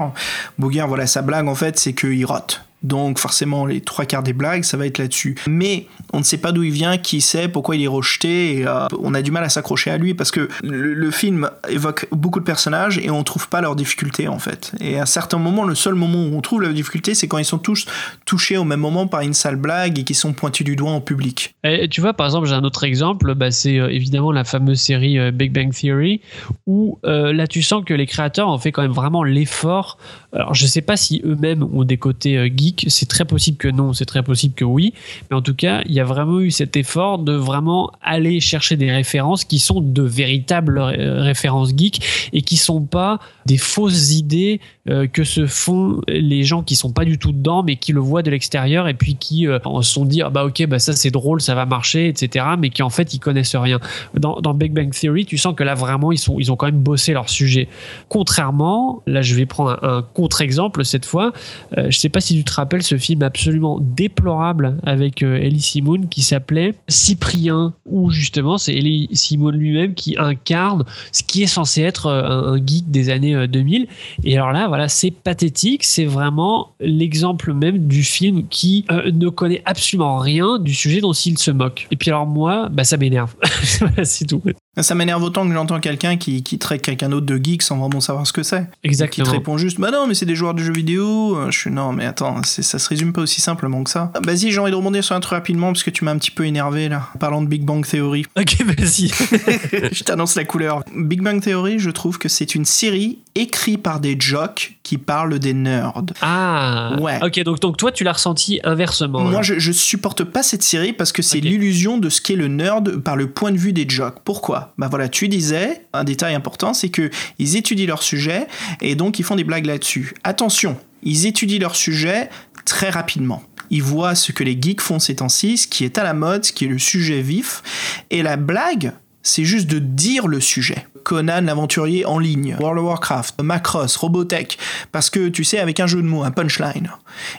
Booger, 0.58 0.84
voilà, 0.86 1.06
sa 1.06 1.22
blague 1.22 1.48
en 1.48 1.54
fait, 1.54 1.78
c'est 1.78 1.94
qu'il 1.94 2.26
rote. 2.26 2.62
Donc 2.84 3.18
forcément, 3.18 3.64
les 3.66 3.80
trois 3.80 4.04
quarts 4.04 4.22
des 4.22 4.34
blagues, 4.34 4.62
ça 4.62 4.76
va 4.76 4.86
être 4.86 4.98
là-dessus. 4.98 5.36
Mais 5.48 5.86
on 6.12 6.18
ne 6.18 6.22
sait 6.22 6.36
pas 6.36 6.52
d'où 6.52 6.62
il 6.62 6.70
vient, 6.70 6.98
qui 6.98 7.22
sait, 7.22 7.48
pourquoi 7.48 7.76
il 7.76 7.82
est 7.82 7.88
rejeté. 7.88 8.58
Et, 8.58 8.66
euh, 8.66 8.86
on 9.00 9.14
a 9.14 9.22
du 9.22 9.30
mal 9.30 9.42
à 9.42 9.48
s'accrocher 9.48 9.90
à 9.90 9.96
lui 9.96 10.14
parce 10.14 10.30
que 10.30 10.48
le, 10.62 11.10
film 11.10 11.48
évoque 11.68 12.06
beaucoup 12.10 12.40
de 12.40 12.44
personnages 12.44 12.98
et 12.98 13.08
on 13.08 13.22
trouve 13.22 13.48
pas 13.48 13.60
leurs 13.60 13.76
difficultés 13.76 14.26
en 14.26 14.38
fait. 14.38 14.72
Et 14.80 14.98
à 14.98 15.06
certains 15.06 15.38
moments, 15.38 15.64
le 15.64 15.74
seul 15.74 15.94
moment 15.94 16.18
où 16.18 16.36
on 16.36 16.40
trouve 16.40 16.60
leurs 16.60 16.72
difficultés, 16.72 17.14
c'est 17.14 17.28
quand 17.28 17.38
ils 17.38 17.44
sont 17.44 17.58
tous 17.58 17.86
touchés 18.26 18.56
au 18.56 18.64
même 18.64 18.80
moment 18.80 19.06
par 19.06 19.20
une 19.20 19.32
sale 19.32 19.56
blague 19.56 19.98
et 19.98 20.04
qui 20.04 20.14
sont 20.14 20.32
pointus 20.32 20.64
du 20.64 20.76
doigt 20.76 20.90
en 20.90 21.00
public. 21.00 21.54
Et 21.62 21.88
tu 21.88 22.00
vois, 22.00 22.12
par 22.14 22.26
exemple, 22.26 22.48
j'ai 22.48 22.54
un 22.54 22.64
autre 22.64 22.84
exemple, 22.84 23.34
bah, 23.34 23.50
c'est 23.50 23.78
euh, 23.78 23.88
évidemment 23.88 24.32
la 24.32 24.44
fameuse 24.44 24.80
série 24.80 25.18
euh, 25.18 25.30
Big 25.30 25.52
Bang 25.52 25.72
Theory, 25.72 26.20
où 26.66 26.98
là 27.04 27.46
tu 27.46 27.62
sens 27.62 27.84
que 27.84 27.94
les 27.94 28.06
créateurs 28.06 28.48
ont 28.48 28.58
fait 28.58 28.72
quand 28.72 28.82
même 28.82 28.92
vraiment 28.92 29.22
l'effort. 29.22 29.98
Alors 30.34 30.52
je 30.52 30.66
sais 30.66 30.80
pas 30.80 30.96
si 30.96 31.22
eux-mêmes 31.24 31.62
ont 31.62 31.84
des 31.84 31.96
côtés 31.96 32.36
euh, 32.36 32.48
geeks, 32.54 32.86
c'est 32.88 33.08
très 33.08 33.24
possible 33.24 33.56
que 33.56 33.68
non, 33.68 33.92
c'est 33.92 34.04
très 34.04 34.24
possible 34.24 34.54
que 34.54 34.64
oui, 34.64 34.92
mais 35.30 35.36
en 35.36 35.42
tout 35.42 35.54
cas, 35.54 35.82
il 35.86 35.92
y 35.92 36.00
a 36.00 36.04
vraiment 36.04 36.40
eu 36.40 36.50
cet 36.50 36.76
effort 36.76 37.18
de 37.18 37.32
vraiment 37.32 37.92
aller 38.02 38.40
chercher 38.40 38.76
des 38.76 38.90
références 38.90 39.44
qui 39.44 39.60
sont 39.60 39.80
de 39.80 40.02
véritables 40.02 40.78
euh, 40.78 41.22
références 41.22 41.70
geeks 41.76 42.00
et 42.32 42.42
qui 42.42 42.56
sont 42.56 42.82
pas 42.82 43.20
des 43.46 43.58
fausses 43.58 44.12
idées 44.12 44.60
euh, 44.88 45.06
que 45.06 45.22
se 45.22 45.46
font 45.46 46.00
les 46.08 46.42
gens 46.42 46.62
qui 46.62 46.74
sont 46.74 46.90
pas 46.92 47.04
du 47.04 47.16
tout 47.16 47.32
dedans, 47.32 47.62
mais 47.62 47.76
qui 47.76 47.92
le 47.92 48.00
voient 48.00 48.22
de 48.22 48.30
l'extérieur 48.30 48.88
et 48.88 48.94
puis 48.94 49.14
qui 49.14 49.46
se 49.46 49.82
sont 49.82 50.04
dit 50.04 50.22
ah 50.22 50.30
bah 50.30 50.44
ok 50.44 50.66
bah 50.66 50.78
ça 50.78 50.94
c'est 50.94 51.10
drôle, 51.10 51.40
ça 51.40 51.54
va 51.54 51.64
marcher, 51.64 52.08
etc. 52.08 52.46
Mais 52.58 52.70
qui 52.70 52.82
en 52.82 52.90
fait 52.90 53.14
ils 53.14 53.20
connaissent 53.20 53.54
rien. 53.54 53.78
Dans, 54.14 54.40
dans 54.40 54.52
Big 54.52 54.72
Bang 54.72 54.90
Theory, 54.90 55.26
tu 55.26 55.38
sens 55.38 55.54
que 55.54 55.62
là 55.62 55.74
vraiment 55.74 56.10
ils 56.10 56.18
sont 56.18 56.40
ils 56.40 56.50
ont 56.50 56.56
quand 56.56 56.66
même 56.66 56.82
bossé 56.82 57.12
leur 57.12 57.28
sujet. 57.28 57.68
Contrairement, 58.08 59.02
là 59.06 59.22
je 59.22 59.34
vais 59.34 59.46
prendre 59.46 59.78
un, 59.82 59.98
un 59.98 60.02
contre-exemple 60.24 60.86
cette 60.86 61.04
fois. 61.04 61.32
Euh, 61.76 61.90
je 61.90 61.98
sais 61.98 62.08
pas 62.08 62.20
si 62.22 62.34
tu 62.34 62.44
te 62.44 62.52
rappelles 62.54 62.82
ce 62.82 62.96
film 62.96 63.22
absolument 63.22 63.78
déplorable 63.78 64.78
avec 64.82 65.22
euh, 65.22 65.36
Ellie 65.36 65.60
Simon 65.60 66.06
qui 66.08 66.22
s'appelait 66.22 66.74
Cyprien, 66.88 67.74
où 67.84 68.10
justement 68.10 68.56
c'est 68.56 68.74
Ellie 68.74 69.08
Simon 69.12 69.50
lui-même 69.50 69.92
qui 69.92 70.16
incarne 70.18 70.84
ce 71.12 71.22
qui 71.22 71.42
est 71.42 71.46
censé 71.46 71.82
être 71.82 72.06
euh, 72.06 72.22
un, 72.24 72.54
un 72.54 72.56
geek 72.56 72.90
des 72.90 73.10
années 73.10 73.34
euh, 73.34 73.46
2000. 73.46 73.86
Et 74.24 74.34
alors 74.36 74.52
là, 74.52 74.66
voilà, 74.68 74.88
c'est 74.88 75.10
pathétique. 75.10 75.84
C'est 75.84 76.06
vraiment 76.06 76.72
l'exemple 76.80 77.52
même 77.52 77.86
du 77.86 78.02
film 78.02 78.48
qui 78.48 78.86
euh, 78.90 79.10
ne 79.12 79.28
connaît 79.28 79.62
absolument 79.66 80.18
rien 80.18 80.58
du 80.58 80.74
sujet 80.74 81.00
dont 81.00 81.12
il 81.12 81.38
se 81.38 81.50
moque. 81.50 81.86
Et 81.90 81.96
puis 81.96 82.10
alors 82.10 82.26
moi, 82.26 82.68
bah 82.70 82.84
ça 82.84 82.96
m'énerve. 82.96 83.34
C'est 84.04 84.26
tout. 84.26 84.42
Ça 84.82 84.94
m'énerve 84.94 85.22
autant 85.22 85.46
que 85.46 85.54
j'entends 85.54 85.78
quelqu'un 85.80 86.16
qui, 86.16 86.42
qui 86.42 86.58
traite 86.58 86.82
quelqu'un 86.82 87.08
d'autre 87.08 87.26
de 87.26 87.36
geek 87.42 87.62
sans 87.62 87.78
vraiment 87.78 88.00
savoir 88.00 88.26
ce 88.26 88.32
que 88.32 88.42
c'est. 88.42 88.62
Qui 88.82 88.88
Exactement. 88.88 89.26
te 89.26 89.30
répond 89.30 89.56
juste, 89.58 89.78
bah 89.80 89.90
non, 89.92 90.06
mais 90.06 90.14
c'est 90.14 90.26
des 90.26 90.34
joueurs 90.34 90.54
de 90.54 90.60
jeux 90.62 90.72
vidéo. 90.72 91.36
Euh, 91.36 91.50
Je 91.50 91.58
suis, 91.58 91.70
non, 91.70 91.92
mais 91.92 92.04
attends, 92.06 92.42
c'est- 92.42 92.62
ça 92.62 92.78
se 92.78 92.88
résume 92.88 93.12
pas 93.12 93.20
aussi 93.22 93.40
simplement 93.40 93.84
que 93.84 93.90
ça. 93.90 94.10
Ah, 94.14 94.20
Vas-y, 94.24 94.50
j'ai 94.50 94.58
envie 94.58 94.70
de 94.72 94.76
rebondir 94.76 95.04
sur 95.04 95.14
un 95.14 95.20
truc 95.20 95.34
rapidement 95.34 95.68
parce 95.68 95.82
que 95.84 95.90
tu 95.90 96.04
m'as 96.04 96.10
un 96.12 96.18
petit 96.18 96.30
peu 96.32 96.44
énervé 96.46 96.88
là, 96.88 97.08
en 97.14 97.18
parlant 97.18 97.40
de 97.42 97.46
Big 97.46 97.62
Bang 97.62 97.86
Theory. 97.86 98.26
Ok, 98.36 98.56
vas-y. 98.64 99.08
je 99.92 100.02
t'annonce 100.04 100.34
la 100.34 100.44
couleur. 100.44 100.82
Big 100.94 101.22
Bang 101.22 101.40
Theory, 101.40 101.78
je 101.78 101.90
trouve 101.90 102.18
que 102.18 102.28
c'est 102.28 102.54
une 102.54 102.64
série 102.64 103.18
écrite 103.34 103.82
par 103.82 104.00
des 104.00 104.16
jocks 104.18 104.76
qui 104.82 104.98
parlent 104.98 105.38
des 105.38 105.54
nerds. 105.54 106.02
Ah. 106.22 106.96
Ouais. 107.00 107.18
Ok, 107.22 107.42
donc, 107.42 107.60
donc 107.60 107.76
toi, 107.76 107.90
tu 107.90 108.04
l'as 108.04 108.12
ressenti 108.12 108.60
inversement. 108.64 109.24
Moi, 109.24 109.42
je, 109.42 109.58
je 109.58 109.72
supporte 109.72 110.24
pas 110.24 110.42
cette 110.42 110.62
série 110.62 110.92
parce 110.92 111.12
que 111.12 111.22
c'est 111.22 111.40
l'illusion 111.40 111.98
de 111.98 112.08
ce 112.08 112.20
qu'est 112.20 112.36
le 112.36 112.48
nerd 112.48 112.98
par 112.98 113.16
le 113.16 113.30
point 113.30 113.50
de 113.50 113.58
vue 113.58 113.72
des 113.72 113.86
jocks. 113.88 114.18
Pourquoi? 114.24 114.72
Bah 114.78 114.88
voilà, 114.88 115.08
tu 115.08 115.28
disais, 115.28 115.86
un 115.92 116.04
détail 116.04 116.34
important, 116.34 116.74
c'est 116.74 116.90
que 116.90 117.10
ils 117.38 117.56
étudient 117.56 117.86
leur 117.86 118.02
sujet 118.02 118.46
et 118.80 118.94
donc 118.94 119.18
ils 119.18 119.24
font 119.24 119.36
des 119.36 119.44
blagues 119.44 119.66
là-dessus. 119.66 120.14
Attention, 120.22 120.76
ils 121.02 121.26
étudient 121.26 121.58
leur 121.58 121.76
sujet 121.76 122.30
très 122.64 122.90
rapidement. 122.90 123.42
Ils 123.70 123.82
voient 123.82 124.14
ce 124.14 124.32
que 124.32 124.44
les 124.44 124.58
geeks 124.60 124.80
font 124.80 124.98
ces 124.98 125.16
temps-ci, 125.16 125.58
ce 125.58 125.66
qui 125.66 125.84
est 125.84 125.98
à 125.98 126.04
la 126.04 126.14
mode, 126.14 126.44
ce 126.44 126.52
qui 126.52 126.66
est 126.66 126.68
le 126.68 126.78
sujet 126.78 127.22
vif. 127.22 127.62
Et 128.10 128.22
la 128.22 128.36
blague, 128.36 128.92
c'est 129.24 129.44
juste 129.44 129.66
de 129.66 129.80
dire 129.80 130.28
le 130.28 130.38
sujet. 130.40 130.86
Conan 131.02 131.42
l'aventurier 131.42 132.06
en 132.06 132.18
ligne, 132.18 132.56
World 132.60 132.78
of 132.78 132.84
Warcraft, 132.86 133.42
Macross, 133.42 133.96
Robotech, 133.96 134.56
parce 134.90 135.10
que 135.10 135.28
tu 135.28 135.44
sais, 135.44 135.58
avec 135.58 135.78
un 135.80 135.86
jeu 135.86 136.00
de 136.00 136.06
mots, 136.06 136.22
un 136.24 136.30
punchline. 136.30 136.90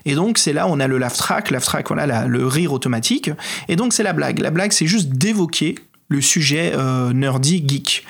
Et 0.05 0.13
donc 0.13 0.38
c'est 0.38 0.53
là 0.53 0.67
on 0.67 0.79
a 0.79 0.86
le 0.88 0.97
laugh 0.99 1.15
track, 1.17 1.49
laugh 1.49 1.63
track, 1.63 1.88
voilà, 1.88 2.05
la- 2.05 2.27
le 2.27 2.45
rire 2.45 2.73
automatique. 2.73 3.31
Et 3.67 3.75
donc 3.75 3.93
c'est 3.93 4.03
la 4.03 4.13
blague. 4.13 4.38
La 4.39 4.51
blague, 4.51 4.71
c'est 4.71 4.86
juste 4.86 5.09
d'évoquer 5.09 5.75
le 6.09 6.21
sujet 6.21 6.73
euh, 6.75 7.11
nerdy 7.13 7.63
geek. 7.67 8.05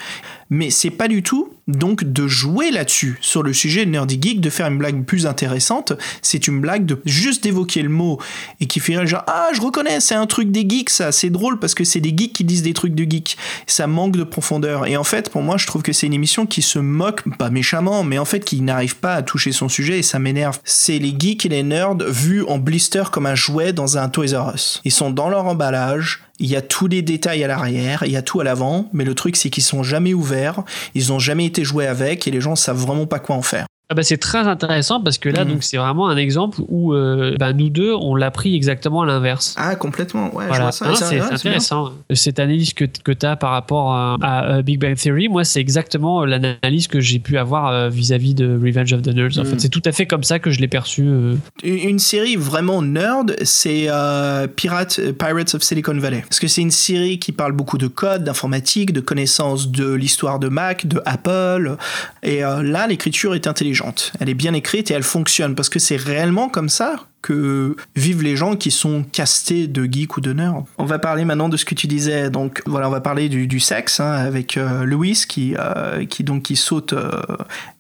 Mais 0.50 0.70
c'est 0.72 0.90
pas 0.90 1.08
du 1.08 1.24
tout 1.24 1.54
donc 1.68 2.04
de 2.04 2.28
jouer 2.28 2.72
là-dessus, 2.72 3.18
sur 3.22 3.42
le 3.42 3.54
sujet 3.54 3.86
Nerdy 3.86 4.20
Geek, 4.22 4.42
de 4.42 4.50
faire 4.50 4.68
une 4.68 4.78
blague 4.78 5.04
plus 5.04 5.26
intéressante. 5.26 5.94
C'est 6.22 6.48
une 6.48 6.62
blague 6.62 6.86
de 6.86 7.02
juste 7.06 7.44
d'évoquer 7.44 7.82
le 7.82 7.90
mot 7.90 8.20
et 8.60 8.68
qui 8.68 8.80
ferait 8.80 9.08
genre 9.08 9.24
Ah, 9.28 9.50
je 9.54 9.62
reconnais, 9.62 10.00
c'est 10.00 10.16
un 10.16 10.28
truc 10.28 10.52
des 10.52 10.66
geeks, 10.68 10.90
ça, 10.90 11.12
c'est 11.12 11.30
drôle 11.30 11.60
parce 11.60 11.74
que 11.74 11.84
c'est 11.84 12.00
des 12.00 12.14
geeks 12.16 12.34
qui 12.34 12.44
disent 12.44 12.62
des 12.62 12.74
trucs 12.74 12.94
de 12.94 13.04
geeks. 13.04 13.38
Ça 13.68 13.88
manque 13.88 14.16
de 14.16 14.24
profondeur. 14.24 14.86
Et 14.86 14.98
en 14.98 15.04
fait, 15.04 15.30
pour 15.30 15.42
moi, 15.42 15.58
je 15.58 15.66
trouve 15.66 15.82
que 15.82 15.94
c'est 15.94 16.08
une 16.08 16.14
émission 16.14 16.46
qui 16.46 16.62
se 16.62 16.80
moque, 16.80 17.24
pas 17.38 17.50
méchamment, 17.50 18.04
mais 18.04 18.18
en 18.18 18.26
fait 18.26 18.42
qui 18.42 18.62
n'arrive 18.62 18.98
pas 18.98 19.16
à 19.16 19.24
toucher 19.24 19.52
son 19.52 19.70
sujet 19.70 20.00
et 20.00 20.04
ça 20.04 20.20
m'énerve. 20.20 20.60
C'est 20.64 21.00
les 21.00 21.16
geeks 21.18 21.46
et 21.46 21.50
les 21.50 21.64
nerds 21.64 21.96
vus 22.08 22.44
en 22.44 22.58
blister 22.58 23.04
comme 23.12 23.26
un 23.26 23.36
jouet 23.36 23.74
dans 23.74 23.98
un 23.98 24.10
Toys 24.10 24.38
R 24.38 24.56
Us. 24.56 24.82
Ils 24.86 24.92
sont 24.92 25.10
dans 25.10 25.30
leur 25.30 25.46
emballage, 25.46 26.22
il 26.40 26.48
y 26.48 26.56
a 26.56 26.62
tous 26.62 26.88
les 26.88 27.02
détails 27.02 27.44
à 27.44 27.48
l'arrière, 27.48 28.04
il 28.06 28.12
y 28.12 28.18
a 28.18 28.22
tout 28.22 28.40
à 28.40 28.44
l'avant, 28.44 28.90
mais 28.94 29.06
le 29.06 29.16
truc 29.16 29.36
c'est 29.36 29.50
qu'ils 29.50 29.64
sont 29.64 29.84
jamais 29.84 30.14
ouverts, 30.14 30.64
ils 30.94 31.14
ont 31.14 31.20
jamais 31.20 31.46
été 31.46 31.55
joués 31.64 31.88
avec 31.88 32.28
et 32.28 32.32
les 32.32 32.42
gens 32.42 32.56
savent 32.56 32.78
vraiment 32.78 33.08
pas 33.08 33.20
quoi 33.20 33.36
en 33.36 33.42
faire. 33.42 33.68
Ah 33.90 33.94
bah 33.94 34.02
c'est 34.02 34.18
très 34.18 34.40
intéressant 34.40 35.00
parce 35.00 35.20
que 35.20 35.30
là 35.30 35.46
Mhm. 35.46 35.52
donc 35.54 35.64
c'est 35.64 35.78
vraiment 35.78 36.08
un 36.10 36.18
exemple 36.18 36.60
où 36.70 36.94
euh, 36.94 37.36
bah, 37.40 37.54
nous 37.54 37.70
deux 37.70 37.94
on 37.94 38.16
l'a 38.16 38.32
pris 38.32 38.56
exactement 38.56 39.04
à 39.04 39.06
l'inverse. 39.06 39.54
Ah 39.58 39.76
complètement, 39.76 40.34
ouais, 40.36 40.48
Voilà. 40.48 40.72
ça- 40.72 40.88
c'est 40.96 41.20
intéressant. 41.20 41.92
Cette 42.12 42.40
analyse 42.40 42.74
que, 42.74 42.86
que 42.86 43.12
tu 43.12 43.26
as 43.28 43.36
par 43.36 43.52
rapport 43.52 43.94
à, 43.94 44.18
à, 44.24 44.46
euh, 44.58 44.62
Big 44.64 44.80
Bang 44.82 44.96
Theory, 44.96 45.28
moi, 45.30 45.44
c'est 45.44 45.60
exactement 45.60 46.26
l'analyse 46.26 46.88
que 46.88 47.00
j'ai 47.00 47.20
pu 47.20 47.38
avoir 47.38 47.68
euh, 47.68 47.90
vis-à-vis 47.90 48.34
de 48.34 48.48
Revenge 48.60 48.92
of 48.94 49.04
the 49.04 49.10
Nerds. 49.10 49.38
En 49.38 49.44
Mm. 49.44 49.46
fait, 49.46 49.60
c'est 49.60 49.70
tout 49.70 49.84
à 49.86 49.92
fait 49.92 50.08
comme 50.08 50.24
ça 50.24 50.40
que 50.40 50.50
je 50.50 50.60
l'ai 50.62 50.68
perçu. 50.68 51.04
euh. 51.06 51.36
Une 51.64 52.00
série 52.00 52.38
vraiment 52.38 52.82
nerd, 52.82 53.36
c'est 53.44 53.86
euh, 53.90 54.48
Pirate, 54.48 55.00
euh, 55.00 55.14
Pirates 55.14 55.54
of 55.54 55.62
Silicon 55.62 55.98
Valley. 56.00 56.22
Parce 56.28 56.40
que 56.40 56.48
c'est 56.48 56.62
une 56.62 56.72
série 56.72 57.20
qui 57.20 57.32
parle 57.32 57.52
beaucoup 57.52 57.78
de 57.78 57.88
code, 57.88 58.24
d'informatique, 58.24 58.94
de 58.94 59.00
connaissances 59.02 59.70
de 59.70 59.94
l'histoire 59.94 60.40
de 60.40 60.48
Mac, 60.48 60.88
de 60.88 61.02
Apple. 61.06 61.78
Et 62.24 62.44
euh, 62.44 62.64
là, 62.64 62.88
l'écriture 62.88 63.36
est 63.36 63.46
intelligente. 63.46 63.75
Elle 64.20 64.30
est 64.30 64.36
bien 64.36 64.54
écrite 64.54 64.92
et 64.92 64.94
elle 64.94 65.04
fonctionne. 65.04 65.56
Parce 65.56 65.70
que 65.70 65.80
c'est 65.80 65.98
réellement 65.98 66.50
comme 66.50 66.70
ça 66.70 67.08
que 67.22 67.76
vivent 67.96 68.22
les 68.22 68.36
gens 68.36 68.56
qui 68.56 68.70
sont 68.70 69.04
castés 69.12 69.66
de 69.66 69.86
geeks 69.92 70.18
ou 70.18 70.22
de. 70.22 70.36
On 70.78 70.86
va 70.86 71.00
parler 71.00 71.26
maintenant 71.26 71.50
de 71.50 71.58
ce 71.58 71.66
que 71.66 71.74
tu 71.74 71.88
disais. 71.88 72.30
Donc 72.30 72.62
voilà, 72.68 72.88
on 72.88 72.92
va 72.92 73.02
parler 73.02 73.30
du, 73.30 73.48
du 73.48 73.60
sexe 73.60 74.00
hein, 74.00 74.12
avec 74.12 74.58
euh, 74.58 74.84
Louis 74.84 75.18
qui, 75.28 75.56
euh, 75.58 76.06
qui 76.06 76.24
donc 76.24 76.44
qui 76.44 76.56
saute 76.56 76.94
euh, 76.94 77.10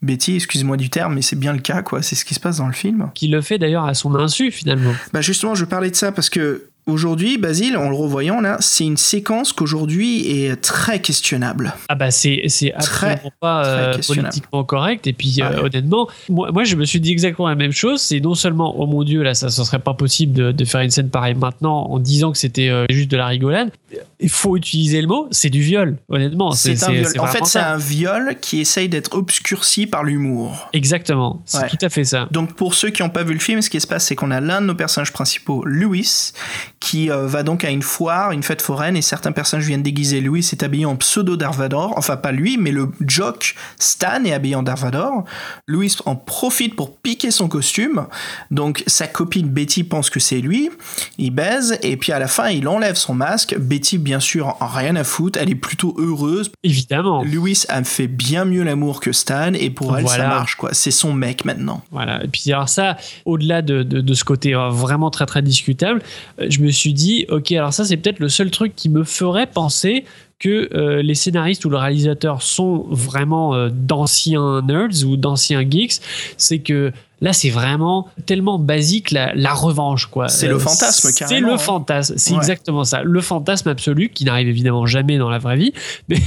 Betty. 0.01 0.35
Excuse-moi 0.35 0.77
du 0.77 0.89
terme, 0.89 1.13
mais 1.13 1.21
c'est 1.21 1.35
bien 1.35 1.53
le 1.53 1.59
cas 1.59 1.83
quoi. 1.83 2.01
C'est 2.01 2.15
ce 2.15 2.25
qui 2.25 2.33
se 2.33 2.39
passe 2.39 2.57
dans 2.57 2.67
le 2.67 2.73
film. 2.73 3.11
Qui 3.13 3.27
le 3.27 3.41
fait 3.41 3.59
d'ailleurs 3.59 3.85
à 3.85 3.93
son 3.93 4.15
insu 4.15 4.51
finalement. 4.51 4.93
Bah 5.13 5.21
justement, 5.21 5.53
je 5.53 5.65
parlais 5.65 5.91
de 5.91 5.95
ça 5.95 6.11
parce 6.11 6.29
que 6.29 6.69
aujourd'hui, 6.88 7.38
Basile, 7.38 7.77
en 7.77 7.89
le 7.89 7.95
revoyant 7.95 8.41
là, 8.41 8.57
c'est 8.59 8.83
une 8.86 8.97
séquence 8.97 9.53
qu'aujourd'hui 9.53 10.27
est 10.45 10.55
très 10.57 10.99
questionnable. 11.01 11.73
Ah 11.89 11.95
bah 11.95 12.11
c'est 12.11 12.43
c'est 12.47 12.73
Très, 12.79 13.11
absolument 13.13 13.31
pas 13.39 13.63
très 13.63 13.71
euh, 13.71 13.95
questionnable. 13.95 14.27
politiquement 14.29 14.63
correct 14.63 15.07
et 15.07 15.13
puis 15.13 15.36
euh, 15.41 15.49
Ouais. 15.49 15.59
honnêtement 15.65 16.07
moi, 16.29 16.51
moi 16.51 16.63
je 16.63 16.75
me 16.75 16.86
suis 16.86 16.99
dit 16.99 17.11
exactement 17.11 17.47
la 17.47 17.55
même 17.55 17.71
chose 17.71 18.01
c'est 18.01 18.19
non 18.19 18.36
seulement 18.36 18.75
oh 18.79 18.86
mon 18.88 19.03
dieu 19.03 19.21
là 19.23 19.33
ça 19.33 19.49
ça 19.49 19.63
serait 19.65 19.79
pas 19.79 19.93
possible 19.93 20.33
de, 20.33 20.51
de 20.51 20.65
faire 20.65 20.81
une 20.81 20.89
scène 20.91 21.09
pareille 21.09 21.36
maintenant 21.36 21.86
en 21.89 21.99
disant 21.99 22.31
que 22.31 22.38
c'était 22.38 22.69
euh, 22.69 22.86
juste 22.89 23.09
de 23.11 23.17
la 23.17 23.27
rigolade 23.27 23.71
il 24.19 24.29
faut 24.29 24.57
utiliser 24.57 25.01
le 25.01 25.07
mot 25.07 25.27
c'est 25.31 25.49
du 25.49 25.61
viol 25.61 25.97
honnêtement 26.09 26.51
C'est 26.51 26.83
un 26.83 26.91
viol. 26.91 27.07
En 27.19 27.27
fait, 27.27 27.45
c'est 27.45 27.59
un 27.59 27.77
viol 27.77 28.36
qui 28.41 28.59
essaye 28.59 28.89
d'être 28.89 29.13
obscurci 29.15 29.88
par 29.88 30.03
l'humour. 30.03 30.69
exactement 30.73 31.41
c'est 31.45 31.59
Ouais. 31.59 31.69
tout 31.69 31.77
à 31.81 31.89
fait 31.89 32.03
ça 32.03 32.27
Donc 32.31 32.53
pour 32.53 32.73
ceux 32.75 32.89
qui 32.89 33.01
n'ont 33.01 33.09
pas 33.09 33.23
vu 33.23 33.33
le 33.33 33.39
film, 33.39 33.61
ce 33.61 33.69
qui 33.69 33.79
se 33.79 33.88
passe, 33.88 34.05
c'est 34.05 34.15
qu'on 34.15 34.31
a 34.31 34.39
l'un 34.41 34.61
de 34.61 34.65
nos 34.67 34.75
personnages 34.75 35.13
principaux, 35.13 35.63
Louis, 35.65 36.31
qui 36.80 37.09
euh, 37.09 37.26
va 37.28 37.43
donc 37.43 37.63
à 37.63 37.69
une 37.69 37.82
foire, 37.82 38.32
une 38.32 38.43
fête 38.43 38.61
foraine, 38.61 38.95
et 38.97 39.01
certains 39.01 39.32
personnages 39.32 39.65
viennent 39.65 39.84
déguiser. 39.84 40.21
Louis 40.21 40.39
est 40.51 40.63
habillé 40.63 40.86
en 40.86 40.95
pseudo 40.95 41.36
Darvador, 41.38 41.93
enfin 41.97 42.17
pas 42.17 42.32
lui, 42.32 42.57
mais 42.57 42.71
le 42.71 42.89
jock 43.01 43.55
Stan 43.80 44.23
est 44.23 44.34
habillé 44.34 44.55
en 44.55 44.63
Darvador. 44.63 45.23
Louis 45.67 45.95
en 46.05 46.15
profite 46.15 46.76
pour 46.76 46.95
piquer 46.97 47.32
son 47.32 47.47
costume, 47.47 48.07
donc 48.51 48.84
sa 48.88 49.07
copine 49.07 49.47
Betty 49.47 49.84
pense 49.84 50.09
que 50.09 50.19
c'est 50.19 50.39
lui, 50.41 50.69
il 51.17 51.32
baise, 51.32 51.78
et 51.82 51.97
puis 51.97 52.11
à 52.11 52.19
la 52.19 52.28
fin 52.28 52.49
il 52.49 52.67
enlève 52.67 52.95
son 52.95 53.13
masque. 53.15 53.55
Betty, 53.57 53.97
bien 53.97 54.19
sûr, 54.19 54.57
en 54.59 54.67
rien 54.67 54.95
à 54.95 55.03
foutre, 55.03 55.39
elle 55.41 55.49
est 55.49 55.55
plutôt 55.55 55.95
heureuse. 55.97 56.51
évidemment 56.63 57.23
Louis 57.23 57.63
a 57.69 57.84
fait 57.84 58.07
bien 58.07 58.45
mieux 58.45 58.63
l'amour 58.63 58.99
que 58.99 59.11
Stan, 59.11 59.53
et 59.53 59.69
pour 59.69 59.97
elle 59.97 60.07
ça 60.07 60.15
Voilà. 60.15 60.30
marche 60.30 60.55
quoi. 60.55 60.69
C'est 60.73 60.91
son 60.91 61.13
mec 61.13 61.45
maintenant. 61.45 61.84
Voilà. 61.91 62.23
Et 62.23 62.28
puis 62.28 62.51
alors 62.51 62.69
ça, 62.69 62.97
au-delà 63.26 63.61
de, 63.61 63.84
de, 63.84 64.01
de 64.01 64.13
ce 64.13 64.23
côté 64.23 64.53
euh, 64.55 64.69
vraiment 64.69 65.09
très 65.09 65.26
très 65.26 65.41
discutable, 65.41 66.01
euh, 66.39 66.47
je 66.49 66.59
me 66.59 66.64
suis 66.70 66.93
dit, 66.93 67.26
ok, 67.30 67.51
alors 67.53 67.74
ça 67.74 67.86
c'est 67.86 67.97
peut-être 67.97 68.20
le 68.20 68.30
seul 68.30 68.51
truc 68.51 68.76
qui 68.76 68.89
me 68.89 69.03
ferait 69.03 69.47
penser 69.47 70.05
que 70.38 70.70
euh, 70.76 71.01
les 71.01 71.16
scénaristes 71.16 71.63
ou 71.63 71.70
le 71.70 71.78
réalisateur 71.78 72.41
sont 72.41 72.86
vraiment 72.89 73.55
euh, 73.55 73.70
d'anciens 73.72 74.61
nerds 74.61 75.05
ou 75.05 75.16
d'anciens 75.16 75.61
geeks, 75.70 76.01
c'est 76.38 76.59
que 76.59 76.91
là 77.22 77.32
c'est 77.32 77.49
vraiment 77.49 78.09
tellement 78.26 78.59
basique 78.59 79.11
la, 79.11 79.34
la 79.34 79.53
revanche 79.53 80.07
quoi. 80.07 80.28
C'est 80.28 80.49
le 80.49 80.59
fantasme, 80.59 81.07
C'est 81.09 81.18
carrément, 81.18 81.47
le 81.47 81.53
hein. 81.53 81.57
fantasme, 81.57 82.16
c'est 82.18 82.32
Ouais. 82.34 82.38
exactement 82.39 82.84
ça. 82.84 83.01
Le 83.03 83.22
fantasme 83.22 83.70
absolu 83.70 84.09
qui 84.09 84.26
n'arrive 84.26 84.49
évidemment 84.49 84.86
jamais 84.86 85.18
dans 85.18 85.30
la 85.30 85.38
vraie 85.38 85.55
vie, 85.55 85.72
mais 86.09 86.18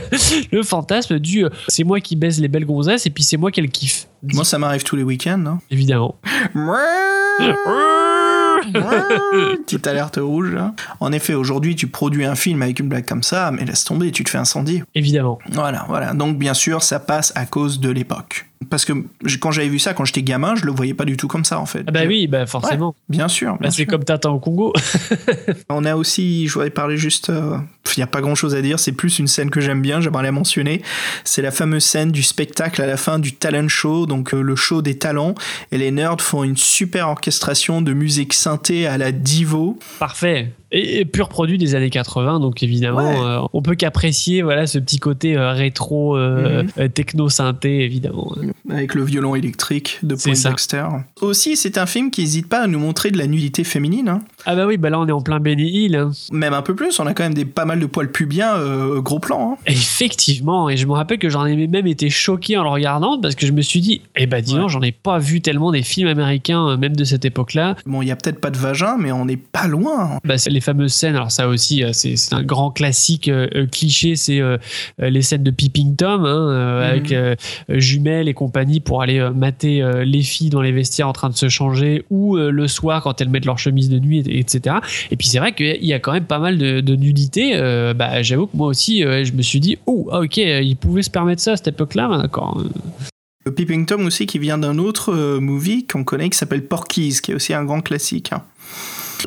le 0.52 0.62
fantasme 0.62 1.18
du 1.18 1.44
euh, 1.44 1.50
c'est 1.66 1.82
moi 1.84 1.98
qui 2.00 2.14
baise 2.14 2.40
les 2.40 2.46
belles 2.48 2.64
gonzesses 2.64 3.06
et 3.06 3.10
puis 3.10 3.24
c'est 3.24 3.36
moi 3.36 3.50
qui 3.50 3.60
le 3.60 3.66
kiffe. 3.66 4.06
Moi, 4.22 4.44
ça 4.44 4.58
m'arrive 4.58 4.82
tous 4.84 4.96
les 4.96 5.02
week-ends. 5.04 5.44
hein. 5.46 5.58
Évidemment. 5.70 6.16
Petite 9.66 9.86
alerte 9.86 10.18
rouge. 10.20 10.52
là. 10.52 10.74
En 11.00 11.12
effet, 11.12 11.34
aujourd'hui, 11.34 11.76
tu 11.76 11.86
produis 11.86 12.24
un 12.24 12.34
film 12.34 12.62
avec 12.62 12.80
une 12.80 12.88
blague 12.88 13.06
comme 13.06 13.22
ça, 13.22 13.50
mais 13.50 13.64
laisse 13.64 13.84
tomber, 13.84 14.10
tu 14.12 14.24
te 14.24 14.30
fais 14.30 14.38
incendier. 14.38 14.84
Évidemment. 14.94 15.38
Voilà, 15.52 15.84
voilà. 15.88 16.14
Donc, 16.14 16.38
bien 16.38 16.54
sûr, 16.54 16.82
ça 16.82 16.98
passe 16.98 17.32
à 17.34 17.46
cause 17.46 17.80
de 17.80 17.90
l'époque. 17.90 18.47
Parce 18.70 18.84
que 18.84 18.92
quand 19.40 19.50
j'avais 19.50 19.68
vu 19.68 19.78
ça, 19.78 19.94
quand 19.94 20.04
j'étais 20.04 20.22
gamin, 20.22 20.54
je 20.56 20.64
le 20.64 20.72
voyais 20.72 20.94
pas 20.94 21.04
du 21.04 21.16
tout 21.16 21.28
comme 21.28 21.44
ça, 21.44 21.58
en 21.60 21.66
fait. 21.66 21.84
Ah 21.86 21.90
bah 21.90 22.04
oui, 22.06 22.26
bah 22.26 22.46
forcément. 22.46 22.94
Bien 23.08 23.28
sûr. 23.28 23.56
Bah, 23.60 23.70
c'est 23.70 23.86
comme 23.86 24.04
Tintin 24.04 24.30
au 24.30 24.38
Congo. 24.38 24.72
On 25.68 25.84
a 25.84 25.96
aussi, 25.96 26.46
je 26.46 26.54
voudrais 26.54 26.70
parler 26.70 26.96
juste, 26.96 27.30
il 27.98 28.00
n'y 28.00 28.04
a 28.04 28.08
pas 28.08 28.20
grand 28.20 28.34
chose 28.34 28.54
à 28.54 28.62
dire, 28.62 28.78
c'est 28.78 28.92
plus 28.92 29.18
une 29.18 29.26
scène 29.26 29.50
que 29.50 29.60
j'aime 29.60 29.82
bien, 29.82 30.00
j'aimerais 30.00 30.22
la 30.22 30.32
mentionner. 30.32 30.82
C'est 31.24 31.42
la 31.42 31.50
fameuse 31.50 31.84
scène 31.84 32.12
du 32.12 32.22
spectacle 32.22 32.80
à 32.80 32.86
la 32.86 32.96
fin 32.96 33.18
du 33.18 33.34
talent 33.34 33.68
show, 33.68 34.06
donc 34.06 34.34
euh, 34.34 34.40
le 34.40 34.56
show 34.56 34.82
des 34.82 34.98
talents, 34.98 35.34
et 35.72 35.78
les 35.78 35.90
nerds 35.90 36.20
font 36.20 36.44
une 36.44 36.56
super 36.56 37.08
orchestration 37.08 37.82
de 37.82 37.92
musique 37.92 38.34
synthé 38.34 38.86
à 38.86 38.98
la 38.98 39.12
Divo. 39.12 39.78
Parfait. 39.98 40.52
Et, 40.70 41.00
et 41.00 41.04
pur 41.06 41.28
produit 41.30 41.56
des 41.56 41.74
années 41.74 41.88
80, 41.90 42.40
donc 42.40 42.62
évidemment, 42.62 42.98
Ouais. 42.98 43.26
euh, 43.26 43.40
on 43.54 43.62
peut 43.62 43.74
qu'apprécier 43.74 44.42
voilà 44.42 44.66
ce 44.66 44.78
petit 44.78 44.98
côté 44.98 45.36
euh, 45.36 45.52
rétro, 45.52 46.16
euh, 46.16 46.62
Mhm. 46.64 46.68
euh, 46.78 46.88
techno 46.88 47.28
synthé, 47.30 47.84
évidemment. 47.84 48.34
avec 48.68 48.94
le 48.94 49.02
violon 49.02 49.34
électrique 49.34 49.98
de 50.02 50.14
C'est 50.16 50.34
ça. 50.34 50.50
Poindexter. 50.50 50.84
Aussi, 51.22 51.56
c'est 51.56 51.78
un 51.78 51.86
film 51.86 52.10
qui 52.10 52.20
n'hésite 52.20 52.48
pas 52.48 52.60
à 52.62 52.66
nous 52.66 52.78
montrer 52.78 53.10
de 53.10 53.16
la 53.18 53.26
nudité 53.26 53.64
féminine, 53.64 54.08
hein. 54.08 54.20
Ah 54.50 54.56
bah 54.56 54.66
oui, 54.66 54.78
bah 54.78 54.88
là 54.88 54.98
on 54.98 55.06
est 55.06 55.12
en 55.12 55.20
plein 55.20 55.40
Benny 55.40 55.68
Hill. 55.70 55.94
hein. 55.96 56.10
même 56.32 56.54
un 56.54 56.62
peu 56.62 56.74
plus. 56.74 56.98
On 57.00 57.06
a 57.06 57.12
quand 57.12 57.22
même 57.22 57.34
des 57.34 57.44
pas 57.44 57.66
mal 57.66 57.78
de 57.80 57.86
poils 57.86 58.10
pubiens, 58.10 58.54
euh, 58.56 59.00
gros 59.02 59.18
plan. 59.18 59.52
hein. 59.52 59.56
Effectivement, 59.66 60.70
et 60.70 60.76
je 60.78 60.86
me 60.86 60.92
rappelle 60.92 61.18
que 61.18 61.28
j'en 61.28 61.44
ai 61.44 61.66
même 61.66 61.86
été 61.86 62.08
choqué 62.08 62.56
en 62.56 62.62
le 62.62 62.70
regardant 62.70 63.20
parce 63.20 63.34
que 63.34 63.46
je 63.46 63.52
me 63.52 63.60
suis 63.60 63.80
dit, 63.80 64.00
eh 64.16 64.26
bah 64.26 64.40
dis 64.40 64.54
Ouais. 64.54 64.60
donc, 64.60 64.70
j'en 64.70 64.80
ai 64.80 64.92
pas 64.92 65.18
vu 65.18 65.40
tellement 65.42 65.70
des 65.70 65.82
films 65.82 66.08
américains, 66.08 66.66
euh, 66.66 66.76
même 66.78 66.96
de 66.96 67.04
cette 67.04 67.24
époque-là. 67.26 67.76
Bon, 67.84 68.00
il 68.00 68.08
y 68.08 68.10
a 68.10 68.16
peut-être 68.16 68.40
pas 68.40 68.50
de 68.50 68.56
vagin, 68.56 68.96
mais 68.98 69.12
on 69.12 69.26
n'est 69.26 69.36
pas 69.36 69.66
loin. 69.66 70.12
hein. 70.14 70.18
Bah, 70.24 70.38
c'est 70.38 70.48
les 70.50 70.60
fameuses 70.62 70.94
scènes, 70.94 71.14
alors 71.16 71.30
ça 71.30 71.46
aussi, 71.48 71.84
euh, 71.84 71.90
c'est 71.92 72.16
c'est 72.16 72.34
un 72.34 72.42
grand 72.42 72.70
classique 72.70 73.28
euh, 73.28 73.48
euh, 73.54 73.66
cliché, 73.66 74.16
c'est 74.16 74.40
euh, 74.40 74.56
euh, 75.02 75.10
les 75.10 75.20
scènes 75.22 75.42
de 75.42 75.50
Peeping 75.50 75.94
Tom, 75.96 76.24
hein, 76.24 76.28
euh, 76.28 76.78
Mhm. 76.78 76.90
avec 76.90 77.12
euh, 77.12 77.34
euh, 77.70 77.78
jumelles 77.80 78.28
et 78.28 78.34
compagnie 78.34 78.80
pour 78.80 79.02
aller 79.02 79.18
euh, 79.18 79.30
mater 79.32 79.82
euh, 79.82 80.04
les 80.04 80.22
filles 80.22 80.48
dans 80.50 80.62
les 80.62 80.72
vestiaires 80.72 81.08
en 81.08 81.12
train 81.12 81.28
de 81.28 81.36
se 81.36 81.48
changer, 81.50 82.04
ou 82.10 82.36
euh, 82.38 82.50
le 82.50 82.66
soir 82.68 83.02
quand 83.02 83.20
elles 83.20 83.28
mettent 83.28 83.44
leur 83.44 83.58
chemise 83.58 83.90
de 83.90 83.98
nuit, 83.98 84.20
et- 84.26 84.37
etc. 84.40 84.76
Et 85.10 85.16
puis 85.16 85.28
c'est 85.28 85.38
vrai 85.38 85.52
qu'il 85.54 85.84
y 85.84 85.92
a 85.92 85.98
quand 85.98 86.12
même 86.12 86.24
pas 86.24 86.38
mal 86.38 86.58
de, 86.58 86.96
nudité. 86.96 87.52
euh, 87.54 87.94
bah, 87.94 88.22
J'avoue 88.22 88.46
que 88.46 88.56
moi 88.56 88.68
aussi, 88.68 89.04
euh, 89.04 89.24
je 89.24 89.32
me 89.32 89.42
suis 89.42 89.60
dit, 89.60 89.78
oh, 89.86 90.08
ok, 90.12 90.36
ils 90.36 90.76
pouvaient 90.76 91.02
se 91.02 91.10
permettre 91.10 91.42
ça 91.42 91.52
à 91.52 91.56
cette 91.56 91.68
époque-là, 91.68 92.08
bah, 92.08 92.18
d'accord. 92.22 92.62
Le 93.44 93.54
Peeping 93.54 93.86
Tom 93.86 94.04
aussi, 94.04 94.26
qui 94.26 94.38
vient 94.38 94.58
d'un 94.58 94.76
autre 94.78 95.12
euh, 95.14 95.40
movie 95.40 95.86
qu'on 95.86 96.04
connaît, 96.04 96.28
qui 96.28 96.36
s'appelle 96.36 96.64
Porky's, 96.66 97.20
qui 97.20 97.30
est 97.30 97.34
aussi 97.34 97.54
un 97.54 97.64
grand 97.64 97.80
classique. 97.80 98.30
hein. 98.32 98.42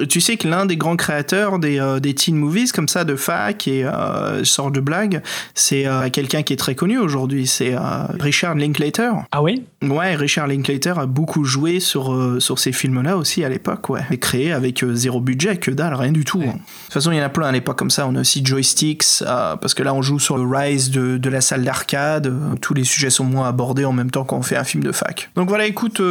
Tu 0.08 0.22
sais 0.22 0.38
que 0.38 0.48
l'un 0.48 0.66
des 0.66 0.78
grands 0.78 0.96
créateurs 0.96 1.60
des, 1.60 1.80
euh, 1.80 2.00
des 2.00 2.14
teen 2.14 2.36
movies 2.36 2.72
comme 2.72 2.88
ça 2.88 3.04
de 3.04 3.16
fac 3.16 3.68
et 3.68 3.84
euh, 3.84 4.44
sort 4.44 4.72
de 4.72 4.80
blague, 4.80 5.22
c'est 5.54 5.86
euh, 5.86 6.10
quelqu'un 6.10 6.44
qui 6.44 6.54
est 6.54 6.58
très 6.58 6.76
connu 6.76 6.98
aujourd'hui, 6.98 7.48
c'est 7.48 7.76
Richard 8.20 8.56
Linklater. 8.56 9.12
Ah 9.32 9.42
oui? 9.42 9.64
Ouais, 9.82 10.16
Richard 10.16 10.48
Linklater 10.48 10.98
a 10.98 11.06
beaucoup 11.06 11.44
joué 11.44 11.80
sur, 11.80 12.38
sur 12.40 12.60
ces 12.60 12.72
films-là 12.72 13.18
aussi 13.18 13.44
à 13.44 13.50
l'époque, 13.50 13.90
ouais. 13.90 14.02
Et 14.12 14.18
créé 14.18 14.52
avec 14.52 14.84
zéro 14.94 15.20
budget, 15.20 15.58
que 15.58 15.72
dalle, 15.72 15.94
rien 15.96 16.12
du 16.12 16.24
tout. 16.24 16.42
hein. 16.42 16.54
De 16.54 16.84
toute 16.86 16.94
façon, 16.94 17.12
il 17.12 17.18
y 17.18 17.22
en 17.22 17.26
a 17.26 17.30
plein 17.30 17.48
à 17.48 17.52
l'époque 17.52 17.78
comme 17.78 17.90
ça. 17.90 18.08
On 18.08 18.16
a 18.16 18.22
aussi 18.22 18.46
Joysticks, 18.46 19.24
parce 19.26 19.74
que 19.74 19.84
là, 19.84 19.94
on 19.94 20.02
joue 20.02 20.20
sur 20.20 20.38
le 20.38 20.46
rise 20.46 20.92
de, 20.92 21.18
de 21.18 21.30
la 21.30 21.42
salle 21.42 21.64
d'arcade. 21.64 22.32
Tous 22.62 22.74
les 22.74 22.84
sujets 22.84 23.10
sont 23.10 23.24
moins 23.24 23.48
abordés 23.50 23.86
en 23.86 23.94
même 23.94 24.12
temps 24.12 24.24
qu'on 24.24 24.42
fait 24.42 24.58
un 24.58 24.64
film 24.64 24.84
de 24.84 24.92
fac. 24.92 25.30
Donc 25.36 25.50
voilà, 25.50 25.66
écoute, 25.66 26.02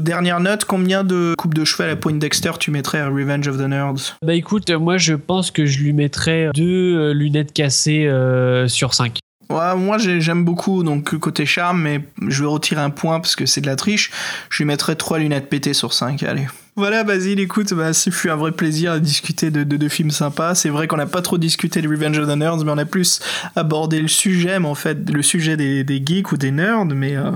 dernière 0.00 0.40
note, 0.40 0.64
combien 0.64 1.02
de 1.04 1.34
coupes 1.36 1.54
de 1.54 1.64
cheveux 1.64 1.84
à 1.84 1.88
la 1.88 1.96
Poindexter 1.96 2.52
tu 2.60 2.70
mettrais 2.70 3.00
à 3.00 3.08
Revenge 3.18 3.48
of 3.48 3.56
the 3.58 3.62
Nerds 3.68 4.16
Bah 4.22 4.34
écoute, 4.34 4.70
moi 4.70 4.96
je 4.98 5.14
pense 5.14 5.50
que 5.50 5.66
je 5.66 5.78
lui 5.82 5.92
mettrais 5.92 6.50
deux 6.54 6.96
euh, 6.96 7.12
lunettes 7.12 7.52
cassées 7.52 8.06
euh, 8.06 8.68
sur 8.68 8.94
cinq. 8.94 9.18
Ouais, 9.50 9.74
moi 9.76 9.96
j'ai- 9.98 10.20
j'aime 10.20 10.44
beaucoup 10.44 10.82
donc 10.82 11.16
côté 11.16 11.46
charme, 11.46 11.80
mais 11.80 12.00
je 12.28 12.42
vais 12.42 12.48
retirer 12.48 12.80
un 12.82 12.90
point 12.90 13.18
parce 13.20 13.34
que 13.34 13.46
c'est 13.46 13.62
de 13.62 13.66
la 13.66 13.76
triche. 13.76 14.10
Je 14.50 14.58
lui 14.58 14.66
mettrai 14.66 14.94
3 14.94 15.18
lunettes 15.18 15.48
pétées 15.48 15.72
sur 15.72 15.94
5, 15.94 16.22
allez. 16.22 16.46
Voilà 16.78 17.02
Basile, 17.02 17.40
écoute, 17.40 17.74
bah, 17.74 17.92
ce 17.92 18.28
un 18.28 18.36
vrai 18.36 18.52
plaisir 18.52 18.94
de 18.94 19.00
discuter 19.00 19.50
de, 19.50 19.64
de, 19.64 19.76
de 19.76 19.88
films 19.88 20.12
sympas. 20.12 20.54
C'est 20.54 20.68
vrai 20.68 20.86
qu'on 20.86 20.96
n'a 20.96 21.06
pas 21.06 21.22
trop 21.22 21.36
discuté 21.36 21.82
de 21.82 21.88
Revenge 21.88 22.16
of 22.20 22.28
the 22.28 22.36
Nerds, 22.36 22.64
mais 22.64 22.70
on 22.70 22.78
a 22.78 22.84
plus 22.84 23.18
abordé 23.56 24.00
le 24.00 24.06
sujet, 24.06 24.60
mais 24.60 24.68
en 24.68 24.76
fait 24.76 25.10
le 25.10 25.20
sujet 25.22 25.56
des, 25.56 25.82
des 25.82 26.00
geeks 26.06 26.30
ou 26.30 26.36
des 26.36 26.52
nerds. 26.52 26.84
Mais 26.84 27.16
euh, 27.16 27.32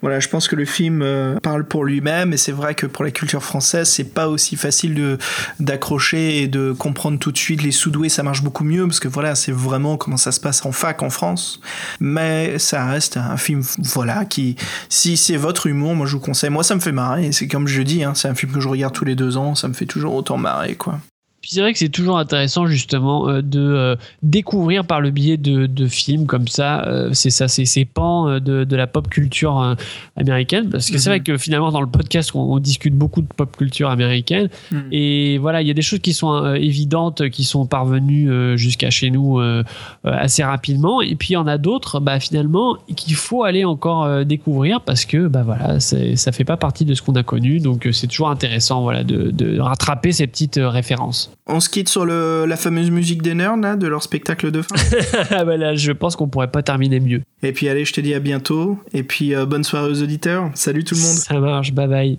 voilà, 0.00 0.18
je 0.18 0.28
pense 0.28 0.48
que 0.48 0.56
le 0.56 0.64
film 0.64 1.00
euh, 1.02 1.38
parle 1.40 1.62
pour 1.62 1.84
lui-même, 1.84 2.32
et 2.32 2.36
c'est 2.36 2.50
vrai 2.50 2.74
que 2.74 2.86
pour 2.86 3.04
la 3.04 3.12
culture 3.12 3.44
française, 3.44 3.88
c'est 3.88 4.12
pas 4.12 4.26
aussi 4.26 4.56
facile 4.56 4.94
de 4.94 5.16
d'accrocher 5.60 6.42
et 6.42 6.48
de 6.48 6.72
comprendre 6.72 7.20
tout 7.20 7.30
de 7.30 7.38
suite. 7.38 7.62
Les 7.62 7.70
sous-doués, 7.70 8.08
ça 8.08 8.24
marche 8.24 8.42
beaucoup 8.42 8.64
mieux 8.64 8.84
parce 8.88 8.98
que 8.98 9.06
voilà, 9.06 9.36
c'est 9.36 9.52
vraiment 9.52 9.96
comment 9.96 10.16
ça 10.16 10.32
se 10.32 10.40
passe 10.40 10.66
en 10.66 10.72
fac 10.72 11.04
en 11.04 11.10
France. 11.10 11.60
Mais 12.00 12.58
ça 12.58 12.84
reste 12.86 13.16
un 13.16 13.36
film, 13.36 13.62
voilà, 13.78 14.24
qui, 14.24 14.56
si 14.88 15.16
c'est 15.16 15.36
votre 15.36 15.68
humour, 15.68 15.94
moi 15.94 16.08
je 16.08 16.14
vous 16.14 16.20
conseille. 16.20 16.50
Moi, 16.50 16.64
ça 16.64 16.74
me 16.74 16.80
fait 16.80 16.90
marrer. 16.90 17.30
C'est 17.30 17.46
comme 17.46 17.68
je 17.68 17.82
dis, 17.82 18.02
hein, 18.02 18.14
c'est 18.16 18.26
un 18.26 18.34
film 18.34 18.50
que 18.50 18.58
je 18.58 18.71
regarde 18.72 18.94
tous 18.94 19.04
les 19.04 19.14
deux 19.14 19.36
ans, 19.36 19.54
ça 19.54 19.68
me 19.68 19.74
fait 19.74 19.86
toujours 19.86 20.14
autant 20.14 20.36
marrer, 20.36 20.74
quoi. 20.74 20.98
Puis 21.42 21.50
c'est 21.52 21.60
vrai 21.60 21.72
que 21.72 21.78
c'est 21.80 21.88
toujours 21.88 22.18
intéressant 22.18 22.66
justement 22.66 23.28
euh, 23.28 23.42
de 23.42 23.60
euh, 23.60 23.96
découvrir 24.22 24.86
par 24.86 25.00
le 25.00 25.10
biais 25.10 25.36
de, 25.36 25.66
de 25.66 25.86
films 25.88 26.26
comme 26.26 26.46
ça, 26.46 26.84
euh, 26.86 27.10
c'est 27.12 27.30
ça, 27.30 27.48
c'est 27.48 27.64
ces 27.64 27.84
pans 27.84 28.38
de, 28.38 28.62
de 28.64 28.76
la 28.76 28.86
pop 28.86 29.08
culture 29.10 29.76
américaine. 30.16 30.70
Parce 30.70 30.88
que 30.90 30.98
c'est 30.98 31.10
Mhm. 31.10 31.16
vrai 31.16 31.20
que 31.24 31.36
finalement 31.36 31.72
dans 31.72 31.80
le 31.80 31.88
podcast 31.88 32.30
on, 32.34 32.40
on 32.54 32.58
discute 32.60 32.94
beaucoup 32.94 33.22
de 33.22 33.26
pop 33.26 33.56
culture 33.56 33.90
américaine 33.90 34.48
Mhm. 34.70 34.84
et 34.92 35.38
voilà 35.38 35.62
il 35.62 35.66
y 35.68 35.70
a 35.70 35.74
des 35.74 35.82
choses 35.82 35.98
qui 35.98 36.12
sont 36.14 36.54
évidentes, 36.54 37.28
qui 37.30 37.42
sont 37.42 37.66
parvenues 37.66 38.56
jusqu'à 38.56 38.90
chez 38.90 39.10
nous 39.10 39.40
assez 40.04 40.44
rapidement. 40.44 41.02
Et 41.02 41.16
puis 41.16 41.30
il 41.30 41.34
y 41.34 41.36
en 41.36 41.48
a 41.48 41.58
d'autres, 41.58 41.98
bah 41.98 42.20
finalement 42.20 42.76
qu'il 42.94 43.16
faut 43.16 43.42
aller 43.42 43.64
encore 43.64 44.24
découvrir 44.24 44.80
parce 44.80 45.04
que 45.04 45.26
bah 45.26 45.42
voilà 45.42 45.80
ça 45.80 46.30
fait 46.32 46.44
pas 46.44 46.56
partie 46.56 46.84
de 46.84 46.94
ce 46.94 47.02
qu'on 47.02 47.16
a 47.16 47.24
connu. 47.24 47.58
Donc 47.58 47.88
c'est 47.92 48.06
toujours 48.06 48.30
intéressant 48.30 48.82
voilà 48.82 49.02
de, 49.02 49.32
de 49.32 49.58
rattraper 49.58 50.12
ces 50.12 50.28
petites 50.28 50.60
références. 50.62 51.31
On 51.46 51.58
se 51.60 51.68
quitte 51.68 51.88
sur 51.88 52.04
le, 52.04 52.44
la 52.46 52.56
fameuse 52.56 52.90
musique 52.90 53.20
des 53.22 53.34
nerds, 53.34 53.56
là, 53.56 53.76
de 53.76 53.86
leur 53.88 54.02
spectacle 54.02 54.50
de 54.50 54.62
fin. 54.62 54.76
Ah 55.30 55.44
bah 55.44 55.56
là, 55.56 55.74
je 55.74 55.92
pense 55.92 56.14
qu'on 56.16 56.28
pourrait 56.28 56.50
pas 56.50 56.62
terminer 56.62 57.00
mieux. 57.00 57.22
et 57.42 57.52
puis 57.52 57.68
allez, 57.68 57.84
je 57.84 57.92
te 57.92 58.00
dis 58.00 58.14
à 58.14 58.20
bientôt. 58.20 58.78
Et 58.92 59.02
puis 59.02 59.34
euh, 59.34 59.44
bonne 59.46 59.64
soirée 59.64 59.90
aux 59.90 60.02
auditeurs. 60.02 60.50
Salut 60.54 60.84
tout 60.84 60.94
le 60.94 61.00
monde. 61.00 61.16
Ça 61.16 61.38
marche, 61.40 61.72
bye 61.72 61.88
bye. 61.88 62.18